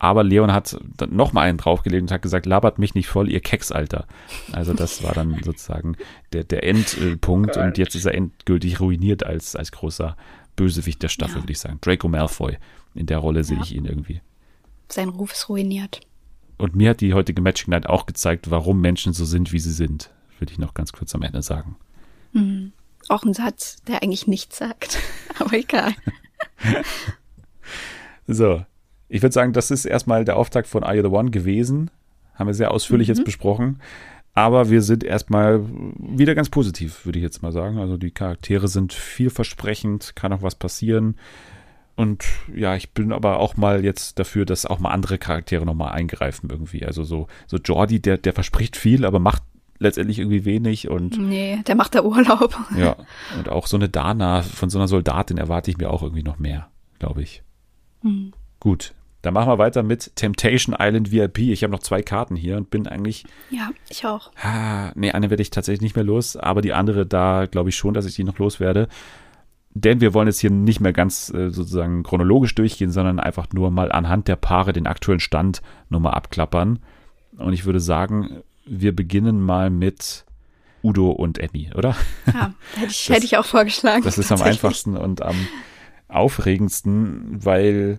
Aber 0.00 0.24
Leon 0.24 0.52
hat 0.52 0.76
dann 0.96 1.14
noch 1.14 1.32
mal 1.32 1.42
einen 1.42 1.58
draufgelegt 1.58 2.02
und 2.02 2.10
hat 2.10 2.22
gesagt, 2.22 2.46
labert 2.46 2.78
mich 2.78 2.94
nicht 2.94 3.06
voll, 3.06 3.30
ihr 3.30 3.40
Keksalter. 3.40 4.06
Also 4.52 4.74
das 4.74 5.02
war 5.04 5.14
dann 5.14 5.40
sozusagen 5.44 5.96
der, 6.32 6.44
der 6.44 6.64
Endpunkt 6.64 7.56
und 7.56 7.78
jetzt 7.78 7.94
ist 7.94 8.04
er 8.04 8.14
endgültig 8.14 8.80
ruiniert 8.80 9.24
als, 9.24 9.54
als 9.54 9.70
großer 9.70 10.16
Bösewicht 10.56 11.02
der 11.02 11.08
Staffel, 11.08 11.36
Ja. 11.36 11.42
würde 11.42 11.52
ich 11.52 11.58
sagen. 11.58 11.78
Draco 11.80 12.08
Malfoy. 12.08 12.56
In 12.94 13.06
der 13.06 13.18
Rolle 13.18 13.44
sehe 13.44 13.56
Ja. 13.56 13.62
ich 13.62 13.74
ihn 13.74 13.84
irgendwie. 13.86 14.20
Sein 14.88 15.08
Ruf 15.08 15.32
ist 15.32 15.48
ruiniert. 15.48 16.00
Und 16.58 16.76
mir 16.76 16.90
hat 16.90 17.00
die 17.00 17.14
heutige 17.14 17.42
Matching 17.42 17.70
Night 17.70 17.86
auch 17.88 18.06
gezeigt, 18.06 18.50
warum 18.50 18.80
Menschen 18.80 19.12
so 19.12 19.24
sind, 19.24 19.52
wie 19.52 19.58
sie 19.58 19.72
sind. 19.72 20.10
Würde 20.38 20.52
ich 20.52 20.58
noch 20.58 20.74
ganz 20.74 20.92
kurz 20.92 21.14
am 21.14 21.22
Ende 21.22 21.42
sagen. 21.42 21.76
Auch 23.08 23.24
ein 23.24 23.34
Satz, 23.34 23.76
der 23.88 24.02
eigentlich 24.02 24.26
nichts 24.26 24.58
sagt. 24.58 24.98
Aber 25.38 25.52
egal. 25.54 25.94
So, 28.26 28.64
ich 29.08 29.22
würde 29.22 29.32
sagen, 29.34 29.52
das 29.52 29.70
ist 29.70 29.84
erstmal 29.84 30.24
der 30.24 30.36
Auftakt 30.36 30.66
von 30.66 30.82
Are 30.82 30.96
You 30.96 31.02
the 31.02 31.08
One 31.08 31.30
gewesen. 31.30 31.90
Haben 32.34 32.46
wir 32.48 32.54
sehr 32.54 32.70
ausführlich 32.70 33.08
jetzt 33.08 33.24
besprochen. 33.24 33.80
Aber 34.34 34.68
wir 34.68 34.82
sind 34.82 35.04
erstmal 35.04 35.64
wieder 35.96 36.34
ganz 36.34 36.48
positiv, 36.48 37.06
würde 37.06 37.18
ich 37.20 37.22
jetzt 37.22 37.42
mal 37.42 37.52
sagen. 37.52 37.78
Also 37.78 37.96
die 37.96 38.10
Charaktere 38.10 38.66
sind 38.66 38.92
vielversprechend, 38.92 40.16
kann 40.16 40.32
auch 40.32 40.42
was 40.42 40.56
passieren. 40.56 41.16
Und 41.96 42.24
ja, 42.52 42.74
ich 42.74 42.90
bin 42.90 43.12
aber 43.12 43.38
auch 43.38 43.56
mal 43.56 43.84
jetzt 43.84 44.18
dafür, 44.18 44.44
dass 44.44 44.66
auch 44.66 44.80
mal 44.80 44.90
andere 44.90 45.18
Charaktere 45.18 45.64
nochmal 45.64 45.92
eingreifen 45.92 46.50
irgendwie. 46.50 46.84
Also 46.84 47.04
so, 47.04 47.28
so 47.46 47.58
Jordi, 47.58 48.00
der, 48.00 48.18
der 48.18 48.32
verspricht 48.32 48.76
viel, 48.76 49.04
aber 49.04 49.20
macht 49.20 49.44
letztendlich 49.78 50.18
irgendwie 50.18 50.44
wenig. 50.44 50.88
Und 50.88 51.16
Nee, 51.16 51.62
der 51.68 51.76
macht 51.76 51.94
da 51.94 52.02
Urlaub. 52.02 52.58
ja, 52.76 52.96
und 53.38 53.48
auch 53.48 53.68
so 53.68 53.76
eine 53.76 53.88
Dana 53.88 54.42
von 54.42 54.68
so 54.68 54.78
einer 54.78 54.88
Soldatin 54.88 55.38
erwarte 55.38 55.70
ich 55.70 55.78
mir 55.78 55.90
auch 55.90 56.02
irgendwie 56.02 56.24
noch 56.24 56.40
mehr, 56.40 56.68
glaube 56.98 57.22
ich. 57.22 57.44
Gut, 58.58 58.94
dann 59.24 59.34
machen 59.34 59.48
wir 59.48 59.58
weiter 59.58 59.82
mit 59.82 60.14
Temptation 60.16 60.76
Island 60.78 61.10
VIP. 61.10 61.38
Ich 61.38 61.62
habe 61.62 61.70
noch 61.72 61.80
zwei 61.80 62.02
Karten 62.02 62.36
hier 62.36 62.56
und 62.56 62.70
bin 62.70 62.86
eigentlich, 62.86 63.24
Ja, 63.50 63.70
ich 63.88 64.04
auch. 64.06 64.30
ah, 64.42 64.92
nee, 64.94 65.10
eine 65.12 65.30
werde 65.30 65.42
ich 65.42 65.50
tatsächlich 65.50 65.80
nicht 65.80 65.96
mehr 65.96 66.04
los, 66.04 66.36
aber 66.36 66.60
die 66.60 66.72
andere, 66.72 67.06
da 67.06 67.46
glaube 67.46 67.70
ich 67.70 67.76
schon, 67.76 67.94
dass 67.94 68.06
ich 68.06 68.14
die 68.14 68.24
noch 68.24 68.38
loswerde. 68.38 68.88
Denn 69.76 70.00
wir 70.00 70.14
wollen 70.14 70.28
jetzt 70.28 70.40
hier 70.40 70.50
nicht 70.50 70.80
mehr 70.80 70.92
ganz 70.92 71.32
äh, 71.34 71.50
sozusagen 71.50 72.02
chronologisch 72.02 72.54
durchgehen, 72.54 72.90
sondern 72.90 73.18
einfach 73.18 73.48
nur 73.52 73.70
mal 73.70 73.90
anhand 73.90 74.28
der 74.28 74.36
Paare 74.36 74.72
den 74.72 74.86
aktuellen 74.86 75.20
Stand 75.20 75.62
nochmal 75.88 76.14
abklappern. 76.14 76.78
Und 77.38 77.52
ich 77.52 77.64
würde 77.64 77.80
sagen, 77.80 78.42
wir 78.66 78.94
beginnen 78.94 79.40
mal 79.40 79.70
mit 79.70 80.26
Udo 80.82 81.10
und 81.10 81.38
Emmy, 81.38 81.70
oder? 81.74 81.96
Ja, 82.26 82.52
hätte 82.76 82.90
ich, 82.90 83.08
hätte 83.08 83.24
ich 83.24 83.36
auch 83.38 83.46
vorgeschlagen. 83.46 84.04
Das 84.04 84.18
ist 84.18 84.30
am 84.30 84.42
einfachsten 84.42 84.96
und 84.96 85.22
am 85.22 85.34
aufregendsten, 86.08 87.44
weil, 87.44 87.98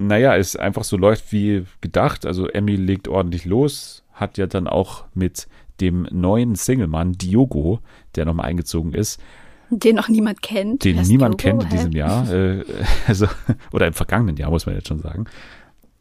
naja, 0.00 0.36
es 0.36 0.56
einfach 0.56 0.84
so 0.84 0.96
läuft 0.96 1.32
wie 1.32 1.64
gedacht. 1.80 2.26
Also 2.26 2.48
Emmy 2.48 2.76
legt 2.76 3.06
ordentlich 3.08 3.44
los, 3.44 4.02
hat 4.12 4.38
ja 4.38 4.46
dann 4.46 4.66
auch 4.66 5.04
mit 5.14 5.46
dem 5.80 6.06
neuen 6.10 6.54
Singlemann 6.56 7.12
Diogo, 7.12 7.80
der 8.14 8.24
nochmal 8.26 8.46
eingezogen 8.46 8.92
ist, 8.92 9.20
Den 9.70 9.96
noch 9.96 10.08
niemand 10.08 10.42
kennt. 10.42 10.84
den 10.84 11.00
niemand 11.02 11.40
Diogo? 11.42 11.58
kennt 11.58 11.62
in 11.64 11.68
Hä? 11.70 11.76
diesem 11.76 11.92
Jahr, 11.92 12.30
äh, 12.32 12.64
also, 13.06 13.26
oder 13.72 13.86
im 13.86 13.92
vergangenen 13.94 14.36
Jahr, 14.36 14.50
muss 14.50 14.66
man 14.66 14.74
jetzt 14.74 14.88
schon 14.88 14.98
sagen. 15.00 15.24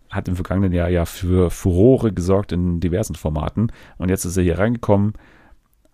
Hat 0.10 0.28
im 0.28 0.36
vergangenen 0.36 0.74
Jahr 0.74 0.90
ja 0.90 1.06
für 1.06 1.50
Furore 1.52 2.12
gesorgt 2.12 2.52
in 2.52 2.80
diversen 2.80 3.14
Formaten. 3.16 3.72
Und 4.00 4.10
jetzt 4.10 4.26
ist 4.26 4.36
er 4.38 4.44
hier 4.44 4.58
reingekommen. 4.58 5.14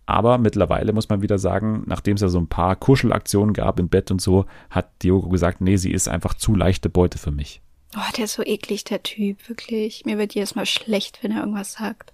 Aber 0.05 0.37
mittlerweile 0.37 0.93
muss 0.93 1.09
man 1.09 1.21
wieder 1.21 1.37
sagen, 1.37 1.83
nachdem 1.87 2.15
es 2.15 2.21
ja 2.21 2.29
so 2.29 2.37
ein 2.39 2.47
paar 2.47 2.75
Kuschelaktionen 2.77 3.53
gab 3.53 3.79
im 3.79 3.89
Bett 3.89 4.11
und 4.11 4.21
so, 4.21 4.45
hat 4.69 4.89
Diogo 5.03 5.27
gesagt, 5.29 5.59
nee, 5.61 5.75
sie 5.77 5.91
ist 5.91 6.07
einfach 6.07 6.33
zu 6.35 6.55
leichte 6.55 6.89
Beute 6.89 7.17
für 7.17 7.31
mich. 7.31 7.61
Oh, 7.95 8.11
der 8.17 8.25
ist 8.25 8.33
so 8.33 8.43
eklig, 8.43 8.83
der 8.83 9.03
Typ, 9.03 9.47
wirklich. 9.47 10.03
Mir 10.05 10.17
wird 10.17 10.35
jedes 10.35 10.55
Mal 10.55 10.65
schlecht, 10.65 11.19
wenn 11.21 11.31
er 11.31 11.39
irgendwas 11.41 11.73
sagt. 11.73 12.11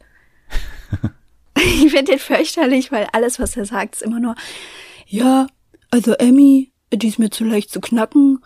ich 1.55 1.91
finde 1.91 2.11
den 2.11 2.19
fürchterlich, 2.19 2.91
weil 2.91 3.07
alles, 3.13 3.39
was 3.39 3.57
er 3.57 3.65
sagt, 3.65 3.95
ist 3.95 4.01
immer 4.01 4.19
nur, 4.19 4.35
ja, 5.07 5.47
also 5.89 6.13
Emmy, 6.13 6.71
die 6.93 7.07
ist 7.07 7.19
mir 7.19 7.29
zu 7.29 7.43
leicht 7.43 7.71
zu 7.71 7.81
knacken, 7.81 8.39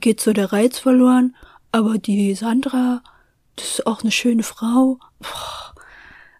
geht 0.00 0.20
so 0.20 0.32
der 0.32 0.52
Reiz 0.52 0.78
verloren, 0.78 1.36
aber 1.72 1.98
die 1.98 2.34
Sandra, 2.34 3.02
das 3.56 3.66
ist 3.66 3.86
auch 3.86 4.02
eine 4.02 4.10
schöne 4.10 4.42
Frau. 4.42 4.98
Boah, 5.20 5.74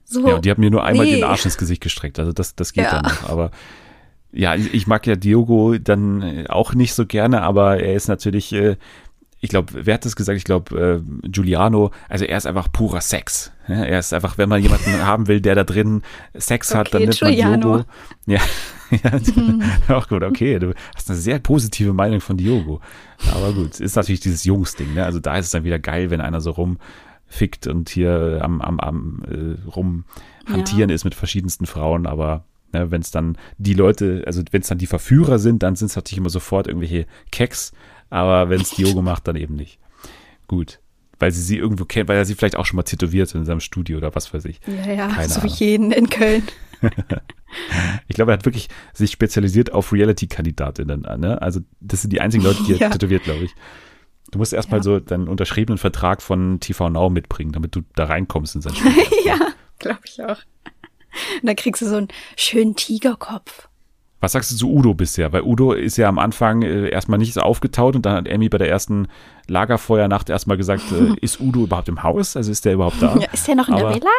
so, 0.04 0.26
Ja, 0.26 0.36
und 0.36 0.44
die 0.44 0.50
hat 0.50 0.58
mir 0.58 0.70
nur 0.70 0.84
einmal 0.84 1.06
nee. 1.06 1.16
den 1.16 1.24
Arsch 1.24 1.44
ins 1.44 1.58
Gesicht 1.58 1.82
gestreckt. 1.82 2.18
Also 2.18 2.32
das, 2.32 2.54
das 2.54 2.72
geht 2.72 2.84
Ja. 2.84 3.02
dann 3.02 3.12
noch. 3.12 3.28
Aber 3.28 3.50
ja, 4.32 4.54
ich, 4.54 4.86
mag 4.86 5.06
ja 5.06 5.16
Diogo 5.16 5.76
dann 5.78 6.46
auch 6.48 6.74
nicht 6.74 6.94
so 6.94 7.06
gerne, 7.06 7.42
aber 7.42 7.80
er 7.80 7.94
ist 7.94 8.08
natürlich, 8.08 8.52
äh, 8.52 8.76
ich 9.40 9.50
glaube, 9.50 9.72
wer 9.86 9.94
hat 9.94 10.04
das 10.04 10.16
gesagt? 10.16 10.36
Ich 10.36 10.44
glaube, 10.44 11.02
äh, 11.24 11.28
Giuliano, 11.28 11.92
also 12.08 12.24
er 12.24 12.36
ist 12.36 12.46
einfach 12.46 12.70
purer 12.72 13.00
Sex. 13.00 13.52
Ja, 13.68 13.84
er 13.84 13.98
ist 13.98 14.12
einfach, 14.12 14.36
wenn 14.36 14.48
man 14.48 14.62
jemanden 14.62 14.92
haben 15.04 15.28
will, 15.28 15.40
der 15.40 15.54
da 15.54 15.64
drin 15.64 16.02
Sex 16.34 16.74
hat, 16.74 16.92
dann 16.92 17.02
Okay, 17.02 17.08
nimmt 17.08 17.22
man 17.22 17.30
Giuliano. 17.30 17.76
Diogo. 17.76 17.84
Ja, 18.26 18.40
ja 19.88 19.96
auch 19.96 20.08
gut, 20.08 20.22
okay. 20.22 20.58
Du 20.58 20.74
hast 20.94 21.08
eine 21.08 21.18
sehr 21.18 21.38
positive 21.38 21.92
Meinung 21.92 22.20
von 22.20 22.36
Diogo. 22.36 22.80
Aber 23.32 23.52
gut, 23.52 23.78
ist 23.78 23.96
natürlich 23.96 24.20
dieses 24.20 24.44
Jungsding, 24.44 24.94
ne? 24.94 25.04
Also 25.04 25.20
da 25.20 25.36
ist 25.36 25.46
es 25.46 25.52
dann 25.52 25.64
wieder 25.64 25.78
geil, 25.78 26.10
wenn 26.10 26.20
einer 26.20 26.40
so 26.40 26.50
rumfickt 26.50 27.66
und 27.68 27.90
hier 27.90 28.40
am, 28.42 28.60
am, 28.60 28.80
am 28.80 29.22
äh, 29.28 29.70
rumhantieren 29.70 30.90
ist 30.90 31.04
mit 31.04 31.14
verschiedensten 31.14 31.66
Frauen, 31.66 32.06
aber 32.06 32.44
ne, 32.72 32.90
wenn 32.90 33.02
es 33.02 33.10
dann 33.10 33.36
die 33.58 33.74
Leute, 33.74 34.24
also 34.26 34.42
wenn 34.50 34.62
es 34.62 34.68
dann 34.68 34.78
die 34.78 34.86
Verführer 34.86 35.38
sind, 35.38 35.62
dann 35.62 35.76
sind 35.76 35.90
es 35.90 35.96
natürlich 35.96 36.18
immer 36.18 36.30
sofort 36.30 36.66
irgendwelche 36.66 37.06
Keks, 37.30 37.72
aber 38.10 38.48
wenn 38.50 38.60
es 38.60 38.70
Diogo 38.70 39.02
macht, 39.02 39.28
dann 39.28 39.36
eben 39.36 39.54
nicht. 39.56 39.78
Gut. 40.46 40.80
Weil 41.18 41.32
sie 41.32 41.42
sie 41.42 41.56
irgendwo 41.56 41.84
kennt, 41.84 42.08
weil 42.08 42.16
er 42.16 42.24
sie 42.24 42.34
vielleicht 42.34 42.56
auch 42.56 42.64
schon 42.66 42.76
mal 42.76 42.84
tätowiert 42.84 43.34
in 43.34 43.44
seinem 43.44 43.60
Studio 43.60 43.98
oder 43.98 44.14
was 44.14 44.32
weiß 44.32 44.44
ich. 44.44 44.60
Ja, 44.66 44.92
ja, 44.92 45.08
Keine 45.08 45.28
so 45.28 45.42
wie 45.42 45.46
Ahnung. 45.46 45.56
jeden 45.58 45.90
in 45.92 46.08
Köln. 46.10 46.42
Ich 48.08 48.14
glaube, 48.14 48.30
er 48.32 48.34
hat 48.34 48.44
wirklich 48.44 48.68
sich 48.92 49.10
spezialisiert 49.10 49.72
auf 49.72 49.92
Reality-Kandidatinnen. 49.92 51.06
Ne? 51.18 51.40
Also 51.40 51.60
das 51.80 52.02
sind 52.02 52.12
die 52.12 52.20
einzigen 52.20 52.44
Leute, 52.44 52.62
die 52.64 52.72
er 52.74 52.78
Ja. 52.80 52.90
tätowiert, 52.90 53.24
glaube 53.24 53.44
ich. 53.44 53.54
Du 54.30 54.38
musst 54.38 54.52
erstmal 54.52 54.80
Ja. 54.80 54.84
so 54.84 55.00
deinen 55.00 55.28
unterschriebenen 55.28 55.78
Vertrag 55.78 56.20
von 56.20 56.60
TV 56.60 56.90
Now 56.90 57.08
mitbringen, 57.08 57.52
damit 57.52 57.74
du 57.74 57.80
da 57.94 58.04
reinkommst 58.04 58.54
in 58.54 58.60
sein 58.60 58.74
Studio. 58.76 59.02
ja, 59.24 59.38
glaube 59.78 60.00
ich 60.04 60.22
auch. 60.22 60.38
Und 61.40 61.44
dann 61.44 61.56
kriegst 61.56 61.80
du 61.82 61.86
so 61.86 61.96
einen 61.96 62.08
schönen 62.36 62.76
Tigerkopf. 62.76 63.68
Was 64.20 64.32
sagst 64.32 64.50
du 64.50 64.56
zu 64.56 64.70
Udo 64.72 64.94
bisher? 64.94 65.32
Weil 65.32 65.42
Udo 65.42 65.72
ist 65.72 65.96
ja 65.96 66.08
am 66.08 66.18
Anfang 66.18 66.62
äh, 66.62 66.88
erstmal 66.88 67.18
nicht 67.18 67.34
so 67.34 67.40
aufgetaut 67.40 67.94
und 67.94 68.04
dann 68.04 68.14
hat 68.16 68.26
Emmy 68.26 68.48
bei 68.48 68.58
der 68.58 68.68
ersten 68.68 69.06
Lagerfeuernacht 69.46 70.28
erstmal 70.30 70.56
gesagt, 70.56 70.82
äh, 70.92 71.14
ist 71.20 71.40
Udo 71.40 71.64
überhaupt 71.64 71.88
im 71.88 72.02
Haus? 72.02 72.36
Also 72.36 72.50
ist 72.50 72.64
der 72.64 72.74
überhaupt 72.74 73.00
da? 73.00 73.16
Ja, 73.16 73.28
ist 73.32 73.46
der 73.46 73.54
noch 73.54 73.68
in 73.68 73.74
Aber- 73.74 73.88
der 73.92 73.94
Villa? 73.96 74.10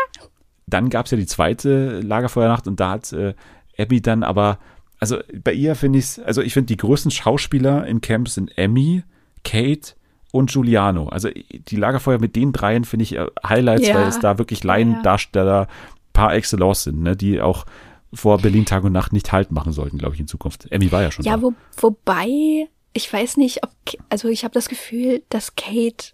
dann 0.68 0.90
gab 0.92 1.06
es 1.06 1.12
ja 1.12 1.18
die 1.18 1.26
zweite 1.26 2.00
Lagerfeuernacht 2.02 2.68
und 2.68 2.80
da 2.80 2.92
hat 2.92 3.12
äh, 3.12 3.34
Abby 3.80 4.02
dann 4.02 4.22
aber, 4.22 4.60
also 5.00 5.18
bei 5.44 5.52
ihr 5.52 5.74
finde 5.76 5.98
ich 5.98 6.24
also 6.24 6.44
ich 6.44 6.54
finde 6.54 6.68
die 6.68 6.78
größten 6.78 7.10
Schauspieler 7.10 7.88
in 7.88 8.02
Camp 8.02 8.30
sind 8.30 8.56
Emmy, 8.56 9.02
Kate 9.44 9.94
und 10.32 10.52
Giuliano. 10.52 11.10
Also 11.10 11.30
die 11.32 11.76
Lagerfeuer 11.76 12.20
mit 12.20 12.36
den 12.36 12.52
dreien 12.52 12.84
finde 12.84 13.02
ich 13.04 13.16
äh, 13.18 13.26
Highlights, 13.44 13.88
Ja. 13.88 13.96
weil 13.96 14.08
es 14.10 14.20
da 14.20 14.38
wirklich 14.38 14.64
Laiendarsteller 14.64 15.68
par 16.14 16.36
excellence 16.36 16.84
sind, 16.84 17.02
ne, 17.02 17.16
die 17.16 17.42
auch 17.42 17.66
vor 18.14 18.38
Berlin 18.40 18.66
Tag 18.66 18.84
und 18.84 18.92
Nacht 18.92 19.14
nicht 19.14 19.32
Halt 19.32 19.52
machen 19.52 19.72
sollten, 19.72 19.98
glaube 19.98 20.16
ich, 20.16 20.20
in 20.22 20.28
Zukunft. 20.28 20.72
Emmy 20.72 20.92
war 20.92 21.02
ja 21.02 21.12
schon 21.12 21.26
Ja, 21.26 21.38
da. 21.38 21.42
wo, 21.44 21.54
wobei, 21.78 22.68
ich 22.94 23.12
weiß 23.12 23.38
nicht, 23.38 23.64
ob, 23.64 23.72
also 24.10 24.28
ich 24.30 24.44
habe 24.44 24.54
das 24.54 24.68
Gefühl, 24.70 25.22
dass 25.30 25.56
Kate, 25.56 26.14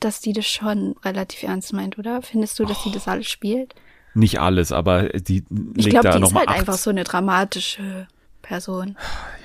dass 0.00 0.20
die 0.20 0.32
das 0.32 0.46
schon 0.46 0.94
relativ 1.04 1.42
ernst 1.42 1.72
meint, 1.72 1.98
oder? 1.98 2.22
Findest 2.22 2.58
du, 2.58 2.64
dass 2.64 2.82
sie 2.82 2.90
das 2.90 3.06
alles 3.06 3.28
spielt? 3.28 3.74
Nicht 4.14 4.40
alles, 4.40 4.72
aber 4.72 5.08
die 5.10 5.44
Ich 5.76 5.84
legt 5.84 5.90
glaube, 5.90 6.04
da 6.08 6.10
die 6.12 6.16
ist 6.16 6.22
nochmal 6.22 6.40
halt 6.46 6.48
acht. 6.50 6.58
einfach 6.60 6.74
so 6.78 6.90
eine 6.90 7.04
dramatische 7.04 8.08
Person. 8.42 8.96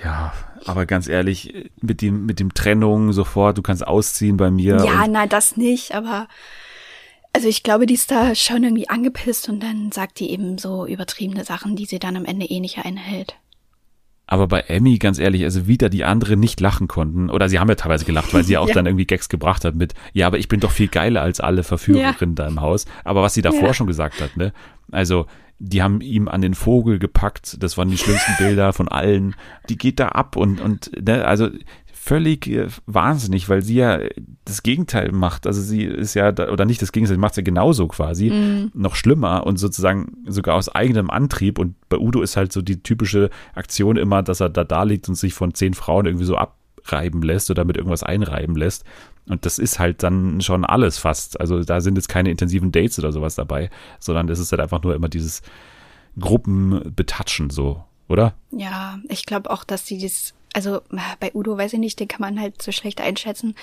Ja, 0.03 0.33
aber 0.65 0.87
ganz 0.87 1.07
ehrlich, 1.07 1.69
mit 1.81 2.01
dem, 2.01 2.25
mit 2.25 2.39
dem 2.39 2.53
Trennung 2.55 3.13
sofort, 3.13 3.57
du 3.57 3.61
kannst 3.61 3.85
ausziehen 3.85 4.37
bei 4.37 4.49
mir. 4.49 4.83
Ja, 4.83 5.05
nein, 5.07 5.29
das 5.29 5.55
nicht, 5.57 5.93
aber 5.93 6.27
also 7.35 7.49
ich 7.49 7.63
glaube, 7.63 7.85
die 7.85 7.95
ist 7.95 8.11
da 8.11 8.33
schon 8.33 8.63
irgendwie 8.63 8.87
angepisst 8.89 9.49
und 9.49 9.61
dann 9.61 9.91
sagt 9.91 10.19
die 10.21 10.31
eben 10.31 10.57
so 10.57 10.85
übertriebene 10.87 11.43
Sachen, 11.43 11.75
die 11.75 11.85
sie 11.85 11.99
dann 11.99 12.15
am 12.15 12.23
Ende 12.23 12.45
eh 12.45 12.61
nicht 12.61 12.77
einhält. 12.79 13.35
Aber 14.25 14.47
bei 14.47 14.61
Emmy, 14.61 14.97
ganz 14.97 15.19
ehrlich, 15.19 15.43
also 15.43 15.67
wieder 15.67 15.89
die 15.89 16.03
anderen 16.05 16.39
nicht 16.39 16.59
lachen 16.61 16.87
konnten, 16.87 17.29
oder 17.29 17.49
sie 17.49 17.59
haben 17.59 17.67
ja 17.69 17.75
teilweise 17.75 18.05
gelacht, 18.05 18.33
weil 18.33 18.43
sie 18.45 18.53
ja 18.53 18.59
auch 18.61 18.69
Ja. 18.69 18.73
dann 18.75 18.85
irgendwie 18.85 19.05
Gags 19.05 19.27
gebracht 19.29 19.65
hat 19.65 19.75
mit, 19.75 19.93
ja, 20.13 20.27
aber 20.27 20.39
ich 20.39 20.47
bin 20.47 20.61
doch 20.61 20.71
viel 20.71 20.87
geiler 20.87 21.21
als 21.21 21.39
alle 21.41 21.63
Verführerinnen 21.63 22.35
da 22.35 22.47
im 22.47 22.61
Haus. 22.61 22.85
Aber 23.03 23.21
was 23.21 23.33
sie 23.33 23.41
davor 23.43 23.67
Ja. 23.67 23.73
schon 23.73 23.87
gesagt 23.87 24.21
hat, 24.21 24.37
ne? 24.37 24.53
Also, 24.91 25.25
die 25.59 25.83
haben 25.83 26.01
ihm 26.01 26.27
an 26.27 26.41
den 26.41 26.53
Vogel 26.53 26.99
gepackt, 26.99 27.61
das 27.61 27.77
waren 27.77 27.89
die 27.89 27.97
schlimmsten 27.97 28.35
Bilder 28.39 28.73
von 28.73 28.87
allen. 28.87 29.35
Die 29.69 29.77
geht 29.77 29.99
da 29.99 30.07
ab 30.09 30.37
und, 30.37 30.59
und, 30.59 30.91
ne, 31.05 31.25
also 31.25 31.49
völlig 32.05 32.47
äh, 32.47 32.67
wahnsinnig, 32.85 33.49
weil 33.49 33.63
sie 33.63 33.75
ja 33.75 33.99
das 34.45 34.61
Gegenteil 34.61 35.11
macht. 35.11 35.47
Also 35.47 35.59
sie 35.59 35.83
ist 35.83 36.13
ja, 36.13 36.31
da, 36.31 36.49
oder 36.49 36.65
nicht 36.65 36.79
das 36.81 36.91
Gegenteil, 36.91 37.15
sie 37.15 37.19
macht 37.19 37.31
es 37.31 37.37
ja 37.37 37.43
genauso 37.43 37.87
quasi, 37.87 38.29
Mhm. 38.29 38.71
noch 38.75 38.95
schlimmer 38.95 39.45
und 39.47 39.57
sozusagen 39.57 40.17
sogar 40.27 40.55
aus 40.55 40.69
eigenem 40.69 41.09
Antrieb. 41.09 41.57
Und 41.57 41.75
bei 41.89 41.97
Udo 41.97 42.21
ist 42.21 42.37
halt 42.37 42.51
so 42.53 42.61
die 42.61 42.83
typische 42.83 43.31
Aktion 43.55 43.97
immer, 43.97 44.21
dass 44.21 44.39
er 44.39 44.49
da 44.49 44.63
da 44.63 44.83
liegt 44.83 45.09
und 45.09 45.15
sich 45.15 45.33
von 45.33 45.55
zehn 45.55 45.73
Frauen 45.73 46.05
irgendwie 46.05 46.25
so 46.25 46.37
abreiben 46.37 47.23
lässt 47.23 47.49
oder 47.49 47.65
mit 47.65 47.75
irgendwas 47.75 48.03
einreiben 48.03 48.55
lässt. 48.55 48.83
Und 49.27 49.43
das 49.47 49.57
ist 49.57 49.79
halt 49.79 50.03
dann 50.03 50.41
schon 50.41 50.63
alles 50.63 50.99
fast. 50.99 51.39
Also 51.41 51.63
da 51.63 51.81
sind 51.81 51.95
jetzt 51.95 52.09
keine 52.09 52.29
intensiven 52.29 52.71
Dates 52.71 52.99
oder 52.99 53.11
sowas 53.11 53.33
dabei, 53.33 53.71
sondern 53.99 54.29
es 54.29 54.37
ist 54.37 54.51
halt 54.51 54.61
einfach 54.61 54.83
nur 54.83 54.93
immer 54.93 55.09
dieses 55.09 55.41
Gruppenbetatschen 56.19 57.49
so, 57.49 57.83
oder? 58.07 58.33
Ja, 58.51 58.99
ich 59.09 59.25
glaube 59.25 59.49
auch, 59.49 59.63
dass 59.63 59.85
sie 59.85 59.99
das, 59.99 60.33
also 60.53 60.81
bei 61.19 61.31
Udo 61.33 61.57
weiß 61.57 61.73
ich 61.73 61.79
nicht, 61.79 61.99
den 61.99 62.07
kann 62.07 62.21
man 62.21 62.39
halt 62.39 62.61
so 62.61 62.71
schlecht 62.71 63.01
einschätzen, 63.01 63.55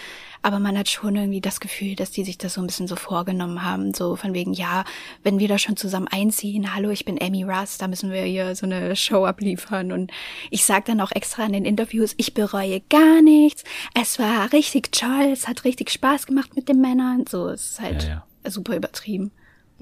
aber 0.42 0.58
man 0.58 0.76
hat 0.76 0.88
schon 0.90 1.16
irgendwie 1.16 1.40
das 1.40 1.60
Gefühl, 1.60 1.94
dass 1.94 2.10
die 2.10 2.24
sich 2.24 2.38
das 2.38 2.54
so 2.54 2.60
ein 2.60 2.66
bisschen 2.66 2.88
so 2.88 2.96
vorgenommen 2.96 3.64
haben, 3.64 3.94
so 3.94 4.16
von 4.16 4.34
wegen, 4.34 4.52
ja, 4.52 4.84
wenn 5.22 5.38
wir 5.38 5.48
da 5.48 5.58
schon 5.58 5.76
zusammen 5.76 6.08
einziehen, 6.08 6.74
hallo, 6.74 6.90
ich 6.90 7.04
bin 7.04 7.22
Amy 7.22 7.44
Russ, 7.44 7.78
da 7.78 7.88
müssen 7.88 8.10
wir 8.10 8.22
hier 8.24 8.54
so 8.54 8.66
eine 8.66 8.94
Show 8.96 9.24
abliefern 9.24 9.92
und 9.92 10.10
ich 10.50 10.64
sag 10.64 10.84
dann 10.84 11.00
auch 11.00 11.12
extra 11.12 11.44
in 11.44 11.52
den 11.52 11.64
Interviews, 11.64 12.14
ich 12.16 12.34
bereue 12.34 12.80
gar 12.90 13.22
nichts, 13.22 13.64
es 13.94 14.18
war 14.18 14.52
richtig 14.52 14.92
toll, 14.92 15.30
es 15.32 15.48
hat 15.48 15.64
richtig 15.64 15.90
Spaß 15.90 16.26
gemacht 16.26 16.56
mit 16.56 16.68
den 16.68 16.80
Männern, 16.80 17.24
so, 17.28 17.48
es 17.48 17.72
ist 17.72 17.80
halt 17.80 18.04
Ja, 18.04 18.50
super 18.50 18.76
übertrieben. 18.76 19.30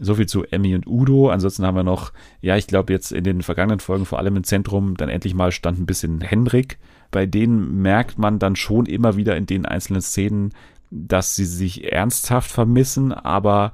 So 0.02 0.14
viel 0.14 0.26
zu 0.26 0.44
Emmy 0.44 0.74
und 0.74 0.86
Udo. 0.86 1.28
Ansonsten 1.28 1.64
haben 1.66 1.76
wir 1.76 1.82
noch, 1.82 2.12
ja, 2.40 2.56
ich 2.56 2.66
glaube 2.66 2.92
jetzt 2.92 3.12
in 3.12 3.22
den 3.22 3.42
vergangenen 3.42 3.80
Folgen 3.80 4.06
vor 4.06 4.18
allem 4.18 4.36
im 4.36 4.44
Zentrum 4.44 4.96
dann 4.96 5.10
endlich 5.10 5.34
mal 5.34 5.52
stand 5.52 5.78
ein 5.78 5.86
bisschen 5.86 6.22
Henrik. 6.22 6.78
Bei 7.10 7.26
denen 7.26 7.82
merkt 7.82 8.18
man 8.18 8.38
dann 8.38 8.56
schon 8.56 8.86
immer 8.86 9.16
wieder 9.16 9.36
in 9.36 9.46
den 9.46 9.66
einzelnen 9.66 10.00
Szenen, 10.00 10.54
dass 10.90 11.36
sie 11.36 11.44
sich 11.44 11.92
ernsthaft 11.92 12.50
vermissen, 12.50 13.12
aber 13.12 13.72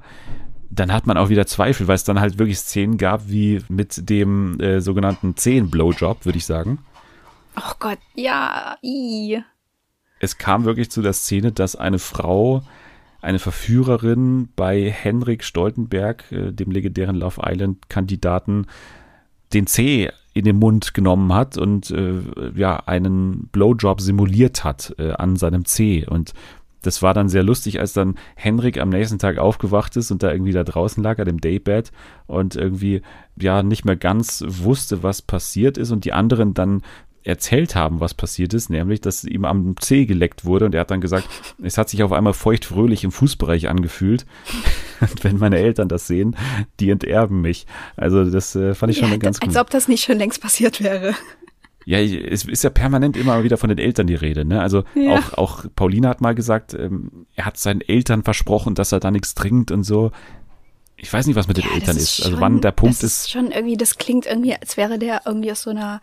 dann 0.69 0.91
hat 0.91 1.07
man 1.07 1.17
auch 1.17 1.29
wieder 1.29 1.47
Zweifel, 1.47 1.87
weil 1.87 1.95
es 1.95 2.03
dann 2.03 2.19
halt 2.19 2.37
wirklich 2.37 2.59
Szenen 2.59 2.97
gab, 2.97 3.29
wie 3.29 3.61
mit 3.69 4.09
dem 4.09 4.59
äh, 4.59 4.81
sogenannten 4.81 5.35
Zehen-Blowjob, 5.35 6.25
würde 6.25 6.37
ich 6.37 6.45
sagen. 6.45 6.79
Oh 7.55 7.73
Gott, 7.79 7.99
ja, 8.13 8.77
i. 8.83 9.41
es 10.19 10.37
kam 10.37 10.65
wirklich 10.65 10.91
zu 10.91 11.01
der 11.01 11.13
Szene, 11.13 11.51
dass 11.51 11.75
eine 11.75 11.99
Frau, 11.99 12.63
eine 13.21 13.39
Verführerin 13.39 14.49
bei 14.55 14.89
Henrik 14.91 15.43
Stoltenberg, 15.43 16.31
äh, 16.31 16.51
dem 16.51 16.71
legendären 16.71 17.15
Love 17.15 17.41
Island-Kandidaten, 17.43 18.67
den 19.53 19.67
C 19.67 20.09
in 20.33 20.45
den 20.45 20.57
Mund 20.57 20.93
genommen 20.93 21.33
hat 21.33 21.57
und 21.57 21.89
äh, 21.89 22.21
ja 22.55 22.77
einen 22.85 23.47
Blowjob 23.51 24.01
simuliert 24.01 24.63
hat 24.63 24.93
äh, 24.99 25.13
an 25.13 25.35
seinem 25.35 25.65
C. 25.65 26.05
Und 26.05 26.33
das 26.83 27.01
war 27.01 27.13
dann 27.13 27.27
sehr 27.27 27.43
lustig, 27.43 27.79
als 27.79 27.93
dann 27.93 28.15
Henrik 28.35 28.79
am 28.79 28.89
nächsten 28.89 29.17
Tag 29.17 29.39
aufgewacht 29.39 29.97
ist 29.97 30.11
und 30.11 30.21
da 30.21 30.31
irgendwie 30.31 30.51
da 30.51 30.63
draußen 30.63 31.01
lag, 31.01 31.17
an 31.17 31.25
dem 31.25 31.41
Daybed 31.41 31.91
und 32.27 32.55
irgendwie 32.55 33.01
ja 33.35 33.63
nicht 33.63 33.83
mehr 33.83 33.95
ganz 33.95 34.43
wusste, 34.47 35.01
was 35.01 35.21
passiert 35.21 35.77
ist 35.77 35.91
und 35.91 36.05
die 36.05 36.13
anderen 36.13 36.53
dann 36.53 36.83
erzählt 37.23 37.75
haben, 37.75 37.99
was 37.99 38.13
passiert 38.13 38.53
ist, 38.53 38.69
nämlich, 38.69 39.01
dass 39.01 39.23
ihm 39.23 39.43
am 39.45 39.75
Zeh 39.79 40.05
geleckt 40.05 40.45
wurde 40.45 40.65
und 40.65 40.73
er 40.75 40.81
hat 40.81 40.91
dann 40.91 41.01
gesagt, 41.01 41.27
es 41.61 41.77
hat 41.77 41.89
sich 41.89 42.03
auf 42.03 42.11
einmal 42.13 42.33
feuchtfröhlich 42.33 43.03
im 43.03 43.11
Fußbereich 43.11 43.67
angefühlt. 43.67 44.25
Und 44.99 45.23
wenn 45.23 45.37
meine 45.37 45.57
Eltern 45.59 45.87
das 45.89 46.07
sehen, 46.07 46.35
die 46.79 46.89
enterben 46.89 47.41
mich. 47.41 47.67
Also 47.97 48.27
das 48.31 48.55
äh, 48.55 48.73
fand 48.73 48.91
ich 48.91 48.97
schon 48.97 49.11
Ja, 49.11 49.17
ganz 49.17 49.39
als 49.39 49.53
gut. 49.53 49.61
ob 49.61 49.69
das 49.69 49.87
nicht 49.87 50.03
schon 50.03 50.17
längst 50.17 50.41
passiert 50.41 50.81
wäre. 50.83 51.13
Ja, 51.85 51.99
es 51.99 52.45
ist 52.45 52.63
ja 52.63 52.71
permanent 52.71 53.15
immer 53.15 53.43
wieder 53.43 53.57
von 53.57 53.69
den 53.69 53.77
Eltern 53.77 54.07
die 54.07 54.15
Rede. 54.15 54.43
Ne? 54.43 54.59
Also 54.59 54.85
Ja. 54.95 55.19
auch, 55.19 55.33
auch 55.37 55.65
Paulina 55.75 56.09
hat 56.09 56.19
mal 56.21 56.33
gesagt, 56.33 56.73
ähm, 56.73 57.27
er 57.35 57.45
hat 57.45 57.57
seinen 57.57 57.81
Eltern 57.81 58.23
versprochen, 58.23 58.73
dass 58.73 58.91
er 58.91 58.99
da 58.99 59.11
nichts 59.11 59.35
trinkt 59.35 59.69
und 59.69 59.83
so. 59.83 60.11
Ich 60.95 61.13
weiß 61.13 61.27
nicht, 61.27 61.35
was 61.35 61.47
mit 61.47 61.57
den 61.57 61.65
Ja, 61.65 61.75
Eltern 61.75 61.95
ist. 61.95 62.19
Also 62.21 62.31
schon- 62.31 62.41
wann 62.41 62.61
der 62.61 62.71
Punkt 62.71 62.95
das 62.95 63.03
ist. 63.03 63.29
schon 63.31 63.51
irgendwie, 63.51 63.77
das 63.77 63.97
klingt 63.99 64.25
irgendwie, 64.25 64.55
als 64.55 64.77
wäre 64.77 64.97
der 64.97 65.21
irgendwie 65.25 65.51
aus 65.51 65.61
so 65.61 65.69
einer, 65.69 66.01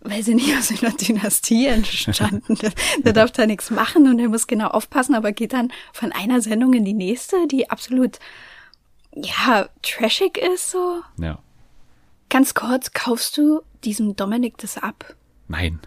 weiß 0.00 0.28
ich 0.28 0.34
nicht, 0.34 0.54
aus 0.58 0.70
einer 0.70 0.92
Dynastie 0.92 1.66
entstanden. 1.66 2.54
der, 2.56 2.72
der 2.98 3.12
darf 3.12 3.30
da 3.30 3.46
nichts 3.46 3.70
machen 3.70 4.08
und 4.08 4.18
er 4.18 4.28
muss 4.28 4.46
genau 4.46 4.68
aufpassen, 4.68 5.14
aber 5.14 5.32
geht 5.32 5.52
dann 5.52 5.72
von 5.92 6.12
einer 6.12 6.40
Sendung 6.40 6.72
in 6.72 6.84
die 6.84 6.94
nächste, 6.94 7.46
die 7.46 7.70
absolut, 7.70 8.18
ja, 9.14 9.68
trashig 9.82 10.38
ist 10.38 10.70
so. 10.70 11.00
Ja. 11.18 11.38
Ganz 12.30 12.54
kurz, 12.54 12.92
kaufst 12.92 13.38
du 13.38 13.62
diesem 13.84 14.14
Dominik 14.14 14.58
das 14.58 14.76
ab? 14.76 15.16
Nein. 15.48 15.80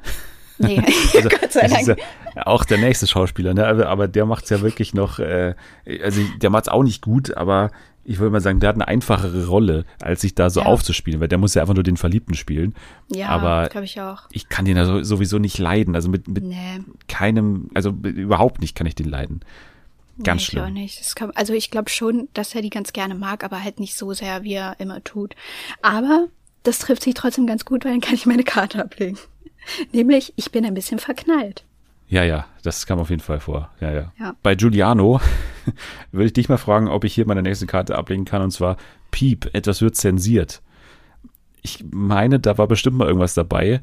Nee, 0.62 0.82
Also, 1.16 1.30
Gott 1.42 1.52
sei 1.52 1.68
Dank. 1.68 1.88
ja 2.36 2.48
auch 2.48 2.66
der 2.66 2.78
nächste 2.78 3.08
Schauspieler, 3.08 3.54
ne? 3.54 3.68
aber, 3.68 3.88
aber 3.88 4.08
der 4.08 4.26
macht's 4.26 4.50
ja 4.50 4.62
wirklich 4.62 4.94
noch, 4.94 5.20
äh, 5.20 5.56
also 6.04 6.22
der 6.42 6.50
macht's 6.50 6.70
auch 6.70 6.84
nicht 6.84 7.02
gut, 7.02 7.36
aber 7.36 7.72
ich 8.04 8.18
würde 8.18 8.32
mal 8.32 8.42
sagen, 8.42 8.60
der 8.60 8.70
hat 8.70 8.76
eine 8.76 8.88
einfachere 8.88 9.46
Rolle, 9.46 9.86
als 10.02 10.22
sich 10.22 10.34
da 10.34 10.50
so 10.50 10.62
Ja. 10.62 10.66
aufzuspielen, 10.66 11.20
weil 11.22 11.28
der 11.28 11.38
muss 11.38 11.54
ja 11.54 11.62
einfach 11.62 11.76
nur 11.76 11.84
den 11.84 11.98
Verliebten 11.98 12.34
spielen. 12.34 12.74
Ja, 13.12 13.28
aber 13.30 13.68
glaube 13.70 13.86
ich 13.86 14.02
auch. 14.02 14.24
ich 14.32 14.50
kann 14.50 14.66
den 14.66 14.84
so- 14.86 15.04
sowieso 15.04 15.38
nicht 15.38 15.60
leiden, 15.60 15.94
also 15.96 16.10
mit, 16.10 16.28
mit 16.28 16.44
Nee. 16.44 16.80
keinem, 17.08 17.70
also 17.76 17.92
überhaupt 17.92 18.60
nicht 18.62 18.76
kann 18.76 18.88
ich 18.88 18.96
den 18.96 19.08
leiden. 19.08 19.42
Ganz 20.24 20.42
nee, 20.42 20.46
schlimm. 20.46 20.64
Ich 20.64 20.70
auch 20.70 20.74
nicht. 20.74 21.16
Kann, 21.16 21.32
also 21.36 21.54
ich 21.54 21.70
glaube 21.72 21.90
schon, 21.90 22.28
dass 22.34 22.54
er 22.56 22.62
die 22.62 22.70
ganz 22.72 22.92
gerne 22.94 23.14
mag, 23.16 23.44
aber 23.44 23.64
halt 23.64 23.80
nicht 23.80 23.96
so 23.96 24.14
sehr, 24.14 24.44
wie 24.44 24.54
er 24.54 24.76
immer 24.80 25.04
tut. 25.04 25.36
Aber 25.82 26.28
das 26.64 26.80
trifft 26.80 27.04
sich 27.04 27.14
trotzdem 27.14 27.46
ganz 27.48 27.66
gut, 27.66 27.86
weil 27.86 27.92
dann 27.92 28.02
kann 28.02 28.16
ich 28.16 28.26
meine 28.26 28.44
Karte 28.44 28.84
ablegen. 28.84 29.18
Nämlich, 29.92 30.34
ich 30.36 30.52
bin 30.52 30.66
ein 30.66 30.74
bisschen 30.74 31.00
verknallt. 31.00 31.64
Ja, 32.08 32.24
ja, 32.24 32.46
das 32.64 32.86
kam 32.86 33.00
auf 33.00 33.10
jeden 33.10 33.22
Fall 33.22 33.40
vor. 33.40 33.70
Ja, 33.80 33.92
ja. 33.92 34.12
Ja. 34.20 34.36
Bei 34.44 34.56
Giuliano 34.56 35.22
würde 36.12 36.26
ich 36.26 36.34
dich 36.34 36.50
mal 36.50 36.58
fragen, 36.58 36.88
ob 36.90 37.04
ich 37.06 37.14
hier 37.14 37.26
meine 37.26 37.42
nächste 37.42 37.68
Karte 37.68 37.98
ablegen 37.98 38.26
kann, 38.26 38.42
und 38.42 38.52
zwar 38.52 38.76
Piep, 39.12 39.50
etwas 39.54 39.82
wird 39.82 39.96
zensiert. 39.96 40.62
Ich 41.62 41.86
meine, 41.92 42.40
da 42.40 42.58
war 42.58 42.68
bestimmt 42.68 42.98
mal 42.98 43.08
irgendwas 43.08 43.34
dabei 43.34 43.82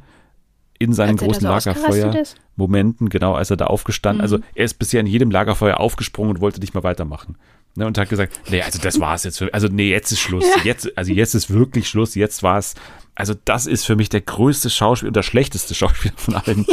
in 0.79 0.93
seinen 0.93 1.17
großen 1.17 1.43
so 1.43 1.49
ausgerastet 1.49 1.83
Lagerfeuer. 1.91 2.21
ist? 2.23 2.37
Momenten, 2.57 3.09
genau, 3.09 3.35
als 3.35 3.51
er 3.51 3.57
da 3.57 3.67
aufgestanden, 3.67 4.19
Mhm. 4.19 4.23
also 4.23 4.39
er 4.55 4.65
ist 4.65 4.79
bisher 4.79 5.01
in 5.01 5.07
jedem 5.07 5.31
Lagerfeuer 5.31 5.79
aufgesprungen 5.81 6.35
und 6.37 6.41
wollte 6.41 6.61
nicht 6.61 6.75
mehr 6.75 6.83
weitermachen. 6.85 7.37
Ne, 7.75 7.87
und 7.87 7.97
hat 7.97 8.09
gesagt, 8.09 8.41
nee, 8.51 8.61
also 8.61 8.81
das 8.81 8.99
war's 8.99 9.25
jetzt. 9.25 9.39
Für, 9.39 9.53
also 9.55 9.69
nee, 9.69 9.91
jetzt 9.91 10.11
ist 10.11 10.21
Schluss. 10.21 10.45
Jetzt, 10.65 10.97
also 10.99 11.13
jetzt 11.13 11.35
ist 11.35 11.51
wirklich 11.51 11.89
Schluss. 11.89 12.17
Jetzt 12.17 12.43
war's. 12.43 12.75
Also 13.15 13.35
das 13.45 13.67
ist 13.67 13.85
für 13.85 13.95
mich 13.95 14.09
der 14.09 14.21
größte 14.21 14.69
Schauspieler 14.71 15.11
und 15.11 15.17
der 15.17 15.23
schlechteste 15.23 15.75
Schauspieler 15.75 16.15
von 16.17 16.35
allen. 16.35 16.67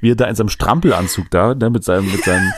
Wie 0.00 0.10
er 0.10 0.16
da 0.16 0.26
in 0.26 0.36
seinem 0.36 0.48
Strampelanzug 0.48 1.30
da, 1.30 1.54
ne, 1.54 1.70
mit 1.70 1.84
seinem, 1.84 2.10
mit 2.10 2.24
seinem 2.24 2.52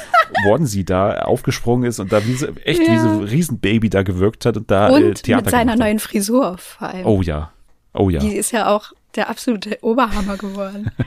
Onesie 0.47 0.85
da 0.85 1.23
aufgesprungen 1.23 1.89
ist 1.89 1.99
und 1.99 2.13
da 2.13 2.25
wie 2.27 2.35
so, 2.35 2.49
echt 2.65 2.81
wie 2.81 2.99
so 2.99 3.09
ein 3.09 3.25
Riesenbaby 3.25 3.91
da 3.91 4.03
gewirkt 4.03 4.47
hat 4.47 4.57
und 4.57 4.71
da 4.71 4.91
äh, 4.91 5.05
Und 5.05 5.23
Theater 5.23 5.45
mit 5.45 5.51
seiner 5.51 5.77
neuen 5.77 5.99
Frisur 5.99 6.59
vor 6.59 6.89
allem. 6.89 7.07
Oh 7.07 7.23
ja. 7.23 7.53
Oh 7.95 8.11
ja. 8.11 8.21
Die 8.21 8.37
ist 8.37 8.53
ja 8.53 8.75
auch 8.75 8.93
der 9.15 9.29
absolute 9.29 9.79
Oberhammer 9.83 10.37
geworden. 10.37 10.91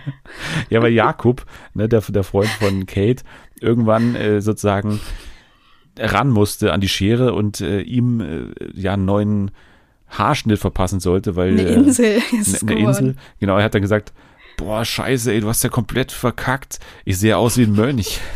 Ja, 0.70 0.82
weil 0.82 0.91
Jakob, 0.91 1.45
ne, 1.76 1.88
der, 1.88 2.01
der 2.01 2.24
Freund 2.24 2.49
von 2.49 2.86
Kate, 2.88 3.24
irgendwann 3.62 4.16
äh, 4.16 4.41
sozusagen 4.41 4.99
ran 6.00 6.30
musste 6.30 6.74
an 6.74 6.82
die 6.82 6.89
Schere 6.89 7.34
und 7.34 7.62
äh, 7.62 7.82
ihm 7.82 8.20
äh, 8.22 8.46
ja 8.74 8.93
einen 8.93 9.06
neuen 9.06 9.52
Haarschnitt 10.10 10.60
verpassen 10.60 11.00
sollte, 11.00 11.36
weil 11.36 11.52
Eine 11.52 11.62
äh, 11.62 11.74
Insel 11.74 12.22
ist 12.39 12.62
eine 12.64 12.76
geworden. 12.76 12.88
Insel. 13.10 13.16
Genau, 13.39 13.58
er 13.58 13.64
hat 13.64 13.74
dann 13.76 13.82
gesagt, 13.82 14.14
boah, 14.58 14.86
scheiße, 14.86 15.32
ey, 15.34 15.41
du 15.41 15.48
hast 15.50 15.64
ja 15.64 15.70
komplett 15.70 16.12
verkackt. 16.12 16.80
Ich 17.06 17.18
sehe 17.20 17.38
aus 17.38 17.58
wie 17.58 17.64
ein 17.64 17.74
Mönch. 17.74 18.20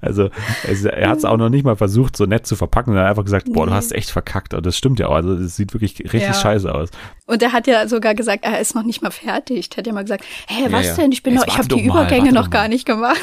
also, 0.00 0.30
es, 0.68 0.84
er 0.84 1.08
hat 1.08 1.18
es 1.18 1.24
auch 1.24 1.36
noch 1.36 1.48
nicht 1.48 1.64
mal 1.64 1.76
versucht, 1.76 2.16
so 2.16 2.26
nett 2.26 2.46
zu 2.46 2.56
verpacken, 2.56 2.90
sondern 2.92 3.06
einfach 3.06 3.24
gesagt, 3.24 3.52
boah, 3.52 3.64
du 3.66 3.70
Nee. 3.70 3.76
hast 3.76 3.92
echt 3.92 4.10
verkackt. 4.10 4.54
Und 4.54 4.66
das 4.66 4.76
stimmt 4.76 4.98
ja 4.98 5.08
auch. 5.08 5.14
Also, 5.14 5.34
es 5.34 5.56
sieht 5.56 5.72
wirklich 5.72 5.98
richtig 6.00 6.22
Ja. 6.22 6.34
scheiße 6.34 6.72
aus. 6.72 6.90
Und 7.26 7.42
er 7.42 7.52
hat 7.52 7.66
ja 7.66 7.86
sogar 7.88 8.14
gesagt, 8.14 8.44
er 8.44 8.60
ist 8.60 8.74
noch 8.74 8.82
nicht 8.84 9.02
mal 9.02 9.10
fertig. 9.10 9.70
Er 9.72 9.78
hat 9.78 9.86
ja 9.86 9.92
mal 9.92 10.02
gesagt, 10.02 10.24
hey, 10.46 10.70
was 10.72 10.86
ja. 10.88 10.94
denn? 10.96 11.12
Ich 11.12 11.22
bin 11.22 11.34
Jetzt 11.34 11.46
noch, 11.46 11.52
ich 11.52 11.58
habe 11.58 11.68
die 11.68 11.76
mal, 11.76 12.02
Übergänge 12.02 12.32
noch 12.32 12.44
doch 12.44 12.50
gar 12.50 12.62
mal. 12.62 12.68
nicht 12.68 12.86
gemacht. 12.86 13.20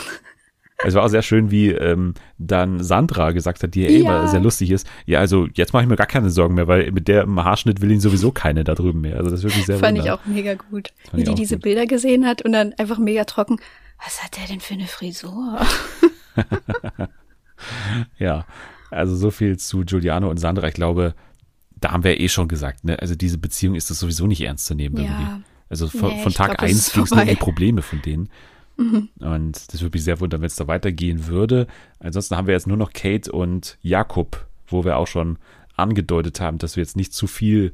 Es 0.86 0.94
war 0.94 1.04
auch 1.04 1.08
sehr 1.08 1.24
schön, 1.24 1.50
wie 1.50 1.72
ähm, 1.72 2.14
dann 2.38 2.84
Sandra 2.84 3.32
gesagt 3.32 3.64
hat, 3.64 3.74
die 3.74 3.82
ja, 3.82 3.90
eh 3.90 3.94
Ja. 4.04 4.20
immer 4.20 4.28
sehr 4.28 4.40
lustig 4.40 4.70
ist. 4.70 4.88
Ja, 5.08 5.20
also 5.20 5.48
jetzt 5.56 5.74
mache 5.74 5.82
ich 5.84 5.90
mir 5.90 5.96
gar 5.96 6.06
keine 6.06 6.30
Sorgen 6.30 6.54
mehr, 6.54 6.68
weil 6.68 6.92
mit 6.92 7.08
der 7.08 7.24
im 7.24 7.44
Haarschnitt 7.44 7.82
will 7.82 7.90
ihn 7.92 8.00
sowieso 8.00 8.32
keine 8.32 8.64
da 8.64 8.76
drüben 8.76 9.02
mehr. 9.02 9.18
Also 9.18 9.32
das 9.32 9.40
ist 9.40 9.44
wirklich 9.46 9.66
sehr 9.66 9.80
Fand 9.80 9.98
ich 9.98 10.04
wunderbar. 10.04 10.24
auch 10.24 10.28
mega 10.32 10.54
gut. 10.54 10.94
Wie 11.14 11.22
ich 11.24 11.30
die 11.30 11.34
diese 11.36 11.56
gut. 11.56 11.64
Bilder 11.64 11.88
gesehen 11.88 12.28
hat 12.28 12.44
und 12.44 12.52
dann 12.52 12.74
einfach 12.78 13.00
mega 13.00 13.24
trocken. 13.26 13.60
Was 14.06 14.24
hat 14.24 14.38
der 14.38 14.46
denn 14.48 14.60
für 14.60 14.76
eine 14.76 14.86
Frisur? 14.86 15.60
Ja, 18.20 18.46
also 18.92 19.16
so 19.16 19.32
viel 19.32 19.58
zu 19.58 19.84
Giuliano 19.84 20.30
und 20.30 20.38
Sandra. 20.38 20.68
Ich 20.68 20.76
glaube, 20.76 21.16
da 21.76 21.92
haben 21.92 22.04
wir 22.04 22.20
eh 22.20 22.30
schon 22.30 22.48
gesagt, 22.48 22.84
ne? 22.84 23.00
Also 23.00 23.16
diese 23.16 23.40
Beziehung 23.40 23.74
ist 23.76 23.90
das 23.90 24.00
sowieso 24.00 24.28
nicht 24.28 24.42
ernst 24.42 24.68
zu 24.68 24.76
nehmen 24.76 24.96
Ja. 24.98 25.04
irgendwie. 25.04 25.44
Also 25.70 25.88
von, 25.88 26.10
Nee, 26.12 26.22
von 26.22 26.30
ich 26.32 26.38
Tag 26.38 26.50
glaub, 26.50 26.62
eins 26.62 26.94
ging 26.94 27.04
es 27.04 27.12
nur 27.12 27.22
um 27.24 27.28
die. 27.28 27.36
Probleme 27.36 27.82
von 27.82 28.02
denen. 28.02 28.30
Und 28.78 29.74
das 29.74 29.82
würde 29.82 29.96
mich 29.96 30.04
sehr 30.04 30.20
wundern, 30.20 30.42
wenn 30.42 30.48
es 30.48 30.56
da 30.56 30.68
weitergehen 30.68 31.28
würde. 31.28 31.68
Ansonsten 32.00 32.38
haben 32.38 32.48
wir 32.48 32.54
jetzt 32.54 32.68
nur 32.68 32.78
noch 32.78 32.94
Kate 32.94 33.32
und 33.32 33.78
Jakob, 33.82 34.46
wo 34.68 34.86
wir 34.86 34.98
auch 34.98 35.08
schon 35.08 35.40
angedeutet 35.76 36.40
haben, 36.42 36.58
dass 36.58 36.76
wir 36.76 36.84
jetzt 36.84 36.96
nicht 36.96 37.14
zu 37.14 37.28
viel, 37.28 37.74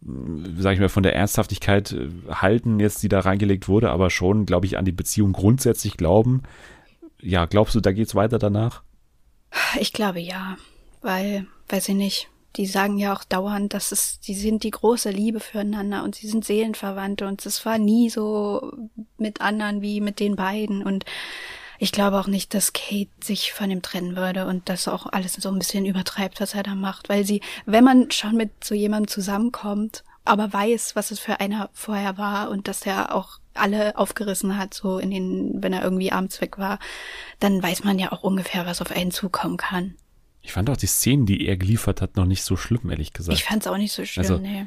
sage 0.00 0.74
ich 0.74 0.80
mal, 0.80 0.88
von 0.88 1.02
der 1.02 1.14
Ernsthaftigkeit 1.14 1.92
äh, 1.92 2.08
halten, 2.30 2.80
jetzt 2.80 3.02
die 3.02 3.08
da 3.08 3.20
reingelegt 3.20 3.68
wurde, 3.68 3.90
aber 3.90 4.10
schon, 4.10 4.46
glaube 4.46 4.66
ich, 4.66 4.78
an 4.78 4.84
die 4.84 4.92
Beziehung 4.92 5.32
grundsätzlich 5.32 5.96
glauben. 5.96 6.42
Ja, 7.20 7.46
glaubst 7.46 7.74
du, 7.74 7.80
da 7.80 7.92
geht's 7.92 8.14
weiter 8.14 8.38
danach? 8.38 8.82
Ich 9.80 9.92
glaube 9.92 10.20
ja, 10.20 10.56
weil, 11.02 11.46
weiß 11.68 11.88
ich 11.88 11.94
nicht, 11.94 12.28
die 12.56 12.66
sagen 12.66 12.98
ja 12.98 13.14
auch 13.14 13.24
dauernd, 13.24 13.74
dass 13.74 13.92
es, 13.92 14.20
die 14.20 14.34
sind 14.34 14.64
die 14.64 14.70
große 14.70 15.10
Liebe 15.10 15.40
füreinander 15.40 16.02
und 16.02 16.14
sie 16.14 16.28
sind 16.28 16.44
Seelenverwandte 16.44 17.26
und 17.26 17.44
es 17.44 17.64
war 17.64 17.78
nie 17.78 18.10
so 18.10 18.72
mit 19.16 19.40
anderen 19.40 19.82
wie 19.82 20.00
mit 20.00 20.20
den 20.20 20.36
beiden 20.36 20.82
und 20.82 21.04
ich 21.80 21.92
glaube 21.92 22.18
auch 22.18 22.26
nicht, 22.26 22.54
dass 22.54 22.72
Kate 22.72 23.10
sich 23.22 23.52
von 23.52 23.70
ihm 23.70 23.82
trennen 23.82 24.16
würde 24.16 24.46
und 24.46 24.68
das 24.68 24.88
auch 24.88 25.06
alles 25.06 25.34
so 25.34 25.48
ein 25.48 25.58
bisschen 25.60 25.86
übertreibt, 25.86 26.40
was 26.40 26.54
er 26.54 26.64
da 26.64 26.74
macht, 26.74 27.08
weil 27.08 27.24
sie, 27.24 27.40
wenn 27.66 27.84
man 27.84 28.10
schon 28.10 28.36
mit 28.36 28.64
so 28.64 28.74
jemandem 28.74 29.08
zusammenkommt, 29.08 30.02
aber 30.24 30.52
weiß, 30.52 30.96
was 30.96 31.12
es 31.12 31.20
für 31.20 31.40
einer 31.40 31.70
vorher 31.72 32.18
war 32.18 32.50
und 32.50 32.66
dass 32.66 32.80
der 32.80 33.14
auch 33.14 33.38
alle 33.54 33.96
aufgerissen 33.96 34.58
hat, 34.58 34.74
so 34.74 34.98
in 34.98 35.10
den, 35.10 35.62
wenn 35.62 35.72
er 35.72 35.82
irgendwie 35.82 36.12
abends 36.12 36.40
weg 36.40 36.58
war, 36.58 36.78
dann 37.40 37.62
weiß 37.62 37.84
man 37.84 37.98
ja 37.98 38.12
auch 38.12 38.22
ungefähr, 38.22 38.66
was 38.66 38.80
auf 38.80 38.90
einen 38.90 39.10
zukommen 39.10 39.56
kann. 39.56 39.94
Ich 40.48 40.54
fand 40.54 40.70
auch 40.70 40.78
die 40.78 40.86
Szenen, 40.86 41.26
die 41.26 41.46
er 41.46 41.58
geliefert 41.58 42.00
hat, 42.00 42.16
noch 42.16 42.24
nicht 42.24 42.42
so 42.42 42.56
schlimm, 42.56 42.88
ehrlich 42.88 43.12
gesagt. 43.12 43.36
Ich 43.36 43.44
fand's 43.44 43.66
auch 43.66 43.76
nicht 43.76 43.92
so 43.92 44.02
schlimm, 44.06 44.24
Also, 44.24 44.38
nee. 44.38 44.64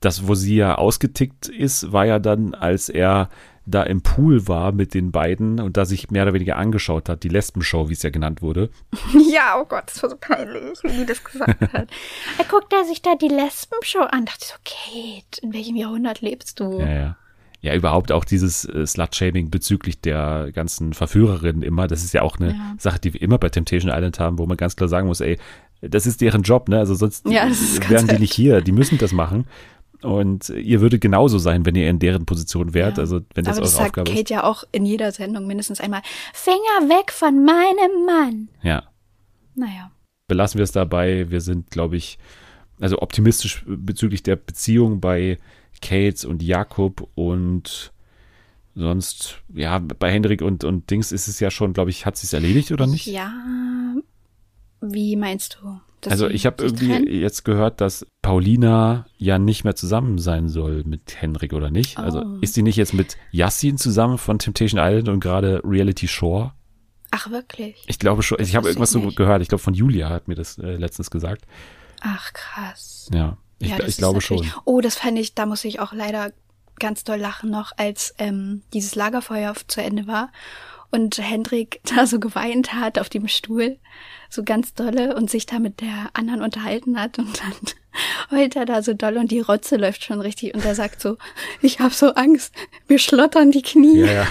das, 0.00 0.26
wo 0.26 0.34
sie 0.34 0.56
ja 0.56 0.74
ausgetickt 0.74 1.46
ist, 1.46 1.92
war 1.92 2.04
ja 2.04 2.18
dann, 2.18 2.52
als 2.52 2.88
er 2.88 3.28
da 3.64 3.84
im 3.84 4.02
Pool 4.02 4.48
war 4.48 4.72
mit 4.72 4.94
den 4.94 5.12
beiden 5.12 5.60
und 5.60 5.76
da 5.76 5.84
sich 5.84 6.10
mehr 6.10 6.24
oder 6.24 6.32
weniger 6.34 6.56
angeschaut 6.56 7.08
hat, 7.08 7.22
die 7.22 7.28
Lesbenshow, 7.28 7.88
wie 7.88 7.92
es 7.92 8.02
ja 8.02 8.10
genannt 8.10 8.42
wurde. 8.42 8.70
Ja, 9.30 9.60
oh 9.60 9.66
Gott, 9.66 9.84
das 9.86 10.02
war 10.02 10.10
so 10.10 10.16
peinlich, 10.16 10.80
wie 10.82 10.96
die 10.96 11.06
das 11.06 11.22
gesagt 11.22 11.60
hat. 11.72 11.88
er 12.38 12.44
guckt 12.50 12.72
er 12.72 12.84
sich 12.84 13.00
da 13.00 13.14
die 13.14 13.28
Lesbenshow 13.28 14.00
an, 14.00 14.24
dachte 14.24 14.40
ich 14.40 14.48
so, 14.48 14.56
Kate, 14.64 15.40
in 15.42 15.52
welchem 15.52 15.76
Jahrhundert 15.76 16.22
lebst 16.22 16.58
du? 16.58 16.80
Ja, 16.80 16.92
ja. 16.92 17.16
Ja, 17.60 17.74
überhaupt 17.74 18.12
auch 18.12 18.24
dieses 18.24 18.64
äh, 18.66 18.86
Slut-Shaming 18.86 19.50
bezüglich 19.50 20.00
der 20.00 20.50
ganzen 20.52 20.92
Verführerinnen 20.94 21.62
immer. 21.62 21.88
Das 21.88 22.04
ist 22.04 22.14
ja 22.14 22.22
auch 22.22 22.38
eine 22.38 22.52
Ja. 22.52 22.74
Sache, 22.78 23.00
die 23.00 23.14
wir 23.14 23.22
immer 23.22 23.38
bei 23.38 23.48
Temptation 23.48 23.90
Island 23.92 24.20
haben, 24.20 24.38
wo 24.38 24.46
man 24.46 24.56
ganz 24.56 24.76
klar 24.76 24.88
sagen 24.88 25.08
muss, 25.08 25.20
ey, 25.20 25.38
das 25.80 26.06
ist 26.06 26.20
deren 26.20 26.42
Job, 26.42 26.68
ne? 26.68 26.78
Also 26.78 26.94
sonst 26.94 27.26
Ja, 27.28 27.44
ist 27.44 27.88
wären 27.90 28.06
die 28.06 28.18
nicht 28.18 28.32
hier. 28.32 28.60
Die 28.60 28.72
müssen 28.72 28.98
das 28.98 29.12
machen. 29.12 29.46
Und 30.02 30.48
ihr 30.50 30.80
würdet 30.80 31.00
genauso 31.00 31.38
sein, 31.38 31.66
wenn 31.66 31.74
ihr 31.74 31.90
in 31.90 31.98
deren 31.98 32.24
Position 32.26 32.74
wärt. 32.74 32.98
Ja. 32.98 33.02
Also 33.02 33.20
wenn 33.34 33.44
das 33.44 33.56
Aber 33.56 33.64
das 33.64 33.74
eure 33.74 33.84
sagt 33.84 33.98
Aufgabe 33.98 34.10
ist. 34.10 34.16
Kate 34.16 34.34
ja 34.34 34.44
auch 34.44 34.62
in 34.70 34.86
jeder 34.86 35.10
Sendung 35.10 35.48
mindestens 35.48 35.80
einmal, 35.80 36.02
Finger 36.32 36.88
weg 36.88 37.10
von 37.10 37.44
meinem 37.44 38.06
Mann. 38.06 38.48
Ja. 38.62 38.84
Naja. 39.56 39.90
belassen 40.28 40.58
wir 40.58 40.64
es 40.64 40.70
dabei. 40.72 41.28
Wir 41.30 41.40
sind, 41.40 41.70
glaube 41.72 41.96
ich, 41.96 42.18
also 42.80 43.02
optimistisch 43.02 43.64
bezüglich 43.66 44.22
der 44.22 44.36
Beziehung 44.36 45.00
bei 45.00 45.38
Kate 45.80 46.26
und 46.28 46.42
Jakob 46.42 47.08
und 47.14 47.92
sonst, 48.74 49.42
ja, 49.52 49.78
bei 49.78 50.10
Hendrik 50.12 50.42
und, 50.42 50.64
und 50.64 50.90
Dings 50.90 51.10
ist 51.12 51.26
es 51.28 51.40
ja 51.40 51.50
schon, 51.50 51.72
glaube 51.72 51.90
ich, 51.90 52.06
hat 52.06 52.16
sie 52.16 52.26
es 52.26 52.32
erledigt 52.32 52.70
oder 52.72 52.86
nicht? 52.86 53.06
Ja, 53.06 53.32
wie 54.80 55.16
meinst 55.16 55.58
du? 55.62 55.80
also 56.08 56.28
ich 56.28 56.46
habe 56.46 56.62
irgendwie 56.62 56.86
trennen? 56.88 57.08
jetzt 57.12 57.44
gehört, 57.44 57.80
dass 57.80 58.06
Paulina 58.22 59.06
ja 59.16 59.40
nicht 59.40 59.64
mehr 59.64 59.74
zusammen 59.74 60.18
sein 60.18 60.48
soll 60.48 60.84
mit 60.84 61.20
Hendrik 61.20 61.52
oder 61.52 61.70
nicht. 61.70 61.98
Also 61.98 62.22
Oh. 62.22 62.38
ist 62.40 62.54
sie 62.54 62.62
nicht 62.62 62.76
jetzt 62.76 62.94
mit 62.94 63.16
Yassin 63.32 63.78
zusammen 63.78 64.16
von 64.16 64.38
Temptation 64.38 64.80
Island 64.80 65.08
und 65.08 65.18
gerade 65.18 65.60
Reality 65.64 66.06
Shore? 66.06 66.52
Ach, 67.10 67.30
wirklich? 67.30 67.82
Ich 67.88 67.98
glaube 67.98 68.22
schon, 68.22 68.38
ich 68.40 68.54
habe 68.54 68.68
irgendwas 68.68 68.94
ich 68.94 69.02
so 69.02 69.10
gehört. 69.10 69.42
Ich 69.42 69.48
glaube, 69.48 69.62
von 69.62 69.74
Julia 69.74 70.08
hat 70.10 70.28
mir 70.28 70.36
das 70.36 70.58
äh, 70.58 70.76
letztens 70.76 71.10
gesagt. 71.10 71.46
Ach, 72.00 72.32
krass. 72.32 73.08
Ja, 73.12 73.36
ich, 73.58 73.70
ja, 73.70 73.78
ich 73.80 73.96
glaube 73.96 74.20
schon. 74.20 74.50
Oh, 74.64 74.80
das 74.80 74.96
fand 74.96 75.18
ich, 75.18 75.34
da 75.34 75.46
muss 75.46 75.64
ich 75.64 75.80
auch 75.80 75.92
leider 75.92 76.32
ganz 76.78 77.04
doll 77.04 77.18
lachen 77.18 77.50
noch, 77.50 77.72
als 77.76 78.14
ähm, 78.18 78.62
dieses 78.72 78.94
Lagerfeuer 78.94 79.54
zu 79.66 79.82
Ende 79.82 80.06
war 80.06 80.30
und 80.90 81.18
Hendrik 81.18 81.80
da 81.96 82.06
so 82.06 82.18
geweint 82.18 82.72
hat 82.72 82.98
auf 82.98 83.08
dem 83.08 83.28
Stuhl, 83.28 83.78
so 84.30 84.42
ganz 84.42 84.74
dolle 84.74 85.16
und 85.16 85.30
sich 85.30 85.46
da 85.46 85.58
mit 85.58 85.80
der 85.80 86.10
anderen 86.12 86.42
unterhalten 86.42 87.00
hat 87.00 87.18
und 87.18 87.40
dann 87.40 87.54
heult 88.30 88.56
er 88.56 88.66
da 88.66 88.82
so 88.82 88.94
doll 88.94 89.16
und 89.16 89.30
die 89.30 89.40
Rotze 89.40 89.76
läuft 89.76 90.04
schon 90.04 90.20
richtig 90.20 90.54
und 90.54 90.64
er 90.64 90.74
sagt 90.74 91.00
so, 91.00 91.16
ich 91.62 91.80
hab 91.80 91.92
so 91.92 92.14
Angst, 92.14 92.54
mir 92.88 92.98
schlottern 92.98 93.50
die 93.50 93.62
Knie. 93.62 94.00
Ja, 94.00 94.12
ja. 94.12 94.28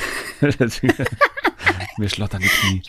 mir 1.97 2.09
schlottern 2.09 2.41
die 2.41 2.47
Knie. 2.47 2.84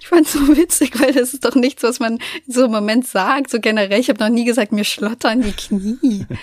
Ich 0.00 0.08
fand's 0.08 0.32
so 0.32 0.40
witzig, 0.56 1.00
weil 1.00 1.12
das 1.12 1.34
ist 1.34 1.44
doch 1.44 1.54
nichts, 1.54 1.82
was 1.82 2.00
man 2.00 2.18
so 2.46 2.64
einem 2.64 2.72
Moment 2.72 3.06
sagt, 3.06 3.50
so 3.50 3.60
generell. 3.60 4.00
Ich 4.00 4.08
habe 4.08 4.22
noch 4.22 4.30
nie 4.30 4.44
gesagt, 4.44 4.72
mir 4.72 4.84
schlottern 4.84 5.42
die 5.42 5.52
Knie. 5.52 6.26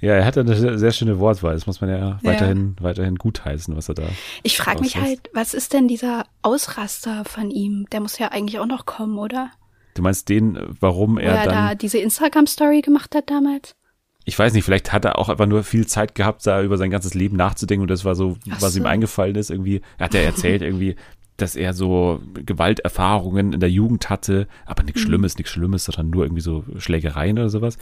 Ja, 0.00 0.14
er 0.14 0.24
hat 0.24 0.36
eine 0.36 0.78
sehr, 0.78 0.90
schöne 0.90 1.20
Wortwahl. 1.20 1.54
Das 1.54 1.68
muss 1.68 1.80
man 1.80 1.88
ja 1.88 2.18
weiterhin, 2.22 2.74
weiterhin 2.80 3.14
gutheißen, 3.14 3.76
was 3.76 3.88
er 3.88 3.94
da. 3.94 4.02
Ich 4.42 4.56
frage 4.56 4.80
mich 4.80 4.96
halt, 4.96 5.30
was 5.32 5.54
ist 5.54 5.72
denn 5.72 5.86
dieser 5.86 6.24
Ausraster 6.42 7.24
von 7.24 7.52
ihm? 7.52 7.86
Der 7.92 8.00
muss 8.00 8.18
ja 8.18 8.32
eigentlich 8.32 8.58
auch 8.58 8.66
noch 8.66 8.84
kommen, 8.84 9.16
oder? 9.16 9.52
Du 9.94 10.02
meinst 10.02 10.28
den, 10.28 10.58
warum 10.80 11.18
er 11.18 11.36
er 11.36 11.44
dann. 11.44 11.54
da 11.54 11.74
diese 11.76 11.98
Instagram-Story 11.98 12.80
gemacht 12.80 13.14
hat 13.14 13.30
damals? 13.30 13.76
ich 14.24 14.38
weiß 14.38 14.52
nicht, 14.52 14.64
vielleicht 14.64 14.92
hat 14.92 15.04
er 15.04 15.18
auch 15.18 15.28
einfach 15.28 15.46
nur 15.46 15.64
viel 15.64 15.86
Zeit 15.86 16.14
gehabt, 16.14 16.46
da 16.46 16.62
über 16.62 16.78
sein 16.78 16.90
ganzes 16.90 17.14
Leben 17.14 17.36
nachzudenken 17.36 17.82
und 17.82 17.90
das 17.90 18.04
war 18.04 18.14
so, 18.14 18.36
Ach 18.50 18.62
was 18.62 18.76
ihm 18.76 18.86
eingefallen 18.86 19.34
ist. 19.34 19.50
Irgendwie 19.50 19.82
hat 19.98 20.14
er 20.14 20.22
erzählt, 20.22 20.62
irgendwie, 20.62 20.96
dass 21.42 21.56
er 21.56 21.74
so 21.74 22.20
Gewalterfahrungen 22.34 23.52
in 23.52 23.60
der 23.60 23.70
Jugend 23.70 24.08
hatte, 24.08 24.46
aber 24.64 24.82
Mhm. 24.82 24.86
nichts 24.86 25.00
Schlimmes, 25.02 25.36
nichts 25.36 25.52
Schlimmes, 25.52 25.84
sondern 25.84 26.10
nur 26.10 26.24
irgendwie 26.24 26.40
so 26.42 26.64
Schlägereien 26.78 27.38
oder 27.38 27.50
sowas. 27.50 27.76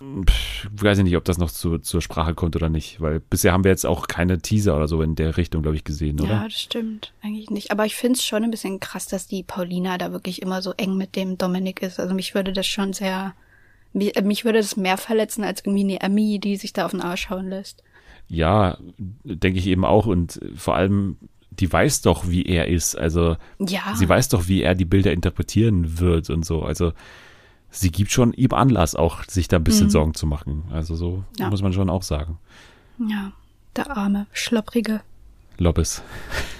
Pff, 0.00 0.68
weiß 0.72 0.98
ich 0.98 1.04
nicht, 1.04 1.16
ob 1.16 1.24
das 1.24 1.38
noch 1.38 1.50
zu, 1.50 1.78
zur 1.78 2.02
Sprache 2.02 2.34
kommt 2.34 2.56
oder 2.56 2.68
nicht, 2.68 3.00
weil 3.00 3.20
bisher 3.20 3.52
haben 3.52 3.62
wir 3.64 3.70
jetzt 3.70 3.86
auch 3.86 4.08
keine 4.08 4.38
Teaser 4.40 4.76
oder 4.76 4.88
so 4.88 5.00
in 5.02 5.14
der 5.14 5.36
Richtung, 5.36 5.62
glaube 5.62 5.76
ich, 5.76 5.84
gesehen, 5.84 6.20
oder? 6.20 6.30
Ja, 6.30 6.44
das 6.44 6.60
stimmt. 6.60 7.12
Eigentlich 7.22 7.48
nicht. 7.50 7.70
Aber 7.70 7.86
ich 7.86 7.94
find's 7.94 8.24
schon 8.24 8.42
ein 8.42 8.50
bisschen 8.50 8.80
krass, 8.80 9.06
dass 9.06 9.28
die 9.28 9.44
Paulina 9.44 9.96
da 9.96 10.10
wirklich 10.12 10.42
immer 10.42 10.62
so 10.62 10.72
eng 10.76 10.96
mit 10.96 11.14
dem 11.14 11.38
Dominik 11.38 11.80
ist. 11.82 12.00
Also 12.00 12.12
mich 12.14 12.34
würde 12.34 12.52
das 12.52 12.66
schon 12.66 12.92
sehr, 12.92 13.34
mich, 13.92 14.16
äh, 14.16 14.22
mich 14.22 14.44
würde 14.44 14.58
das 14.58 14.76
mehr 14.76 14.96
verletzen 14.98 15.44
als 15.44 15.60
irgendwie 15.64 15.84
eine 15.84 16.00
Emmy, 16.00 16.40
die 16.40 16.56
sich 16.56 16.72
da 16.72 16.84
auf 16.86 16.90
den 16.90 17.00
Arsch 17.00 17.30
hauen 17.30 17.48
lässt. 17.48 17.84
Ja, 18.26 18.78
denke 18.98 19.58
ich 19.58 19.66
eben 19.68 19.84
auch 19.84 20.06
und 20.06 20.40
vor 20.56 20.74
allem, 20.74 21.18
die 21.60 21.72
weiß 21.72 22.02
doch, 22.02 22.28
wie 22.28 22.44
er 22.44 22.68
ist, 22.68 22.96
also 22.96 23.36
Ja. 23.58 23.94
sie 23.94 24.08
weiß 24.08 24.28
doch, 24.28 24.48
wie 24.48 24.62
er 24.62 24.74
die 24.74 24.84
Bilder 24.84 25.12
interpretieren 25.12 25.98
wird 25.98 26.30
und 26.30 26.44
so. 26.44 26.62
Also 26.62 26.92
sie 27.70 27.90
gibt 27.90 28.10
schon 28.10 28.32
ihm 28.32 28.52
Anlass, 28.52 28.94
auch 28.94 29.24
sich 29.24 29.48
da 29.48 29.56
ein 29.56 29.64
bisschen 29.64 29.90
Sorgen 29.90 30.14
zu 30.14 30.26
machen. 30.26 30.64
Also 30.72 30.94
so 30.96 31.10
Mhm. 31.18 31.24
Ja. 31.38 31.50
muss 31.50 31.62
man 31.62 31.72
schon 31.72 31.90
auch 31.90 32.02
sagen. 32.02 32.38
Ja. 32.98 33.32
Der 33.76 33.96
arme, 33.96 34.26
schlopprige. 34.32 35.00
Lobbes. 35.58 36.02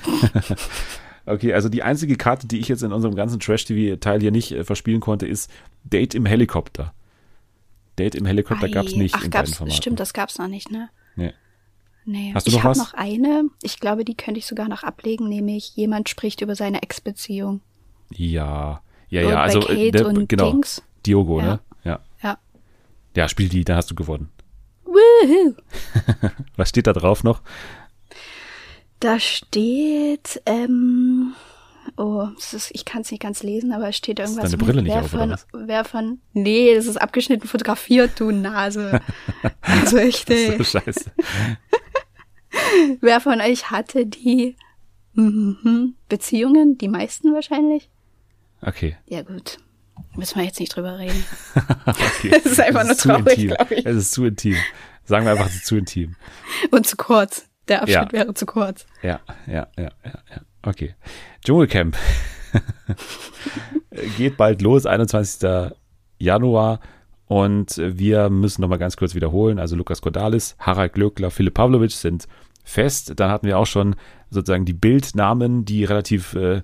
okay, 1.27 1.53
also 1.55 1.69
die 1.69 1.83
einzige 1.83 2.17
Karte, 2.17 2.47
die 2.47 2.59
ich 2.59 2.69
jetzt 2.69 2.83
in 2.83 2.93
unserem 2.93 3.15
ganzen 3.15 3.41
Trash-TV-Teil 3.41 4.21
hier 4.21 4.31
nicht 4.31 4.53
äh, 4.53 4.65
verspielen 4.65 5.01
konnte, 5.01 5.27
ist 5.27 5.51
Date 5.85 6.15
im 6.15 6.27
Helikopter. 6.27 6.93
Date 7.99 8.15
im 8.17 8.27
Helikopter 8.27 8.69
gab 8.69 8.87
es 8.87 8.97
nicht 8.97 9.15
Ach, 9.17 9.25
in 9.25 9.31
gab's, 9.31 9.61
stimmt, 9.75 10.01
das 10.01 10.13
gab's 10.13 10.39
noch 10.39 10.49
nicht, 10.49 10.71
ne? 10.71 10.89
Nee. 11.17 11.33
Nee. 12.07 12.33
Hast 12.35 12.47
du 12.47 12.51
ich 12.51 12.57
noch 12.57 12.65
habe 12.65 12.79
noch 12.79 12.95
eine. 12.95 13.45
Ich 13.63 13.81
glaube, 13.81 14.05
die 14.05 14.15
könnte 14.15 14.39
ich 14.39 14.47
sogar 14.47 14.69
noch 14.69 14.83
ablegen, 14.83 15.29
nämlich 15.29 15.75
jemand 15.77 16.09
spricht 16.09 16.41
über 16.43 16.55
seine 16.55 16.83
Ex-Beziehung. 16.83 17.61
Ja, 18.11 18.83
ja, 19.09 19.23
Und 19.23 19.29
ja, 19.29 19.35
bei 19.37 19.41
also 19.41 19.61
äh, 19.61 19.67
Kate 19.67 19.91
der- 19.93 20.07
und 20.09 20.29
genau. 20.29 20.51
Dings. 20.53 20.83
Diogo, 21.07 21.39
Ja. 21.41 21.45
ne? 21.47 21.61
Ja. 21.85 22.01
Ja. 22.23 22.39
Ja, 23.17 23.29
spiel 23.29 23.49
die, 23.49 23.65
da 23.65 23.77
hast 23.77 23.91
du 23.91 23.95
gewonnen. 23.95 24.29
Woohoo. 24.85 25.55
Was 26.57 26.69
steht 26.69 26.87
da 26.87 26.93
drauf 26.93 27.25
noch? 27.25 27.41
Da 29.01 29.19
steht, 29.21 30.41
ähm, 30.47 31.35
oh, 31.97 32.29
ist, 32.39 32.71
ich 32.73 32.85
kann 32.85 33.03
es 33.03 33.11
nicht 33.11 33.23
ganz 33.23 33.43
lesen, 33.43 33.73
aber 33.73 33.89
es 33.89 33.97
steht 33.97 34.19
irgendwas. 34.19 34.45
deine 34.51 34.57
Brille 34.57 34.83
mit, 34.83 34.85
nicht 34.85 34.95
wer 34.95 35.03
auf, 35.03 35.11
von, 35.11 35.31
was? 35.31 35.47
Wer 35.53 35.85
von, 35.85 36.19
nee, 36.33 36.75
das 36.75 36.87
ist 36.87 36.97
abgeschnitten 36.97 37.47
fotografiert, 37.47 38.19
du 38.19 38.31
Nase. 38.31 39.01
also 39.61 39.97
echt, 39.99 40.31
ey. 40.31 40.57
So 40.57 40.65
scheiße. 40.65 41.11
Wer 43.01 43.21
von 43.21 43.41
euch 43.41 43.71
hatte 43.71 44.07
die 44.07 44.57
mhm, 45.15 45.95
Beziehungen? 46.09 46.79
Die 46.79 46.89
meisten 46.89 47.33
wahrscheinlich? 47.35 47.91
Okay. 48.63 48.97
Ja, 49.07 49.23
gut. 49.23 49.59
Müssen 50.17 50.37
wir 50.37 50.45
jetzt 50.45 50.61
nicht 50.61 50.75
drüber 50.75 50.99
reden. 50.99 51.25
okay. 51.87 52.33
Es 52.37 52.47
ist 52.47 52.61
einfach 52.61 52.85
nur 52.85 52.97
zu 52.97 53.09
traurig, 53.09 53.39
intim. 53.39 53.49
glaub 53.57 53.71
ich. 53.71 53.85
Es 53.87 53.97
ist 53.97 54.13
zu 54.13 54.25
intim. 54.25 54.57
Sagen 55.05 55.25
wir 55.27 55.33
einfach, 55.33 55.47
es 55.47 55.57
ist 55.57 55.67
zu 55.67 55.77
intim. 55.77 56.17
Und 56.71 56.87
zu 56.87 56.97
kurz. 56.97 57.47
Der 57.69 57.83
Abschnitt 57.83 58.13
Ja. 58.13 58.13
wäre 58.13 58.35
zu 58.35 58.47
kurz. 58.47 58.87
Ja, 59.03 59.21
ja, 59.47 59.69
ja, 59.77 59.91
ja, 60.05 60.19
ja. 60.31 60.41
Okay. 60.63 60.95
Dschungelcamp. 61.45 61.97
Geht 64.17 64.37
bald 64.37 64.63
los, 64.63 64.87
21. 64.87 65.73
Januar. 66.19 66.81
Und 67.27 67.79
wir 67.79 68.29
müssen 68.29 68.61
nochmal 68.61 68.79
ganz 68.79 68.97
kurz 68.97 69.15
wiederholen. 69.15 69.59
Also 69.59 69.77
Lukas 69.77 70.03
Cordalis, 70.03 70.57
Harald 70.59 70.93
Glöckler, 70.93 71.31
Philipp 71.31 71.55
Pavlovic 71.55 71.93
sind 71.93 72.29
fest. 72.65 73.13
Dann 73.17 73.31
hatten 73.31 73.47
wir 73.47 73.59
auch 73.59 73.67
schon 73.67 73.97
sozusagen 74.31 74.65
die 74.65 74.73
Bildnamen, 74.73 75.65
die 75.65 75.85
relativ 75.85 76.35
äh, 76.35 76.63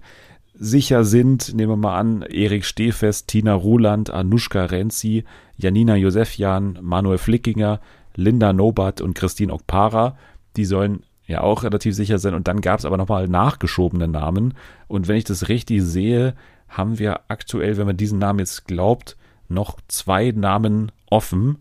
sicher 0.54 1.04
sind. 1.04 1.54
Nehmen 1.54 1.72
wir 1.72 1.76
mal 1.76 1.98
an, 1.98 2.22
Erik 2.22 2.64
Stehfest, 2.64 3.28
Tina 3.28 3.54
Ruland, 3.54 4.11
Anushka 4.11 4.66
Renzi, 4.66 5.24
Janina 5.56 5.96
Josefjan, 5.96 6.78
Manuel 6.82 7.18
Flickinger, 7.18 7.80
Linda 8.16 8.52
Nobat 8.52 9.00
und 9.00 9.14
Christine 9.14 9.52
Okpara. 9.52 10.16
Die 10.56 10.64
sollen 10.64 11.04
ja 11.26 11.40
auch 11.42 11.62
relativ 11.62 11.94
sicher 11.94 12.18
sein. 12.18 12.34
Und 12.34 12.48
dann 12.48 12.61
gab 12.61 12.78
es 12.78 12.84
aber 12.84 12.98
nochmal 12.98 13.28
nachgeschobene 13.28 14.08
Namen. 14.08 14.54
Und 14.88 15.08
wenn 15.08 15.16
ich 15.16 15.24
das 15.24 15.48
richtig 15.48 15.82
sehe, 15.82 16.34
haben 16.68 16.98
wir 16.98 17.20
aktuell, 17.28 17.78
wenn 17.78 17.86
man 17.86 17.96
diesen 17.96 18.18
Namen 18.18 18.40
jetzt 18.40 18.66
glaubt, 18.66 19.16
noch 19.51 19.78
zwei 19.88 20.30
Namen 20.30 20.92
offen. 21.09 21.59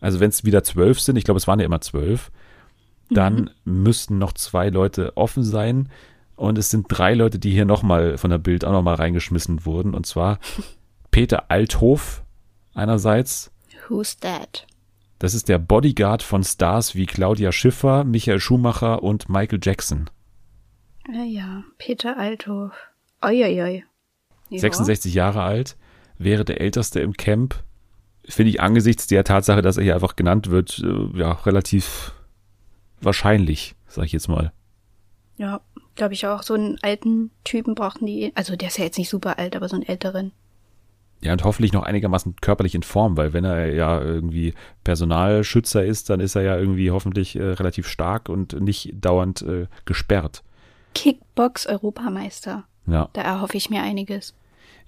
Also 0.00 0.20
wenn 0.20 0.30
es 0.30 0.44
wieder 0.44 0.62
zwölf 0.62 1.00
sind, 1.00 1.16
ich 1.16 1.24
glaube, 1.24 1.38
es 1.38 1.46
waren 1.46 1.58
ja 1.58 1.66
immer 1.66 1.80
zwölf, 1.80 2.30
dann 3.10 3.50
müssten 3.64 4.18
noch 4.18 4.32
zwei 4.32 4.68
Leute 4.68 5.16
offen 5.16 5.42
sein. 5.42 5.88
Und 6.36 6.56
es 6.58 6.70
sind 6.70 6.86
drei 6.88 7.14
Leute, 7.14 7.38
die 7.38 7.50
hier 7.50 7.64
nochmal 7.64 8.16
von 8.16 8.30
der 8.30 8.38
Bild 8.38 8.64
auch 8.64 8.72
nochmal 8.72 8.94
reingeschmissen 8.94 9.64
wurden. 9.64 9.94
Und 9.94 10.06
zwar 10.06 10.38
Peter 11.10 11.50
Althof 11.50 12.22
einerseits. 12.74 13.50
Who's 13.88 14.16
that? 14.18 14.66
Das 15.18 15.34
ist 15.34 15.48
der 15.48 15.58
Bodyguard 15.58 16.22
von 16.22 16.44
Stars 16.44 16.94
wie 16.94 17.06
Claudia 17.06 17.50
Schiffer, 17.50 18.04
Michael 18.04 18.38
Schumacher 18.38 19.02
und 19.02 19.28
Michael 19.28 19.58
Jackson. 19.60 20.08
Ja, 21.12 21.24
ja. 21.24 21.64
Peter 21.78 22.16
Althoff. 22.16 22.72
Uiuiui. 23.24 23.84
Ja. 24.50 24.58
66 24.60 25.12
Jahre 25.12 25.42
alt, 25.42 25.76
wäre 26.18 26.44
der 26.44 26.60
älteste 26.60 27.00
im 27.00 27.14
Camp. 27.14 27.62
Finde 28.24 28.50
ich 28.50 28.60
angesichts 28.60 29.06
der 29.06 29.24
Tatsache, 29.24 29.62
dass 29.62 29.76
er 29.76 29.84
hier 29.84 29.94
einfach 29.94 30.16
genannt 30.16 30.50
wird, 30.50 30.78
äh, 30.80 31.18
ja, 31.18 31.32
relativ 31.32 32.12
wahrscheinlich, 33.00 33.74
sag 33.86 34.04
ich 34.04 34.12
jetzt 34.12 34.28
mal. 34.28 34.52
Ja, 35.36 35.60
glaube 35.94 36.14
ich 36.14 36.26
auch. 36.26 36.42
So 36.42 36.54
einen 36.54 36.78
alten 36.82 37.30
Typen 37.44 37.74
brauchten 37.74 38.06
die. 38.06 38.32
Also 38.34 38.56
der 38.56 38.68
ist 38.68 38.78
ja 38.78 38.84
jetzt 38.84 38.98
nicht 38.98 39.08
super 39.08 39.38
alt, 39.38 39.56
aber 39.56 39.68
so 39.68 39.76
einen 39.76 39.86
älteren. 39.86 40.32
Ja, 41.20 41.32
und 41.32 41.42
hoffentlich 41.42 41.72
noch 41.72 41.82
einigermaßen 41.82 42.36
körperlich 42.40 42.74
in 42.74 42.84
Form, 42.84 43.16
weil 43.16 43.32
wenn 43.32 43.44
er 43.44 43.72
ja 43.74 44.00
irgendwie 44.00 44.54
Personalschützer 44.84 45.84
ist, 45.84 46.10
dann 46.10 46.20
ist 46.20 46.36
er 46.36 46.42
ja 46.42 46.56
irgendwie 46.56 46.90
hoffentlich 46.92 47.34
äh, 47.34 47.42
relativ 47.42 47.88
stark 47.88 48.28
und 48.28 48.60
nicht 48.60 48.94
dauernd 49.00 49.42
äh, 49.42 49.66
gesperrt. 49.84 50.44
Kickbox-Europameister. 50.94 52.64
Ja. 52.86 53.08
Da 53.12 53.22
erhoffe 53.22 53.56
ich 53.56 53.68
mir 53.68 53.82
einiges. 53.82 54.34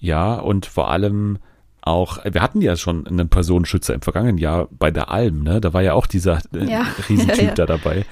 Ja, 0.00 0.34
und 0.34 0.66
vor 0.66 0.90
allem 0.90 1.38
auch, 1.82 2.18
wir 2.24 2.42
hatten 2.42 2.60
ja 2.60 2.76
schon 2.76 3.06
einen 3.06 3.28
Personenschützer 3.28 3.94
im 3.94 4.02
vergangenen 4.02 4.38
Jahr 4.38 4.68
bei 4.70 4.90
der 4.90 5.10
Alm, 5.10 5.42
ne? 5.42 5.60
Da 5.60 5.72
war 5.72 5.82
ja 5.82 5.94
auch 5.94 6.06
dieser 6.06 6.40
äh, 6.54 6.64
Ja. 6.70 6.86
Riesentyp 7.08 7.38
Ja, 7.38 7.44
ja. 7.44 7.54
da 7.54 7.66
dabei. 7.66 8.04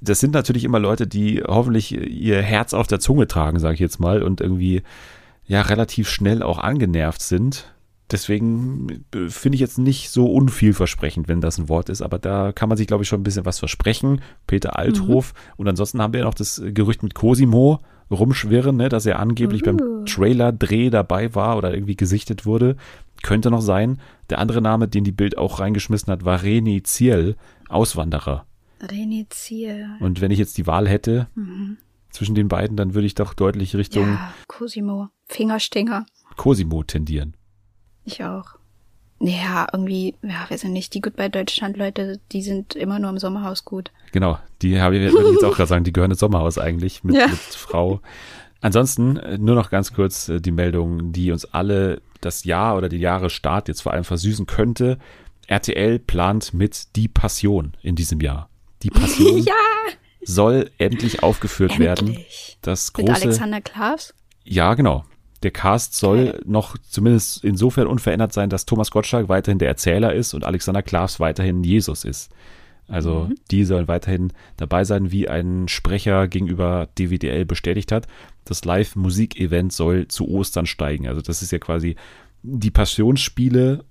Das 0.00 0.20
sind 0.20 0.34
natürlich 0.34 0.64
immer 0.64 0.78
Leute, 0.78 1.06
die 1.06 1.42
hoffentlich 1.46 1.92
ihr 1.92 2.42
Herz 2.42 2.74
auf 2.74 2.86
der 2.86 3.00
Zunge 3.00 3.26
tragen, 3.26 3.58
sage 3.58 3.74
ich 3.74 3.80
jetzt 3.80 3.98
mal, 3.98 4.22
und 4.22 4.40
irgendwie 4.40 4.82
ja 5.46 5.62
relativ 5.62 6.08
schnell 6.08 6.42
auch 6.42 6.58
angenervt 6.58 7.22
sind. 7.22 7.72
Deswegen 8.10 9.04
äh, 9.14 9.28
finde 9.28 9.56
ich 9.56 9.60
jetzt 9.60 9.78
nicht 9.78 10.10
so 10.10 10.26
unvielversprechend, 10.26 11.28
wenn 11.28 11.40
das 11.40 11.58
ein 11.58 11.68
Wort 11.68 11.88
ist, 11.88 12.02
aber 12.02 12.18
da 12.18 12.52
kann 12.52 12.68
man 12.68 12.78
sich, 12.78 12.86
glaube 12.86 13.02
ich, 13.02 13.08
schon 13.08 13.20
ein 13.20 13.24
bisschen 13.24 13.46
was 13.46 13.58
versprechen. 13.58 14.20
Peter 14.46 14.78
Althof. 14.78 15.32
Und 15.56 15.66
ansonsten 15.66 16.00
haben 16.00 16.12
wir 16.12 16.20
ja 16.20 16.26
noch 16.26 16.34
das 16.34 16.62
Gerücht 16.64 17.02
mit 17.02 17.14
Cosimo 17.14 17.80
rumschwirren, 18.10 18.76
ne, 18.76 18.88
dass 18.88 19.06
er 19.06 19.18
angeblich 19.18 19.62
Uh. 19.62 19.64
beim 19.66 20.04
Trailer-Dreh 20.06 20.90
dabei 20.90 21.34
war 21.34 21.56
oder 21.56 21.74
irgendwie 21.74 21.96
gesichtet 21.96 22.46
wurde. 22.46 22.76
Könnte 23.22 23.50
noch 23.50 23.60
sein. 23.62 23.98
Der 24.30 24.38
andere 24.38 24.60
Name, 24.60 24.88
den 24.88 25.04
die 25.04 25.12
Bild 25.12 25.38
auch 25.38 25.58
reingeschmissen 25.60 26.12
hat, 26.12 26.24
war 26.24 26.42
Reni 26.42 26.82
Ziel, 26.82 27.36
Auswanderer. 27.68 28.46
René 28.80 29.26
Ziel. 29.30 29.86
Und 30.00 30.20
wenn 30.20 30.30
ich 30.30 30.38
jetzt 30.38 30.58
die 30.58 30.66
Wahl 30.66 30.86
hätte 30.86 31.28
zwischen 32.10 32.34
den 32.34 32.48
beiden, 32.48 32.76
dann 32.76 32.92
würde 32.94 33.06
ich 33.06 33.14
doch 33.14 33.32
deutlich 33.34 33.74
Richtung 33.74 34.04
Ja, 34.06 34.32
Cosimo. 34.48 35.08
Fingerstinger. 35.24 36.04
Cosimo 36.36 36.82
tendieren. 36.82 37.34
Ich 38.04 38.22
auch. 38.22 38.56
Naja, 39.18 39.66
irgendwie, 39.72 40.14
ja, 40.22 40.44
wir 40.48 40.58
sind 40.58 40.72
nicht 40.72 40.92
die 40.94 41.00
Goodbye 41.00 41.30
Deutschland 41.30 41.76
Leute, 41.76 42.20
die 42.32 42.42
sind 42.42 42.74
immer 42.74 42.98
nur 42.98 43.10
im 43.10 43.18
Sommerhaus 43.18 43.64
gut. 43.64 43.90
Genau, 44.12 44.38
die 44.62 44.80
habe 44.80 44.96
ich, 44.98 45.12
würde 45.12 45.28
ich 45.28 45.32
jetzt 45.34 45.44
auch 45.44 45.54
gerade 45.56 45.68
sagen, 45.68 45.84
die 45.84 45.92
gehören 45.92 46.10
ins 46.10 46.20
Sommerhaus 46.20 46.58
eigentlich 46.58 47.02
mit, 47.02 47.16
Ja. 47.16 47.26
mit 47.28 47.38
Frau. 47.38 48.00
Ansonsten 48.60 49.16
äh, 49.16 49.38
nur 49.38 49.54
noch 49.54 49.70
ganz 49.70 49.92
kurz 49.92 50.28
äh, 50.28 50.40
die 50.40 50.50
Meldung, 50.50 51.12
die 51.12 51.30
uns 51.32 51.44
alle 51.46 52.02
das 52.20 52.44
Jahr 52.44 52.76
oder 52.76 52.88
die 52.88 52.98
Jahresstart 52.98 53.68
jetzt 53.68 53.82
vor 53.82 53.92
allem 53.92 54.04
versüßen 54.04 54.46
könnte. 54.46 54.98
RTL 55.46 55.98
plant 55.98 56.52
mit 56.54 56.96
Die 56.96 57.08
Passion 57.08 57.74
in 57.82 57.94
diesem 57.94 58.20
Jahr. 58.20 58.48
Die 58.82 58.90
Passion 58.90 59.38
Ja, 59.46 59.52
soll 60.24 60.70
endlich 60.78 61.22
aufgeführt 61.22 61.78
werden. 61.78 62.08
endlich. 62.08 62.58
Das 62.62 62.92
Mit 62.96 63.06
große, 63.06 63.22
Alexander 63.22 63.60
Klaas. 63.60 64.12
ja 64.44 64.74
genau. 64.74 65.04
Der 65.42 65.50
Cast 65.50 65.94
soll 65.94 66.40
noch 66.44 66.78
zumindest 66.78 67.44
insofern 67.44 67.86
unverändert 67.86 68.32
sein, 68.32 68.50
dass 68.50 68.66
Thomas 68.66 68.90
Gottschalk 68.90 69.28
weiterhin 69.28 69.58
der 69.58 69.68
Erzähler 69.68 70.14
ist 70.14 70.34
und 70.34 70.44
Alexander 70.44 70.82
Klaas 70.82 71.20
weiterhin 71.20 71.62
Jesus 71.62 72.04
ist. 72.04 72.30
Also 72.88 73.30
die 73.50 73.64
sollen 73.64 73.88
weiterhin 73.88 74.32
dabei 74.56 74.84
sein, 74.84 75.10
wie 75.10 75.28
ein 75.28 75.66
Sprecher 75.68 76.28
gegenüber 76.28 76.88
DWDL 76.98 77.44
bestätigt 77.44 77.90
hat. 77.90 78.06
Das 78.44 78.64
Live-Musik-Event 78.64 79.72
soll 79.72 80.06
zu 80.08 80.28
Ostern 80.28 80.66
steigen. 80.66 81.08
Also 81.08 81.20
das 81.20 81.42
ist 81.42 81.50
ja 81.50 81.58
quasi 81.58 81.96
die 82.42 82.70
Passionsspiele 82.70 83.84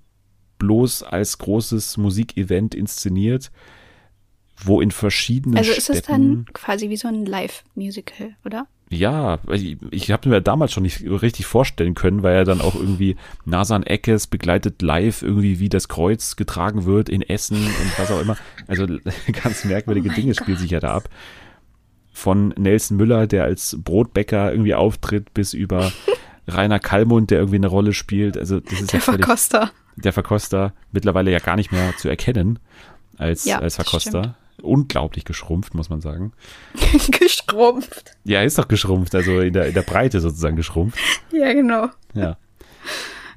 bloß 0.58 1.02
als 1.02 1.36
großes 1.36 1.98
Musikevent 1.98 2.74
inszeniert, 2.74 3.50
wo 4.56 4.80
in 4.80 4.90
verschiedenen 4.90 5.58
Also 5.58 5.72
ist 5.72 5.84
Städten 5.84 5.98
es 5.98 6.06
dann 6.06 6.44
quasi 6.54 6.88
wie 6.88 6.96
so 6.96 7.08
ein 7.08 7.26
Live-Musical, 7.26 8.36
oder? 8.46 8.66
Ja, 8.88 9.38
ich, 9.50 9.76
ich 9.90 10.12
habe 10.12 10.28
mir 10.28 10.40
damals 10.40 10.72
schon 10.72 10.84
nicht 10.84 11.02
richtig 11.02 11.46
vorstellen 11.46 11.94
können, 11.94 12.22
weil 12.22 12.36
er 12.36 12.44
dann 12.44 12.60
auch 12.60 12.74
irgendwie 12.76 13.16
Nasan 13.44 13.82
Eckes 13.82 14.28
begleitet 14.28 14.80
live 14.80 15.22
irgendwie, 15.22 15.58
wie 15.58 15.68
das 15.68 15.88
Kreuz 15.88 16.36
getragen 16.36 16.84
wird 16.84 17.08
in 17.08 17.22
Essen 17.22 17.56
und 17.56 17.98
was 17.98 18.10
auch 18.12 18.20
immer. 18.20 18.36
Also 18.68 18.86
ganz 19.42 19.64
merkwürdige 19.64 20.10
Oh 20.10 20.14
Dinge 20.14 20.34
spielen 20.34 20.58
sich 20.58 20.70
ja 20.70 20.78
da 20.80 20.94
ab. 20.94 21.08
Von 22.12 22.54
Nelson 22.56 22.96
Müller, 22.96 23.26
der 23.26 23.44
als 23.44 23.76
Brotbäcker 23.82 24.52
irgendwie 24.52 24.74
auftritt, 24.74 25.34
bis 25.34 25.52
über 25.52 25.92
Rainer 26.48 26.78
Kallmund, 26.78 27.30
der 27.30 27.38
irgendwie 27.40 27.56
eine 27.56 27.66
Rolle 27.66 27.92
spielt. 27.92 28.38
Also 28.38 28.60
das 28.60 28.80
ist 28.80 28.92
Der 28.92 29.00
ja 29.00 29.04
völlig, 29.04 29.24
Verkoster. 29.26 29.70
der 29.96 30.12
Verkoster 30.12 30.72
mittlerweile 30.92 31.32
ja 31.32 31.40
gar 31.40 31.56
nicht 31.56 31.72
mehr 31.72 31.96
zu 31.96 32.08
erkennen 32.08 32.60
als, 33.18 33.44
Ja, 33.46 33.58
als 33.58 33.74
Verkoster. 33.74 34.36
Unglaublich 34.62 35.24
geschrumpft, 35.24 35.74
muss 35.74 35.90
man 35.90 36.00
sagen. 36.00 36.32
Gestrumpft. 37.20 38.12
Ja, 38.24 38.42
ist 38.42 38.58
doch 38.58 38.68
geschrumpft, 38.68 39.14
also 39.14 39.40
in 39.40 39.52
der, 39.52 39.66
in 39.66 39.74
der 39.74 39.82
Breite 39.82 40.20
sozusagen 40.20 40.56
geschrumpft. 40.56 40.98
Ja, 41.32 41.52
genau. 41.52 41.88
Ja. 42.14 42.36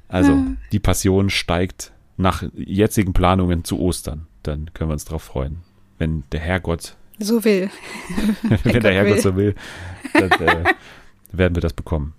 Also, 0.08 0.42
die 0.72 0.78
Passion 0.80 1.30
steigt 1.30 1.92
nach 2.16 2.42
jetzigen 2.54 3.12
Planungen 3.12 3.64
zu 3.64 3.78
Ostern. 3.80 4.26
Dann 4.42 4.70
können 4.74 4.90
wir 4.90 4.94
uns 4.94 5.04
drauf 5.04 5.22
freuen. 5.22 5.58
Wenn 5.98 6.24
der 6.32 6.40
Herrgott, 6.40 6.96
So 7.18 7.44
will. 7.44 7.70
wenn 8.42 8.58
der 8.64 8.80
Gott 8.80 8.84
Herrgott 8.92 9.14
will. 9.14 9.20
so 9.20 9.36
will, 9.36 9.54
dann 10.14 10.30
äh, 10.48 10.64
werden 11.32 11.54
wir 11.54 11.62
das 11.62 11.74
bekommen. 11.74 12.14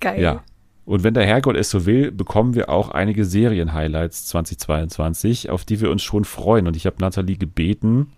Geil. 0.00 0.20
Ja. 0.20 0.44
Und 0.84 1.04
wenn 1.04 1.14
der 1.14 1.26
Herrgott 1.26 1.56
es 1.56 1.70
so 1.70 1.86
will, 1.86 2.10
bekommen 2.10 2.54
wir 2.54 2.68
auch 2.68 2.90
einige 2.90 3.24
Serien-Highlights 3.24 4.26
2022, 4.26 5.50
auf 5.50 5.64
die 5.64 5.80
wir 5.80 5.90
uns 5.90 6.02
schon 6.02 6.24
freuen. 6.24 6.66
Und 6.66 6.76
ich 6.76 6.86
habe 6.86 6.96
Nathalie 7.00 7.36
gebeten, 7.36 8.12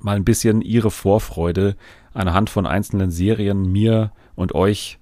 mal 0.00 0.16
ein 0.16 0.24
bisschen 0.24 0.62
ihre 0.62 0.90
Vorfreude 0.90 1.76
anhand 2.12 2.50
von 2.50 2.66
einzelnen 2.66 3.10
Serien 3.10 3.70
mir 3.70 4.12
und 4.34 4.54
euch 4.54 4.98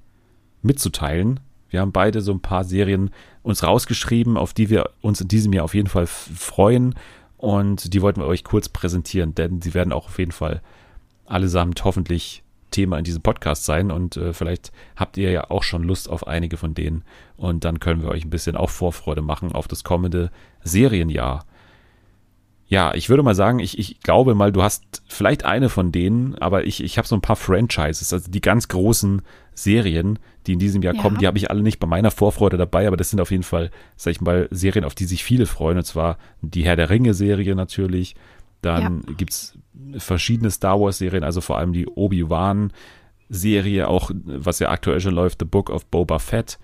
mitzuteilen. 0.62 1.40
Wir 1.70 1.80
haben 1.80 1.92
beide 1.92 2.20
so 2.20 2.32
ein 2.32 2.40
paar 2.40 2.64
Serien 2.64 3.10
uns 3.42 3.62
rausgeschrieben, 3.62 4.36
auf 4.36 4.54
die 4.54 4.70
wir 4.70 4.90
uns 5.00 5.20
in 5.20 5.28
diesem 5.28 5.52
Jahr 5.52 5.64
auf 5.64 5.74
jeden 5.74 5.88
Fall 5.88 6.06
freuen. 6.06 6.94
Und 7.36 7.94
die 7.94 8.02
wollten 8.02 8.20
wir 8.20 8.26
euch 8.26 8.44
kurz 8.44 8.68
präsentieren, 8.68 9.34
denn 9.34 9.62
sie 9.62 9.74
werden 9.74 9.92
auch 9.92 10.06
auf 10.06 10.18
jeden 10.18 10.32
Fall 10.32 10.60
allesamt 11.24 11.84
hoffentlich 11.84 12.42
Thema 12.78 12.96
in 12.98 13.04
diesem 13.04 13.22
Podcast 13.22 13.64
sein. 13.64 13.90
Und 13.90 14.16
äh, 14.16 14.32
vielleicht 14.32 14.70
habt 14.94 15.16
ihr 15.16 15.32
ja 15.32 15.50
auch 15.50 15.64
schon 15.64 15.82
Lust 15.82 16.08
auf 16.08 16.26
einige 16.28 16.56
von 16.56 16.74
denen. 16.74 17.02
Und 17.36 17.64
dann 17.64 17.80
können 17.80 18.02
wir 18.02 18.10
euch 18.10 18.24
ein 18.24 18.30
bisschen 18.30 18.56
auch 18.56 18.70
Vorfreude 18.70 19.20
machen 19.22 19.50
auf 19.52 19.66
das 19.66 19.82
kommende 19.82 20.30
Serienjahr. 20.62 21.44
Ja, 22.68 22.92
ich 22.94 23.08
würde 23.08 23.22
mal 23.22 23.34
sagen, 23.34 23.58
ich, 23.60 23.78
ich 23.78 24.00
glaube 24.00 24.34
mal, 24.34 24.52
du 24.52 24.62
hast 24.62 25.02
vielleicht 25.08 25.44
eine 25.44 25.70
von 25.70 25.90
denen, 25.90 26.34
aber 26.36 26.66
ich, 26.66 26.84
ich 26.84 26.98
habe 26.98 27.08
so 27.08 27.16
ein 27.16 27.22
paar 27.22 27.36
Franchises, 27.36 28.12
also 28.12 28.30
die 28.30 28.42
ganz 28.42 28.68
großen 28.68 29.22
Serien, 29.54 30.18
die 30.46 30.52
in 30.52 30.58
diesem 30.58 30.82
Jahr 30.82 30.94
Ja. 30.94 31.00
kommen, 31.00 31.16
die 31.18 31.26
habe 31.26 31.38
ich 31.38 31.50
alle 31.50 31.62
nicht 31.62 31.80
bei 31.80 31.86
meiner 31.86 32.10
Vorfreude 32.10 32.58
dabei, 32.58 32.86
aber 32.86 32.98
das 32.98 33.08
sind 33.10 33.20
auf 33.20 33.30
jeden 33.30 33.42
Fall, 33.42 33.70
sag 33.96 34.10
ich 34.10 34.20
mal, 34.20 34.48
Serien, 34.50 34.84
auf 34.84 34.94
die 34.94 35.06
sich 35.06 35.24
viele 35.24 35.46
freuen, 35.46 35.78
und 35.78 35.84
zwar 35.84 36.18
die 36.42 36.64
Herr 36.64 36.76
der 36.76 36.90
Ringe-Serie 36.90 37.54
natürlich. 37.54 38.14
Dann 38.60 39.02
gibt's 39.16 39.56
verschiedene 39.96 40.50
Star 40.50 40.80
Wars-Serien, 40.80 41.24
also 41.24 41.40
vor 41.40 41.58
allem 41.58 41.72
die 41.72 41.86
Obi-Wan-Serie, 41.86 43.88
auch 43.88 44.10
was 44.14 44.58
ja 44.58 44.70
aktuell 44.70 45.00
schon 45.00 45.14
läuft, 45.14 45.40
The 45.40 45.44
Book 45.44 45.70
of 45.70 45.86
Boba 45.86 46.18
Fett. 46.18 46.58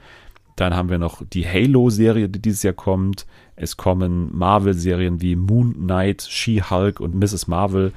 Dann 0.57 0.75
haben 0.75 0.89
wir 0.89 0.99
noch 0.99 1.23
die 1.25 1.47
Halo-Serie, 1.47 2.29
die 2.29 2.41
dieses 2.41 2.63
Jahr 2.63 2.75
kommt. 2.75 3.27
Es 3.57 3.77
kommen 3.77 4.37
Marvel-Serien 4.37 5.21
wie 5.21 5.37
Moon 5.37 5.75
Knight, 5.75 6.23
She-Hulk 6.23 7.01
und 7.01 7.15
Mrs. 7.15 7.49
Marvel. 7.49 7.93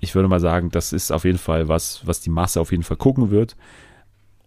Ich 0.00 0.14
würde 0.14 0.28
mal 0.28 0.40
sagen, 0.40 0.70
das 0.70 0.92
ist 0.92 1.10
auf 1.10 1.24
jeden 1.24 1.38
Fall 1.38 1.68
was, 1.68 2.06
was 2.06 2.20
die 2.20 2.30
Masse 2.30 2.60
auf 2.60 2.72
jeden 2.72 2.82
Fall 2.82 2.98
gucken 2.98 3.30
wird 3.30 3.56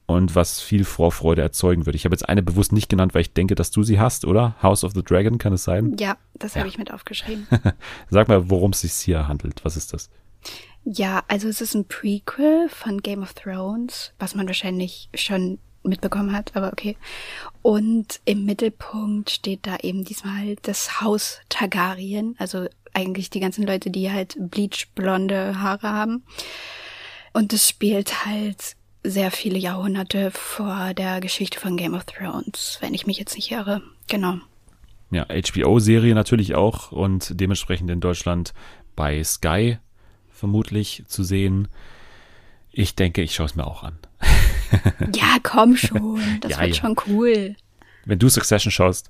und 0.09 0.33
was 0.35 0.59
viel 0.59 0.85
Vorfreude 0.85 1.41
erzeugen 1.41 1.85
wird. 1.85 1.95
Ich 1.95 2.05
habe 2.05 2.13
jetzt 2.13 2.27
eine 2.27 2.41
bewusst 2.41 2.71
nicht 2.71 2.89
genannt, 2.89 3.13
weil 3.13 3.21
ich 3.21 3.33
denke, 3.33 3.55
dass 3.55 3.69
du 3.71 3.83
sie 3.83 3.99
hast, 3.99 4.25
oder? 4.25 4.55
House 4.63 4.83
of 4.83 4.93
the 4.93 5.03
Dragon, 5.03 5.37
kann 5.37 5.53
es 5.53 5.63
sein? 5.63 5.95
Ja, 5.99 6.17
das 6.33 6.53
Ja. 6.55 6.59
habe 6.59 6.69
ich 6.69 6.77
mit 6.77 6.91
aufgeschrieben. 6.91 7.47
Sag 8.09 8.27
mal, 8.27 8.49
worum 8.49 8.71
es 8.71 8.81
sich 8.81 8.93
hier 8.93 9.27
handelt. 9.27 9.63
Was 9.63 9.77
ist 9.77 9.93
das? 9.93 10.09
ja, 10.85 11.21
also 11.27 11.47
es 11.49 11.59
ist 11.61 11.75
ein 11.75 11.85
Prequel 11.85 12.69
von 12.69 13.01
Game 13.01 13.21
of 13.21 13.33
Thrones, 13.33 14.13
was 14.17 14.33
man 14.33 14.47
wahrscheinlich 14.47 15.09
schon 15.13 15.59
mitbekommen 15.83 16.33
hat, 16.33 16.55
aber 16.55 16.71
okay. 16.71 16.95
Und 17.61 18.21
im 18.25 18.45
Mittelpunkt 18.45 19.29
steht 19.29 19.67
da 19.67 19.77
eben 19.83 20.05
diesmal 20.05 20.55
das 20.63 21.01
Haus 21.01 21.39
Targaryen, 21.49 22.35
also 22.39 22.65
eigentlich 22.93 23.29
die 23.29 23.41
ganzen 23.41 23.67
Leute, 23.67 23.91
die 23.91 24.09
halt 24.11 24.37
bleachblonde 24.39 25.59
Haare 25.61 25.89
haben. 25.89 26.23
Und 27.33 27.53
es 27.53 27.67
spielt 27.69 28.25
halt 28.25 28.75
sehr 29.03 29.31
viele 29.31 29.57
Jahrhunderte 29.57 30.31
vor 30.31 30.93
der 30.93 31.19
Geschichte 31.21 31.59
von 31.59 31.77
Game 31.77 31.93
of 31.93 32.05
Thrones, 32.05 32.77
wenn 32.81 32.93
ich 32.93 33.07
mich 33.07 33.17
jetzt 33.17 33.35
nicht 33.35 33.51
irre. 33.51 33.81
Genau. 34.07 34.35
Ja, 35.11 35.25
HBO-Serie 35.25 36.13
natürlich 36.13 36.53
auch 36.55 36.91
und 36.91 37.39
dementsprechend 37.39 37.89
in 37.89 37.99
Deutschland 37.99 38.53
bei 38.95 39.23
Sky 39.23 39.77
vermutlich 40.29 41.03
zu 41.07 41.23
sehen. 41.23 41.67
Ich 42.71 42.95
denke, 42.95 43.21
ich 43.21 43.33
schaue 43.33 43.47
es 43.47 43.55
mir 43.55 43.65
auch 43.65 43.83
an. 43.83 43.97
Ja, 45.15 45.37
komm 45.41 45.75
schon. 45.75 46.19
Das 46.41 46.51
Ja, 46.51 46.59
wird 46.61 46.75
ja. 46.75 46.81
schon 46.81 46.95
cool. 47.07 47.55
Wenn 48.05 48.19
du 48.19 48.29
Succession 48.29 48.71
schaust, 48.71 49.09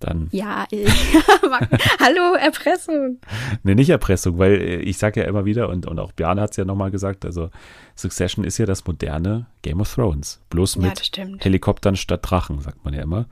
dann, 0.00 0.28
Ja, 0.30 0.66
ich, 0.70 0.88
hallo, 2.00 2.34
Erpressung. 2.38 3.18
ne, 3.62 3.74
nicht 3.74 3.90
Erpressung, 3.90 4.38
weil 4.38 4.52
äh, 4.54 4.76
ich 4.76 4.98
sage 4.98 5.20
ja 5.20 5.26
immer 5.26 5.44
wieder 5.44 5.68
und, 5.68 5.86
und 5.86 5.98
auch 5.98 6.12
Bjarne 6.12 6.40
hat 6.40 6.50
es 6.52 6.56
ja 6.56 6.64
nochmal 6.64 6.90
gesagt, 6.90 7.24
also 7.24 7.50
Succession 7.96 8.44
ist 8.44 8.58
ja 8.58 8.66
das 8.66 8.86
moderne 8.86 9.46
Game 9.62 9.80
of 9.80 9.92
Thrones. 9.94 10.40
Bloß 10.50 10.76
Ja, 10.76 10.82
mit 10.82 11.04
stimmt. 11.04 11.44
Helikoptern 11.44 11.96
statt 11.96 12.20
Drachen, 12.22 12.60
sagt 12.60 12.84
man 12.84 12.94
ja 12.94 13.02
immer. 13.02 13.26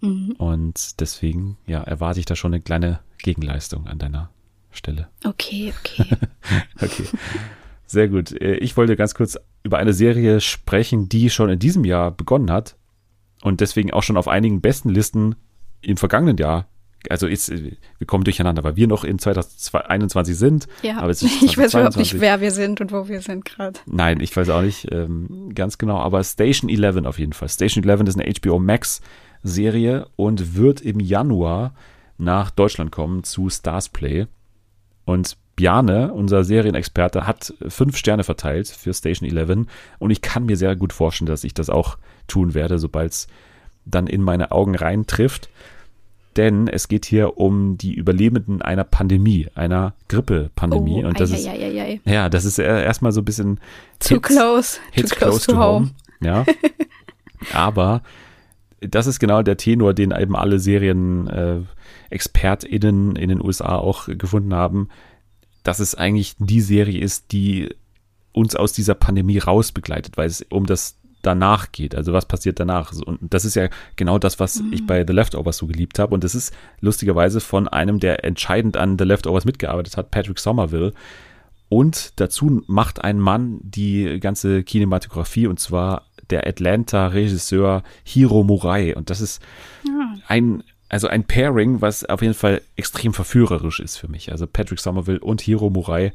Mhm. 0.00 0.34
Und 0.38 1.00
deswegen, 1.00 1.58
ja, 1.66 1.82
erwarte 1.82 2.20
ich 2.20 2.26
da 2.26 2.34
schon 2.34 2.52
eine 2.54 2.62
kleine 2.62 3.00
Gegenleistung 3.18 3.86
an 3.86 3.98
deiner 3.98 4.30
Stelle. 4.70 5.08
Okay, 5.24 5.72
okay. 5.78 6.06
Okay. 6.82 7.04
Sehr 7.86 8.08
gut. 8.08 8.32
Äh, 8.40 8.54
Ich 8.56 8.76
wollte 8.76 8.96
ganz 8.96 9.14
kurz 9.14 9.38
über 9.62 9.78
eine 9.78 9.92
Serie 9.92 10.40
sprechen, 10.40 11.08
die 11.08 11.28
schon 11.28 11.50
in 11.50 11.58
diesem 11.58 11.84
Jahr 11.84 12.10
begonnen 12.10 12.50
hat 12.50 12.76
und 13.42 13.60
deswegen 13.60 13.92
auch 13.92 14.02
schon 14.02 14.16
auf 14.16 14.28
einigen 14.28 14.60
besten 14.60 14.88
Listen 14.88 15.34
im 15.82 15.96
vergangenen 15.96 16.36
Jahr. 16.36 16.66
Also 17.08 17.26
ist, 17.26 17.48
äh, 17.48 17.76
wir 17.98 18.06
kommen 18.06 18.24
durcheinander, 18.24 18.62
weil 18.62 18.76
wir 18.76 18.86
noch 18.86 19.04
in 19.04 19.18
2021 19.18 20.36
sind. 20.36 20.68
Ja, 20.82 20.98
aber 20.98 21.10
es 21.10 21.22
ist 21.22 21.42
ich 21.42 21.56
weiß 21.56 21.74
überhaupt 21.74 21.96
nicht, 21.96 22.10
2022. 22.10 22.20
wer 22.20 22.40
wir 22.40 22.50
sind 22.50 22.80
und 22.80 22.92
wo 22.92 23.08
wir 23.08 23.22
sind 23.22 23.44
gerade. 23.44 23.78
Nein, 23.86 24.20
ich 24.20 24.36
weiß 24.36 24.50
auch 24.50 24.62
nicht 24.62 24.88
ähm, 24.92 25.50
ganz 25.54 25.78
genau, 25.78 25.98
aber 25.98 26.22
Station 26.22 26.68
11 26.68 27.06
auf 27.06 27.18
jeden 27.18 27.32
Fall. 27.32 27.48
Station 27.48 27.84
11 27.84 28.08
ist 28.08 28.20
eine 28.20 28.32
HBO 28.32 28.58
Max 28.58 29.00
Serie 29.42 30.06
und 30.16 30.56
wird 30.56 30.82
im 30.82 31.00
Januar 31.00 31.74
nach 32.18 32.50
Deutschland 32.50 32.92
kommen 32.92 33.24
zu 33.24 33.48
Stars 33.48 33.88
Play. 33.88 34.26
Und 35.06 35.38
Bjarne, 35.56 36.12
unser 36.12 36.44
Serienexperte, 36.44 37.26
hat 37.26 37.54
fünf 37.68 37.96
Sterne 37.96 38.24
verteilt 38.24 38.68
für 38.68 38.94
Station 38.94 39.28
11 39.28 39.66
und 39.98 40.10
ich 40.10 40.22
kann 40.22 40.46
mir 40.46 40.56
sehr 40.56 40.76
gut 40.76 40.92
vorstellen, 40.92 41.26
dass 41.26 41.44
ich 41.44 41.54
das 41.54 41.68
auch 41.68 41.98
tun 42.28 42.54
werde, 42.54 42.78
sobald 42.78 43.12
es 43.12 43.26
dann 43.84 44.06
in 44.06 44.22
meine 44.22 44.50
Augen 44.52 44.74
rein 44.74 45.06
trifft. 45.06 45.48
denn 46.36 46.68
es 46.68 46.86
geht 46.86 47.06
hier 47.06 47.38
um 47.38 47.76
die 47.76 47.92
Überlebenden 47.94 48.62
einer 48.62 48.84
Pandemie, 48.84 49.48
einer 49.56 49.94
Grippe-Pandemie. 50.08 51.02
Oh, 51.04 51.08
und 51.08 51.18
das 51.18 51.32
ei, 51.32 51.36
ist, 51.36 51.48
ei, 51.48 51.80
ei, 51.82 52.00
ja, 52.04 52.28
das 52.28 52.44
ist 52.44 52.58
erstmal 52.58 53.10
so 53.10 53.20
ein 53.20 53.24
bisschen 53.24 53.58
Too 53.98 54.14
Hits- 54.14 54.22
close. 54.28 54.78
Hits 54.92 55.10
Too 55.10 55.16
close, 55.16 55.46
to 55.46 55.58
home. 55.58 55.90
Ja. 56.22 56.46
Aber 57.52 58.02
das 58.80 59.06
ist 59.08 59.18
genau 59.18 59.42
der 59.42 59.56
Tenor, 59.56 59.92
den 59.92 60.12
eben 60.12 60.36
alle 60.36 60.60
Serien 60.60 61.26
äh, 61.26 61.60
in 62.10 63.28
den 63.28 63.44
USA 63.44 63.76
auch 63.76 64.06
gefunden 64.06 64.54
haben, 64.54 64.88
dass 65.64 65.80
es 65.80 65.94
eigentlich 65.94 66.36
die 66.38 66.60
Serie 66.60 67.00
ist, 67.00 67.32
die 67.32 67.74
uns 68.32 68.54
aus 68.54 68.72
dieser 68.72 68.94
Pandemie 68.94 69.38
rausbegleitet, 69.38 70.16
weil 70.16 70.28
es 70.28 70.46
um 70.48 70.64
das 70.66 70.96
danach 71.22 71.72
geht. 71.72 71.94
Also 71.94 72.12
was 72.12 72.26
passiert 72.26 72.60
danach? 72.60 72.92
Und 72.92 73.18
das 73.22 73.44
ist 73.44 73.54
ja 73.54 73.68
genau 73.96 74.18
das, 74.18 74.40
was 74.40 74.62
ich 74.72 74.86
bei 74.86 75.04
The 75.06 75.12
Leftovers 75.12 75.56
so 75.56 75.66
geliebt 75.66 75.98
habe. 75.98 76.14
Und 76.14 76.24
das 76.24 76.34
ist 76.34 76.54
lustigerweise 76.80 77.40
von 77.40 77.68
einem, 77.68 78.00
der 78.00 78.24
entscheidend 78.24 78.76
an 78.76 78.98
The 78.98 79.04
Leftovers 79.04 79.44
mitgearbeitet 79.44 79.96
hat, 79.96 80.10
Patrick 80.10 80.38
Somerville. 80.38 80.92
Und 81.68 82.18
dazu 82.20 82.62
macht 82.66 83.04
ein 83.04 83.20
Mann 83.20 83.60
die 83.62 84.18
ganze 84.18 84.64
Kinematografie 84.64 85.46
und 85.46 85.60
zwar 85.60 86.06
der 86.30 86.46
Atlanta-Regisseur 86.46 87.82
Hiro 88.02 88.42
Murai. 88.42 88.96
Und 88.96 89.10
das 89.10 89.20
ist 89.20 89.40
ein, 90.26 90.64
also 90.88 91.06
ein 91.06 91.24
Pairing, 91.24 91.80
was 91.80 92.04
auf 92.04 92.22
jeden 92.22 92.34
Fall 92.34 92.62
extrem 92.76 93.14
verführerisch 93.14 93.80
ist 93.80 93.96
für 93.96 94.08
mich. 94.08 94.32
Also 94.32 94.46
Patrick 94.46 94.80
Somerville 94.80 95.20
und 95.20 95.40
Hiro 95.40 95.70
Murai. 95.70 96.12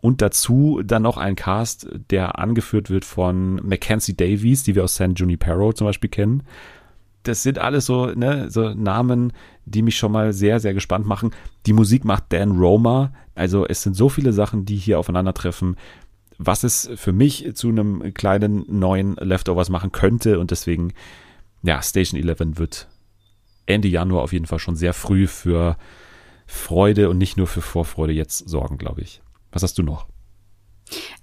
Und 0.00 0.22
dazu 0.22 0.80
dann 0.84 1.02
noch 1.02 1.16
ein 1.16 1.34
Cast, 1.34 1.88
der 2.10 2.38
angeführt 2.38 2.88
wird 2.88 3.04
von 3.04 3.56
Mackenzie 3.66 4.16
Davies, 4.16 4.62
die 4.62 4.74
wir 4.74 4.84
aus 4.84 4.94
San 4.94 5.14
Junipero 5.14 5.72
zum 5.72 5.86
Beispiel 5.86 6.10
kennen. 6.10 6.44
Das 7.24 7.42
sind 7.42 7.58
alles 7.58 7.86
so, 7.86 8.06
ne, 8.06 8.48
so 8.48 8.74
Namen, 8.74 9.32
die 9.64 9.82
mich 9.82 9.96
schon 9.96 10.12
mal 10.12 10.32
sehr, 10.32 10.60
sehr 10.60 10.72
gespannt 10.72 11.04
machen. 11.06 11.32
Die 11.66 11.72
Musik 11.72 12.04
macht 12.04 12.24
Dan 12.30 12.52
Roma. 12.52 13.12
Also 13.34 13.66
es 13.66 13.82
sind 13.82 13.94
so 13.94 14.08
viele 14.08 14.32
Sachen, 14.32 14.64
die 14.64 14.76
hier 14.76 15.00
aufeinandertreffen, 15.00 15.76
was 16.38 16.62
es 16.62 16.88
für 16.94 17.12
mich 17.12 17.50
zu 17.54 17.68
einem 17.68 18.14
kleinen 18.14 18.64
neuen 18.68 19.16
Leftovers 19.16 19.68
machen 19.68 19.90
könnte. 19.90 20.38
Und 20.38 20.52
deswegen, 20.52 20.92
ja, 21.64 21.82
Station 21.82 22.20
11 22.20 22.56
wird 22.56 22.88
Ende 23.66 23.88
Januar 23.88 24.22
auf 24.22 24.32
jeden 24.32 24.46
Fall 24.46 24.60
schon 24.60 24.76
sehr 24.76 24.94
früh 24.94 25.26
für 25.26 25.76
Freude 26.46 27.10
und 27.10 27.18
nicht 27.18 27.36
nur 27.36 27.48
für 27.48 27.60
Vorfreude 27.60 28.12
jetzt 28.12 28.48
sorgen, 28.48 28.78
glaube 28.78 29.02
ich. 29.02 29.20
Was 29.52 29.62
hast 29.62 29.78
du 29.78 29.82
noch? 29.82 30.06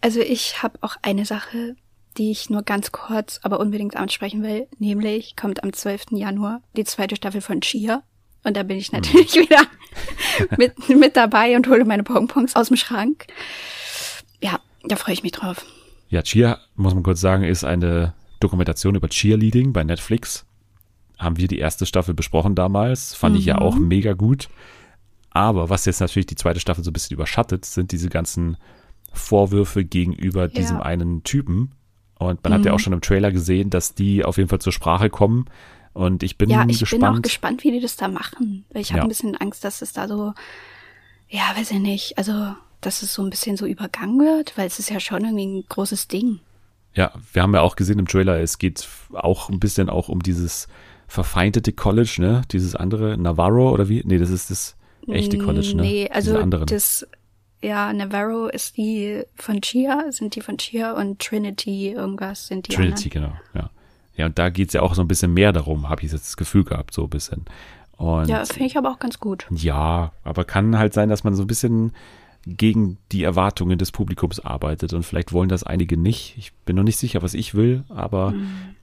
Also 0.02 0.20
ich 0.20 0.62
habe 0.62 0.78
auch 0.82 0.96
eine 1.02 1.26
Sache, 1.26 1.76
die 2.18 2.32
ich 2.32 2.50
nur 2.50 2.64
ganz 2.64 2.92
kurz, 2.92 3.40
aber 3.44 3.60
unbedingt 3.60 3.96
ansprechen 3.96 4.44
will. 4.44 4.68
Nämlich 4.80 5.36
kommt 5.36 5.64
am 5.64 5.74
12. 5.74 6.12
Januar 6.12 6.62
die 6.76 6.84
zweite 6.84 7.16
Staffel 7.16 7.42
von 7.42 7.62
Chia. 7.62 8.04
Und 8.44 8.56
da 8.56 8.64
bin 8.64 8.78
ich 8.78 8.92
natürlich 8.92 9.34
wieder 9.36 9.62
mit, 10.58 10.90
mit 10.90 11.16
dabei 11.18 11.56
und 11.56 11.68
hole 11.68 11.86
meine 11.86 12.04
Pongpongs 12.04 12.56
aus 12.56 12.68
dem 12.68 12.78
Schrank. 12.78 13.26
Ja, 14.42 14.60
da 14.84 14.96
freue 14.96 15.14
ich 15.14 15.24
mich 15.24 15.32
drauf. 15.32 15.66
Ja, 16.10 16.22
Cheer, 16.22 16.60
muss 16.76 16.94
man 16.94 17.04
kurz 17.04 17.20
sagen, 17.20 17.44
ist 17.44 17.64
eine 17.64 18.14
Dokumentation 18.40 18.96
über 18.96 19.10
Cheerleading 19.10 19.74
bei 19.74 19.84
Netflix. 19.84 20.46
Haben 21.18 21.38
wir 21.38 21.48
die 21.48 21.60
erste 21.60 21.86
Staffel 21.86 22.14
besprochen 22.14 22.56
damals. 22.56 23.16
Fand 23.16 23.38
ich 23.38 23.46
ja 23.46 23.58
auch 23.58 23.76
mega 23.76 24.14
gut. 24.14 24.50
Aber 25.36 25.70
was 25.70 25.84
jetzt 25.84 26.00
natürlich 26.00 26.28
die 26.28 26.36
zweite 26.36 26.62
Staffel 26.62 26.82
so 26.84 26.92
ein 26.92 26.94
bisschen 26.94 27.14
überschattet, 27.16 27.66
sind 27.66 27.92
diese 27.92 28.08
ganzen 28.08 28.56
Vorwürfe 29.12 29.84
gegenüber 29.84 30.48
diesem 30.48 30.80
einen 30.80 31.24
Typen. 31.24 31.72
Und 32.18 32.42
man 32.44 32.54
hat 32.54 32.64
ja 32.66 32.72
auch 32.72 32.80
schon 32.80 32.94
im 32.94 33.02
Trailer 33.02 33.34
gesehen, 33.34 33.70
dass 33.70 33.94
die 33.94 34.24
auf 34.24 34.38
jeden 34.38 34.48
Fall 34.48 34.60
zur 34.62 34.72
Sprache 34.72 35.10
kommen. 35.10 35.46
Und 35.94 36.24
ich 36.24 36.38
bin 36.38 36.50
Ja, 36.50 36.64
ich 36.68 36.80
gespannt. 36.80 37.02
bin 37.02 37.10
auch 37.10 37.22
gespannt, 37.22 37.64
wie 37.66 37.72
die 37.72 37.82
das 37.82 37.98
da 37.98 38.08
machen. 38.08 38.64
Weil 38.72 38.82
ich 38.82 38.92
habe 38.92 39.00
Ja. 39.00 39.04
ein 39.04 39.10
bisschen 39.10 39.36
Angst, 39.36 39.66
dass 39.66 39.82
es 39.82 39.92
da 39.92 40.08
so, 40.08 40.34
ja, 41.28 41.42
weiß 41.58 41.72
ich 41.72 41.80
nicht, 41.80 42.18
also 42.18 42.56
dass 42.80 43.02
es 43.02 43.14
so 43.14 43.22
ein 43.22 43.30
bisschen 43.30 43.58
so 43.58 43.66
übergangen 43.66 44.18
wird, 44.20 44.58
weil 44.58 44.68
es 44.68 44.80
ist 44.80 44.90
ja 44.90 45.02
schon 45.02 45.26
irgendwie 45.26 45.48
ein 45.48 45.66
großes 45.68 46.08
Ding. 46.08 46.40
Ja, 46.94 47.12
wir 47.34 47.42
haben 47.42 47.54
ja 47.54 47.60
auch 47.60 47.76
gesehen 47.76 48.00
im 48.00 48.08
Trailer, 48.08 48.40
es 48.40 48.58
geht 48.58 48.88
auch 49.12 49.50
ein 49.50 49.60
bisschen 49.60 49.90
auch 49.90 50.08
um 50.08 50.24
dieses 50.24 50.70
verfeindete 51.10 51.74
College, 51.74 52.16
ne? 52.20 52.42
Dieses 52.52 52.74
andere, 52.76 53.18
Navarro 53.18 53.72
oder 53.72 53.90
wie? 53.90 54.02
Nee, 54.06 54.18
das 54.18 54.30
ist 54.30 54.50
das 54.50 54.75
echte 55.14 55.38
College, 55.38 55.74
ne? 55.76 55.82
Nee, 55.82 56.10
also 56.10 56.38
anderen. 56.38 56.66
das, 56.68 57.08
ja, 57.62 57.92
Navarro 57.94 58.48
ist 58.48 58.78
die 58.78 59.24
von 59.36 59.62
Chia, 59.62 60.12
sind 60.12 60.36
die 60.36 60.42
von 60.42 60.58
Chia 60.58 60.94
und 60.94 61.20
Trinity 61.20 61.92
irgendwas 61.92 62.48
sind 62.48 62.68
die 62.68 62.74
Trinity, 62.74 63.10
genau, 63.10 63.34
ja. 63.54 63.70
Ja, 64.18 64.28
und 64.28 64.40
da 64.40 64.50
geht's 64.50 64.74
ja 64.74 64.82
auch 64.82 64.96
so 64.96 65.02
ein 65.02 65.10
bisschen 65.10 65.34
mehr 65.34 65.52
darum, 65.52 65.90
habe 65.90 66.04
ich 66.04 66.12
jetzt 66.12 66.26
das 66.26 66.38
Gefühl 66.38 66.64
gehabt, 66.64 66.94
so 66.94 67.04
ein 67.04 67.10
bisschen. 67.10 67.46
Und 67.98 68.08
anderen. 68.08 68.30
Ja, 68.30 68.46
finde 68.46 68.66
ich 68.66 68.78
aber 68.78 68.92
auch 68.92 69.00
ganz 69.00 69.20
gut. 69.20 69.46
ja, 69.52 70.12
aber 70.24 70.44
kann 70.46 70.78
halt 70.78 70.94
sein, 70.94 71.10
dass 71.10 71.24
man 71.24 71.36
so 71.36 71.44
ein 71.44 71.48
bisschen 71.48 71.94
gegen 72.46 72.98
die 73.12 73.24
Erwartungen 73.24 73.78
des 73.78 73.92
Publikums 73.92 74.40
arbeitet 74.40 74.94
und 74.94 75.04
vielleicht 75.04 75.34
wollen 75.34 75.50
das 75.50 75.64
einige 75.64 75.98
nicht. 75.98 76.36
Ich 76.38 76.54
bin 76.54 76.76
noch 76.76 76.84
nicht 76.84 76.98
sicher, 76.98 77.24
was 77.24 77.34
ich 77.34 77.56
will, 77.56 77.84
aber 77.90 78.36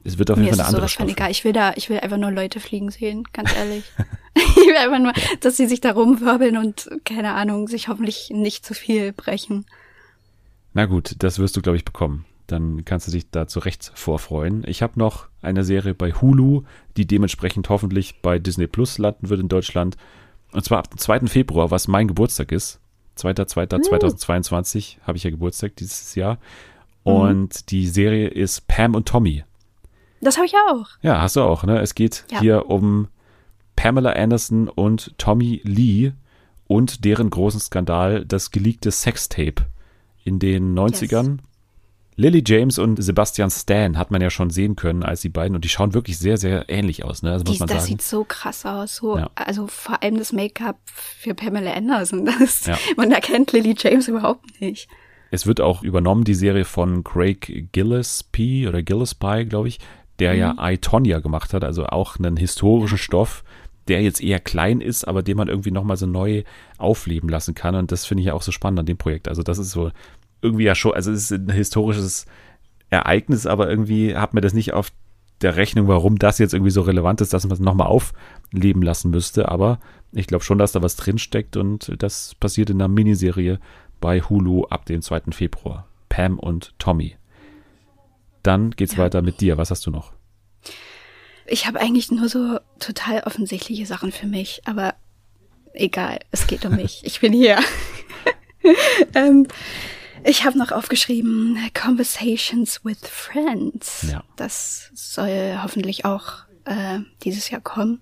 es 0.03 0.19
wird 0.19 0.31
auf 0.31 0.39
jeden 0.39 0.51
Fall 0.51 0.61
eine 0.61 0.69
andere 0.69 0.89
Staffel. 0.89 1.13
egal. 1.13 1.31
Ich 1.31 1.45
will 1.45 1.53
da, 1.53 1.73
ich 1.77 1.89
will 1.89 2.01
einfach 2.01 2.17
nur 2.17 2.33
Leute 2.33 2.59
fliegen 2.59 2.91
sehen, 2.91 3.25
ganz 3.33 3.53
ehrlich. 3.57 3.85
ich 4.35 4.57
will 4.57 4.77
einfach 4.77 4.99
nur, 4.99 5.13
dass 5.41 5.57
sie 5.57 5.67
sich 5.67 5.81
da 5.81 5.93
rumwirbeln 5.93 6.57
und, 6.57 6.91
keine 7.05 7.35
Ahnung, 7.35 7.69
sich 7.69 7.89
hoffentlich 7.89 8.31
nicht 8.31 8.67
zu 8.67 8.75
viel 8.75 9.13
brechen. 9.13 9.65
Na 10.75 10.87
gut, 10.87 11.15
das 11.19 11.39
wirst 11.39 11.57
du, 11.57 11.63
glaube 11.63 11.77
ich, 11.77 11.85
bekommen. 11.85 12.25
Dann 12.49 12.85
kannst 12.85 13.07
du 13.07 13.13
dich 13.13 13.31
da 13.31 13.47
zu 13.47 13.61
Recht 13.61 13.93
vorfreuen. 13.95 14.65
Ich 14.67 14.83
habe 14.83 14.99
noch 14.99 15.29
eine 15.41 15.63
Serie 15.63 15.95
bei 15.95 16.13
Hulu, 16.13 16.65
die 16.97 17.07
dementsprechend 17.07 17.69
hoffentlich 17.69 18.21
bei 18.23 18.39
Disney 18.39 18.67
Plus 18.67 18.99
landen 18.99 19.29
wird 19.29 19.41
in 19.41 19.49
Deutschland. 19.49 19.97
Und 20.51 20.65
zwar 20.65 20.79
ab 20.79 20.91
dem 20.91 20.99
2. 20.99 21.29
Februar, 21.29 21.71
was 21.71 21.89
mein 21.89 22.09
Geburtstag 22.09 22.51
ist. 22.51 22.81
2.2.2022 23.19 24.97
habe 25.07 25.17
ich 25.17 25.25
ja 25.25 25.31
Geburtstag 25.31 25.77
dieses 25.77 26.15
Jahr. 26.15 26.39
Und 27.05 27.71
die 27.71 27.87
Serie 27.89 28.29
ist 28.29 28.69
Pam 28.69 28.95
und 28.95 29.09
Tommy. 29.09 29.45
Das 30.21 30.37
habe 30.37 30.47
ich 30.47 30.55
auch. 30.71 30.87
Ja, 31.03 31.21
hast 31.21 31.35
du 31.37 31.43
auch, 31.43 31.65
ne? 31.65 31.81
Es 31.81 31.95
geht 31.97 32.25
Ja. 32.31 32.41
hier 32.41 32.71
um 32.71 33.09
Pamela 33.75 34.13
Anderson 34.13 34.69
und 34.69 35.13
Tommy 35.19 35.61
Lee 35.65 36.13
und 36.69 37.05
deren 37.05 37.29
großen 37.31 37.59
Skandal, 37.61 38.25
das 38.25 38.53
geleakte 38.53 38.91
Sextape 38.93 39.67
in 40.25 40.39
den 40.39 40.75
90ern. 40.79 41.39
Lily 42.17 42.43
James 42.47 42.79
und 42.79 43.03
Sebastian 43.03 43.51
Stan 43.51 43.97
hat 43.97 44.11
man 44.11 44.21
ja 44.21 44.29
schon 44.31 44.51
sehen 44.51 44.77
können 44.77 45.03
als 45.03 45.23
die 45.23 45.31
beiden 45.31 45.55
und 45.55 45.65
die 45.65 45.69
schauen 45.71 45.95
wirklich 45.95 46.19
sehr, 46.19 46.37
sehr 46.37 46.69
ähnlich 46.69 47.05
aus, 47.05 47.23
ne? 47.23 47.33
Also 47.33 47.45
muss 47.45 47.55
Die, 47.55 47.59
man 47.61 47.69
das 47.69 47.79
sagen. 47.79 47.87
sieht 47.87 48.03
so 48.03 48.25
krass 48.25 48.67
aus. 48.67 48.97
So, 48.97 49.17
Ja. 49.19 49.31
Also 49.35 49.67
vor 49.67 50.03
allem 50.03 50.19
das 50.19 50.33
Make-up 50.33 50.79
für 50.85 51.35
Pamela 51.35 51.73
Anderson. 51.73 52.29
Das, 52.39 52.67
Ja. 52.67 52.79
Man 52.97 53.13
erkennt 53.13 53.53
Lily 53.53 53.75
James 53.79 54.09
überhaupt 54.09 54.61
nicht. 54.61 54.89
Es 55.31 55.47
wird 55.47 55.63
auch 55.63 55.83
übernommen, 55.83 56.25
die 56.25 56.35
Serie 56.35 56.67
von 56.67 57.03
Craig 57.05 57.69
Gillespie 57.73 58.69
oder 58.69 58.83
Gillespie, 58.83 59.47
glaube 59.47 59.69
ich, 59.69 59.79
der 60.19 60.35
ja 60.35 60.55
I, 60.61 60.77
Tonya 60.77 61.21
gemacht 61.21 61.55
hat, 61.55 61.65
also 61.65 61.87
auch 61.87 62.19
einen 62.19 62.37
historischen 62.37 62.99
Stoff, 62.99 63.43
der 63.89 64.03
jetzt 64.03 64.23
eher 64.23 64.39
klein 64.39 64.83
ist, 64.83 65.09
aber 65.09 65.23
den 65.23 65.39
man 65.39 65.49
irgendwie 65.49 65.71
nochmal 65.71 65.97
so 65.97 66.07
neu 66.07 66.45
aufleben 66.77 67.29
lassen 67.31 67.55
kann. 67.55 67.75
Und 67.75 67.91
das 67.91 68.05
finde 68.05 68.21
ich 68.21 68.27
ja 68.27 68.35
auch 68.35 68.43
so 68.43 68.53
spannend 68.53 68.81
an 68.81 68.87
dem 68.87 68.99
Projekt. 68.99 69.27
Also 69.27 69.43
das 69.43 69.59
ist 69.59 69.71
so 69.71 69.91
irgendwie 70.43 70.65
ja 70.65 70.75
schon, 70.75 70.93
also 70.95 71.11
es 71.13 71.31
ist 71.31 71.33
ein 71.33 71.51
historisches 71.51 72.27
Ereignis, 72.91 73.47
aber 73.47 73.71
irgendwie 73.71 74.17
hat 74.17 74.35
mir 74.35 74.41
das 74.43 74.53
nicht 74.53 74.73
auf 74.75 74.93
der 75.41 75.57
Rechnung, 75.57 75.89
warum 75.89 76.19
das 76.19 76.39
jetzt 76.39 76.53
irgendwie 76.55 76.71
so 76.71 76.83
relevant 76.83 77.21
ist, 77.21 77.33
dass 77.33 77.45
man 77.45 77.53
es 77.53 77.59
nochmal 77.61 77.89
aufleben 77.89 78.83
lassen 78.83 79.11
müsste. 79.11 79.49
Aber 79.49 79.81
ich 80.13 80.27
glaube 80.27 80.45
schon, 80.45 80.59
dass 80.59 80.73
da 80.73 80.83
was 80.83 80.97
drinsteckt 80.97 81.57
und 81.57 81.93
das 82.03 82.35
passiert 82.37 82.71
in 82.71 82.77
einer 82.81 82.89
Miniserie 82.89 83.59
bei 84.01 84.21
Hulu 84.21 84.65
ab 84.67 84.85
dem 84.87 85.03
2. 85.03 85.23
Februar. 85.33 85.87
Pam 86.09 86.39
und 86.39 86.75
Tommy. 86.79 87.17
Dann 88.43 88.71
geht's 88.73 88.97
Ja. 88.97 89.05
weiter 89.05 89.23
mit 89.23 89.41
dir. 89.41 89.57
Was 89.57 89.71
hast 89.71 89.87
du 89.87 89.91
noch? 89.91 90.13
Ich 91.47 91.67
habe 91.67 91.81
eigentlich 91.81 92.11
nur 92.11 92.29
so 92.29 92.59
total 92.79 93.21
offensichtliche 93.25 93.87
Sachen 93.87 94.13
für 94.13 94.27
mich, 94.27 94.63
aber 94.65 94.95
egal, 95.73 96.21
es 96.31 96.47
geht 96.47 96.65
um 96.65 96.77
mich. 96.77 97.03
Ich 97.05 97.21
bin 97.21 97.33
hier. 97.33 97.59
ähm, 99.15 99.47
ich 100.25 100.45
habe 100.45 100.59
noch 100.59 100.73
aufgeschrieben 100.73 101.59
Conversations 101.75 102.85
with 102.85 102.99
Friends. 103.03 104.07
Ja. 104.11 104.23
Das 104.37 104.91
soll 104.95 105.59
hoffentlich 105.63 106.05
auch 106.05 106.45
äh, 106.65 107.01
dieses 107.25 107.51
Jahr 107.51 107.61
kommen. 107.61 108.01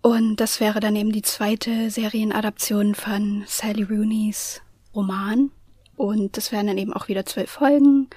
Und 0.00 0.36
das 0.36 0.60
wäre 0.60 0.80
dann 0.80 0.94
eben 0.96 1.12
die 1.12 1.22
zweite 1.22 1.90
Serienadaption 1.90 2.94
von 2.94 3.42
Sally 3.46 3.82
Rooney's 3.82 4.62
Roman. 4.94 5.50
Und 5.96 6.36
das 6.36 6.52
wären 6.52 6.68
dann 6.68 6.78
eben 6.78 6.92
auch 6.92 7.08
wieder 7.08 7.26
zwölf 7.26 7.50
Folgen, 7.50 8.08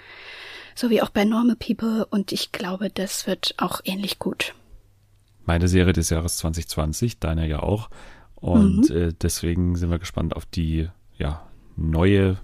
so 0.75 0.91
wie 0.91 1.01
auch 1.01 1.09
bei 1.09 1.25
Normal 1.25 1.55
People. 1.55 2.05
Und 2.05 2.31
ich 2.31 2.51
glaube, 2.51 2.89
das 2.91 3.25
wird 3.25 3.55
auch 3.57 3.81
ähnlich 3.83 4.19
gut. 4.19 4.53
Meine 5.45 5.67
Serie 5.67 5.93
des 5.93 6.11
Jahres 6.11 6.37
2020, 6.37 7.19
deine 7.19 7.47
ja 7.47 7.61
auch. 7.63 7.89
Und 8.35 8.89
Mhm. 8.89 8.95
äh, 8.95 9.13
deswegen 9.19 9.75
sind 9.75 9.89
wir 9.89 9.97
gespannt 9.99 10.35
auf 10.35 10.45
die 10.45 10.87
ja, 11.17 11.47
neue 11.75 12.37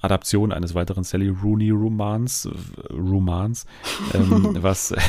Adaption 0.00 0.52
eines 0.52 0.74
weiteren 0.74 1.04
Sally 1.04 1.28
Rooney 1.28 1.70
Romans. 1.70 2.46
äh, 2.46 2.92
Romans. 2.92 3.66
Ähm, 4.14 4.56
was 4.60 4.92
äh, 4.92 5.00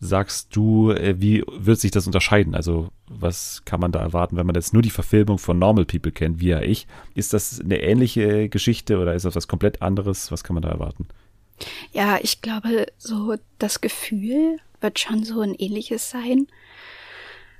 sagst 0.00 0.54
du, 0.54 0.90
äh, 0.90 1.20
wie 1.20 1.44
wird 1.48 1.80
sich 1.80 1.92
das 1.92 2.06
unterscheiden? 2.06 2.54
Also 2.54 2.88
Was 3.08 3.62
kann 3.64 3.80
man 3.80 3.92
da 3.92 4.00
erwarten, 4.00 4.36
wenn 4.36 4.46
man 4.46 4.54
jetzt 4.54 4.72
nur 4.72 4.82
die 4.82 4.90
Verfilmung 4.90 5.38
von 5.38 5.58
Normal 5.58 5.84
People 5.84 6.12
kennt, 6.12 6.40
wie 6.40 6.48
ja 6.48 6.60
ich? 6.60 6.86
Ist 7.14 7.32
das 7.32 7.60
eine 7.60 7.80
ähnliche 7.80 8.48
Geschichte 8.48 8.98
oder 8.98 9.14
ist 9.14 9.24
das 9.24 9.36
was 9.36 9.48
komplett 9.48 9.80
anderes? 9.80 10.32
Was 10.32 10.44
kann 10.44 10.54
man 10.54 10.62
da 10.62 10.70
erwarten? 10.70 11.06
Ja, 11.92 12.18
ich 12.20 12.42
glaube, 12.42 12.86
so 12.98 13.36
das 13.58 13.80
Gefühl 13.80 14.58
wird 14.80 14.98
schon 14.98 15.24
so 15.24 15.40
ein 15.40 15.54
ähnliches 15.54 16.10
sein. 16.10 16.48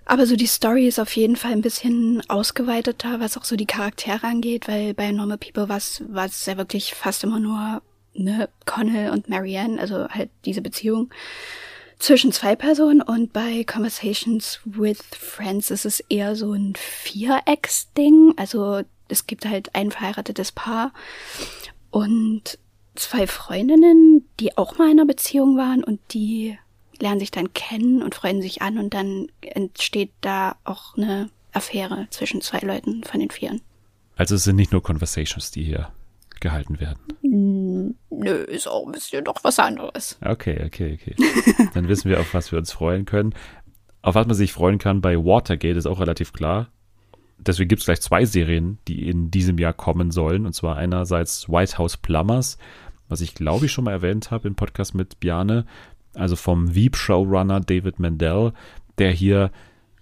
Aber 0.05 0.27
so 0.27 0.37
die 0.37 0.47
Story 0.47 0.89
ist 0.89 0.99
auf 0.99 1.15
jeden 1.17 1.37
Fall 1.37 1.53
ein 1.53 1.63
bisschen 1.63 2.23
ausgeweiteter, 2.29 3.21
was 3.21 3.37
auch 3.37 3.45
so 3.45 3.57
die 3.57 3.67
Charaktere 3.67 4.27
angeht, 4.27 4.69
weil 4.69 4.95
bei 4.95 5.11
Normal 5.13 5.39
People 5.39 5.69
war 5.69 5.77
es 5.79 6.47
ja 6.47 6.57
wirklich 6.57 6.95
fast 6.95 7.25
immer 7.25 7.39
nur 7.39 7.83
ne, 8.15 8.49
Connell 8.67 9.11
und 9.11 9.29
Marianne, 9.29 9.81
also 9.81 10.09
halt 10.09 10.31
diese 10.45 10.61
Beziehung 10.61 11.11
zwischen 11.99 12.33
zwei 12.33 12.57
Personen 12.57 13.01
und 13.01 13.33
bei 13.33 13.65
Conversations 13.65 14.61
with 14.65 14.99
Friends 15.17 15.71
ist 15.71 15.87
es 15.87 16.01
eher 16.01 16.35
so 16.35 16.53
ein 16.53 16.75
Vierecks-Ding. 16.77 18.35
Also 18.37 18.83
es 19.09 19.27
gibt 19.29 19.47
halt 19.47 19.75
ein 19.77 19.93
verheiratetes 19.93 20.51
Paar 20.51 20.93
und 21.91 22.59
zwei 22.97 23.29
Freundinnen, 23.29 24.29
die 24.41 24.59
auch 24.59 24.79
mal 24.79 24.87
in 24.87 24.99
einer 24.99 25.07
Beziehung 25.07 25.57
waren 25.57 25.85
und 25.85 26.01
die 26.13 26.59
lernen 27.03 27.21
sich 27.21 27.33
dann 27.33 27.53
kennen 27.53 28.03
und 28.03 28.15
freuen 28.15 28.41
sich 28.41 28.63
an 28.63 28.79
und 28.79 28.95
dann 28.95 29.27
entsteht 29.41 30.13
da 30.21 30.57
auch 30.65 30.97
eine 30.97 31.29
Affäre 31.53 32.07
zwischen 32.11 32.41
zwei 32.41 32.61
Leuten 32.61 33.05
von 33.05 33.21
den 33.21 33.31
Vieren. 33.31 33.61
Also 34.17 34.37
es 34.37 34.45
sind 34.45 34.57
nicht 34.57 34.73
nur 34.73 34.83
Conversations, 34.83 35.51
die 35.51 35.65
hier 35.65 35.91
gehalten 36.41 36.81
werden. 36.81 36.99
Nö, 38.11 38.35
ist 38.35 38.69
auch 38.69 38.87
ein 38.87 38.93
bisschen 38.93 39.25
doch 39.25 39.43
was 39.43 39.59
anderes. 39.59 40.19
Okay, 40.25 40.63
okay, 40.65 40.99
okay. 41.01 41.17
Dann 41.75 41.89
wissen 41.89 42.09
wir, 42.09 42.21
auf 42.21 42.35
was 42.35 42.53
wir 42.53 42.59
uns 42.59 42.73
freuen 42.73 43.05
können. 43.05 43.35
Auf 44.01 44.15
was 44.15 44.27
man 44.27 44.37
sich 44.37 44.53
freuen 44.53 44.79
kann 44.79 45.01
bei 45.01 45.17
Watergate 45.17 45.77
ist 45.77 45.87
auch 45.87 46.01
relativ 46.01 46.33
klar. 46.33 46.69
Deswegen 47.39 47.69
gibt 47.69 47.81
es 47.81 47.87
gleich 47.87 48.01
zwei 48.01 48.25
Serien, 48.25 48.79
die 48.87 49.09
in 49.09 49.31
diesem 49.31 49.59
Jahr 49.59 49.73
kommen 49.73 50.11
sollen. 50.13 50.47
Und 50.47 50.55
zwar 50.55 50.77
einerseits 50.77 51.49
White 51.49 51.79
House 51.79 51.97
Plumbers, 51.97 52.59
was 53.09 53.21
ich 53.21 53.35
glaube 53.35 53.67
ich 53.67 53.73
schon 53.73 53.85
mal 53.85 53.93
erwähnt 53.93 54.31
habe 54.31 54.49
im 54.49 54.55
Podcast 54.55 54.95
mit 54.95 55.21
Bjane, 55.21 55.67
also 56.15 56.37
vom 56.37 56.75
Veep-Showrunner 56.75 57.61
David 57.61 57.99
Mandel, 57.99 58.53
der 58.99 59.11
hier 59.11 59.51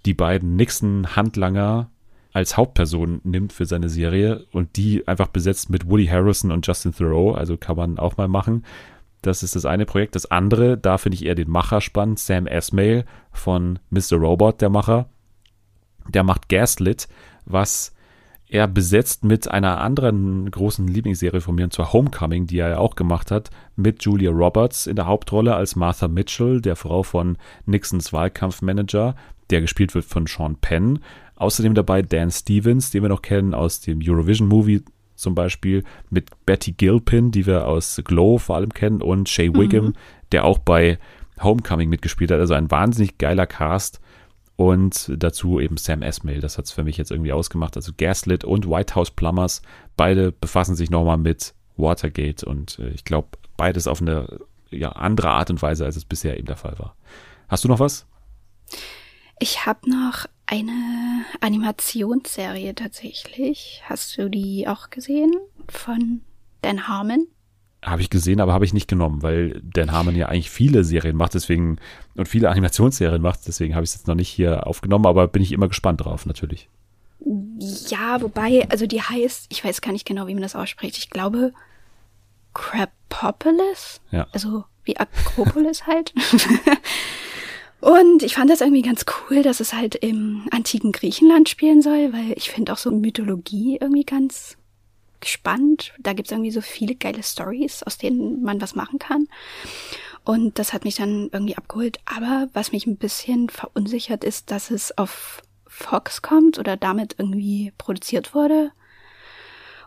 die 0.06 0.14
beiden 0.14 0.56
Nixon-Handlanger 0.56 1.90
als 2.32 2.56
Hauptperson 2.56 3.20
nimmt 3.24 3.52
für 3.52 3.66
seine 3.66 3.88
Serie 3.88 4.46
und 4.52 4.76
die 4.76 5.06
einfach 5.08 5.28
besetzt 5.28 5.70
mit 5.70 5.88
Woody 5.88 6.06
Harrison 6.06 6.52
und 6.52 6.66
Justin 6.66 6.94
Thoreau, 6.94 7.32
also 7.32 7.56
kann 7.56 7.76
man 7.76 7.98
auch 7.98 8.16
mal 8.16 8.28
machen. 8.28 8.64
Das 9.22 9.42
ist 9.42 9.56
das 9.56 9.66
eine 9.66 9.84
Projekt. 9.84 10.14
Das 10.14 10.30
andere, 10.30 10.78
da 10.78 10.96
finde 10.96 11.16
ich 11.16 11.26
eher 11.26 11.34
den 11.34 11.50
Macher 11.50 11.80
spannend, 11.80 12.18
Sam 12.18 12.46
Esmail 12.46 13.04
von 13.32 13.78
Mr. 13.90 14.16
Robot, 14.16 14.60
der 14.60 14.70
Macher. 14.70 15.10
Der 16.08 16.22
macht 16.22 16.48
Gaslit, 16.48 17.08
was 17.44 17.94
er 18.50 18.66
besetzt 18.66 19.24
mit 19.24 19.48
einer 19.48 19.80
anderen 19.80 20.50
großen 20.50 20.86
Lieblingsserie 20.88 21.40
von 21.40 21.54
mir, 21.54 21.64
und 21.64 21.72
zwar 21.72 21.92
Homecoming, 21.92 22.48
die 22.48 22.58
er 22.58 22.70
ja 22.70 22.78
auch 22.78 22.96
gemacht 22.96 23.30
hat, 23.30 23.50
mit 23.76 24.02
Julia 24.02 24.32
Roberts 24.32 24.88
in 24.88 24.96
der 24.96 25.06
Hauptrolle 25.06 25.54
als 25.54 25.76
Martha 25.76 26.08
Mitchell, 26.08 26.60
der 26.60 26.74
Frau 26.74 27.04
von 27.04 27.38
Nixons 27.66 28.12
Wahlkampfmanager, 28.12 29.14
der 29.50 29.60
gespielt 29.60 29.94
wird 29.94 30.04
von 30.04 30.26
Sean 30.26 30.56
Penn. 30.56 30.98
Außerdem 31.36 31.74
dabei 31.74 32.02
Dan 32.02 32.32
Stevens, 32.32 32.90
den 32.90 33.02
wir 33.02 33.08
noch 33.08 33.22
kennen 33.22 33.54
aus 33.54 33.80
dem 33.80 34.00
Eurovision 34.02 34.48
Movie 34.48 34.82
zum 35.14 35.36
Beispiel, 35.36 35.84
mit 36.10 36.30
Betty 36.44 36.72
Gilpin, 36.72 37.30
die 37.30 37.46
wir 37.46 37.68
aus 37.68 38.00
Glow 38.04 38.38
vor 38.38 38.56
allem 38.56 38.74
kennen, 38.74 39.00
und 39.00 39.28
Shay 39.28 39.54
Wiggum, 39.54 39.86
mhm. 39.86 39.92
der 40.32 40.44
auch 40.44 40.58
bei 40.58 40.98
Homecoming 41.40 41.88
mitgespielt 41.88 42.32
hat. 42.32 42.40
Also 42.40 42.54
ein 42.54 42.70
wahnsinnig 42.70 43.18
geiler 43.18 43.46
Cast. 43.46 44.00
Und 44.60 45.10
dazu 45.16 45.58
eben 45.58 45.78
Sam 45.78 46.02
Esmail, 46.02 46.42
das 46.42 46.58
hat 46.58 46.66
es 46.66 46.72
für 46.72 46.84
mich 46.84 46.98
jetzt 46.98 47.10
irgendwie 47.10 47.32
ausgemacht. 47.32 47.78
Also 47.78 47.92
Gaslit 47.96 48.44
und 48.44 48.68
White 48.68 48.94
House 48.94 49.10
Plumbers, 49.10 49.62
beide 49.96 50.32
befassen 50.32 50.76
sich 50.76 50.90
nochmal 50.90 51.16
mit 51.16 51.54
Watergate 51.78 52.44
und 52.44 52.78
äh, 52.78 52.90
ich 52.90 53.04
glaube, 53.04 53.28
beides 53.56 53.86
auf 53.86 54.02
eine 54.02 54.38
ja, 54.68 54.90
andere 54.90 55.30
Art 55.30 55.48
und 55.48 55.62
Weise, 55.62 55.86
als 55.86 55.96
es 55.96 56.04
bisher 56.04 56.36
eben 56.36 56.44
der 56.44 56.58
Fall 56.58 56.78
war. 56.78 56.94
Hast 57.48 57.64
du 57.64 57.68
noch 57.68 57.78
was? 57.78 58.04
Ich 59.38 59.64
habe 59.64 59.88
noch 59.88 60.26
eine 60.44 61.24
Animationsserie 61.40 62.74
tatsächlich. 62.74 63.80
Hast 63.86 64.18
du 64.18 64.28
die 64.28 64.68
auch 64.68 64.90
gesehen? 64.90 65.32
Von 65.68 66.20
Dan 66.60 66.86
Harmon? 66.86 67.28
Habe 67.82 68.02
ich 68.02 68.10
gesehen, 68.10 68.40
aber 68.40 68.52
habe 68.52 68.64
ich 68.66 68.74
nicht 68.74 68.88
genommen, 68.88 69.22
weil 69.22 69.62
Dan 69.62 69.92
Harmon 69.92 70.14
ja 70.14 70.26
eigentlich 70.26 70.50
viele 70.50 70.84
Serien 70.84 71.16
macht, 71.16 71.34
deswegen 71.34 71.78
und 72.14 72.28
viele 72.28 72.50
Animationsserien 72.50 73.22
macht, 73.22 73.40
deswegen 73.46 73.74
habe 73.74 73.84
ich 73.84 73.90
es 73.90 73.96
jetzt 73.96 74.06
noch 74.06 74.14
nicht 74.14 74.28
hier 74.28 74.66
aufgenommen, 74.66 75.06
aber 75.06 75.26
bin 75.28 75.42
ich 75.42 75.52
immer 75.52 75.68
gespannt 75.68 76.04
drauf, 76.04 76.26
natürlich. 76.26 76.68
Ja, 77.88 78.20
wobei, 78.20 78.66
also 78.70 78.86
die 78.86 79.00
heißt, 79.02 79.46
ich 79.50 79.64
weiß 79.64 79.80
gar 79.80 79.92
nicht 79.92 80.06
genau, 80.06 80.26
wie 80.26 80.34
man 80.34 80.42
das 80.42 80.56
ausspricht. 80.56 80.98
Ich 80.98 81.10
glaube 81.10 81.52
Crapopolis. 82.54 84.00
Ja. 84.10 84.26
Also 84.32 84.64
wie 84.84 84.96
Akropolis 84.96 85.86
halt. 85.86 86.12
Und 87.80 88.22
ich 88.22 88.34
fand 88.34 88.50
das 88.50 88.60
irgendwie 88.60 88.82
ganz 88.82 89.06
cool, 89.08 89.42
dass 89.42 89.60
es 89.60 89.72
halt 89.72 89.94
im 89.94 90.46
antiken 90.50 90.92
Griechenland 90.92 91.48
spielen 91.48 91.80
soll, 91.80 92.12
weil 92.12 92.32
ich 92.36 92.50
finde 92.50 92.72
auch 92.72 92.78
so 92.78 92.90
Mythologie 92.90 93.78
irgendwie 93.80 94.04
ganz 94.04 94.56
spannend. 95.24 95.92
Da 95.98 96.12
gibt's 96.12 96.30
irgendwie 96.30 96.50
so 96.50 96.60
viele 96.60 96.94
geile 96.94 97.22
Stories, 97.22 97.82
aus 97.82 97.98
denen 97.98 98.42
man 98.42 98.60
was 98.60 98.74
machen 98.74 98.98
kann. 98.98 99.28
Und 100.24 100.58
das 100.58 100.72
hat 100.72 100.84
mich 100.84 100.96
dann 100.96 101.30
irgendwie 101.32 101.56
abgeholt. 101.56 101.98
Aber 102.04 102.48
was 102.52 102.72
mich 102.72 102.86
ein 102.86 102.96
bisschen 102.96 103.48
verunsichert 103.48 104.24
ist, 104.24 104.50
dass 104.50 104.70
es 104.70 104.96
auf 104.96 105.42
Fox 105.66 106.20
kommt 106.22 106.58
oder 106.58 106.76
damit 106.76 107.16
irgendwie 107.18 107.72
produziert 107.78 108.34
wurde. 108.34 108.72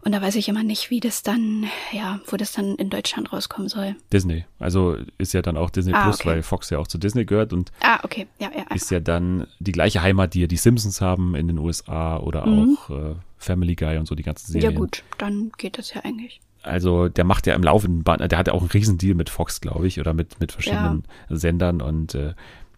Und 0.05 0.11
da 0.11 0.21
weiß 0.21 0.35
ich 0.35 0.49
immer 0.49 0.63
nicht, 0.63 0.89
wie 0.89 0.99
das 0.99 1.23
dann, 1.23 1.65
ja, 1.93 2.19
wo 2.27 2.35
das 2.35 2.51
dann 2.51 2.75
in 2.75 2.89
Deutschland 2.89 3.31
rauskommen 3.31 3.69
soll. 3.69 3.95
Disney. 4.11 4.43
Also 4.59 4.97
ist 5.17 5.34
ja 5.34 5.41
dann 5.41 5.55
auch 5.55 5.69
Disney 5.69 5.93
Ah, 5.93 6.03
Plus, 6.03 6.19
okay. 6.19 6.30
weil 6.30 6.43
Fox 6.43 6.69
ja 6.69 6.77
auch 6.80 6.88
zu 6.88 6.97
Disney 6.97 7.23
gehört 7.25 7.53
und 7.53 7.71
Ah, 7.81 7.99
okay, 8.03 8.27
ja, 8.39 8.49
ja. 8.53 8.65
ja. 8.69 8.75
ist 8.75 8.91
ja 8.91 8.99
dann 8.99 9.47
die 9.59 9.71
gleiche 9.71 10.01
Heimat, 10.01 10.34
die 10.34 10.41
ja 10.41 10.47
die 10.47 10.57
Simpsons 10.57 10.99
haben 10.99 11.35
in 11.35 11.47
den 11.47 11.57
USA 11.57 12.17
oder 12.17 12.45
Mhm. 12.45 12.77
auch 12.77 12.89
äh, 12.89 13.15
Family 13.38 13.75
Guy 13.75 13.97
und 13.97 14.05
so 14.07 14.15
die 14.15 14.23
ganzen 14.23 14.51
Serien. 14.51 14.73
Ja 14.73 14.77
gut, 14.77 15.03
dann 15.17 15.51
geht 15.57 15.77
das 15.77 15.93
ja 15.93 16.01
eigentlich. 16.03 16.41
Also 16.63 17.09
der 17.09 17.23
macht 17.25 17.45
ja 17.47 17.55
im 17.55 17.63
laufenden 17.63 18.03
Band, 18.03 18.30
der 18.31 18.38
hat 18.39 18.47
ja 18.47 18.53
auch 18.53 18.61
einen 18.61 18.71
Riesendeal 18.71 19.15
mit 19.15 19.30
Fox, 19.30 19.59
glaube 19.61 19.88
ich, 19.88 19.99
oder 19.99 20.13
mit, 20.13 20.39
mit 20.39 20.51
verschiedenen 20.53 21.03
Sendern 21.30 21.81
und 21.81 22.15
äh, 22.15 22.34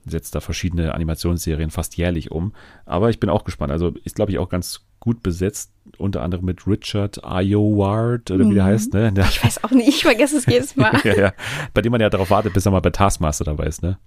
setzt 0.08 0.34
da 0.36 0.40
verschiedene 0.42 0.94
Animationsserien 0.94 1.72
fast 1.72 1.98
jährlich 1.98 2.30
um. 2.32 2.54
Aber 2.86 3.10
ich 3.10 3.20
bin 3.20 3.30
auch 3.30 3.44
gespannt. 3.44 3.72
Also 3.72 3.90
ist, 4.04 4.16
glaube 4.16 4.32
ich, 4.32 4.38
auch 4.40 4.50
ganz 4.50 4.82
gut 5.06 5.24
besetzt, 5.24 5.72
unter 5.98 6.22
anderem 6.22 6.44
mit 6.46 6.68
Richard 6.68 7.24
Ayoade, 7.24 8.34
oder 8.34 8.50
wie 8.50 8.56
der 8.56 8.64
Mhm. 8.66 8.68
heißt, 8.68 8.94
ne? 8.94 9.14
Der, 9.14 9.26
Ich 9.26 9.42
weiß 9.42 9.64
auch 9.64 9.72
nicht, 9.72 9.88
ich 9.88 10.04
vergesse 10.04 10.36
es 10.38 10.46
jedes 10.46 10.76
Mal. 10.76 11.00
ja, 11.06 11.16
ja. 11.18 11.34
Bei 11.74 11.82
dem 11.82 11.92
man 11.94 12.02
ja 12.02 12.10
darauf 12.10 12.30
wartet, 12.32 12.54
bis 12.54 12.66
er 12.66 12.72
mal 12.74 12.82
bei 12.82 12.90
Taskmaster 12.90 13.46
dabei 13.46 13.68
ist, 13.68 13.82
ne? 13.82 13.98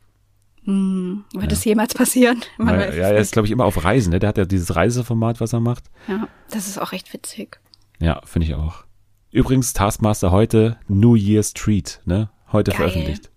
Hm, 0.65 1.25
wird 1.33 1.53
es 1.53 1.65
jemals 1.65 1.95
passieren? 1.95 2.43
Man 2.59 2.75
ja, 2.79 2.87
es 2.87 2.95
er 2.97 3.16
ist, 3.16 3.33
glaube 3.33 3.47
ich, 3.47 3.53
immer 3.53 3.65
auf 3.65 3.83
Reisen, 3.85 4.11
ne? 4.11 4.19
Der 4.19 4.29
hat 4.29 4.37
ja 4.37 4.45
dieses 4.45 4.77
Reiseformat, 4.77 5.41
was 5.41 5.55
er 5.55 5.61
macht. 5.61 5.85
Ja, 6.09 6.29
das 6.51 6.66
ist 6.66 6.79
auch 6.79 6.93
recht 6.93 7.11
witzig. 7.15 7.59
Ja, 8.01 8.20
finde 8.25 8.49
ich 8.49 8.55
auch. 8.55 8.85
Übrigens, 9.31 9.73
Taskmaster 9.73 10.31
heute 10.31 10.77
New 10.89 11.15
Year's 11.15 11.55
Treat, 11.55 12.03
ne? 12.05 12.29
Heute 12.53 12.73
Geil. 12.73 12.79
veröffentlicht. 12.79 13.31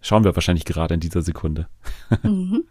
Schauen 0.00 0.24
wir 0.24 0.34
wahrscheinlich 0.34 0.64
gerade 0.64 0.94
in 0.94 1.00
dieser 1.00 1.22
Sekunde. 1.22 1.68
Mhm. 2.24 2.64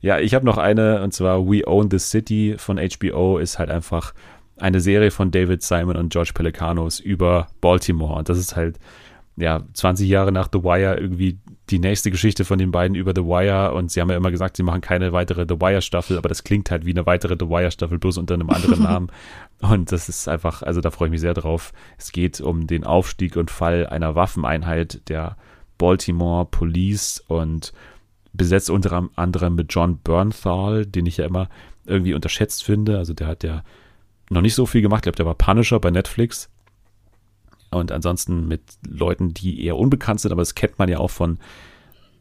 Ja, 0.00 0.18
ich 0.18 0.34
habe 0.34 0.46
noch 0.46 0.58
eine, 0.58 1.02
und 1.02 1.12
zwar 1.12 1.46
We 1.46 1.66
Own 1.66 1.90
the 1.90 1.98
City 1.98 2.54
von 2.58 2.78
HBO 2.78 3.38
ist 3.38 3.58
halt 3.58 3.70
einfach 3.70 4.14
eine 4.56 4.80
Serie 4.80 5.10
von 5.10 5.30
David 5.30 5.62
Simon 5.62 5.96
und 5.96 6.12
George 6.12 6.32
Pelicanos 6.34 7.00
über 7.00 7.48
Baltimore. 7.60 8.14
Und 8.14 8.28
das 8.28 8.38
ist 8.38 8.56
halt, 8.56 8.78
ja, 9.36 9.62
20 9.72 10.08
Jahre 10.08 10.32
nach 10.32 10.48
The 10.52 10.62
Wire 10.64 10.98
irgendwie 10.98 11.38
die 11.70 11.78
nächste 11.78 12.10
Geschichte 12.10 12.44
von 12.44 12.58
den 12.58 12.72
beiden 12.72 12.96
über 12.96 13.12
The 13.14 13.22
Wire. 13.22 13.72
Und 13.74 13.90
sie 13.90 14.00
haben 14.00 14.10
ja 14.10 14.16
immer 14.16 14.30
gesagt, 14.30 14.56
sie 14.56 14.62
machen 14.62 14.80
keine 14.80 15.12
weitere 15.12 15.46
The 15.48 15.60
Wire-Staffel, 15.60 16.18
aber 16.18 16.28
das 16.28 16.42
klingt 16.42 16.70
halt 16.70 16.86
wie 16.86 16.90
eine 16.90 17.06
weitere 17.06 17.36
The 17.38 17.48
Wire-Staffel, 17.48 17.98
bloß 17.98 18.18
unter 18.18 18.34
einem 18.34 18.50
anderen 18.50 18.82
Namen. 18.82 19.12
Und 19.60 19.92
das 19.92 20.08
ist 20.08 20.28
einfach, 20.28 20.62
also 20.62 20.80
da 20.80 20.90
freue 20.90 21.08
ich 21.08 21.12
mich 21.12 21.20
sehr 21.20 21.34
drauf. 21.34 21.72
Es 21.98 22.10
geht 22.10 22.40
um 22.40 22.66
den 22.66 22.84
Aufstieg 22.84 23.36
und 23.36 23.50
Fall 23.50 23.86
einer 23.86 24.14
Waffeneinheit 24.14 25.08
der 25.08 25.36
Baltimore 25.76 26.44
Police 26.44 27.22
und 27.28 27.72
besetzt 28.32 28.70
unter 28.70 29.08
anderem 29.16 29.54
mit 29.54 29.72
John 29.72 29.98
Bernthal, 29.98 30.86
den 30.86 31.06
ich 31.06 31.16
ja 31.16 31.26
immer 31.26 31.48
irgendwie 31.86 32.14
unterschätzt 32.14 32.64
finde. 32.64 32.98
Also 32.98 33.14
der 33.14 33.26
hat 33.26 33.42
ja 33.42 33.62
noch 34.30 34.42
nicht 34.42 34.54
so 34.54 34.66
viel 34.66 34.82
gemacht. 34.82 35.00
Ich 35.00 35.02
glaube, 35.04 35.16
der 35.16 35.26
war 35.26 35.34
Punisher 35.34 35.80
bei 35.80 35.90
Netflix. 35.90 36.50
Und 37.70 37.92
ansonsten 37.92 38.48
mit 38.48 38.62
Leuten, 38.86 39.34
die 39.34 39.64
eher 39.64 39.76
unbekannt 39.76 40.20
sind, 40.20 40.32
aber 40.32 40.42
das 40.42 40.54
kennt 40.54 40.78
man 40.78 40.88
ja 40.88 40.98
auch 40.98 41.10
von 41.10 41.38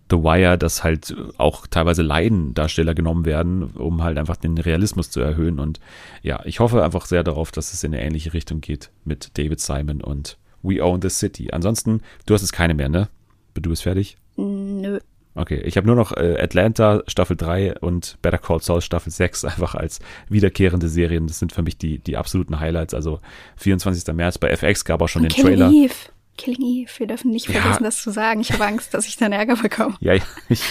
The 0.10 0.18
Wire, 0.18 0.58
dass 0.58 0.84
halt 0.84 1.16
auch 1.38 1.68
teilweise 1.68 2.02
Laiendarsteller 2.02 2.94
genommen 2.94 3.26
werden, 3.26 3.64
um 3.64 4.04
halt 4.04 4.18
einfach 4.18 4.38
den 4.38 4.58
Realismus 4.58 5.10
zu 5.10 5.20
erhöhen. 5.20 5.60
Und 5.60 5.80
ja, 6.22 6.42
ich 6.46 6.60
hoffe 6.60 6.84
einfach 6.84 7.06
sehr 7.06 7.24
darauf, 7.24 7.52
dass 7.52 7.74
es 7.74 7.84
in 7.84 7.94
eine 7.94 8.04
ähnliche 8.04 8.34
Richtung 8.34 8.62
geht 8.62 8.90
mit 9.04 9.38
David 9.38 9.60
Simon 9.60 10.02
und 10.02 10.38
We 10.64 10.84
Own 10.84 11.02
the 11.02 11.10
City. 11.10 11.52
Ansonsten, 11.52 12.02
du 12.26 12.34
hast 12.34 12.42
es 12.42 12.52
keine 12.52 12.74
mehr, 12.74 12.90
ne? 12.90 13.10
Du 13.54 13.70
bist 13.70 13.84
fertig? 13.84 14.18
Nö. 14.38 15.00
Okay. 15.38 15.62
Ich 15.66 15.78
habe 15.78 15.88
nur 15.88 15.96
noch 15.96 16.12
äh, 16.18 16.38
Atlanta 16.42 17.04
Staffel 17.08 17.38
3 17.38 17.80
und 17.80 18.18
Better 18.22 18.38
Call 18.40 18.62
Saul 18.62 18.82
Staffel 18.82 19.12
6 19.12 19.46
einfach 19.46 19.76
als 19.76 20.00
wiederkehrende 20.30 20.90
Serien. 20.90 21.28
Das 21.28 21.40
sind 21.40 21.52
für 21.54 21.62
mich 21.62 21.78
die, 21.78 22.00
die 22.00 22.18
absoluten 22.18 22.60
Highlights. 22.60 22.94
Also 22.94 23.20
24. 23.58 24.14
März 24.16 24.38
bei 24.38 24.50
FX 24.50 24.84
gab 24.86 25.02
auch 25.02 25.08
schon 25.10 25.22
Und 25.24 25.32
den 25.32 25.36
Killing 25.36 25.60
Trailer. 25.60 25.72
Eve. 25.72 25.94
Killing 26.38 26.62
Eve. 26.62 26.92
Wir 26.98 27.08
dürfen 27.08 27.32
nicht 27.32 27.48
Ja. 27.50 27.62
vergessen, 27.62 27.84
das 27.84 28.02
zu 28.02 28.12
sagen. 28.12 28.42
Ich 28.42 28.52
habe 28.52 28.64
Angst, 28.66 28.94
dass 28.94 29.08
ich 29.08 29.18
dann 29.18 29.32
Ärger 29.32 29.56
bekomme. 29.56 29.96
Ja, 30.02 30.14
ja, 30.14 30.22
ich, 30.50 30.62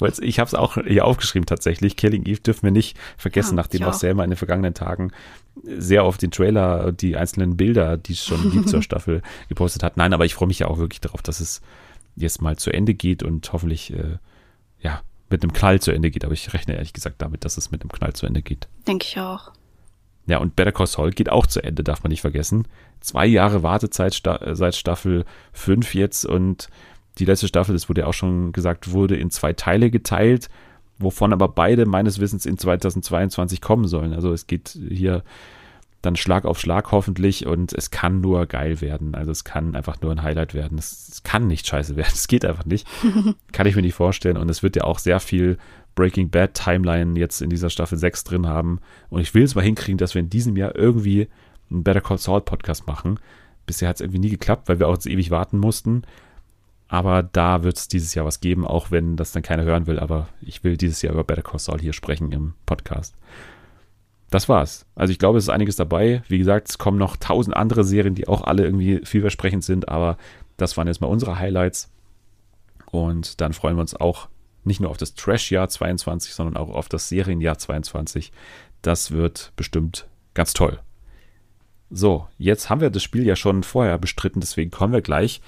ich, 0.00 0.18
ich 0.22 0.38
habe 0.38 0.46
es 0.48 0.54
auch 0.54 0.76
hier 0.86 1.04
aufgeschrieben 1.04 1.46
tatsächlich. 1.46 1.96
Killing 1.96 2.24
Eve 2.26 2.40
dürfen 2.40 2.62
wir 2.64 2.70
nicht 2.70 2.96
vergessen, 3.16 3.54
Ja, 3.54 3.62
nachdem 3.62 3.80
ich 3.82 3.86
auch. 3.88 3.92
Selma 3.94 4.22
in 4.24 4.30
den 4.30 4.36
vergangenen 4.36 4.74
Tagen 4.74 5.10
sehr 5.64 6.04
auf 6.04 6.18
den 6.18 6.30
Trailer 6.30 6.86
und 6.86 7.02
die 7.02 7.16
einzelnen 7.16 7.56
Bilder, 7.56 7.96
die 7.96 8.12
es 8.12 8.24
schon 8.24 8.50
gibt 8.52 8.68
zur 8.68 8.80
Staffel, 8.82 9.22
gepostet 9.48 9.82
hat. 9.82 9.96
Nein, 9.96 10.12
aber 10.12 10.24
ich 10.24 10.34
freue 10.34 10.46
mich 10.48 10.60
ja 10.60 10.68
auch 10.68 10.78
wirklich 10.78 11.00
darauf, 11.00 11.20
dass 11.22 11.40
es 11.40 11.62
jetzt 12.16 12.42
mal 12.42 12.56
zu 12.56 12.70
Ende 12.70 12.94
geht 12.94 13.22
und 13.22 13.52
hoffentlich 13.52 13.92
äh, 13.92 14.18
ja 14.80 15.02
mit 15.30 15.42
einem 15.42 15.52
Knall 15.52 15.80
zu 15.80 15.92
Ende 15.92 16.10
geht. 16.10 16.24
Aber 16.24 16.34
ich 16.34 16.52
rechne 16.52 16.74
ehrlich 16.74 16.92
gesagt 16.92 17.22
damit, 17.22 17.44
dass 17.44 17.56
es 17.56 17.70
mit 17.70 17.82
einem 17.82 17.90
Knall 17.90 18.12
zu 18.12 18.26
Ende 18.26 18.42
geht. 18.42 18.68
Denke 18.86 19.06
ich 19.08 19.18
auch. 19.18 19.52
Ja, 20.26 20.38
und 20.38 20.54
Better 20.54 20.72
Call 20.72 20.86
Saul 20.86 21.10
geht 21.10 21.30
auch 21.30 21.46
zu 21.46 21.62
Ende, 21.62 21.82
darf 21.82 22.04
man 22.04 22.10
nicht 22.10 22.20
vergessen. 22.20 22.68
Zwei 23.00 23.26
Jahre 23.26 23.62
Wartezeit 23.62 24.14
sta 24.14 24.36
äh, 24.36 24.54
seit 24.54 24.76
Staffel 24.76 25.24
5 25.52 25.94
jetzt 25.94 26.24
und 26.24 26.68
die 27.18 27.24
letzte 27.24 27.48
Staffel, 27.48 27.74
das 27.74 27.88
wurde 27.88 28.02
ja 28.02 28.06
auch 28.06 28.14
schon 28.14 28.52
gesagt, 28.52 28.92
wurde 28.92 29.16
in 29.16 29.30
zwei 29.30 29.52
Teile 29.52 29.90
geteilt, 29.90 30.48
wovon 30.98 31.32
aber 31.32 31.48
beide 31.48 31.84
meines 31.86 32.20
Wissens 32.20 32.46
in 32.46 32.56
2022 32.56 33.60
kommen 33.60 33.86
sollen. 33.86 34.14
Also 34.14 34.32
es 34.32 34.46
geht 34.46 34.78
hier 34.88 35.24
dann 36.02 36.16
Schlag 36.16 36.44
auf 36.44 36.58
Schlag 36.58 36.90
hoffentlich 36.90 37.46
und 37.46 37.72
es 37.72 37.90
kann 37.92 38.20
nur 38.20 38.46
geil 38.46 38.80
werden. 38.80 39.14
Also 39.14 39.30
es 39.30 39.44
kann 39.44 39.76
einfach 39.76 40.00
nur 40.00 40.10
ein 40.10 40.22
Highlight 40.22 40.52
werden. 40.52 40.76
Es, 40.76 41.08
es 41.08 41.22
kann 41.22 41.46
nicht 41.46 41.66
scheiße 41.66 41.96
werden. 41.96 42.12
Es 42.12 42.28
geht 42.28 42.44
einfach 42.44 42.64
nicht. 42.66 42.86
kann 43.52 43.66
ich 43.66 43.76
mir 43.76 43.82
nicht 43.82 43.94
vorstellen. 43.94 44.36
Und 44.36 44.50
es 44.50 44.62
wird 44.62 44.76
ja 44.76 44.84
auch 44.84 44.98
sehr 44.98 45.20
viel 45.20 45.58
Breaking 45.94 46.28
Bad 46.30 46.54
Timeline 46.54 47.18
jetzt 47.18 47.40
in 47.40 47.50
dieser 47.50 47.70
Staffel 47.70 47.96
6 47.96 48.24
drin 48.24 48.46
haben. 48.46 48.80
Und 49.10 49.20
ich 49.20 49.32
will 49.32 49.44
es 49.44 49.54
mal 49.54 49.64
hinkriegen, 49.64 49.98
dass 49.98 50.14
wir 50.14 50.20
in 50.20 50.30
diesem 50.30 50.56
Jahr 50.56 50.74
irgendwie 50.74 51.28
einen 51.70 51.84
Better 51.84 52.00
Call 52.00 52.18
Saul 52.18 52.40
Podcast 52.40 52.86
machen. 52.86 53.18
Bisher 53.66 53.88
hat 53.88 53.96
es 53.96 54.00
irgendwie 54.00 54.18
nie 54.18 54.30
geklappt, 54.30 54.68
weil 54.68 54.80
wir 54.80 54.88
auch 54.88 54.94
jetzt 54.94 55.06
ewig 55.06 55.30
warten 55.30 55.58
mussten. 55.58 56.02
Aber 56.88 57.22
da 57.22 57.62
wird 57.62 57.78
es 57.78 57.88
dieses 57.88 58.14
Jahr 58.14 58.26
was 58.26 58.40
geben, 58.40 58.66
auch 58.66 58.90
wenn 58.90 59.16
das 59.16 59.32
dann 59.32 59.42
keiner 59.42 59.62
hören 59.62 59.86
will. 59.86 60.00
Aber 60.00 60.28
ich 60.40 60.64
will 60.64 60.76
dieses 60.76 61.00
Jahr 61.00 61.14
über 61.14 61.24
Better 61.24 61.42
Call 61.42 61.60
Saul 61.60 61.80
hier 61.80 61.92
sprechen 61.92 62.32
im 62.32 62.54
Podcast. 62.66 63.14
Das 64.32 64.48
war's. 64.48 64.86
Also 64.94 65.12
ich 65.12 65.18
glaube, 65.18 65.36
es 65.36 65.44
ist 65.44 65.50
einiges 65.50 65.76
dabei. 65.76 66.22
Wie 66.26 66.38
gesagt, 66.38 66.70
es 66.70 66.78
kommen 66.78 66.96
noch 66.96 67.18
tausend 67.18 67.54
andere 67.54 67.84
Serien, 67.84 68.14
die 68.14 68.28
auch 68.28 68.42
alle 68.42 68.64
irgendwie 68.64 69.02
vielversprechend 69.04 69.62
sind, 69.62 69.90
aber 69.90 70.16
das 70.56 70.78
waren 70.78 70.86
jetzt 70.86 71.02
mal 71.02 71.08
unsere 71.08 71.38
Highlights. 71.38 71.92
Und 72.90 73.42
dann 73.42 73.52
freuen 73.52 73.76
wir 73.76 73.82
uns 73.82 73.94
auch 73.94 74.30
nicht 74.64 74.80
nur 74.80 74.88
auf 74.88 74.96
das 74.96 75.14
Trash-Jahr 75.14 75.68
22, 75.68 76.32
sondern 76.32 76.56
auch 76.56 76.70
auf 76.70 76.88
das 76.88 77.10
Serienjahr 77.10 77.58
22. 77.58 78.32
Das 78.80 79.10
wird 79.10 79.52
bestimmt 79.54 80.08
ganz 80.32 80.54
toll. 80.54 80.80
So, 81.90 82.26
jetzt 82.38 82.70
haben 82.70 82.80
wir 82.80 82.88
das 82.88 83.02
Spiel 83.02 83.26
ja 83.26 83.36
schon 83.36 83.62
vorher 83.62 83.98
bestritten, 83.98 84.40
deswegen 84.40 84.70
kommen 84.70 84.94
wir 84.94 85.02
gleich 85.02 85.42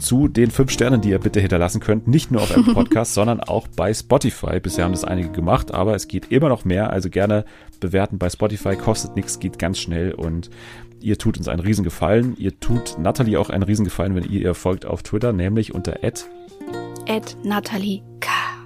zu 0.00 0.28
den 0.28 0.50
fünf 0.50 0.70
Sternen, 0.70 1.00
die 1.00 1.10
ihr 1.10 1.18
bitte 1.18 1.40
hinterlassen 1.40 1.80
könnt. 1.80 2.08
Nicht 2.08 2.30
nur 2.30 2.42
auf 2.42 2.50
Apple 2.56 2.74
Podcasts, 2.74 3.14
sondern 3.14 3.40
auch 3.40 3.68
bei 3.68 3.92
Spotify. 3.92 4.60
Bisher 4.60 4.84
haben 4.84 4.92
das 4.92 5.04
einige 5.04 5.30
gemacht, 5.30 5.72
aber 5.72 5.94
es 5.94 6.08
geht 6.08 6.30
immer 6.30 6.48
noch 6.48 6.64
mehr. 6.64 6.90
Also 6.90 7.10
gerne 7.10 7.44
bewerten 7.80 8.18
bei 8.18 8.30
Spotify. 8.30 8.76
Kostet 8.76 9.16
nichts, 9.16 9.38
geht 9.38 9.58
ganz 9.58 9.78
schnell 9.78 10.12
und 10.12 10.50
ihr 11.00 11.18
tut 11.18 11.38
uns 11.38 11.48
einen 11.48 11.60
Riesengefallen. 11.60 12.36
Ihr 12.38 12.58
tut 12.58 12.98
Natalie 12.98 13.38
auch 13.38 13.50
einen 13.50 13.62
Riesengefallen, 13.62 14.14
wenn 14.14 14.24
ihr 14.24 14.40
ihr 14.40 14.54
folgt 14.54 14.86
auf 14.86 15.02
Twitter, 15.02 15.32
nämlich 15.32 15.74
unter 15.74 16.02
Ed 16.02 16.26
Natalie 17.42 18.02
K. 18.20 18.57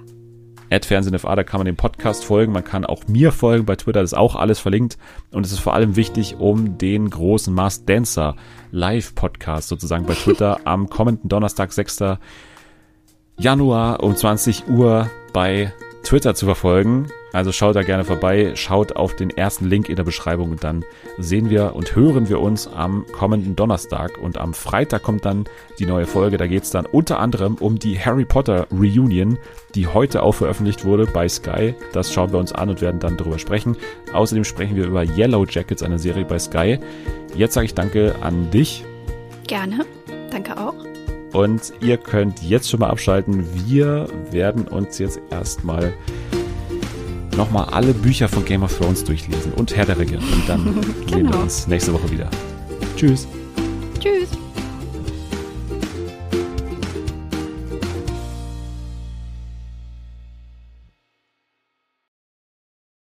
@fernsehNFA, 0.81 1.35
da 1.35 1.43
kann 1.43 1.59
man 1.59 1.65
dem 1.65 1.75
Podcast 1.75 2.25
folgen, 2.25 2.51
man 2.51 2.63
kann 2.63 2.85
auch 2.85 3.07
mir 3.07 3.31
folgen 3.31 3.65
bei 3.65 3.75
Twitter, 3.75 4.01
das 4.01 4.11
ist 4.11 4.17
auch 4.17 4.35
alles 4.35 4.59
verlinkt 4.59 4.97
und 5.31 5.45
es 5.45 5.51
ist 5.51 5.59
vor 5.59 5.73
allem 5.73 5.95
wichtig, 5.95 6.37
um 6.39 6.77
den 6.77 7.09
großen 7.09 7.53
Mars 7.53 7.85
Dancer 7.85 8.35
Live 8.71 9.15
Podcast 9.15 9.69
sozusagen 9.69 10.05
bei 10.05 10.15
Twitter 10.15 10.59
am 10.65 10.89
kommenden 10.89 11.29
Donnerstag, 11.29 11.73
6. 11.73 12.17
Januar 13.37 14.03
um 14.03 14.15
20 14.15 14.67
Uhr 14.67 15.09
bei 15.33 15.73
Twitter 16.03 16.35
zu 16.35 16.45
verfolgen. 16.45 17.07
Also 17.33 17.51
schaut 17.51 17.75
da 17.75 17.81
gerne 17.81 18.05
vorbei, 18.05 18.51
schaut 18.55 18.95
auf 18.95 19.15
den 19.15 19.31
ersten 19.31 19.65
Link 19.65 19.89
in 19.89 19.95
der 19.95 20.03
Beschreibung 20.03 20.51
und 20.51 20.63
dann 20.63 20.85
sehen 21.17 21.49
wir 21.49 21.75
und 21.75 21.95
hören 21.95 22.29
wir 22.29 22.39
uns 22.39 22.67
am 22.67 23.05
kommenden 23.11 23.55
Donnerstag. 23.55 24.19
Und 24.19 24.37
am 24.37 24.53
Freitag 24.53 25.01
kommt 25.01 25.25
dann 25.25 25.45
die 25.79 25.87
neue 25.87 26.05
Folge. 26.05 26.37
Da 26.37 26.45
geht 26.45 26.61
es 26.61 26.69
dann 26.69 26.85
unter 26.85 27.19
anderem 27.19 27.55
um 27.55 27.79
die 27.79 27.99
Harry 27.99 28.23
Potter 28.23 28.67
Reunion, 28.71 29.39
die 29.73 29.87
heute 29.87 30.21
auch 30.21 30.33
veröffentlicht 30.33 30.85
wurde 30.85 31.07
bei 31.07 31.27
Sky. 31.27 31.73
Das 31.91 32.13
schauen 32.13 32.31
wir 32.31 32.37
uns 32.37 32.53
an 32.53 32.69
und 32.69 32.81
werden 32.81 32.99
dann 32.99 33.17
darüber 33.17 33.39
sprechen. 33.39 33.77
Außerdem 34.13 34.43
sprechen 34.43 34.75
wir 34.75 34.85
über 34.85 35.03
Yellow 35.03 35.45
Jackets, 35.49 35.81
eine 35.81 35.97
Serie 35.97 36.25
bei 36.25 36.37
Sky. 36.37 36.77
Jetzt 37.35 37.55
sage 37.55 37.65
ich 37.65 37.73
danke 37.73 38.13
an 38.21 38.51
dich. 38.51 38.85
Gerne. 39.47 39.87
Danke 40.29 40.55
auch. 40.55 40.75
Und 41.33 41.73
ihr 41.81 41.97
könnt 41.97 42.43
jetzt 42.43 42.69
schon 42.69 42.81
mal 42.81 42.89
abschalten. 42.89 43.43
Wir 43.67 44.07
werden 44.29 44.67
uns 44.67 44.99
jetzt 44.99 45.19
erstmal 45.31 45.93
nochmal 47.35 47.65
alle 47.71 47.93
Bücher 47.93 48.27
von 48.27 48.45
Game 48.45 48.63
of 48.63 48.77
Thrones 48.77 49.03
durchlesen 49.03 49.53
und 49.53 49.75
Herr 49.75 49.85
der 49.85 49.97
Ringe. 49.99 50.17
Und 50.17 50.43
dann 50.47 50.63
sehen 50.83 51.07
wir 51.07 51.17
Genau. 51.17 51.41
uns 51.41 51.67
nächste 51.67 51.93
Woche 51.93 52.09
wieder. 52.11 52.29
Tschüss. 52.95 53.27
Tschüss. 53.99 54.29